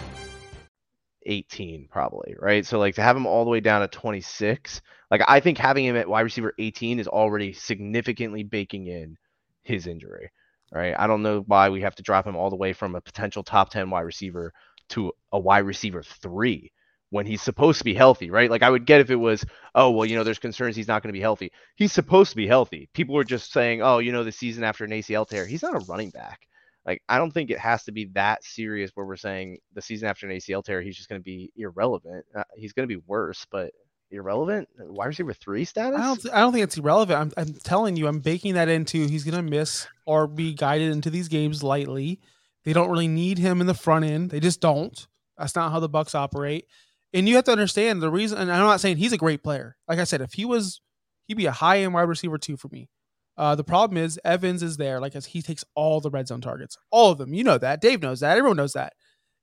18 1.26 1.88
probably, 1.90 2.34
right? 2.38 2.64
So 2.64 2.78
like 2.78 2.94
to 2.94 3.02
have 3.02 3.14
him 3.14 3.26
all 3.26 3.44
the 3.44 3.50
way 3.50 3.60
down 3.60 3.82
to 3.82 3.88
26, 3.88 4.80
like 5.10 5.20
I 5.28 5.40
think 5.40 5.58
having 5.58 5.84
him 5.84 5.96
at 5.96 6.08
wide 6.08 6.22
receiver 6.22 6.54
18 6.58 6.98
is 6.98 7.08
already 7.08 7.52
significantly 7.52 8.42
baking 8.42 8.86
in 8.86 9.18
his 9.62 9.86
injury, 9.86 10.30
right? 10.72 10.94
I 10.98 11.06
don't 11.06 11.22
know 11.22 11.44
why 11.46 11.68
we 11.68 11.82
have 11.82 11.96
to 11.96 12.02
drop 12.02 12.26
him 12.26 12.36
all 12.36 12.48
the 12.48 12.56
way 12.56 12.72
from 12.72 12.94
a 12.94 13.02
potential 13.02 13.42
top 13.42 13.68
10 13.68 13.90
wide 13.90 14.00
receiver 14.00 14.54
to 14.90 15.12
a 15.30 15.38
wide 15.38 15.66
receiver 15.66 16.02
3 16.02 16.72
when 17.10 17.26
he's 17.26 17.42
supposed 17.42 17.78
to 17.78 17.84
be 17.84 17.94
healthy, 17.94 18.30
right? 18.30 18.50
Like 18.50 18.62
I 18.62 18.70
would 18.70 18.86
get 18.86 19.00
if 19.00 19.10
it 19.10 19.16
was, 19.16 19.44
oh, 19.74 19.90
well, 19.90 20.06
you 20.06 20.16
know, 20.16 20.24
there's 20.24 20.38
concerns 20.38 20.76
he's 20.76 20.88
not 20.88 21.02
going 21.02 21.10
to 21.10 21.16
be 21.16 21.20
healthy. 21.20 21.52
He's 21.76 21.92
supposed 21.92 22.30
to 22.30 22.36
be 22.36 22.46
healthy. 22.46 22.88
People 22.94 23.14
were 23.14 23.24
just 23.24 23.52
saying, 23.52 23.82
oh, 23.82 23.98
you 23.98 24.12
know, 24.12 24.24
the 24.24 24.32
season 24.32 24.64
after 24.64 24.84
an 24.84 24.90
ACL 24.90 25.28
tear, 25.28 25.46
he's 25.46 25.62
not 25.62 25.74
a 25.74 25.84
running 25.86 26.10
back. 26.10 26.40
Like 26.86 27.02
I 27.08 27.18
don't 27.18 27.32
think 27.32 27.50
it 27.50 27.58
has 27.58 27.84
to 27.84 27.92
be 27.92 28.06
that 28.14 28.42
serious 28.42 28.90
where 28.94 29.04
we're 29.04 29.16
saying 29.16 29.58
the 29.74 29.82
season 29.82 30.08
after 30.08 30.26
an 30.26 30.36
ACL 30.36 30.64
tear 30.64 30.80
he's 30.80 30.96
just 30.96 31.08
going 31.08 31.20
to 31.20 31.24
be 31.24 31.52
irrelevant. 31.56 32.24
Uh, 32.34 32.44
he's 32.56 32.72
going 32.72 32.88
to 32.88 32.94
be 32.94 33.02
worse, 33.06 33.46
but 33.50 33.72
irrelevant. 34.10 34.68
Wide 34.78 35.06
receiver 35.06 35.32
three 35.32 35.64
status. 35.64 36.00
I 36.00 36.04
don't. 36.04 36.34
I 36.34 36.40
don't 36.40 36.52
think 36.52 36.64
it's 36.64 36.78
irrelevant. 36.78 37.18
I'm, 37.20 37.32
I'm 37.36 37.54
telling 37.54 37.96
you, 37.96 38.06
I'm 38.06 38.20
baking 38.20 38.54
that 38.54 38.68
into 38.68 39.06
he's 39.06 39.24
going 39.24 39.36
to 39.36 39.50
miss 39.50 39.86
or 40.06 40.26
be 40.26 40.54
guided 40.54 40.90
into 40.90 41.10
these 41.10 41.28
games 41.28 41.62
lightly. 41.62 42.20
They 42.64 42.72
don't 42.72 42.90
really 42.90 43.08
need 43.08 43.38
him 43.38 43.60
in 43.60 43.66
the 43.66 43.74
front 43.74 44.04
end. 44.04 44.30
They 44.30 44.40
just 44.40 44.60
don't. 44.60 45.06
That's 45.38 45.56
not 45.56 45.72
how 45.72 45.80
the 45.80 45.88
Bucs 45.88 46.14
operate. 46.14 46.66
And 47.12 47.28
you 47.28 47.36
have 47.36 47.44
to 47.44 47.52
understand 47.52 48.02
the 48.02 48.10
reason. 48.10 48.38
And 48.38 48.52
I'm 48.52 48.60
not 48.60 48.80
saying 48.80 48.98
he's 48.98 49.12
a 49.12 49.18
great 49.18 49.42
player. 49.42 49.76
Like 49.88 49.98
I 49.98 50.04
said, 50.04 50.20
if 50.20 50.32
he 50.32 50.44
was, 50.44 50.80
he'd 51.26 51.36
be 51.36 51.46
a 51.46 51.52
high 51.52 51.80
end 51.80 51.94
wide 51.94 52.02
receiver 52.02 52.38
too 52.38 52.56
for 52.56 52.68
me. 52.68 52.88
Uh, 53.36 53.54
the 53.54 53.64
problem 53.64 53.96
is 53.96 54.20
Evans 54.24 54.62
is 54.62 54.76
there. 54.76 55.00
Like 55.00 55.16
as 55.16 55.26
he 55.26 55.42
takes 55.42 55.64
all 55.74 56.00
the 56.00 56.10
red 56.10 56.28
zone 56.28 56.40
targets, 56.40 56.76
all 56.90 57.10
of 57.10 57.18
them. 57.18 57.34
You 57.34 57.42
know 57.42 57.58
that. 57.58 57.80
Dave 57.80 58.02
knows 58.02 58.20
that. 58.20 58.36
Everyone 58.36 58.56
knows 58.56 58.74
that. 58.74 58.92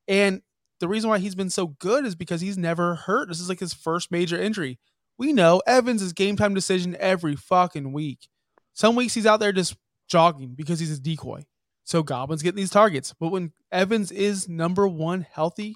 And 0.07 0.41
the 0.79 0.87
reason 0.87 1.09
why 1.09 1.19
he's 1.19 1.35
been 1.35 1.49
so 1.49 1.67
good 1.79 2.05
is 2.05 2.15
because 2.15 2.41
he's 2.41 2.57
never 2.57 2.95
hurt. 2.95 3.27
This 3.27 3.39
is 3.39 3.49
like 3.49 3.59
his 3.59 3.73
first 3.73 4.11
major 4.11 4.39
injury. 4.39 4.79
We 5.17 5.33
know 5.33 5.61
Evans 5.65 6.01
is 6.01 6.13
game 6.13 6.35
time 6.35 6.53
decision 6.53 6.95
every 6.99 7.35
fucking 7.35 7.91
week. 7.91 8.27
Some 8.73 8.95
weeks 8.95 9.15
he's 9.15 9.25
out 9.25 9.39
there 9.39 9.51
just 9.51 9.75
jogging 10.07 10.53
because 10.55 10.79
he's 10.79 10.95
a 10.95 11.01
decoy. 11.01 11.43
So 11.83 12.03
Godwin's 12.03 12.43
getting 12.43 12.57
these 12.57 12.69
targets. 12.69 13.13
But 13.19 13.29
when 13.29 13.53
Evans 13.71 14.11
is 14.11 14.47
number 14.47 14.87
one 14.87 15.25
healthy, 15.31 15.75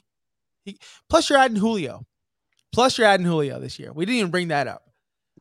he, 0.63 0.77
plus 1.09 1.29
you're 1.29 1.39
adding 1.39 1.57
Julio. 1.57 2.05
Plus 2.73 2.97
you're 2.97 3.07
adding 3.07 3.25
Julio 3.25 3.59
this 3.59 3.79
year. 3.79 3.91
We 3.91 4.05
didn't 4.05 4.19
even 4.19 4.31
bring 4.31 4.47
that 4.49 4.67
up. 4.67 4.83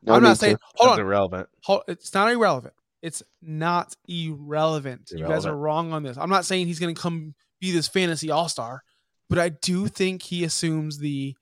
No 0.03 0.13
I'm 0.13 0.23
not 0.23 0.37
saying 0.37 0.57
to. 0.57 0.61
hold 0.75 0.91
That's 0.91 0.99
on. 0.99 1.05
irrelevant. 1.05 1.49
Hold, 1.63 1.83
it's 1.87 2.13
not 2.13 2.29
irrelevant. 2.31 2.73
It's 3.01 3.23
not 3.41 3.95
irrelevant. 4.07 5.11
You 5.15 5.25
guys 5.27 5.45
are 5.45 5.55
wrong 5.55 5.93
on 5.93 6.03
this. 6.03 6.17
I'm 6.17 6.29
not 6.29 6.45
saying 6.45 6.67
he's 6.67 6.79
going 6.79 6.93
to 6.93 7.01
come 7.01 7.33
be 7.59 7.71
this 7.71 7.87
fantasy 7.87 8.29
all 8.29 8.49
star, 8.49 8.81
but 9.29 9.39
I 9.39 9.49
do 9.49 9.87
think 9.87 10.23
he 10.23 10.43
assumes 10.43 10.99
the 10.99 11.35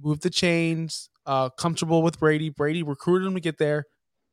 move 0.00 0.20
the 0.20 0.30
chains, 0.30 1.08
uh, 1.24 1.50
comfortable 1.50 2.02
with 2.02 2.18
Brady. 2.18 2.50
Brady 2.50 2.82
recruited 2.82 3.26
him 3.26 3.34
to 3.34 3.40
get 3.40 3.58
there. 3.58 3.84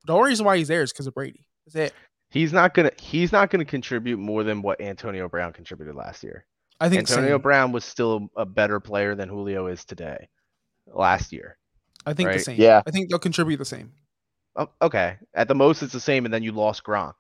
The 0.06 0.14
only 0.14 0.32
reason 0.32 0.46
why 0.46 0.58
he's 0.58 0.68
there 0.68 0.82
is 0.82 0.92
because 0.92 1.08
of 1.08 1.14
Brady. 1.14 1.46
That's 1.66 1.92
it. 1.92 1.94
He's 2.30 2.52
not 2.52 2.74
gonna. 2.74 2.92
He's 3.00 3.32
not 3.32 3.50
gonna 3.50 3.64
contribute 3.64 4.18
more 4.18 4.44
than 4.44 4.62
what 4.62 4.82
Antonio 4.82 5.30
Brown 5.30 5.54
contributed 5.54 5.96
last 5.96 6.24
year. 6.24 6.46
I 6.84 6.90
think 6.90 7.00
Antonio 7.00 7.36
same. 7.36 7.42
Brown 7.42 7.72
was 7.72 7.86
still 7.86 8.30
a 8.36 8.46
better 8.46 8.80
player 8.80 9.16
than 9.16 9.30
Julio 9.30 9.68
is 9.68 9.86
today. 9.86 10.28
Last 10.88 11.32
year. 11.32 11.58
I 12.06 12.14
think 12.14 12.32
the 12.32 12.40
same. 12.40 12.60
Yeah. 12.60 12.82
I 12.86 12.92
think 12.92 13.10
they'll 13.10 13.20
contribute 13.20 13.58
the 13.58 13.66
same. 13.66 13.94
O- 14.56 14.70
Okay. 14.82 15.16
At 15.34 15.48
the 15.48 15.56
most, 15.56 15.82
it's 15.82 15.94
the 15.94 16.00
same, 16.00 16.26
and 16.26 16.34
then 16.34 16.44
you 16.44 16.52
lost 16.52 16.84
Gronk. 16.84 17.14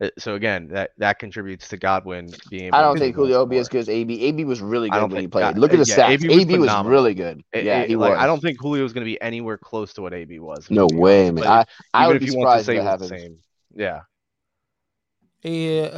Uh, 0.00 0.08
So 0.18 0.36
again, 0.36 0.68
that 0.68 0.90
that 0.98 1.18
contributes 1.18 1.68
to 1.68 1.76
Godwin 1.76 2.30
being. 2.48 2.66
Able 2.66 2.76
I 2.76 2.82
don't 2.82 2.94
do 2.96 3.00
think. 3.00 3.16
Julio 3.16 3.38
will 3.40 3.46
be 3.46 3.58
as 3.58 3.68
good 3.68 3.80
as 3.80 3.88
AB. 3.88 4.22
AB 4.22 4.44
was 4.44 4.60
really 4.60 4.88
I 4.90 4.94
good 4.94 5.00
don't 5.00 5.10
when 5.12 5.20
he 5.22 5.26
played. 5.28 5.58
Look 5.58 5.72
at 5.72 5.80
the 5.80 5.84
yeah, 5.86 5.96
stats. 5.96 6.10
AB 6.10 6.28
was 6.28 6.38
AB 6.38 6.58
was 6.58 6.84
really 6.86 7.14
good. 7.14 7.42
It- 7.52 7.64
yeah, 7.64 7.80
it- 7.80 7.88
he 7.88 7.96
like, 7.96 8.10
was. 8.12 8.18
I 8.20 8.26
don't 8.26 8.40
think 8.40 8.60
Julio 8.60 8.84
is 8.84 8.92
going 8.92 9.04
to 9.04 9.10
be 9.10 9.20
anywhere 9.20 9.58
close 9.58 9.92
to 9.94 10.02
what 10.02 10.14
AB 10.14 10.38
was. 10.38 10.70
No 10.70 10.86
way, 10.86 11.28
honest, 11.28 11.34
man. 11.34 11.44
but 11.44 11.68
I, 11.92 11.98
I 11.98 12.04
even 12.04 12.08
would 12.08 12.16
if 12.22 12.28
be 12.28 12.32
you 12.32 12.38
want 12.38 12.58
to 12.58 12.64
surprised 12.64 12.66
say 12.66 12.84
that 12.84 12.98
the 13.00 13.08
same, 13.08 13.38
yeah. 13.74 14.00
Uh, 15.44 15.48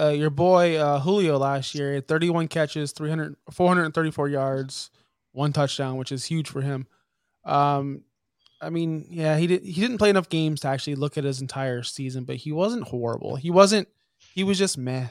uh, 0.07 0.15
your 0.17 0.31
boy 0.31 0.77
uh, 0.77 1.01
Julio 1.01 1.37
last 1.37 1.75
year, 1.75 2.01
31 2.01 2.49
catches, 2.49 2.93
300, 2.93 3.37
434 3.51 4.29
yards, 4.29 4.91
one 5.33 5.53
touchdown, 5.53 5.97
which 5.97 6.13
is 6.13 6.25
huge 6.25 6.49
for 6.49 6.63
him. 6.63 6.87
Um, 7.45 8.03
I 8.61 8.71
mean, 8.71 9.07
yeah, 9.11 9.37
he 9.37 9.47
did. 9.47 9.63
He 9.63 9.81
didn't 9.81 9.99
play 9.99 10.09
enough 10.09 10.31
games 10.31 10.61
to 10.61 10.69
actually 10.69 10.95
look 10.95 11.19
at 11.19 11.25
his 11.25 11.43
entire 11.43 11.83
season, 11.83 12.25
but 12.25 12.37
he 12.37 12.53
wasn't 12.53 12.85
horrible. 12.85 13.37
He 13.37 13.51
wasn't. 13.51 13.89
He 14.35 14.45
was 14.45 14.59
just 14.59 14.79
meh, 14.79 15.09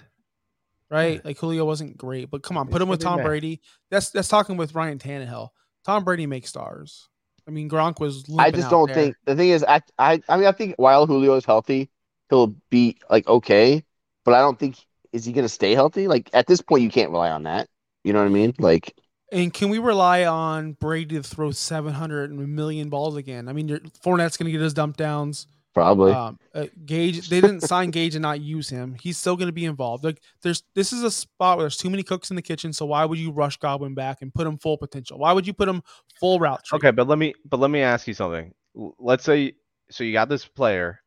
right? 0.90 1.24
Like 1.24 1.38
Julio 1.38 1.64
wasn't 1.66 1.98
great, 1.98 2.32
but 2.32 2.42
come 2.42 2.58
on, 2.58 2.68
put 2.68 2.82
him 2.82 2.90
with 2.90 3.02
Tom. 3.02 3.22
Brady. 3.22 3.62
That's 3.92 4.10
that's 4.10 4.28
talking 4.28 4.58
with 4.58 4.74
Ryan 4.74 4.98
Tannehill. 4.98 5.50
Tom 5.86 6.04
Brady 6.04 6.26
makes 6.26 6.50
stars. 6.50 7.10
I 7.48 7.52
mean, 7.52 7.70
Gronk 7.70 8.00
was. 8.00 8.26
I 8.40 8.50
just 8.50 8.72
don't 8.72 8.88
there. 8.88 8.96
think 8.96 9.16
the 9.26 9.36
thing 9.36 9.50
is 9.50 9.64
I 9.64 9.82
I 10.00 10.22
I 10.28 10.38
mean 10.38 10.48
I 10.48 10.52
think 10.52 10.76
while 10.78 11.06
Julio 11.06 11.36
is 11.36 11.46
healthy, 11.46 11.92
he'll 12.30 12.56
be 12.72 12.98
like 13.10 13.28
okay, 13.28 13.84
but 14.26 14.34
I 14.34 14.40
don't 14.40 14.58
think 14.58 14.78
is 15.12 15.26
he 15.26 15.34
gonna 15.34 15.50
stay 15.50 15.74
healthy? 15.74 16.08
Like 16.08 16.30
at 16.34 16.48
this 16.48 16.62
point 16.62 16.84
you 16.84 16.90
can't 16.90 17.12
rely 17.12 17.30
on 17.30 17.44
that. 17.44 17.68
You 18.04 18.14
know 18.14 18.20
what 18.20 18.26
I 18.26 18.30
mean? 18.30 18.54
Like 18.60 18.96
And 19.32 19.54
can 19.54 19.70
we 19.70 19.80
rely 19.80 20.26
on 20.26 20.74
Brady 20.74 21.16
to 21.16 21.24
throw 21.24 21.52
700 21.52 22.32
million 22.32 22.90
balls 22.90 23.16
again? 23.16 23.48
I 23.48 23.54
mean, 23.54 23.68
your 23.68 23.80
Fournette's 24.04 24.38
going 24.38 24.46
to 24.46 24.52
get 24.52 24.62
his 24.62 24.74
dump 24.74 24.98
downs. 24.98 25.48
Probably. 25.74 26.12
Um, 26.12 26.38
uh, 26.54 26.68
Gage, 26.86 27.30
they 27.30 27.42
didn't 27.42 27.62
sign 27.68 27.90
Gage 27.90 28.14
and 28.14 28.22
not 28.22 28.42
use 28.42 28.70
him. 28.70 28.96
He's 29.02 29.18
still 29.18 29.36
going 29.36 29.48
to 29.48 29.54
be 29.54 29.66
involved. 29.66 30.04
Like 30.04 30.22
there's, 30.44 30.64
this 30.76 30.94
is 30.94 31.04
a 31.04 31.10
spot 31.10 31.58
where 31.58 31.64
there's 31.64 31.78
too 31.78 31.90
many 31.90 32.04
cooks 32.04 32.30
in 32.30 32.36
the 32.36 32.42
kitchen. 32.42 32.74
So 32.74 32.86
why 32.86 33.06
would 33.06 33.18
you 33.18 33.32
rush 33.32 33.58
Godwin 33.58 33.96
back 33.96 34.22
and 34.22 34.34
put 34.34 34.46
him 34.46 34.58
full 34.58 34.78
potential? 34.78 35.18
Why 35.18 35.34
would 35.34 35.48
you 35.48 35.54
put 35.54 35.68
him 35.68 35.82
full 36.20 36.40
route? 36.40 36.64
Tree? 36.64 36.78
Okay, 36.78 36.92
but 36.92 37.08
let 37.08 37.18
me 37.18 37.34
but 37.50 37.60
let 37.60 37.72
me 37.72 37.82
ask 37.82 38.08
you 38.08 38.14
something. 38.14 38.54
Let's 38.76 39.24
say 39.24 39.54
so 39.90 40.04
you 40.04 40.14
got 40.14 40.30
this 40.30 40.46
player 40.46 41.00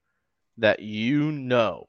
that 0.59 0.81
you 0.81 1.31
know 1.31 1.87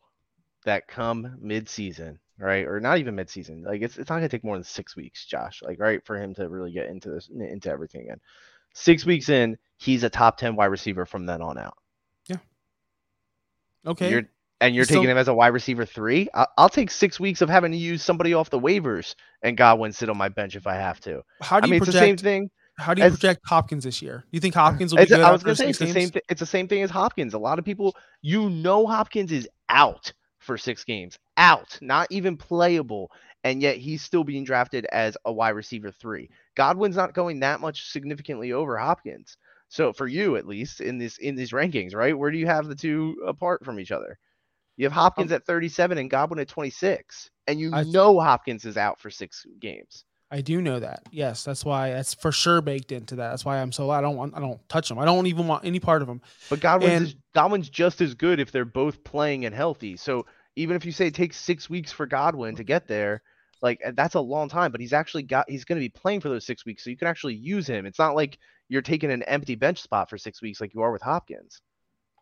that 0.67 0.87
come 0.87 1.35
mid-season, 1.41 2.19
right? 2.37 2.65
Or 2.65 2.79
not 2.79 2.97
even 2.99 3.15
mid-season. 3.15 3.63
Like 3.63 3.81
it's 3.81 3.97
it's 3.97 4.09
not 4.09 4.17
gonna 4.17 4.29
take 4.29 4.43
more 4.43 4.55
than 4.55 4.63
six 4.63 4.95
weeks, 4.95 5.25
Josh. 5.25 5.61
Like 5.63 5.79
right 5.79 6.05
for 6.05 6.15
him 6.21 6.33
to 6.35 6.47
really 6.47 6.71
get 6.71 6.87
into 6.87 7.09
this 7.09 7.29
into 7.29 7.69
everything 7.69 8.01
again. 8.03 8.19
Six 8.73 9.05
weeks 9.05 9.29
in, 9.29 9.57
he's 9.77 10.03
a 10.03 10.09
top 10.09 10.37
ten 10.37 10.55
wide 10.55 10.67
receiver 10.67 11.05
from 11.05 11.25
then 11.25 11.41
on 11.41 11.57
out. 11.57 11.77
Yeah. 12.27 12.37
Okay. 13.85 14.11
You're 14.11 14.23
and 14.59 14.73
you're 14.75 14.85
So- 14.85 14.95
taking 14.95 15.09
him 15.09 15.17
as 15.17 15.27
a 15.27 15.33
wide 15.33 15.47
receiver 15.49 15.85
three. 15.85 16.27
I, 16.33 16.47
I'll 16.57 16.69
take 16.69 16.91
six 16.91 17.19
weeks 17.19 17.41
of 17.41 17.49
having 17.49 17.71
to 17.71 17.77
use 17.77 18.03
somebody 18.03 18.33
off 18.33 18.49
the 18.49 18.59
waivers 18.59 19.15
and 19.43 19.55
Godwin 19.55 19.91
sit 19.93 20.09
on 20.09 20.17
my 20.17 20.29
bench 20.29 20.55
if 20.55 20.65
I 20.67 20.75
have 20.75 20.99
to. 21.01 21.21
how 21.41 21.59
do 21.59 21.65
I 21.65 21.67
you 21.67 21.71
mean, 21.71 21.77
it's 21.83 21.85
the 21.87 21.91
same 21.93 22.15
project? 22.17 22.21
thing. 22.21 22.49
how 22.77 22.93
do 22.93 23.01
you 23.01 23.07
as- 23.07 23.13
project 23.19 23.41
Hopkins 23.45 23.83
this 23.83 24.01
year? 24.01 24.25
Do 24.31 24.35
you 24.35 24.39
think 24.41 24.55
Hopkins 24.55 24.91
will 24.93 25.03
be 25.03 25.05
good? 25.07 25.21
I 25.21 25.31
was 25.31 25.43
gonna 25.43 25.55
say 25.55 25.67
six 25.71 25.81
it's 25.81 25.93
the 25.93 25.99
same. 26.01 26.09
Th- 26.09 26.25
it's 26.29 26.39
the 26.39 26.45
same 26.45 26.67
thing 26.67 26.81
as 26.81 26.89
Hopkins. 26.91 27.33
A 27.33 27.39
lot 27.39 27.59
of 27.59 27.65
people, 27.65 27.95
you 28.21 28.49
know, 28.49 28.85
Hopkins 28.87 29.31
is 29.31 29.47
out 29.69 30.11
for 30.47 30.57
six 30.57 30.83
games, 30.83 31.19
out, 31.37 31.77
not 31.81 32.07
even 32.09 32.35
playable, 32.35 33.11
and 33.43 33.61
yet 33.61 33.77
he's 33.77 34.01
still 34.01 34.23
being 34.23 34.43
drafted 34.43 34.85
as 34.91 35.15
a 35.25 35.31
wide 35.31 35.49
receiver 35.51 35.91
three. 35.91 36.29
Godwin's 36.55 36.95
not 36.95 37.13
going 37.13 37.39
that 37.41 37.59
much 37.61 37.83
significantly 37.91 38.51
over 38.51 38.77
Hopkins. 38.77 39.37
So 39.69 39.93
for 39.93 40.07
you, 40.07 40.37
at 40.37 40.47
least 40.47 40.81
in 40.81 40.97
this 40.97 41.17
in 41.19 41.35
these 41.35 41.51
rankings, 41.51 41.93
right? 41.93 42.17
Where 42.17 42.31
do 42.31 42.37
you 42.39 42.47
have 42.47 42.67
the 42.67 42.75
two 42.75 43.15
apart 43.27 43.63
from 43.63 43.79
each 43.79 43.91
other? 43.91 44.17
You 44.77 44.85
have 44.85 44.93
Hopkins 44.93 45.31
um, 45.31 45.35
at 45.35 45.45
37 45.45 45.97
and 45.97 46.09
Godwin 46.09 46.39
at 46.39 46.47
26, 46.47 47.29
and 47.47 47.59
you 47.59 47.71
I- 47.73 47.83
know 47.83 48.19
Hopkins 48.19 48.63
is 48.65 48.77
out 48.77 48.99
for 48.99 49.09
six 49.11 49.45
games. 49.59 50.05
I 50.29 50.41
do 50.41 50.61
know 50.61 50.79
that. 50.81 51.03
Yes, 51.09 51.45
that's 51.45 51.63
why 51.63 51.91
that's 51.91 52.13
for 52.13 52.33
sure 52.33 52.59
baked 52.61 52.91
into 52.91 53.15
that. 53.15 53.29
That's 53.29 53.45
why 53.45 53.61
I'm 53.61 53.71
so 53.71 53.89
I 53.89 54.01
don't 54.01 54.17
want 54.17 54.35
I 54.35 54.41
don't 54.41 54.59
touch 54.67 54.91
him. 54.91 54.99
I 54.99 55.05
don't 55.05 55.25
even 55.27 55.47
want 55.47 55.63
any 55.63 55.79
part 55.79 56.01
of 56.01 56.09
him. 56.09 56.21
But 56.49 56.59
Godwin's 56.59 56.93
And- 56.97 57.07
is, 57.07 57.15
Godwin's 57.33 57.69
just 57.69 58.01
as 58.01 58.13
good 58.13 58.39
if 58.41 58.51
they're 58.51 58.65
both 58.65 59.03
playing 59.05 59.45
and 59.45 59.55
healthy. 59.55 59.95
So 59.95 60.25
even 60.57 60.75
if 60.75 60.85
you 60.85 60.91
say 60.91 61.07
it 61.07 61.13
takes 61.13 61.37
six 61.37 61.69
weeks 61.69 61.91
for 61.91 62.05
Godwin 62.05 62.55
to 62.55 62.63
get 62.63 62.87
there, 62.87 63.21
like 63.61 63.79
that's 63.93 64.15
a 64.15 64.19
long 64.19 64.49
time. 64.49 64.71
But 64.71 64.81
he's 64.81 64.93
actually 64.93 65.23
got 65.23 65.49
he's 65.49 65.63
going 65.65 65.77
to 65.77 65.85
be 65.85 65.89
playing 65.89 66.21
for 66.21 66.29
those 66.29 66.45
six 66.45 66.65
weeks, 66.65 66.83
so 66.83 66.89
you 66.89 66.97
can 66.97 67.07
actually 67.07 67.35
use 67.35 67.67
him. 67.67 67.85
It's 67.85 67.99
not 67.99 68.15
like 68.15 68.39
you're 68.67 68.81
taking 68.81 69.11
an 69.11 69.23
empty 69.23 69.55
bench 69.55 69.81
spot 69.81 70.09
for 70.09 70.17
six 70.17 70.41
weeks 70.41 70.59
like 70.59 70.73
you 70.73 70.81
are 70.81 70.91
with 70.91 71.01
Hopkins. 71.01 71.61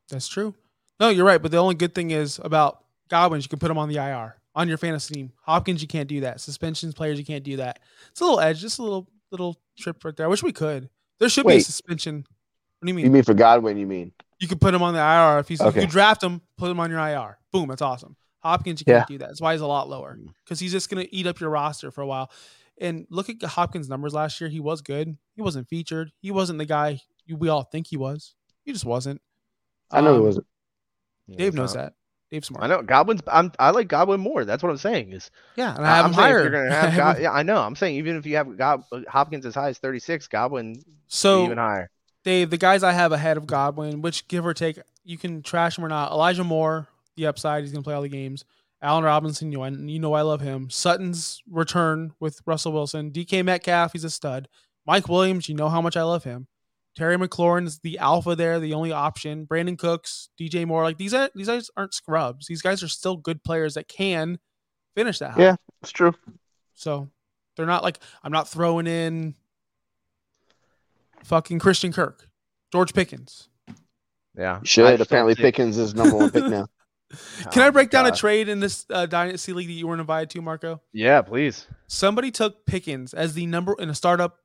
That's 0.09 0.27
true. 0.27 0.53
No, 0.99 1.09
you're 1.09 1.25
right. 1.25 1.41
But 1.41 1.51
the 1.51 1.57
only 1.57 1.75
good 1.75 1.95
thing 1.95 2.11
is 2.11 2.39
about 2.43 2.83
Godwin, 3.09 3.41
you 3.41 3.47
can 3.47 3.59
put 3.59 3.71
him 3.71 3.77
on 3.77 3.89
the 3.89 3.95
IR 3.97 4.35
on 4.53 4.67
your 4.67 4.77
fantasy 4.77 5.15
team. 5.15 5.31
Hopkins, 5.43 5.81
you 5.81 5.87
can't 5.87 6.07
do 6.07 6.21
that. 6.21 6.39
Suspensions 6.41 6.93
players, 6.93 7.17
you 7.17 7.25
can't 7.25 7.43
do 7.43 7.57
that. 7.57 7.79
It's 8.11 8.21
a 8.21 8.23
little 8.23 8.39
edge, 8.39 8.59
just 8.61 8.79
a 8.79 8.83
little 8.83 9.07
little 9.31 9.57
trip 9.77 10.03
right 10.03 10.15
there. 10.15 10.25
I 10.25 10.29
wish 10.29 10.43
we 10.43 10.51
could. 10.53 10.89
There 11.19 11.29
should 11.29 11.47
be 11.47 11.55
a 11.55 11.61
suspension. 11.61 12.25
What 12.79 12.85
do 12.85 12.89
you 12.89 12.93
mean? 12.93 13.05
You 13.05 13.11
mean 13.11 13.23
for 13.23 13.33
Godwin? 13.33 13.77
You 13.77 13.87
mean? 13.87 14.11
You 14.39 14.47
could 14.47 14.59
put 14.59 14.73
him 14.73 14.83
on 14.83 14.93
the 14.93 14.99
IR 14.99 15.39
if 15.39 15.47
he's 15.47 15.61
Okay. 15.61 15.81
you 15.81 15.87
draft 15.87 16.21
him, 16.21 16.41
put 16.57 16.69
him 16.69 16.79
on 16.79 16.89
your 16.89 16.99
IR. 16.99 17.37
Boom, 17.51 17.69
that's 17.69 17.81
awesome. 17.81 18.15
Hopkins, 18.45 18.81
you 18.81 18.85
can't 18.85 19.07
do 19.07 19.17
that. 19.17 19.27
That's 19.29 19.41
why 19.41 19.53
he's 19.53 19.61
a 19.61 19.67
lot 19.67 19.89
lower 19.89 20.17
because 20.43 20.59
he's 20.59 20.71
just 20.71 20.89
gonna 20.89 21.07
eat 21.09 21.25
up 21.27 21.39
your 21.39 21.49
roster 21.49 21.89
for 21.91 22.01
a 22.01 22.07
while. 22.07 22.31
And 22.79 23.07
look 23.09 23.29
at 23.29 23.41
Hopkins' 23.41 23.89
numbers 23.89 24.13
last 24.13 24.39
year. 24.39 24.49
He 24.49 24.59
was 24.59 24.81
good. 24.81 25.17
He 25.35 25.41
wasn't 25.41 25.67
featured. 25.69 26.11
He 26.21 26.29
wasn't 26.31 26.59
the 26.59 26.65
guy 26.65 27.01
we 27.27 27.49
all 27.49 27.63
think 27.63 27.87
he 27.87 27.97
was. 27.97 28.35
He 28.63 28.71
just 28.73 28.85
wasn't. 28.85 29.21
I 29.91 30.01
know 30.01 30.13
Um, 30.15 30.21
it 30.21 30.23
wasn't. 30.23 30.47
Yeah, 31.27 31.37
Dave 31.37 31.53
knows 31.55 31.73
not- 31.73 31.81
that. 31.81 31.93
Dave's 32.31 32.47
smart. 32.47 32.63
I 32.63 32.67
know 32.67 32.81
Godwin's. 32.81 33.21
I'm, 33.27 33.51
I 33.59 33.69
like 33.69 33.87
Godwin 33.87 34.19
more. 34.19 34.45
That's 34.45 34.61
what 34.63 34.69
I'm 34.71 34.77
saying. 34.77 35.13
Is 35.13 35.29
Yeah, 35.55 35.75
and 35.75 35.85
I 35.85 35.95
have 35.95 36.05
I'm 36.05 36.11
him 36.11 36.15
higher. 36.15 36.41
you're 36.41 36.49
going 36.49 36.65
to 36.69 36.75
have 36.75 36.89
have 36.91 36.97
God, 37.15 37.21
yeah, 37.21 37.31
I 37.31 37.43
know. 37.43 37.57
I'm 37.61 37.75
saying 37.75 37.95
even 37.97 38.17
if 38.17 38.25
you 38.25 38.35
have 38.37 38.57
God, 38.57 38.83
Hopkins 39.07 39.45
as 39.45 39.53
high 39.55 39.69
as 39.69 39.77
36, 39.77 40.27
Godwin 40.27 40.75
So 41.07 41.45
even 41.45 41.59
higher. 41.59 41.89
Dave, 42.23 42.49
the 42.49 42.57
guys 42.57 42.81
I 42.83 42.91
have 42.93 43.11
ahead 43.11 43.37
of 43.37 43.45
Godwin, 43.45 44.01
which 44.01 44.27
give 44.27 44.43
or 44.45 44.55
take, 44.55 44.79
you 45.03 45.17
can 45.19 45.43
trash 45.43 45.77
him 45.77 45.85
or 45.85 45.87
not. 45.87 46.11
Elijah 46.11 46.43
Moore, 46.43 46.87
the 47.15 47.27
upside, 47.27 47.63
he's 47.63 47.71
gonna 47.71 47.83
play 47.83 47.93
all 47.93 48.01
the 48.01 48.09
games. 48.09 48.45
Allen 48.81 49.03
Robinson, 49.03 49.51
you 49.51 49.57
know, 49.57 49.63
I- 49.63 49.69
you 49.69 49.99
know 49.99 50.13
I 50.13 50.21
love 50.21 50.41
him. 50.41 50.69
Sutton's 50.69 51.41
return 51.49 52.13
with 52.19 52.41
Russell 52.45 52.71
Wilson. 52.73 53.11
DK 53.11 53.41
Metcalf, 53.43 53.93
he's 53.93 54.03
a 54.03 54.09
stud. 54.09 54.47
Mike 54.85 55.07
Williams, 55.09 55.49
you 55.49 55.55
know 55.55 55.69
how 55.69 55.81
much 55.81 55.97
I 55.97 56.03
love 56.03 56.23
him. 56.23 56.47
Terry 56.95 57.17
McLaurin's 57.17 57.79
the 57.79 57.97
alpha 57.97 58.35
there, 58.35 58.59
the 58.59 58.73
only 58.73 58.91
option. 58.91 59.45
Brandin 59.47 59.77
Cooks, 59.77 60.29
DJ 60.39 60.65
Moore, 60.65 60.83
like 60.83 60.97
these 60.97 61.13
are 61.13 61.29
these 61.35 61.47
guys 61.47 61.69
aren't 61.75 61.93
scrubs. 61.93 62.47
These 62.47 62.61
guys 62.61 62.83
are 62.83 62.87
still 62.87 63.17
good 63.17 63.43
players 63.43 63.73
that 63.73 63.87
can 63.87 64.39
finish 64.95 65.19
that 65.19 65.31
high. 65.31 65.41
Yeah, 65.41 65.55
it's 65.81 65.91
true. 65.91 66.13
So 66.73 67.09
they're 67.57 67.65
not 67.65 67.83
like 67.83 67.99
I'm 68.23 68.31
not 68.31 68.47
throwing 68.47 68.87
in 68.87 69.35
fucking 71.23 71.59
Christian 71.59 71.91
Kirk, 71.91 72.29
George 72.71 72.93
Pickens. 72.93 73.49
Yeah. 74.37 74.59
You 74.59 74.65
should. 74.65 75.01
Apparently, 75.01 75.35
Pickens 75.35 75.77
is 75.77 75.95
number 75.95 76.15
one 76.15 76.29
pick 76.31 76.45
now. 76.45 76.67
Can 77.51 77.63
Oh 77.63 77.67
I 77.67 77.69
break 77.69 77.89
down 77.91 78.05
a 78.07 78.11
trade 78.11 78.49
in 78.49 78.59
this 78.59 78.85
uh, 78.89 79.05
dynasty 79.05 79.53
league 79.53 79.67
that 79.67 79.73
you 79.73 79.87
weren't 79.87 80.01
invited 80.01 80.29
to, 80.31 80.41
Marco? 80.41 80.81
Yeah, 80.91 81.21
please. 81.21 81.67
Somebody 81.87 82.31
took 82.31 82.65
Pickens 82.65 83.13
as 83.13 83.33
the 83.33 83.45
number 83.45 83.75
in 83.79 83.89
a 83.89 83.95
startup 83.95 84.39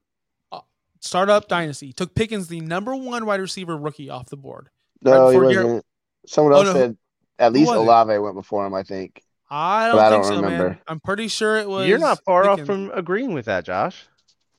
uh, 0.53 0.61
startup 1.01 1.49
dynasty. 1.49 1.93
Took 1.93 2.15
Pickens 2.15 2.49
the 2.49 2.61
number 2.61 2.95
one 2.95 3.25
wide 3.27 3.41
receiver 3.41 3.77
rookie 3.77 4.11
off 4.11 4.29
the 4.29 4.37
board. 4.37 4.69
No, 5.03 5.31
he 5.31 5.39
wasn't. 5.39 5.85
Someone 6.27 6.53
Oh, 6.53 6.57
else 6.59 6.67
no. 6.67 6.73
said 6.75 6.97
at 7.39 7.53
least 7.53 7.69
was 7.69 7.77
it? 7.77 7.81
Olave 7.81 8.19
went 8.19 8.35
before 8.35 8.67
him. 8.67 8.75
I 8.75 8.83
think. 8.83 9.23
I 9.51 9.89
don't 9.89 9.97
But 9.97 10.05
I 10.07 10.11
don't 10.11 10.25
so, 10.25 10.31
man. 10.35 10.43
remember. 10.45 10.79
I'm 10.87 11.01
pretty 11.01 11.29
sure 11.29 11.57
it 11.57 11.69
was. 11.69 11.89
You're 11.89 11.99
not 11.99 12.23
far 12.25 12.49
off 12.49 12.61
from 12.67 12.91
agreeing 12.95 13.33
with 13.33 13.47
that, 13.47 13.65
Josh. 13.65 14.07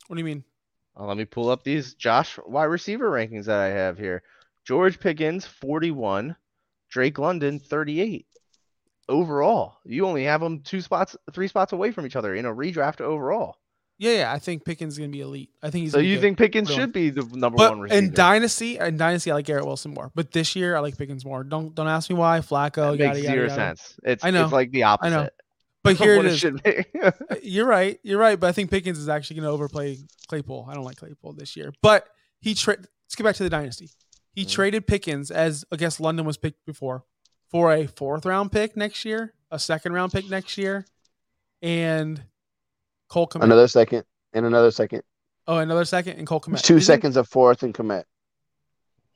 What 0.07 0.15
do 0.15 0.19
you 0.19 0.25
mean? 0.25 0.43
Uh, 0.99 1.05
let 1.05 1.15
me 1.15 1.23
pull 1.23 1.49
up 1.49 1.63
these 1.63 1.93
Josh 1.93 2.37
wide 2.45 2.65
receiver 2.65 3.09
rankings 3.09 3.45
that 3.45 3.59
I 3.59 3.67
have 3.67 3.97
here. 3.97 4.23
George 4.65 4.99
Pickens, 4.99 5.45
41. 5.45 6.35
Drake 6.91 7.17
London, 7.17 7.57
38. 7.59 8.27
Overall, 9.09 9.77
you 9.83 10.05
only 10.05 10.23
have 10.25 10.39
them 10.41 10.59
two 10.61 10.79
spots, 10.79 11.17
three 11.33 11.47
spots 11.47 11.73
away 11.73 11.91
from 11.91 12.05
each 12.05 12.15
other 12.15 12.35
in 12.35 12.45
a 12.45 12.53
redraft 12.53 13.01
overall. 13.01 13.57
Yeah, 13.97 14.11
yeah. 14.13 14.31
I 14.33 14.39
think 14.39 14.63
Pickens 14.63 14.93
is 14.93 14.99
gonna 14.99 15.09
be 15.09 15.21
elite. 15.21 15.49
I 15.61 15.69
think 15.69 15.83
he's. 15.83 15.91
So 15.91 15.99
you 15.99 16.19
think 16.21 16.37
Pickens 16.37 16.69
Really. 16.69 16.81
should 16.81 16.93
be 16.93 17.09
the 17.09 17.23
number 17.35 17.57
But 17.57 17.71
one 17.71 17.81
receiver? 17.81 17.99
in 18.03 18.13
dynasty, 18.13 18.77
in 18.77 18.97
dynasty, 18.97 19.31
I 19.31 19.35
like 19.35 19.45
Garrett 19.45 19.65
Wilson 19.65 19.93
more. 19.93 20.11
But 20.15 20.31
this 20.31 20.55
year, 20.55 20.75
I 20.75 20.79
like 20.79 20.97
Pickens 20.97 21.25
more. 21.25 21.43
Don't 21.43 21.75
don't 21.75 21.87
ask 21.87 22.09
me 22.09 22.15
why. 22.15 22.39
Flacco, 22.39 22.97
that 22.97 22.99
yada, 22.99 23.13
makes 23.13 23.17
yada, 23.17 23.27
zero 23.35 23.41
yada. 23.47 23.55
sense. 23.55 23.95
It's 24.03 24.23
I 24.23 24.31
know. 24.31 24.43
it's 24.45 24.53
like 24.53 24.71
the 24.71 24.83
opposite. 24.83 25.07
I 25.07 25.23
know. 25.23 25.29
But 25.83 25.97
here 25.97 26.15
it 26.15 26.25
is. 26.25 26.39
should 26.39 26.61
be. 26.63 26.85
Uh, 27.01 27.11
You're 27.43 27.65
right. 27.67 27.99
You're 28.03 28.19
right. 28.19 28.39
But 28.39 28.47
I 28.47 28.51
think 28.53 28.69
Pickens 28.71 28.97
is 28.99 29.09
actually 29.09 29.37
going 29.37 29.47
to 29.47 29.51
overplay 29.51 29.97
Claypool. 30.27 30.67
I 30.69 30.75
don't 30.75 30.83
like 30.83 30.97
Claypool 30.97 31.33
this 31.33 31.55
year. 31.57 31.73
But 31.81 32.07
he 32.39 32.53
tra- 32.53 32.77
let's 32.77 33.15
get 33.15 33.23
back 33.23 33.35
to 33.37 33.43
the 33.43 33.49
dynasty. 33.49 33.89
He 34.33 34.45
Mhm. 34.45 34.51
traded 34.51 34.87
Pickens 34.87 35.29
as 35.31 35.65
I 35.71 35.75
guess 35.75 35.99
London 35.99 36.25
was 36.25 36.37
picked 36.37 36.65
before 36.65 37.03
for 37.49 37.73
a 37.73 37.85
fourth 37.87 38.25
round 38.25 38.51
pick 38.51 38.75
next 38.77 39.03
year, 39.05 39.33
a 39.51 39.59
second 39.59 39.93
round 39.93 40.11
pick 40.13 40.29
next 40.29 40.57
year, 40.57 40.85
and 41.61 42.23
Cole 43.09 43.27
Kmet. 43.27 43.43
Another 43.43 43.67
second 43.67 44.05
and 44.33 44.45
another 44.45 44.71
second. 44.71 45.03
oh, 45.47 45.57
another 45.57 45.83
second 45.85 46.17
and 46.17 46.25
Cole 46.27 46.39
Kmet. 46.39 46.61
Two 46.63 46.75
Didn't- 46.75 46.85
seconds 46.85 47.17
of 47.17 47.27
fourth 47.27 47.61
and 47.63 47.73
Kmet. 47.73 48.05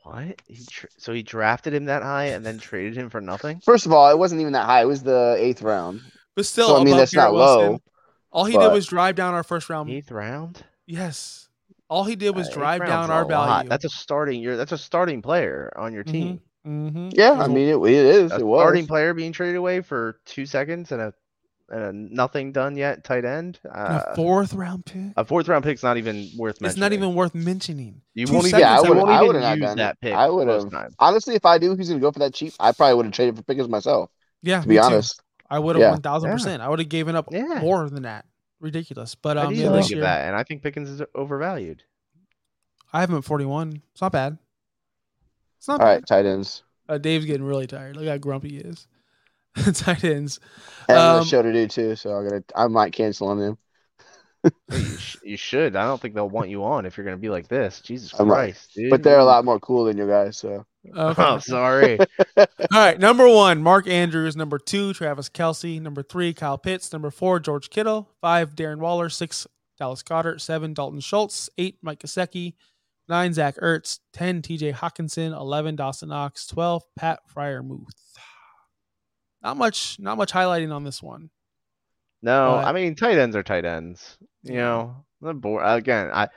what? 0.04 0.42
He 0.48 0.66
tra- 0.66 0.90
so 0.98 1.14
he 1.14 1.24
drafted 1.24 1.74
him 1.74 1.86
that 1.86 2.04
high 2.04 2.26
and 2.26 2.46
then 2.46 2.58
traded 2.60 2.96
him 2.98 3.10
for 3.10 3.22
nothing? 3.22 3.62
First 3.62 3.86
of 3.86 3.94
all, 3.94 4.10
it 4.12 4.18
wasn't 4.18 4.42
even 4.42 4.54
that 4.54 4.66
high. 4.66 4.82
It 4.82 4.86
was 4.88 5.04
the 5.04 5.36
eighth 5.40 5.62
round. 5.62 6.02
But 6.36 6.46
still, 6.46 6.68
So, 6.68 6.76
I 6.76 6.80
mean, 6.80 6.88
above 6.90 7.00
that's 7.00 7.14
Garrett 7.14 7.32
not 7.32 7.38
Wilson. 7.38 7.72
low, 7.72 7.82
All 8.32 8.46
he 8.46 8.58
did 8.58 8.72
was 8.74 8.86
drive 8.88 9.16
down 9.16 9.34
our 9.34 9.44
first 9.44 9.70
round. 9.70 9.90
Eighth 9.90 10.12
round. 10.12 10.64
Yes. 10.86 11.45
All 11.90 12.04
he 12.04 12.16
did 12.16 12.36
was 12.36 12.50
Uh, 12.50 12.54
drive 12.54 12.86
down 12.86 13.10
a 13.10 13.14
our 13.14 13.26
lot. 13.26 13.28
value. 13.28 13.70
That's 13.70 13.86
a 13.86 13.90
starting. 13.90 14.42
You're 14.42 14.58
that's 14.58 14.72
a 14.72 14.78
starting 14.78 15.22
player 15.22 15.72
on 15.76 15.94
your 15.94 16.04
team. 16.04 16.40
mm-hmm. 16.66 17.10
Yeah, 17.14 17.34
I 17.34 17.48
mean 17.48 17.68
it, 17.70 17.78
it 17.78 18.06
is. 18.06 18.32
a 18.32 18.38
It 18.38 18.44
was. 18.44 18.60
A 18.60 18.64
starting 18.64 18.88
player 18.88 19.14
being 19.14 19.32
traded 19.32 19.56
away 19.56 19.82
for 19.82 20.20
two 20.26 20.46
seconds 20.46 20.92
and 20.92 21.02
a 21.02 21.14
and 21.70 21.84
a 21.84 21.92
nothing 21.94 22.52
done 22.52 22.76
yet 22.78 23.04
tight 23.04 23.26
end. 23.26 23.60
And 23.64 23.74
a 23.74 24.12
Uh, 24.12 24.16
fourth 24.16 24.54
round 24.54 24.86
pick. 24.86 25.14
a 25.18 25.26
fourth 25.26 25.48
round 25.48 25.64
pick's 25.64 25.84
not 25.84 25.98
even 25.98 26.30
worth 26.38 26.62
mentioning. 26.62 26.70
It's 26.70 26.78
not 26.80 26.94
even 26.94 27.16
worth 27.16 27.36
mentioning. 27.36 28.02
You 28.14 28.28
two 28.28 28.34
won't 28.34 28.48
even. 28.48 28.60
Yeah, 28.60 28.78
I 28.78 28.82
would. 28.82 28.90
I 28.90 28.96
won't 28.96 29.10
I 29.10 29.16
even 29.24 29.28
would 29.28 29.36
have 29.44 29.58
use 29.58 29.68
done 29.68 29.78
that 29.78 29.94
it. 29.96 30.02
pick. 30.02 30.14
I 30.14 30.30
would 30.30 30.48
have. 30.48 30.94
Honestly, 31.00 31.36
if 31.36 31.46
I 31.46 31.58
knew 31.58 31.76
he's 31.76 31.90
gonna 31.90 32.00
go 32.02 32.12
for 32.12 32.20
that 32.20 32.34
cheap, 32.34 32.54
I 32.60 32.72
probably 32.72 32.96
would 32.96 33.06
have 33.06 33.14
traded 33.14 33.36
for 33.38 33.44
Pickens 33.44 33.68
myself. 33.70 34.10
Yeah, 34.44 34.62
To 34.62 34.68
be 34.68 34.76
me 34.76 34.80
too. 34.80 34.86
honest, 34.86 35.22
I 35.50 35.60
would 35.60 35.76
have 35.76 35.82
Yeah. 35.82 35.92
one 35.92 36.02
thousand 36.02 36.32
percent. 36.32 36.62
I 36.62 36.70
would 36.70 36.80
have 36.80 36.90
given 36.90 37.16
up 37.16 37.28
Yeah. 37.32 37.60
more 37.62 37.90
than 37.90 38.04
that. 38.04 38.26
Ridiculous. 38.66 39.14
But 39.14 39.38
I'd 39.38 39.46
um, 39.46 39.54
yeah, 39.54 39.62
easily 39.62 39.78
this 39.78 39.90
give 39.90 39.98
year 39.98 40.04
that, 40.06 40.26
and 40.26 40.36
I 40.36 40.42
think 40.42 40.64
Pickens 40.64 40.90
is 40.90 41.00
overvalued. 41.14 41.84
I 42.92 43.02
have 43.02 43.12
him 43.12 43.18
at 43.18 43.24
forty 43.24 43.46
one. 43.46 43.84
It's 43.92 44.02
not 44.02 44.12
bad. 44.12 44.40
It's 45.60 45.68
not 45.68 45.80
all 45.80 45.86
bad. 45.86 45.94
right, 45.94 46.06
tight 46.08 46.26
ends. 46.26 46.64
Uh, 46.90 46.98
Dave's 46.98 47.26
getting 47.26 47.46
really 47.46 47.68
tired. 47.68 47.96
Look 47.96 48.08
how 48.08 48.18
grumpy 48.18 48.50
he 48.50 48.58
is. 48.58 48.88
Tight 49.74 50.04
ends. 50.04 50.40
I 50.90 50.94
have 50.94 51.00
Um, 51.02 51.10
another 51.12 51.26
show 51.28 51.42
to 51.44 51.54
do 51.54 51.68
too, 51.68 51.96
so 51.96 52.10
I'm 52.12 52.28
gonna 52.28 52.44
I 52.56 52.68
might 52.68 52.92
cancel 52.94 53.28
on 53.28 53.40
them. 53.40 53.58
Hey, 54.70 54.78
you, 54.80 54.98
sh- 54.98 55.18
you 55.24 55.38
should. 55.38 55.76
I 55.76 55.86
don't 55.86 56.02
think 56.02 56.16
they'll 56.16 56.30
want 56.30 56.50
you 56.50 56.64
on 56.64 56.86
if 56.86 56.98
you're 56.98 57.06
going 57.06 57.18
to 57.18 57.22
be 57.22 57.30
like 57.30 57.48
this. 57.48 57.82
Jesus 57.82 58.14
I'm 58.20 58.28
not- 58.28 58.34
Christ, 58.36 58.72
dude. 58.76 58.90
But 58.90 59.04
they're 59.04 59.20
a 59.20 59.26
lot 59.26 59.46
more 59.46 59.60
cool 59.60 59.86
than 59.86 59.98
you 59.98 60.08
guys. 60.08 60.38
So 60.38 60.66
Okay. 60.96 61.24
Oh, 61.24 61.40
sorry. 61.40 61.98
All 62.38 62.46
right, 62.72 63.00
number 63.00 63.28
one, 63.28 63.64
Mark 63.64 63.88
Andrews. 63.88 64.36
Number 64.36 64.60
two, 64.60 64.94
Travis 64.94 65.30
Kelce. 65.30 65.82
Number 65.82 66.04
three, 66.04 66.34
Kyle 66.34 66.58
Pitts. 66.60 66.92
Number 66.94 67.10
four, 67.10 67.40
George 67.40 67.70
Kittle. 67.72 68.10
Five, 68.22 68.54
Darren 68.56 68.78
Waller. 68.78 69.10
Six, 69.10 69.48
Dallas 69.80 70.04
Goedert. 70.04 70.42
Seven, 70.42 70.74
Dalton 70.76 71.00
Schultz. 71.00 71.50
Eight, 71.58 71.78
Mike 71.82 72.00
Gesicki. 72.00 72.54
Nine, 73.10 73.34
Zach 73.34 73.56
Ertz. 73.58 74.00
Ten, 74.14 74.42
T.J. 74.44 74.74
Hockenson. 74.74 75.36
Eleven, 75.36 75.76
Dawson 75.76 76.10
Knox. 76.10 76.46
Twelve, 76.46 76.84
Pat 76.96 77.20
Freiermuth. 77.36 77.86
Not 79.42 79.58
much, 79.58 79.98
not 80.00 80.18
much 80.18 80.32
highlighting 80.34 80.74
on 80.74 80.84
this 80.84 81.02
one. 81.04 81.30
No, 82.22 82.60
But- 82.62 82.68
I 82.68 82.72
mean 82.74 82.96
tight 82.96 83.18
ends 83.18 83.36
are 83.36 83.44
tight 83.44 83.66
ends. 83.66 84.18
You 84.46 84.58
know, 84.58 85.06
the 85.22 85.34
board 85.34 85.64
again. 85.66 86.10
I 86.14 86.30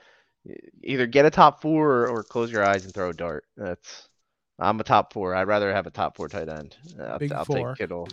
either 0.83 1.07
get 1.07 1.27
a 1.27 1.31
top 1.31 1.61
four 1.61 1.91
or, 1.91 2.09
or 2.09 2.23
close 2.23 2.51
your 2.51 2.65
eyes 2.65 2.85
and 2.85 2.95
throw 2.95 3.11
a 3.11 3.15
dart. 3.15 3.45
That's 3.57 4.09
I'm 4.59 4.81
a 4.81 4.85
top 4.85 5.13
four. 5.13 5.35
I'd 5.35 5.47
rather 5.47 5.73
have 5.73 5.87
a 5.87 5.91
top 5.91 6.17
four 6.17 6.29
tight 6.29 6.49
end. 6.49 6.77
I'll, 7.01 7.19
Big 7.19 7.33
I'll 7.33 7.45
four. 7.45 7.75
take 7.75 7.79
Kittle, 7.79 8.09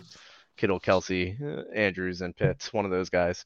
Kittle, 0.56 0.80
Kelce, 0.80 1.40
uh, 1.42 1.64
Andrews, 1.74 2.20
and 2.20 2.36
Pitts. 2.36 2.72
One 2.72 2.84
of 2.84 2.90
those 2.90 3.10
guys. 3.10 3.44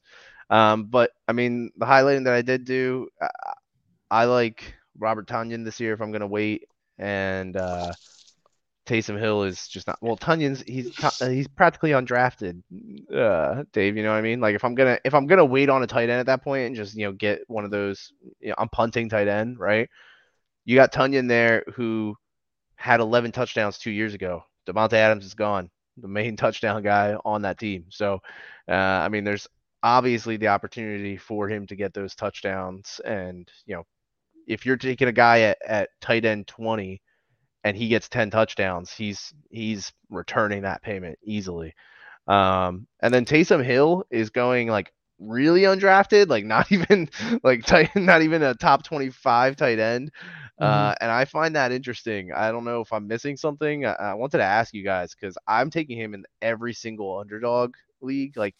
Um, 0.49 0.85
but 0.85 1.11
I 1.27 1.33
mean, 1.33 1.71
the 1.77 1.85
highlighting 1.85 2.25
that 2.25 2.33
I 2.33 2.41
did 2.41 2.65
do, 2.65 3.07
I, 3.21 3.29
I 4.11 4.25
like 4.25 4.75
Robert 4.99 5.27
Tonyan 5.27 5.63
this 5.63 5.79
year. 5.79 5.93
If 5.93 6.01
I'm 6.01 6.11
gonna 6.11 6.27
wait, 6.27 6.67
and 6.97 7.55
uh, 7.55 7.93
Taysom 8.91 9.17
Hill 9.17 9.43
is 9.43 9.69
just 9.69 9.87
not 9.87 9.97
well. 10.01 10.17
Tonyan's 10.17 10.61
he's 10.67 11.01
uh, 11.01 11.29
he's 11.29 11.47
practically 11.47 11.91
undrafted. 11.91 12.61
Uh, 13.13 13.63
Dave, 13.71 13.95
you 13.95 14.03
know 14.03 14.09
what 14.09 14.17
I 14.17 14.21
mean? 14.21 14.41
Like 14.41 14.53
if 14.53 14.65
I'm 14.65 14.75
gonna 14.75 14.99
if 15.05 15.13
I'm 15.13 15.27
gonna 15.27 15.45
wait 15.45 15.69
on 15.69 15.81
a 15.81 15.87
tight 15.87 16.09
end 16.09 16.19
at 16.19 16.25
that 16.25 16.43
point 16.43 16.67
and 16.67 16.75
just 16.75 16.93
you 16.95 17.05
know 17.05 17.13
get 17.13 17.41
one 17.47 17.63
of 17.63 17.71
those, 17.71 18.11
you 18.41 18.49
know, 18.49 18.55
I'm 18.57 18.67
punting 18.67 19.07
tight 19.07 19.29
end, 19.29 19.59
right? 19.59 19.89
You 20.65 20.75
got 20.75 20.91
Tonyan 20.91 21.29
there 21.29 21.63
who 21.73 22.17
had 22.75 22.99
11 22.99 23.31
touchdowns 23.31 23.77
two 23.77 23.91
years 23.91 24.13
ago. 24.13 24.43
Davante 24.67 24.93
Adams 24.93 25.25
is 25.25 25.35
gone, 25.35 25.69
the 25.95 26.09
main 26.09 26.35
touchdown 26.35 26.83
guy 26.83 27.15
on 27.23 27.43
that 27.43 27.59
team. 27.59 27.85
So, 27.89 28.19
uh, 28.67 28.73
I 28.73 29.07
mean, 29.07 29.23
there's 29.23 29.47
obviously 29.83 30.35
the 30.35 30.49
opportunity 30.49 31.15
for 31.15 31.47
him 31.47 31.65
to 31.67 31.77
get 31.77 31.93
those 31.93 32.13
touchdowns, 32.13 32.99
and 33.05 33.49
you 33.65 33.75
know, 33.75 33.83
if 34.47 34.65
you're 34.65 34.75
taking 34.75 35.07
a 35.07 35.13
guy 35.13 35.41
at, 35.41 35.57
at 35.65 35.89
tight 36.01 36.25
end 36.25 36.47
20 36.47 37.01
and 37.63 37.77
he 37.77 37.87
gets 37.87 38.09
10 38.09 38.31
touchdowns, 38.31 38.91
he's 38.91 39.33
he's 39.49 39.91
returning 40.09 40.63
that 40.63 40.81
payment 40.81 41.19
easily. 41.23 41.73
Um, 42.27 42.87
and 43.01 43.13
then 43.13 43.25
Taysom 43.25 43.63
Hill 43.63 44.05
is 44.09 44.29
going 44.29 44.67
like 44.67 44.91
really 45.19 45.61
undrafted, 45.61 46.27
like 46.29 46.45
not 46.45 46.71
even 46.71 47.09
like 47.43 47.65
tight, 47.65 47.95
not 47.95 48.21
even 48.21 48.41
a 48.43 48.53
top 48.55 48.83
25 48.83 49.55
tight 49.55 49.79
end. 49.79 50.11
Uh, 50.59 50.93
and 51.01 51.09
I 51.09 51.25
find 51.25 51.55
that 51.55 51.71
interesting. 51.71 52.31
I 52.33 52.51
don't 52.51 52.65
know 52.65 52.81
if 52.81 52.93
I'm 52.93 53.07
missing 53.07 53.35
something. 53.35 53.85
I, 53.85 53.93
I 53.93 54.13
wanted 54.13 54.37
to 54.37 54.43
ask 54.43 54.73
you 54.75 54.83
guys 54.83 55.15
because 55.15 55.35
I'm 55.47 55.71
taking 55.71 55.97
him 55.97 56.13
in 56.13 56.23
every 56.39 56.73
single 56.73 57.17
underdog 57.17 57.73
league. 57.99 58.37
Like, 58.37 58.55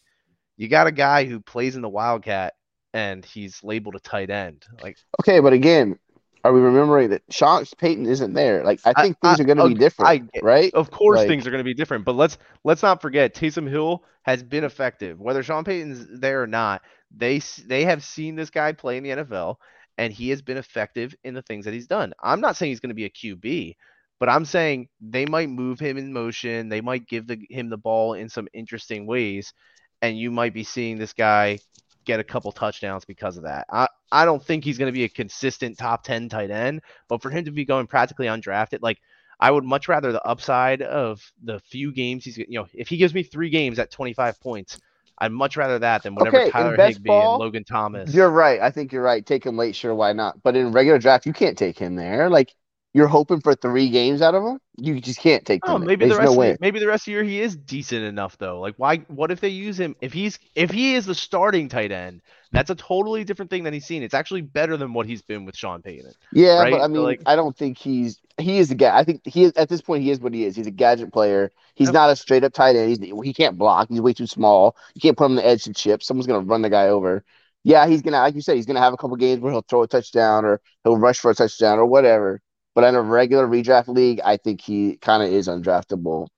you 0.56 0.68
got 0.68 0.88
a 0.88 0.92
guy 0.92 1.24
who 1.24 1.38
plays 1.40 1.76
in 1.76 1.82
the 1.82 1.88
Wildcat 1.88 2.54
and 2.92 3.24
he's 3.24 3.62
labeled 3.62 3.94
a 3.94 4.00
tight 4.00 4.30
end. 4.30 4.64
Like, 4.82 4.96
okay, 5.20 5.38
but 5.38 5.52
again, 5.52 5.96
are 6.44 6.52
we 6.52 6.60
remembering 6.60 7.10
that 7.10 7.22
Sean 7.30 7.64
Payton 7.78 8.06
isn't 8.06 8.32
there? 8.34 8.64
Like 8.64 8.80
I 8.84 8.92
I- 8.96 9.02
think 9.02 9.18
things 9.20 9.40
I- 9.40 9.42
are 9.42 9.46
going 9.46 9.58
to 9.58 9.68
be 9.68 9.74
different, 9.74 10.30
I 10.34 10.40
right? 10.40 10.72
Of 10.74 10.90
course, 10.90 11.18
Like- 11.18 11.28
things 11.28 11.46
are 11.46 11.50
going 11.50 11.60
to 11.60 11.64
be 11.64 11.74
different, 11.74 12.04
but 12.04 12.14
let's 12.16 12.38
let's 12.64 12.82
not 12.82 13.00
forget 13.02 13.34
Taysom 13.34 13.68
Hill 13.68 14.04
has 14.22 14.42
been 14.42 14.64
effective. 14.64 15.20
Whether 15.20 15.42
Sean 15.42 15.64
Payton's 15.64 16.06
there 16.20 16.42
or 16.42 16.46
not, 16.46 16.82
they 17.14 17.38
they 17.66 17.84
have 17.84 18.02
seen 18.04 18.34
this 18.36 18.50
guy 18.50 18.72
play 18.72 18.96
in 18.96 19.04
the 19.04 19.10
NFL, 19.10 19.56
and 19.98 20.12
he 20.12 20.30
has 20.30 20.42
been 20.42 20.56
effective 20.56 21.14
in 21.24 21.34
the 21.34 21.42
things 21.42 21.64
that 21.64 21.74
he's 21.74 21.86
done. 21.86 22.12
I'm 22.22 22.40
not 22.40 22.56
saying 22.56 22.70
he's 22.72 22.80
going 22.80 22.90
to 22.90 22.94
be 22.94 23.04
a 23.04 23.10
QB, 23.10 23.76
but 24.18 24.28
I'm 24.28 24.44
saying 24.44 24.88
they 25.00 25.26
might 25.26 25.48
move 25.48 25.78
him 25.78 25.96
in 25.98 26.12
motion. 26.12 26.68
They 26.68 26.80
might 26.80 27.06
give 27.06 27.26
the, 27.26 27.38
him 27.50 27.68
the 27.70 27.76
ball 27.78 28.14
in 28.14 28.28
some 28.28 28.48
interesting 28.52 29.06
ways, 29.06 29.52
and 30.00 30.18
you 30.18 30.30
might 30.30 30.54
be 30.54 30.64
seeing 30.64 30.98
this 30.98 31.12
guy 31.12 31.58
get 32.04 32.20
a 32.20 32.24
couple 32.24 32.52
touchdowns 32.52 33.04
because 33.04 33.36
of 33.36 33.44
that. 33.44 33.66
I, 33.70 33.88
I 34.10 34.24
don't 34.24 34.42
think 34.42 34.64
he's 34.64 34.78
going 34.78 34.92
to 34.92 34.96
be 34.96 35.04
a 35.04 35.08
consistent 35.08 35.78
top 35.78 36.04
10 36.04 36.28
tight 36.28 36.50
end, 36.50 36.82
but 37.08 37.22
for 37.22 37.30
him 37.30 37.44
to 37.44 37.50
be 37.50 37.64
going 37.64 37.86
practically 37.86 38.26
undrafted, 38.26 38.78
like 38.82 38.98
I 39.40 39.50
would 39.50 39.64
much 39.64 39.88
rather 39.88 40.12
the 40.12 40.24
upside 40.24 40.82
of 40.82 41.20
the 41.42 41.58
few 41.60 41.92
games 41.92 42.24
he's, 42.24 42.38
you 42.38 42.46
know, 42.50 42.66
if 42.72 42.88
he 42.88 42.96
gives 42.96 43.14
me 43.14 43.22
three 43.22 43.50
games 43.50 43.78
at 43.78 43.90
25 43.90 44.40
points, 44.40 44.78
I'd 45.18 45.32
much 45.32 45.56
rather 45.56 45.78
that 45.80 46.02
than 46.02 46.14
whatever 46.14 46.40
Okay, 46.40 46.50
Tyler 46.50 46.76
Higbee 46.76 47.08
ball, 47.08 47.34
and 47.34 47.40
Logan 47.40 47.64
Thomas. 47.64 48.12
You're 48.12 48.30
right. 48.30 48.60
I 48.60 48.70
think 48.70 48.92
you're 48.92 49.02
right. 49.02 49.24
Take 49.24 49.44
him 49.44 49.56
late, 49.56 49.76
sure, 49.76 49.94
why 49.94 50.12
not? 50.12 50.42
But 50.42 50.56
in 50.56 50.72
regular 50.72 50.98
draft, 50.98 51.26
you 51.26 51.32
can't 51.32 51.56
take 51.56 51.78
him 51.78 51.94
there. 51.94 52.28
Like 52.28 52.54
you're 52.94 53.08
hoping 53.08 53.40
for 53.40 53.54
three 53.54 53.88
games 53.88 54.20
out 54.20 54.34
of 54.34 54.42
him. 54.44 54.58
You 54.76 55.00
just 55.00 55.18
can't 55.18 55.44
take 55.44 55.60
Oh, 55.66 55.78
maybe 55.78 56.04
the 56.06 56.14
There's 56.14 56.18
rest 56.18 56.32
no 56.36 56.42
of 56.42 56.48
the, 56.48 56.58
maybe 56.60 56.78
the 56.78 56.86
rest 56.86 57.02
of 57.02 57.06
the 57.06 57.12
year 57.12 57.22
he 57.24 57.40
is 57.40 57.56
decent 57.56 58.04
enough 58.04 58.36
though. 58.38 58.60
Like 58.60 58.74
why 58.76 58.98
what 59.08 59.30
if 59.30 59.40
they 59.40 59.48
use 59.48 59.78
him 59.78 59.96
if 60.00 60.12
he's 60.12 60.38
if 60.54 60.70
he 60.70 60.94
is 60.94 61.06
the 61.06 61.14
starting 61.14 61.68
tight 61.68 61.92
end, 61.92 62.22
that's 62.52 62.70
a 62.70 62.74
totally 62.74 63.24
different 63.24 63.50
thing 63.50 63.64
than 63.64 63.72
he's 63.72 63.86
seen. 63.86 64.02
It's 64.02 64.14
actually 64.14 64.42
better 64.42 64.76
than 64.76 64.92
what 64.92 65.06
he's 65.06 65.22
been 65.22 65.44
with 65.44 65.56
Sean 65.56 65.82
Payton. 65.82 66.12
Yeah, 66.32 66.58
right? 66.60 66.70
but 66.70 66.80
I 66.82 66.88
So, 66.88 66.88
mean, 66.88 67.02
like- 67.02 67.22
I 67.26 67.36
don't 67.36 67.56
think 67.56 67.78
he's 67.78 68.20
he 68.38 68.58
is 68.58 68.70
a 68.70 68.74
guy. 68.74 68.96
I 68.96 69.04
think 69.04 69.22
he 69.24 69.44
is 69.44 69.52
at 69.52 69.68
this 69.68 69.82
point. 69.82 70.02
He 70.02 70.10
is 70.10 70.20
what 70.20 70.34
he 70.34 70.44
is. 70.44 70.56
He's 70.56 70.66
a 70.66 70.70
gadget 70.70 71.12
player. 71.12 71.50
He's 71.74 71.88
Yep. 71.88 71.94
not 71.94 72.10
a 72.10 72.16
straight 72.16 72.44
up 72.44 72.52
tight 72.52 72.76
end. 72.76 72.88
He's, 72.90 72.98
he 73.24 73.32
can't 73.34 73.56
block. 73.58 73.88
He's 73.88 74.00
way 74.00 74.12
too 74.14 74.26
small. 74.26 74.76
You 74.94 75.00
can't 75.00 75.16
put 75.16 75.26
him 75.26 75.32
on 75.32 75.36
the 75.36 75.46
edge 75.46 75.64
to 75.64 75.72
chip. 75.74 76.02
Someone's 76.02 76.26
gonna 76.26 76.40
run 76.44 76.62
the 76.62 76.70
guy 76.70 76.88
over. 76.88 77.24
Yeah, 77.64 77.86
he's 77.86 78.02
gonna, 78.02 78.18
like 78.18 78.34
you 78.34 78.40
said, 78.42 78.56
he's 78.56 78.66
gonna 78.66 78.80
have 78.80 78.92
a 78.92 78.96
couple 78.96 79.16
games 79.16 79.40
where 79.40 79.52
he'll 79.52 79.62
throw 79.62 79.82
a 79.82 79.86
touchdown 79.88 80.44
or 80.44 80.60
he'll 80.84 80.96
rush 80.96 81.18
for 81.20 81.30
a 81.30 81.34
touchdown 81.34 81.78
or 81.78 81.86
whatever. 81.86 82.40
But 82.74 82.84
in 82.84 82.94
a 82.94 83.02
regular 83.02 83.46
redraft 83.46 83.88
league, 83.88 84.20
I 84.24 84.36
think 84.38 84.60
he 84.60 84.96
kind 84.96 85.22
of 85.22 85.30
is 85.32 85.48
undraftable. 85.48 86.28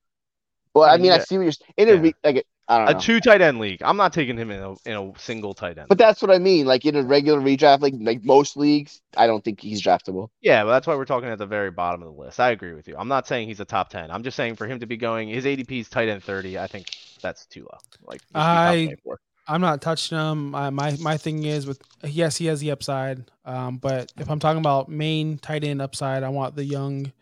Well, 0.75 0.85
I 0.89 0.95
I 0.95 0.97
mean, 0.97 1.03
mean, 1.05 1.13
I 1.13 1.19
see 1.19 1.37
what 1.37 1.43
you're 1.43 1.51
s- 1.51 1.59
in 1.77 1.89
a 1.89 1.93
Yeah. 1.95 2.01
re, 2.01 2.15
like 2.25 2.47
I 2.67 2.79
don't 2.79 2.89
A 2.89 2.93
know. 2.95 2.99
two 2.99 3.21
tight 3.21 3.43
end 3.43 3.61
league. 3.61 3.83
I'm 3.85 3.99
not 3.99 4.13
taking 4.15 4.39
him 4.39 4.51
in 4.51 4.59
a 4.61 4.73
in 4.87 4.97
a 4.97 5.13
single 5.19 5.53
tight 5.55 5.77
end. 5.79 5.87
But 5.89 5.99
that's 5.99 6.23
what 6.23 6.31
I 6.31 6.39
mean. 6.39 6.65
Like 6.67 6.85
in 6.87 6.97
a 6.97 7.03
regular 7.03 7.39
redraft 7.41 7.83
league, 7.83 8.01
like 8.01 8.25
most 8.25 8.57
leagues, 8.57 9.03
I 9.17 9.27
don't 9.27 9.45
think 9.45 9.61
he's 9.61 9.83
draftable. 9.83 10.31
Yeah, 10.41 10.65
but 10.65 10.71
that's 10.71 10.87
why 10.87 10.97
we're 10.97 11.05
talking 11.05 11.29
at 11.29 11.37
the 11.39 11.47
very 11.47 11.71
bottom 11.71 12.03
of 12.03 12.09
the 12.15 12.21
list. 12.21 12.41
I 12.41 12.51
agree 12.51 12.73
with 12.73 12.89
you. 12.89 12.97
I'm 12.99 13.07
not 13.09 13.27
saying 13.29 13.49
he's 13.49 13.61
a 13.61 13.67
top 13.67 13.91
10. 13.91 14.11
I'm 14.11 14.23
just 14.23 14.37
saying 14.37 14.57
for 14.57 14.67
him 14.67 14.81
to 14.81 14.87
be 14.87 14.97
going, 14.97 15.29
his 15.29 15.45
ADP 15.45 15.79
is 15.81 15.89
tight 15.91 16.09
end 16.09 16.25
30. 16.25 16.59
I 16.59 16.67
think 16.67 16.87
that's 17.23 17.45
too 17.47 17.63
low. 17.71 17.79
Like, 18.03 18.23
he 18.29 18.33
top 18.33 18.43
I- 18.47 18.85
24. 18.87 19.21
I'm 19.47 19.61
not 19.61 19.83
touching 19.83 20.17
him. 20.17 20.51
My 20.51 20.71
my, 20.71 20.97
my 21.01 21.17
thing 21.17 21.45
is 21.45 21.67
with 21.67 21.81
yes, 22.03 22.37
he 22.37 22.47
has 22.47 22.61
the 22.61 22.71
upside. 22.71 23.31
Um, 23.45 23.77
but 23.77 24.13
if 24.19 24.31
I'm 24.31 24.39
talking 24.39 24.61
about 24.61 24.89
main 24.89 25.39
tight 25.39 25.65
end 25.65 25.83
upside, 25.83 26.23
I 26.23 26.31
want 26.31 26.57
the 26.57 26.65
young, 26.65 27.13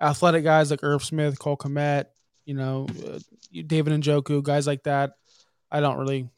athletic 0.00 0.44
guys 0.44 0.70
like 0.70 0.84
Irv 0.84 1.04
Smith, 1.04 1.38
Cole 1.38 1.56
Kmet, 1.56 2.06
you 2.44 2.54
know, 2.54 2.86
uh, 3.06 3.18
David 3.66 4.00
Njoku, 4.00 4.42
guys 4.42 4.66
like 4.66 4.84
that. 4.84 5.14
I 5.70 5.80
don't 5.80 5.98
really, 5.98 6.28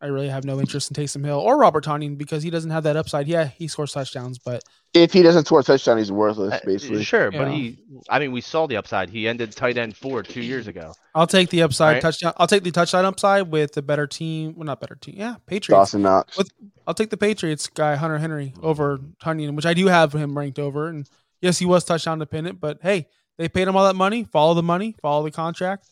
I 0.00 0.06
really 0.06 0.28
have 0.28 0.44
no 0.44 0.58
interest 0.58 0.90
in 0.90 0.96
Taysom 0.96 1.24
Hill 1.24 1.38
or 1.38 1.58
Robert 1.58 1.84
Tonyan 1.84 2.18
because 2.18 2.42
he 2.42 2.50
doesn't 2.50 2.70
have 2.70 2.82
that 2.84 2.96
upside. 2.96 3.28
Yeah, 3.28 3.44
he 3.44 3.68
scores 3.68 3.92
touchdowns, 3.92 4.38
but 4.38 4.64
If 4.94 5.12
he 5.14 5.22
doesn't 5.22 5.46
score 5.46 5.60
a 5.60 5.62
touchdown, 5.62 5.96
he's 5.96 6.12
worthless, 6.12 6.52
Uh, 6.52 6.60
basically. 6.66 7.02
Sure, 7.02 7.30
but 7.30 7.50
he, 7.50 7.78
I 8.10 8.18
mean, 8.18 8.30
we 8.30 8.42
saw 8.42 8.66
the 8.66 8.76
upside. 8.76 9.08
He 9.08 9.26
ended 9.26 9.52
tight 9.52 9.78
end 9.78 9.96
four 9.96 10.22
two 10.22 10.42
years 10.42 10.66
ago. 10.66 10.92
I'll 11.14 11.26
take 11.26 11.48
the 11.48 11.62
upside 11.62 11.94
Right. 11.94 12.02
touchdown. 12.02 12.34
I'll 12.36 12.46
take 12.46 12.62
the 12.62 12.70
touchdown 12.70 13.06
upside 13.06 13.50
with 13.50 13.72
the 13.72 13.80
better 13.80 14.06
team. 14.06 14.54
Well, 14.54 14.66
not 14.66 14.80
better 14.80 14.94
team. 14.96 15.14
Yeah, 15.16 15.36
Patriots. 15.46 15.78
Dawson 15.78 16.02
Knox. 16.02 16.36
With- 16.36 16.50
I'll 16.86 16.92
take 16.92 17.08
the 17.08 17.16
Patriots 17.16 17.68
guy 17.68 17.96
Hunter 17.96 18.18
Henry 18.18 18.52
over 18.62 18.98
Tonyan, 19.24 19.54
which 19.56 19.64
I 19.64 19.72
do 19.72 19.86
have 19.86 20.12
him 20.12 20.36
ranked 20.36 20.58
over. 20.58 20.88
And 20.88 21.08
yes, 21.40 21.58
he 21.58 21.64
was 21.64 21.84
touchdown 21.84 22.18
dependent, 22.18 22.60
but 22.60 22.78
hey, 22.82 23.08
they 23.38 23.48
paid 23.48 23.68
him 23.68 23.76
all 23.76 23.84
that 23.86 23.96
money. 23.96 24.24
Follow 24.24 24.52
the 24.52 24.62
money. 24.62 24.94
Follow 25.00 25.22
the 25.24 25.30
contract. 25.30 25.86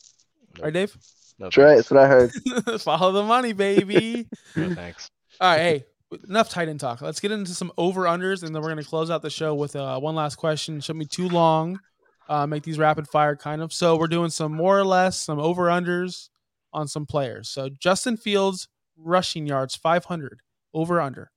Right, 0.61 0.73
Dave? 0.75 0.95
No 1.39 1.47
That's 1.47 1.57
right. 1.57 1.77
That's 1.77 1.91
what 1.91 2.01
I 2.01 2.07
heard. 2.07 2.33
follow 2.83 3.13
the 3.13 3.23
money, 3.23 3.55
baby. 3.55 4.27
No 4.57 4.75
thanks. 4.75 5.09
all 5.41 5.51
right, 5.53 5.59
hey, 5.59 5.85
enough 6.29 6.49
tight 6.49 6.69
end 6.69 6.81
talk. 6.81 7.01
Let's 7.01 7.21
get 7.21 7.33
into 7.33 7.55
some 7.55 7.73
over 7.79 8.03
unders, 8.03 8.43
and 8.43 8.55
then 8.55 8.63
we're 8.63 8.69
gonna 8.69 8.85
close 8.85 9.11
out 9.11 9.23
the 9.23 9.31
show 9.31 9.55
with 9.55 9.77
uh, 9.77 9.99
one 9.99 10.15
last 10.15 10.37
question. 10.37 10.81
Shouldn't 10.81 11.01
be 11.01 11.07
too 11.07 11.29
long. 11.29 11.81
Uh, 12.29 12.47
make 12.47 12.63
these 12.63 12.79
rapid 12.79 13.09
fire 13.09 13.35
kind 13.37 13.61
of. 13.63 13.73
So 13.73 13.97
we're 13.97 14.07
doing 14.07 14.31
some 14.31 14.53
more 14.53 14.79
or 14.79 14.85
less 14.85 15.17
some 15.19 15.39
over 15.41 15.65
unders 15.65 16.29
on 16.73 16.87
some 16.87 17.07
players. 17.07 17.49
So 17.49 17.69
Justin 17.69 18.17
Fields 18.17 18.69
rushing 18.97 19.47
yards 19.47 19.75
500 19.75 20.41
over 20.73 21.01
under. 21.01 21.31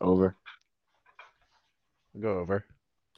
Over. 0.00 0.34
Go 2.18 2.38
over. 2.38 2.64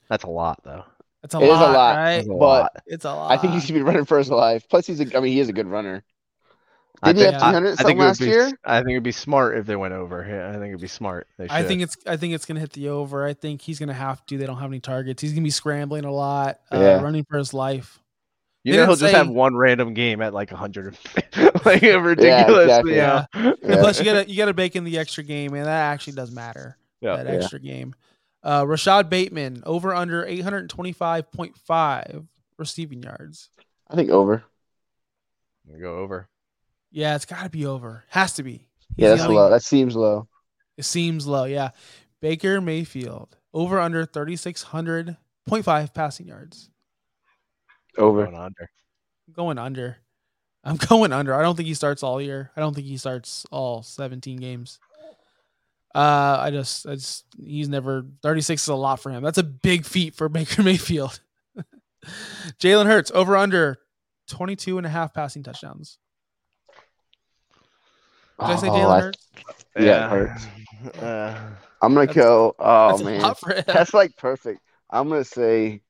That's 0.09 0.25
a 0.25 0.29
lot, 0.29 0.61
though. 0.65 0.85
It's 1.23 1.35
a 1.35 1.39
It 1.39 1.45
is 1.45 1.49
a 1.49 1.53
lot, 1.53 1.73
lot. 1.75 1.97
right? 1.97 2.17
That's 2.17 2.27
a 2.29 2.31
But 2.31 2.39
lot. 2.39 2.73
It's 2.87 3.05
a 3.05 3.15
lot. 3.15 3.31
I 3.33 3.37
think 3.37 3.55
he 3.55 3.61
should 3.61 3.75
be 3.75 3.83
running 3.83 4.05
for 4.05 4.19
his 4.19 4.31
life. 4.31 4.69
Plus, 4.69 4.87
he's 4.87 5.01
a. 5.01 5.17
I 5.17 5.21
mean, 5.21 5.33
he 5.33 5.41
is 5.41 5.49
a 5.49 5.53
good 5.53 5.67
runner. 5.67 6.03
I 7.03 7.13
Didn't 7.13 7.19
he 7.29 7.33
have 7.33 7.43
I- 7.43 7.51
300 7.51 7.67
I 7.67 7.71
something 7.71 7.87
think 7.87 8.01
last 8.01 8.21
be, 8.21 8.27
year? 8.27 8.51
I 8.65 8.79
think 8.81 8.91
it'd 8.91 9.03
be 9.03 9.13
smart 9.13 9.57
if 9.57 9.65
they 9.67 9.77
went 9.77 9.95
over. 9.95 10.27
Yeah, 10.29 10.51
I 10.51 10.53
think 10.53 10.67
it'd 10.67 10.81
be 10.81 10.87
smart. 10.89 11.27
They 11.39 11.45
should. 11.47 11.53
I 11.53 11.63
think 11.63 11.83
it's 11.83 11.97
I 12.07 12.17
think 12.17 12.35
it's 12.35 12.45
gonna 12.45 12.61
hit 12.61 12.73
the 12.73 12.89
over. 12.91 13.25
I 13.25 13.33
think 13.33 13.63
he's 13.63 13.79
gonna 13.79 13.95
have 13.95 14.25
to. 14.27 14.37
They 14.37 14.45
don't 14.47 14.59
have 14.59 14.71
any 14.71 14.81
targets. 14.81 15.23
He's 15.23 15.33
gonna 15.33 15.43
be 15.45 15.51
scrambling 15.51 16.05
a 16.05 16.13
lot, 16.13 16.61
uh, 16.73 16.79
Yeah. 16.79 17.01
running 17.01 17.25
for 17.25 17.39
his 17.39 17.55
life. 17.55 17.99
You 18.65 18.73
They 18.73 18.79
know, 18.79 18.85
he'll 18.85 18.95
didn't 18.97 19.13
just 19.13 19.15
have 19.15 19.29
one 19.31 19.57
random 19.57 19.95
game 19.95 20.21
at 20.21 20.35
like 20.35 20.51
100, 20.51 20.99
like 21.65 21.83
a 21.83 21.97
ridiculous. 21.97 22.65
exactly. 22.65 22.93
you 22.93 22.99
know? 23.01 23.25
Yeah. 23.63 23.77
Plus, 23.81 23.99
you 23.99 24.05
gotta 24.05 24.29
you 24.31 24.37
gotta 24.37 24.53
bake 24.53 24.77
in 24.77 24.85
the 24.85 24.99
extra 24.99 25.25
game, 25.25 25.55
and 25.55 25.65
that 25.65 25.93
actually 25.93 26.13
does 26.15 26.31
matter. 26.31 26.77
Yeah. 27.01 27.17
that 27.17 27.27
Yeah. 27.27 27.33
extra 27.41 27.59
game. 27.61 27.95
Uh, 28.43 28.65
Rashod 28.69 29.09
Bateman 29.09 29.63
over 29.65 29.95
under 29.95 30.27
eight 30.27 30.41
hundred 30.43 30.69
twenty 30.69 30.93
five 30.93 31.31
point 31.33 31.57
five 31.57 32.27
receiving 32.59 33.03
yards. 33.03 33.49
I 33.89 33.95
think 33.97 34.11
over. 34.11 34.43
We 35.67 35.81
Go 35.81 35.97
over. 35.99 36.29
Yeah, 36.91 37.15
it's 37.17 37.25
got 37.25 37.45
to 37.45 37.51
be 37.51 37.67
over. 37.67 38.05
Has 38.09 38.35
to 38.35 38.43
be. 38.43 38.53
He's 38.53 38.97
Yeah, 38.97 39.09
the 39.11 39.15
that's 39.17 39.23
only- 39.25 39.37
low. 39.37 39.51
That 39.51 39.63
seems 39.63 39.95
low. 39.97 40.29
It 40.77 40.85
seems 40.85 41.27
low. 41.27 41.45
Yeah, 41.45 41.71
Baker 42.21 42.61
Mayfield 42.61 43.37
over 43.53 43.79
under 43.81 44.05
thirty 44.07 44.37
six 44.37 44.63
hundred 44.63 45.17
point 45.47 45.65
five 45.65 45.93
passing 45.95 46.27
yards. 46.27 46.71
Over. 47.99 48.25
Going 48.25 48.37
under. 48.37 48.71
I'm 49.29 49.35
going 49.35 49.59
under. 49.59 49.97
I'm 50.65 50.77
going 50.89 51.13
under. 51.13 51.35
I 51.35 51.43
don't 51.43 51.57
think 51.57 51.67
he 51.69 51.75
starts 51.75 52.03
all 52.03 52.21
year. 52.21 52.51
I 52.57 52.61
don't 52.61 52.75
think 52.75 52.87
he 52.87 52.97
starts 52.97 53.47
all 53.51 53.83
17 53.83 54.39
games. 54.39 54.79
Uh, 55.95 56.37
I 56.41 56.51
just, 56.53 56.87
I 56.87 56.95
just, 56.95 57.25
he's 57.43 57.69
never 57.69 58.05
36 58.23 58.63
is 58.63 58.69
a 58.69 58.75
lot 58.75 59.01
for 59.01 59.11
him. 59.11 59.23
That's 59.25 59.39
a 59.39 59.43
big 59.43 59.85
feat 59.85 60.15
for 60.15 60.29
Baker 60.31 60.63
Mayfield. 60.63 61.19
Jalen 62.61 62.87
Hurts 62.87 63.11
over 63.13 63.37
under 63.37 63.79
22 64.29 64.79
and 64.79 64.87
a 64.87 64.91
half 64.91 65.13
passing 65.13 65.43
touchdowns. 65.43 65.99
Did 68.41 68.49
I 68.51 68.57
say 68.57 68.69
Oh, 68.69 68.73
Jalen 68.73 68.91
I- 68.91 69.01
Hurts? 69.01 69.29
Yeah, 69.79 70.07
it 70.07 70.11
hurts. 70.11 70.47
Uh, 71.03 71.39
I'm 71.83 71.93
gonna 71.93 72.07
That's- 72.07 72.25
go. 72.25 72.55
Oh 72.59 72.89
That's 72.93 73.03
man, 73.03 73.21
lot 73.21 73.39
for 73.39 73.53
him. 73.53 73.65
that's 73.67 73.93
like 73.93 74.17
perfect. 74.17 74.61
I'm 74.89 75.11
gonna 75.11 75.25
say, 75.25 75.83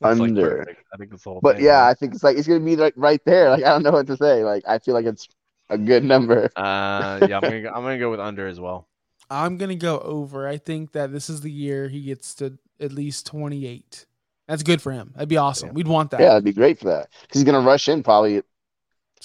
that's, 0.00 0.18
like, 0.20 0.28
Under. 0.28 0.58
perfect. 0.58 0.84
I 0.92 0.96
think 0.96 1.10
this 1.10 1.24
whole 1.24 1.40
but 1.42 1.56
thing, 1.56 1.64
yeah, 1.64 1.80
man. 1.80 1.82
I 1.90 1.94
think 1.94 2.14
it's 2.14 2.22
like 2.22 2.36
it's 2.36 2.46
gonna 2.46 2.60
be 2.64 2.76
like 2.76 2.94
right 2.96 3.20
there. 3.24 3.50
Like 3.50 3.64
I 3.64 3.70
don't 3.70 3.82
know 3.82 3.90
what 3.92 4.06
to 4.06 4.16
say. 4.16 4.44
Like 4.44 4.62
I 4.68 4.78
feel 4.78 4.94
like 4.94 5.06
it's 5.06 5.28
a 5.70 5.78
good 5.78 6.04
number. 6.04 6.44
Uh, 6.56 7.26
yeah, 7.28 7.36
I'm 7.36 7.42
gonna 7.42 7.62
go, 7.62 7.68
I'm 7.70 7.82
gonna 7.82 7.98
go 7.98 8.10
with 8.10 8.20
under 8.20 8.46
as 8.46 8.60
well. 8.60 8.86
I'm 9.30 9.56
going 9.56 9.70
to 9.70 9.74
go 9.74 9.98
over. 10.00 10.46
I 10.46 10.58
think 10.58 10.92
that 10.92 11.10
this 11.10 11.30
is 11.30 11.40
the 11.40 11.50
year 11.50 11.88
he 11.88 12.02
gets 12.02 12.34
to 12.36 12.58
at 12.78 12.92
least 12.92 13.24
28. 13.26 14.04
That's 14.46 14.62
good 14.62 14.82
for 14.82 14.92
him. 14.92 15.12
That'd 15.14 15.30
be 15.30 15.38
awesome. 15.38 15.68
Yeah. 15.68 15.72
We'd 15.72 15.88
want 15.88 16.10
that. 16.10 16.20
Yeah, 16.20 16.28
that'd 16.28 16.44
be 16.44 16.52
great 16.52 16.78
for 16.78 16.84
that 16.90 17.08
because 17.22 17.40
he's 17.40 17.44
gonna 17.44 17.66
rush 17.66 17.88
in 17.88 18.02
probably. 18.02 18.42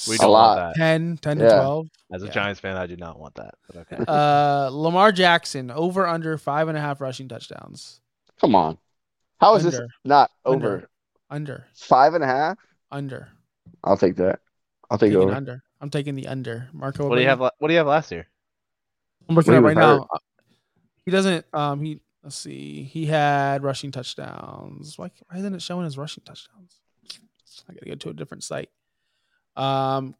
We 0.07 0.15
A 0.15 0.19
don't 0.19 0.31
lot. 0.31 0.57
want 0.57 0.75
that. 0.75 0.79
10, 0.79 1.17
10 1.17 1.37
to 1.39 1.43
Yeah. 1.43 1.55
12. 1.55 1.87
As 2.13 2.23
a 2.23 2.25
Yeah. 2.27 2.31
Giants 2.31 2.59
fan, 2.59 2.77
I 2.77 2.87
do 2.87 2.95
not 2.95 3.19
want 3.19 3.35
that. 3.35 3.55
But 3.67 3.77
okay. 3.91 3.97
Uh, 4.07 4.69
Lamar 4.71 5.11
Jackson 5.11 5.71
over 5.71 6.07
under 6.07 6.37
five 6.37 6.67
and 6.67 6.77
a 6.77 6.81
half 6.81 7.01
rushing 7.01 7.27
touchdowns. 7.27 8.01
Come 8.39 8.55
on, 8.55 8.77
how 9.41 9.55
is 9.55 9.63
this 9.63 9.75
Under. 9.75 9.87
not 10.05 10.31
Under. 10.45 10.67
over? 10.77 10.89
Under, 11.29 11.67
Five 11.75 12.13
and 12.15 12.23
a 12.23 12.27
half. 12.27 12.57
under, 12.91 13.29
I'll 13.83 13.97
take 13.97 14.15
that. 14.15 14.39
I'll 14.89 14.97
take 14.97 15.11
taking 15.11 15.21
over. 15.23 15.33
under. 15.35 15.63
I'm 15.81 15.89
taking 15.89 16.15
the 16.15 16.27
under. 16.27 16.69
Marco, 16.73 17.07
What 17.07 17.15
do 17.15 17.21
you 17.21 17.27
have? 17.27 17.39
la- 17.41 17.51
What 17.59 17.67
do 17.67 17.73
you 17.73 17.77
have 17.77 17.87
last 17.87 18.11
year? 18.11 18.27
I'm 19.27 19.35
looking 19.35 19.53
When 19.53 19.57
at 19.65 19.69
he 19.73 19.75
right 19.75 19.87
was 19.91 19.99
now. 19.99 20.07
Uh, 20.11 20.17
He 21.05 21.11
doesn't. 21.11 21.45
Um, 21.53 21.81
he 21.81 22.01
let's 22.23 22.35
see. 22.35 22.83
He 22.83 23.05
had 23.05 23.61
rushing 23.63 23.91
touchdowns. 23.91 24.97
Why, 24.97 25.11
why 25.29 25.37
isn't 25.39 25.53
it 25.53 25.61
showing 25.61 25.85
his 25.85 25.97
rushing 25.97 26.23
touchdowns? 26.25 26.79
I 27.69 27.73
gotta 27.73 27.85
go 27.85 27.95
to 27.95 28.09
a 28.09 28.13
different 28.13 28.43
site. 28.43 28.69
Um, 29.59 30.15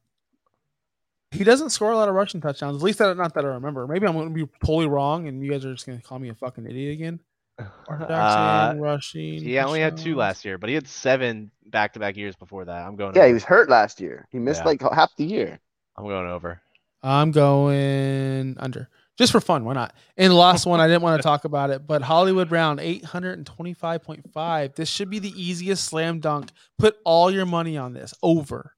he 1.31 1.43
doesn't 1.43 1.69
score 1.69 1.91
a 1.91 1.97
lot 1.97 2.09
of 2.09 2.15
rushing 2.15 2.41
touchdowns. 2.41 2.77
At 2.77 2.83
least 2.83 2.97
that, 2.99 3.15
not 3.17 3.33
that 3.35 3.45
I 3.45 3.49
remember. 3.49 3.85
Maybe 3.87 4.07
I'm 4.07 4.13
going 4.13 4.33
to 4.33 4.45
be 4.45 4.51
totally 4.65 4.87
wrong, 4.87 5.27
and 5.27 5.43
you 5.43 5.51
guys 5.51 5.63
are 5.65 5.73
just 5.73 5.85
going 5.85 5.97
to 5.99 6.03
call 6.03 6.17
me 6.19 6.29
a 6.29 6.33
fucking 6.35 6.65
idiot 6.65 6.93
again. 6.93 7.19
Mark 7.87 7.99
Jackson 8.07 8.13
Uh, 8.17 8.73
rushing. 8.79 9.43
he 9.43 9.59
only 9.59 9.79
had 9.81 9.97
two 9.97 10.15
last 10.15 10.43
year, 10.45 10.57
but 10.57 10.69
he 10.69 10.75
had 10.75 10.87
seven 10.87 11.51
back-to-back 11.67 12.17
years 12.17 12.35
before 12.35 12.65
that. 12.65 12.85
I'm 12.87 12.95
going. 12.95 13.13
Yeah, 13.15 13.21
over. 13.21 13.27
he 13.27 13.33
was 13.33 13.43
hurt 13.43 13.69
last 13.69 13.99
year. 14.01 14.27
He 14.31 14.39
missed 14.39 14.61
Yeah. 14.61 14.65
like 14.65 14.81
half 14.81 15.15
the 15.17 15.25
year. 15.25 15.59
I'm 15.95 16.05
going 16.05 16.27
over. 16.27 16.61
I'm 17.03 17.31
going 17.31 18.55
under. 18.59 18.89
Just 19.17 19.31
for 19.33 19.41
fun, 19.41 19.65
why 19.65 19.73
not? 19.73 19.93
And 20.17 20.31
the 20.31 20.35
last 20.35 20.65
one, 20.65 20.79
I 20.79 20.87
didn't 20.87 21.01
want 21.01 21.19
to 21.21 21.23
talk 21.23 21.43
about 21.45 21.69
it, 21.69 21.85
but 21.85 22.01
Hollywood 22.01 22.47
Brown, 22.49 22.79
825.5. 22.79 24.75
This 24.75 24.89
should 24.89 25.09
be 25.09 25.19
the 25.19 25.29
easiest 25.41 25.83
slam 25.85 26.19
dunk. 26.19 26.51
Put 26.77 26.97
all 27.03 27.29
your 27.29 27.45
money 27.45 27.77
on 27.77 27.93
this. 27.93 28.13
Over. 28.23 28.73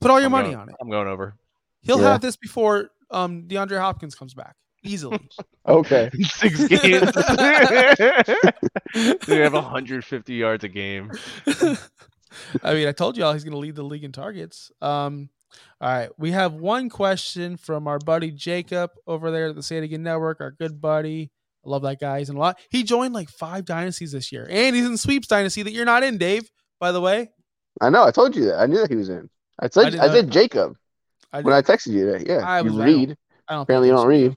Put 0.00 0.10
all 0.10 0.18
your 0.20 0.26
I'm 0.26 0.32
money 0.32 0.48
going- 0.50 0.60
on 0.60 0.68
it. 0.68 0.74
I'm 0.80 0.90
going 0.90 1.08
over. 1.08 1.34
He'll 1.82 2.00
Yeah. 2.00 2.12
have 2.12 2.20
this 2.20 2.36
before 2.36 2.90
um 3.10 3.44
DeAndre 3.44 3.80
Hopkins 3.80 4.14
comes 4.14 4.34
back. 4.34 4.56
Easily. 4.82 5.18
Okay. 5.68 6.10
Six 6.22 6.68
games. 6.68 7.10
they 9.26 9.38
have 9.40 9.52
150 9.52 10.34
yards 10.34 10.62
a 10.62 10.68
game. 10.68 11.10
I 12.62 12.74
mean, 12.74 12.86
I 12.86 12.92
told 12.92 13.16
y'all 13.16 13.32
he's 13.32 13.42
going 13.42 13.52
to 13.52 13.58
lead 13.58 13.74
the 13.74 13.82
league 13.82 14.04
in 14.04 14.12
targets. 14.12 14.70
Um, 14.80 15.28
all 15.80 15.88
right, 15.88 16.10
we 16.18 16.30
have 16.32 16.52
one 16.54 16.88
question 16.88 17.56
from 17.56 17.88
our 17.88 17.98
buddy 17.98 18.30
Jacob 18.30 18.92
over 19.08 19.30
there 19.32 19.48
at 19.48 19.56
the 19.56 19.62
Say 19.62 19.78
It 19.78 19.84
Again 19.84 20.04
Network. 20.04 20.40
Our 20.40 20.52
good 20.52 20.80
buddy, 20.80 21.32
I 21.64 21.68
love 21.68 21.82
that 21.82 21.98
guy. 21.98 22.20
He's 22.20 22.30
in 22.30 22.36
a 22.36 22.38
lot. 22.38 22.60
He 22.70 22.84
joined 22.84 23.12
like 23.14 23.28
five 23.28 23.64
dynasties 23.64 24.12
this 24.12 24.30
year, 24.30 24.46
and 24.48 24.76
he's 24.76 24.86
in 24.86 24.96
Sweeps 24.96 25.26
Dynasty 25.26 25.62
that 25.62 25.72
you're 25.72 25.84
not 25.84 26.04
in, 26.04 26.18
Dave. 26.18 26.48
By 26.78 26.92
the 26.92 27.00
way, 27.00 27.30
I 27.80 27.90
know. 27.90 28.04
I 28.04 28.12
told 28.12 28.36
you 28.36 28.44
that. 28.46 28.60
I 28.60 28.66
knew 28.66 28.78
that 28.78 28.90
he 28.90 28.96
was 28.96 29.08
in. 29.08 29.28
I 29.58 29.66
I 29.66 29.68
said 29.68 29.84
didn't 29.90 30.00
I, 30.00 30.08
said 30.08 30.30
Jacob 30.30 30.76
I, 31.32 31.40
when 31.40 31.54
I 31.54 31.62
texted 31.62 31.92
you 31.92 32.10
that. 32.12 32.26
Yeah, 32.26 32.38
I 32.46 32.60
you 32.60 32.72
was- 32.72 32.78
I 32.78 32.84
read. 32.84 33.16
I 33.48 33.52
don't. 33.54 33.62
Apparently, 33.62 33.88
you 33.88 33.94
don't 33.94 34.06
read. 34.08 34.36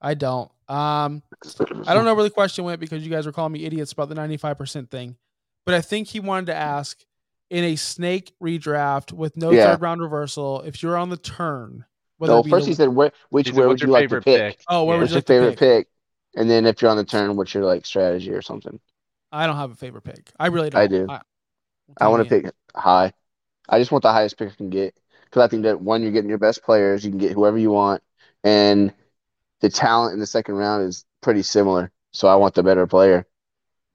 I 0.00 0.14
don't. 0.14 0.50
Um, 0.68 1.22
I 1.86 1.94
don't 1.94 2.04
know 2.04 2.14
where 2.14 2.22
the 2.24 2.30
question 2.30 2.64
went 2.64 2.78
because 2.80 3.02
you 3.02 3.10
guys 3.10 3.26
were 3.26 3.32
calling 3.32 3.52
me 3.52 3.64
idiots 3.64 3.92
about 3.92 4.08
the 4.08 4.14
95% 4.14 4.88
thing. 4.90 5.16
But 5.66 5.74
I 5.74 5.80
think 5.80 6.08
he 6.08 6.20
wanted 6.20 6.46
to 6.46 6.54
ask 6.54 7.02
in 7.50 7.64
a 7.64 7.74
snake 7.76 8.32
redraft 8.42 9.12
with 9.12 9.36
no 9.36 9.50
Yeah. 9.50 9.72
third 9.72 9.80
round 9.82 10.00
reversal, 10.00 10.60
if 10.62 10.82
you're 10.82 10.96
on 10.96 11.08
the 11.10 11.16
turn, 11.16 11.84
No, 12.20 12.42
be 12.42 12.50
first 12.50 12.66
the- 12.66 12.70
he 12.70 12.74
said 12.76 12.88
where, 12.90 13.10
which 13.30 13.48
He 13.48 13.52
said, 13.52 13.58
where 13.58 13.68
would 13.68 13.80
you 13.80 13.88
like 13.88 14.04
to 14.10 14.20
favorite 14.20 14.24
pick? 14.24 14.62
Oh, 14.68 14.84
where 14.84 14.94
Yeah. 14.96 15.00
would 15.00 15.10
What's 15.10 15.10
you 15.10 15.14
your 15.14 15.18
like 15.18 15.26
to 15.26 15.32
favorite 15.32 15.58
pick? 15.58 15.86
pick? 15.86 16.40
And 16.40 16.48
then 16.48 16.66
if 16.66 16.80
you're 16.80 16.90
on 16.90 16.96
the 16.96 17.04
turn, 17.04 17.34
what's 17.36 17.52
your 17.52 17.64
like 17.64 17.84
strategy 17.84 18.30
or 18.30 18.40
something? 18.42 18.78
I 19.32 19.46
don't 19.46 19.56
have 19.56 19.72
a 19.72 19.74
favorite 19.74 20.02
pick. 20.04 20.30
I 20.38 20.46
really 20.46 20.70
don't. 20.70 20.80
I 20.80 20.86
do. 20.86 21.06
I 22.00 22.08
want 22.08 22.22
to 22.22 22.28
pick 22.28 22.52
high. 22.76 23.12
I 23.70 23.78
just 23.78 23.92
want 23.92 24.02
the 24.02 24.12
highest 24.12 24.36
pick 24.36 24.50
I 24.50 24.54
can 24.54 24.68
get 24.68 24.94
because 25.24 25.42
I 25.42 25.48
think 25.48 25.62
that 25.62 25.80
one, 25.80 26.02
you're 26.02 26.12
getting 26.12 26.28
your 26.28 26.38
best 26.38 26.62
players. 26.62 27.04
You 27.04 27.10
can 27.10 27.18
get 27.18 27.32
whoever 27.32 27.56
you 27.56 27.70
want, 27.70 28.02
and 28.44 28.92
the 29.60 29.70
talent 29.70 30.12
in 30.12 30.20
the 30.20 30.26
second 30.26 30.56
round 30.56 30.82
is 30.82 31.04
pretty 31.20 31.42
similar. 31.42 31.92
So 32.12 32.28
I 32.28 32.34
want 32.34 32.54
the 32.54 32.62
better 32.62 32.86
player. 32.86 33.26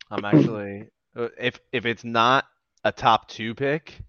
I'm 0.09 0.23
actually 0.23 0.87
uh, 1.15 1.27
if 1.37 1.59
if 1.71 1.85
it's 1.85 2.03
not 2.03 2.45
a 2.83 2.91
top 2.91 3.27
two 3.27 3.53
pick, 3.53 3.99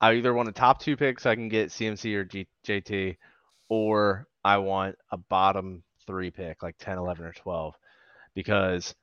I 0.00 0.14
either 0.14 0.32
want 0.32 0.48
a 0.48 0.52
top 0.52 0.80
two 0.80 0.96
pick 0.96 1.20
so 1.20 1.30
I 1.30 1.34
can 1.34 1.48
get 1.48 1.68
CMC 1.68 2.14
or 2.14 2.24
G, 2.24 2.46
JT, 2.66 3.16
or 3.68 4.26
I 4.42 4.58
want 4.58 4.96
a 5.10 5.18
bottom 5.18 5.82
three 6.06 6.30
pick 6.30 6.62
like 6.62 6.76
10, 6.78 6.98
11, 6.98 7.24
or 7.24 7.32
12, 7.32 7.74
because 8.34 8.94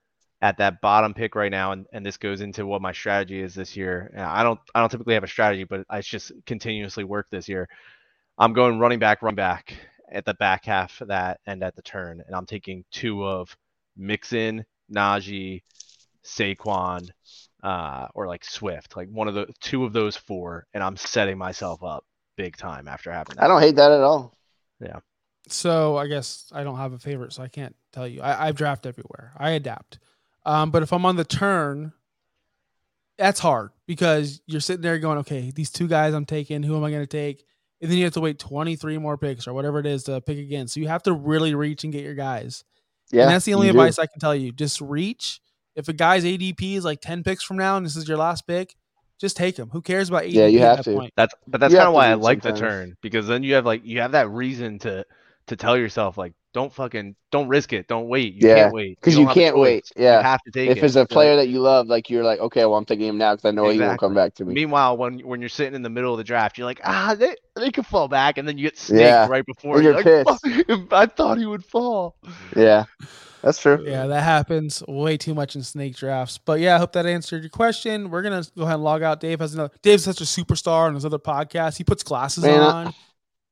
at 0.41 0.57
that 0.57 0.81
bottom 0.81 1.13
pick 1.13 1.35
right 1.35 1.51
now, 1.51 1.71
and, 1.71 1.85
and 1.91 2.05
this 2.05 2.17
goes 2.17 2.41
into 2.41 2.65
what 2.65 2.81
my 2.81 2.91
strategy 2.91 3.41
is 3.41 3.55
this 3.55 3.75
year. 3.75 4.11
and 4.13 4.23
I 4.23 4.43
don't 4.43 4.59
I 4.75 4.79
don't 4.79 4.89
typically 4.89 5.15
have 5.15 5.23
a 5.23 5.27
strategy, 5.27 5.63
but 5.63 5.85
I 5.89 6.01
just 6.01 6.31
continuously 6.45 7.03
work 7.03 7.27
this 7.29 7.49
year. 7.49 7.67
I'm 8.37 8.53
going 8.53 8.79
running 8.79 8.99
back, 8.99 9.21
run 9.23 9.35
back 9.35 9.73
at 10.11 10.25
the 10.25 10.35
back 10.35 10.65
half 10.65 11.01
of 11.01 11.07
that 11.07 11.39
and 11.45 11.63
at 11.63 11.75
the 11.75 11.81
turn, 11.81 12.21
and 12.25 12.35
I'm 12.35 12.45
taking 12.45 12.85
two 12.91 13.25
of 13.25 13.55
Mixon, 13.97 14.63
Najee, 14.93 15.63
Saquon, 16.23 17.09
uh, 17.63 18.07
or 18.13 18.27
like 18.27 18.45
Swift, 18.45 18.95
like 18.95 19.09
one 19.09 19.27
of 19.27 19.33
the 19.33 19.47
two 19.59 19.85
of 19.85 19.93
those 19.93 20.15
four, 20.15 20.67
and 20.73 20.83
I'm 20.83 20.97
setting 20.97 21.37
myself 21.37 21.83
up 21.83 22.05
big 22.35 22.57
time 22.57 22.87
after 22.87 23.11
having 23.11 23.35
that. 23.35 23.45
I 23.45 23.47
don't 23.47 23.61
hate 23.61 23.75
that 23.77 23.91
at 23.91 24.01
all. 24.01 24.37
Yeah. 24.79 24.99
So 25.49 25.97
I 25.97 26.07
guess 26.07 26.51
I 26.53 26.63
don't 26.63 26.77
have 26.77 26.93
a 26.93 26.99
favorite, 26.99 27.33
so 27.33 27.41
I 27.41 27.47
can't 27.47 27.75
tell 27.91 28.07
you. 28.07 28.21
I, 28.21 28.49
I 28.49 28.51
draft 28.51 28.85
everywhere. 28.85 29.33
I 29.37 29.51
adapt. 29.51 29.97
Um, 30.47 30.71
but 30.71 30.81
if 30.81 30.93
I'm 30.93 31.05
on 31.05 31.17
the 31.17 31.25
turn, 31.25 31.91
that's 33.17 33.39
hard 33.41 33.71
because 33.85 34.41
you're 34.47 34.61
sitting 34.61 34.81
there 34.81 34.97
going, 34.97 35.17
okay, 35.19 35.51
these 35.51 35.69
two 35.69 35.87
guys 35.87 36.13
I'm 36.13 36.25
taking, 36.25 36.63
who 36.63 36.77
am 36.77 36.85
I 36.85 36.89
going 36.89 37.03
to 37.03 37.07
take? 37.07 37.43
And 37.81 37.91
then 37.91 37.97
you 37.97 38.05
have 38.05 38.13
to 38.13 38.21
wait 38.21 38.39
23 38.39 38.97
more 38.97 39.17
picks 39.17 39.45
or 39.45 39.53
whatever 39.53 39.79
it 39.79 39.85
is 39.85 40.03
to 40.05 40.21
pick 40.21 40.37
again. 40.37 40.67
So 40.67 40.79
you 40.79 40.87
have 40.87 41.03
to 41.03 41.11
really 41.13 41.53
reach 41.53 41.83
and 41.83 41.91
get 41.91 42.03
your 42.03 42.15
guys. 42.15 42.63
Yeah, 43.11 43.23
and 43.23 43.31
that's 43.31 43.45
the 43.45 43.53
only 43.55 43.67
you 43.67 43.73
do. 43.73 43.79
advice 43.79 43.99
I 43.99 44.05
can 44.05 44.19
tell 44.19 44.33
you. 44.35 44.51
Just 44.53 44.79
reach. 44.81 45.41
If 45.75 45.89
a 45.89 45.93
guy's 45.93 46.23
ADP 46.23 46.75
is 46.77 46.85
like 46.85 47.01
10 47.01 47.23
picks 47.23 47.43
from 47.43 47.57
now 47.57 47.75
and 47.77 47.85
this 47.85 47.95
is 47.97 48.07
your 48.07 48.17
last 48.17 48.47
pick, 48.47 48.73
just 49.19 49.35
take 49.35 49.57
him. 49.57 49.69
Who 49.71 49.81
cares 49.81 50.07
about 50.09 50.23
ADP 50.23 50.33
Yeah, 50.33 50.47
you 50.47 50.59
at 50.59 50.67
have 50.67 50.77
that 50.77 50.83
to. 50.85 50.95
point? 50.95 51.13
That's 51.17 51.35
but 51.45 51.59
that's 51.59 51.73
kind 51.73 51.87
of 51.87 51.93
why 51.93 52.07
I 52.07 52.11
read 52.11 52.21
like 52.21 52.41
the 52.41 52.53
turn 52.53 52.95
because 53.01 53.27
then 53.27 53.43
you 53.43 53.55
have 53.55 53.65
like 53.65 53.85
you 53.85 53.99
have 53.99 54.13
that 54.13 54.29
reason 54.29 54.79
to 54.79 55.05
to 55.47 55.55
tell 55.55 55.77
yourself 55.77 56.17
like 56.17 56.33
don't 56.57 56.73
fucking 56.73 57.15
don't 57.31 57.47
risk 57.47 57.71
it, 57.71 57.87
don't 57.87 58.07
wait, 58.07 58.33
you 58.33 58.47
Yeah, 58.47 58.55
can't 58.55 58.73
wait 58.73 58.97
because 58.99 59.13
don't 59.13 59.21
you 59.27 59.33
can't 59.33 59.55
choice. 59.55 59.61
wait. 59.61 59.91
You 59.95 60.03
Yeah, 60.05 60.23
have 60.23 60.41
to 60.41 60.51
take 60.51 60.71
if 60.71 60.77
it. 60.79 60.83
it's 60.83 60.95
a 60.95 61.05
player 61.05 61.35
like, 61.35 61.45
that 61.45 61.49
you 61.51 61.59
love, 61.59 61.85
like 61.85 62.09
you're 62.09 62.23
like, 62.23 62.39
okay, 62.39 62.61
well, 62.65 62.75
I'm 62.75 62.85
taking 62.85 63.07
him 63.07 63.19
now 63.19 63.35
because 63.35 63.45
I 63.47 63.51
know 63.51 63.69
he 63.69 63.79
won't 63.79 63.99
come 63.99 64.15
back 64.15 64.33
to 64.35 64.45
me. 64.45 64.55
Meanwhile, 64.55 64.97
when 64.97 65.19
when 65.19 65.39
you're 65.39 65.49
sitting 65.49 65.75
in 65.75 65.83
the 65.83 65.89
middle 65.91 66.11
of 66.13 66.17
the 66.17 66.23
draft, 66.23 66.57
you're 66.57 66.65
like, 66.65 66.81
ah, 66.83 67.15
they 67.17 67.35
they 67.55 67.69
could 67.69 67.85
fall 67.85 68.07
back, 68.07 68.39
and 68.39 68.47
then 68.47 68.57
you 68.57 68.63
get 68.63 68.77
snaked 68.77 69.01
Yeah, 69.01 69.27
right 69.27 69.45
before. 69.45 69.75
and 69.75 69.83
You're 69.83 70.01
you're 70.01 70.23
like, 70.25 70.41
"Fuck, 70.41 70.91
I 70.91 71.05
thought 71.05 71.37
he 71.37 71.45
would 71.45 71.63
fall. 71.63 72.15
Yeah, 72.55 72.85
That's 73.43 73.59
true. 73.61 73.83
Yeah, 73.85 74.07
that 74.07 74.23
happens 74.23 74.81
way 74.87 75.15
too 75.17 75.35
much 75.35 75.55
in 75.55 75.61
snake 75.61 75.95
drafts. 75.95 76.39
But 76.39 76.59
yeah, 76.59 76.75
I 76.75 76.79
hope 76.79 76.93
that 76.93 77.05
answered 77.05 77.43
your 77.43 77.51
question. 77.51 78.09
We're 78.09 78.23
gonna 78.23 78.43
go 78.57 78.63
ahead 78.63 78.75
and 78.75 78.83
log 78.83 79.03
out. 79.03 79.19
Dave 79.19 79.41
has 79.41 79.53
another. 79.53 79.71
Dave's 79.83 80.03
such 80.05 80.21
a 80.21 80.23
superstar 80.23 80.87
on 80.87 80.95
his 80.95 81.05
other 81.05 81.19
podcast. 81.19 81.77
He 81.77 81.83
puts 81.83 82.01
glasses 82.01 82.43
Man, 82.43 82.61
I- 82.63 82.71
on. 82.71 82.93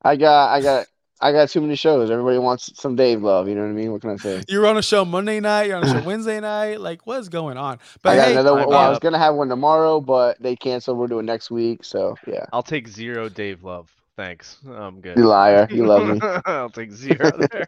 I 0.02 0.16
got, 0.18 0.50
I 0.54 0.62
got, 0.62 0.86
I 1.22 1.32
got 1.32 1.50
too 1.50 1.62
many 1.62 1.76
shows. 1.76 2.12
Everybody 2.12 2.38
wants 2.38 2.72
some 2.80 2.96
Dave 2.96 3.22
love. 3.22 3.48
You 3.48 3.56
know 3.56 3.62
what 3.62 3.70
I 3.70 3.74
mean? 3.74 3.92
What 3.92 4.02
can 4.02 4.12
I 4.12 4.18
say? 4.18 4.44
You're 4.50 4.68
on 4.68 4.78
a 4.78 4.82
show 4.82 5.06
Monday 5.06 5.40
night. 5.40 5.68
You're 5.68 5.78
on 5.78 5.84
a 5.84 5.88
show 5.88 6.02
Wednesday 6.06 6.40
night. 6.40 6.82
Like, 6.82 7.08
what 7.08 7.20
is 7.20 7.30
going 7.30 7.58
on? 7.58 7.80
But 8.02 8.12
I 8.12 8.16
got 8.18 8.26
hey, 8.26 8.32
another 8.34 8.54
one. 8.54 8.68
Well, 8.70 8.80
I 8.80 8.90
was 8.90 9.00
gonna 9.00 9.18
have 9.18 9.36
one 9.36 9.48
tomorrow, 9.48 10.02
but 10.02 10.42
they 10.42 10.56
canceled. 10.56 10.98
We're 10.98 11.08
doing 11.08 11.26
next 11.26 11.50
week. 11.50 11.84
So 11.84 12.16
yeah, 12.28 12.46
I'll 12.52 12.64
take 12.64 12.88
zero 12.88 13.30
Dave 13.30 13.64
Love. 13.64 13.90
Thanks. 14.18 14.58
I'm 14.70 15.02
good. 15.02 15.18
you 15.18 15.26
liar. 15.26 15.68
You 15.70 15.86
love 15.86 16.08
me. 16.08 16.20
I'll 16.46 16.70
take 16.70 16.92
zero 16.92 17.32
there. 17.52 17.68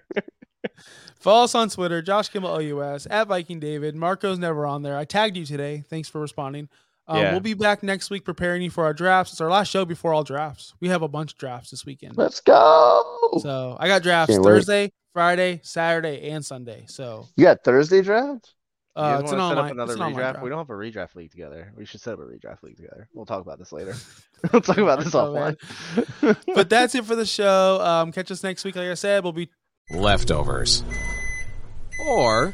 follow 1.20 1.44
us 1.44 1.56
on 1.56 1.70
Twitter, 1.70 2.02
Josh 2.02 2.30
Kimmel 2.30 2.52
OUS 2.52 3.06
at 3.08 3.28
Viking 3.28 3.60
David. 3.60 3.96
Marco's 3.96 4.40
never 4.40 4.66
on 4.66 4.82
there. 4.82 4.98
I 4.98 5.06
tagged 5.06 5.38
you 5.38 5.46
today. 5.46 5.84
Thanks 5.90 6.10
for 6.10 6.22
responding. 6.22 6.70
Um, 7.08 7.18
Yeah. 7.18 7.32
We'll 7.32 7.40
be 7.40 7.54
back 7.54 7.84
next 7.84 8.10
week 8.10 8.26
preparing 8.26 8.62
you 8.62 8.70
for 8.70 8.84
our 8.86 8.94
drafts. 8.94 9.32
It's 9.34 9.42
our 9.42 9.50
last 9.50 9.70
show 9.70 9.86
before 9.86 10.14
all 10.14 10.24
drafts. 10.24 10.74
We 10.80 10.90
have 10.90 11.02
a 11.02 11.08
bunch 11.08 11.34
of 11.34 11.38
drafts 11.38 11.72
this 11.72 11.86
weekend. 11.86 12.18
Let's 12.18 12.42
go. 12.42 13.40
So 13.42 13.78
I 13.80 13.88
got 13.88 14.04
drafts 14.04 14.34
Can't 14.34 14.44
wait. 14.44 14.52
Thursday, 14.52 14.92
Friday, 15.14 15.60
Saturday, 15.64 16.30
and 16.30 16.46
Sunday. 16.46 16.84
So 16.88 17.28
You 17.36 17.46
got 17.46 17.64
Thursday 17.64 18.02
draft? 18.02 18.54
You 18.96 19.04
uh, 19.04 19.14
guys 19.18 19.24
it's 19.26 19.32
an 19.32 19.38
wanna 19.38 19.50
set 19.52 19.58
online. 19.58 19.66
up 19.66 19.72
another 19.74 19.94
it's 19.94 20.02
an 20.02 20.08
redraft? 20.12 20.16
draft. 20.16 20.42
We 20.44 20.50
don't 20.50 20.58
have 20.58 20.70
a 20.70 20.74
redraft 20.74 21.16
league 21.16 21.30
together. 21.32 21.72
We 21.78 21.86
should 21.86 22.02
set 22.02 22.14
up 22.14 22.20
a 22.20 22.24
redraft 22.24 22.64
league 22.64 22.78
together. 22.78 23.08
We'll 23.14 23.28
talk 23.28 23.42
about 23.42 23.60
this 23.60 23.72
later. 23.72 23.96
we'll 24.52 24.62
talk 24.62 24.80
about 24.80 25.00
this 25.04 25.14
Oh, 25.16 25.34
offline. 25.34 26.38
but 26.56 26.68
that's 26.70 26.96
it 26.96 27.06
for 27.06 27.16
the 27.16 27.26
show. 27.26 27.80
Um, 27.80 28.12
catch 28.12 28.32
us 28.32 28.44
next 28.44 28.66
week. 28.66 28.76
Like 28.76 28.88
I 28.90 28.96
said, 28.96 29.24
we'll 29.24 29.34
be 29.34 29.50
Leftovers. 29.92 30.84
Or 32.08 32.54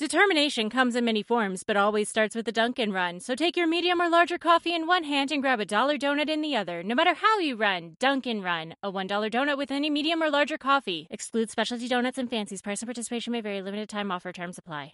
Determination 0.00 0.70
comes 0.70 0.96
in 0.96 1.04
many 1.04 1.22
forms, 1.22 1.62
but 1.62 1.76
always 1.76 2.08
starts 2.08 2.34
with 2.34 2.48
a 2.48 2.52
Dunkin' 2.52 2.90
Run. 2.90 3.20
So 3.20 3.34
take 3.34 3.54
your 3.54 3.66
medium 3.66 4.00
or 4.00 4.08
larger 4.08 4.38
coffee 4.38 4.74
in 4.74 4.86
one 4.86 5.04
hand 5.04 5.30
and 5.30 5.42
grab 5.42 5.60
a 5.60 5.66
dollar 5.66 5.98
donut 5.98 6.30
in 6.30 6.40
the 6.40 6.56
other. 6.56 6.82
No 6.82 6.94
matter 6.94 7.12
how 7.12 7.38
you 7.38 7.54
run, 7.54 7.96
Dunkin' 7.98 8.40
Run. 8.40 8.76
A 8.82 8.90
$1 8.90 9.30
donut 9.30 9.58
with 9.58 9.70
any 9.70 9.90
medium 9.90 10.22
or 10.22 10.30
larger 10.30 10.56
coffee. 10.56 11.06
Excludes 11.10 11.52
specialty 11.52 11.86
donuts 11.86 12.16
and 12.16 12.30
fancies. 12.30 12.62
Price 12.62 12.80
and 12.80 12.88
participation 12.88 13.30
may 13.34 13.42
vary. 13.42 13.60
Limited 13.60 13.90
time 13.90 14.10
offer. 14.10 14.32
Terms 14.32 14.56
apply. 14.56 14.88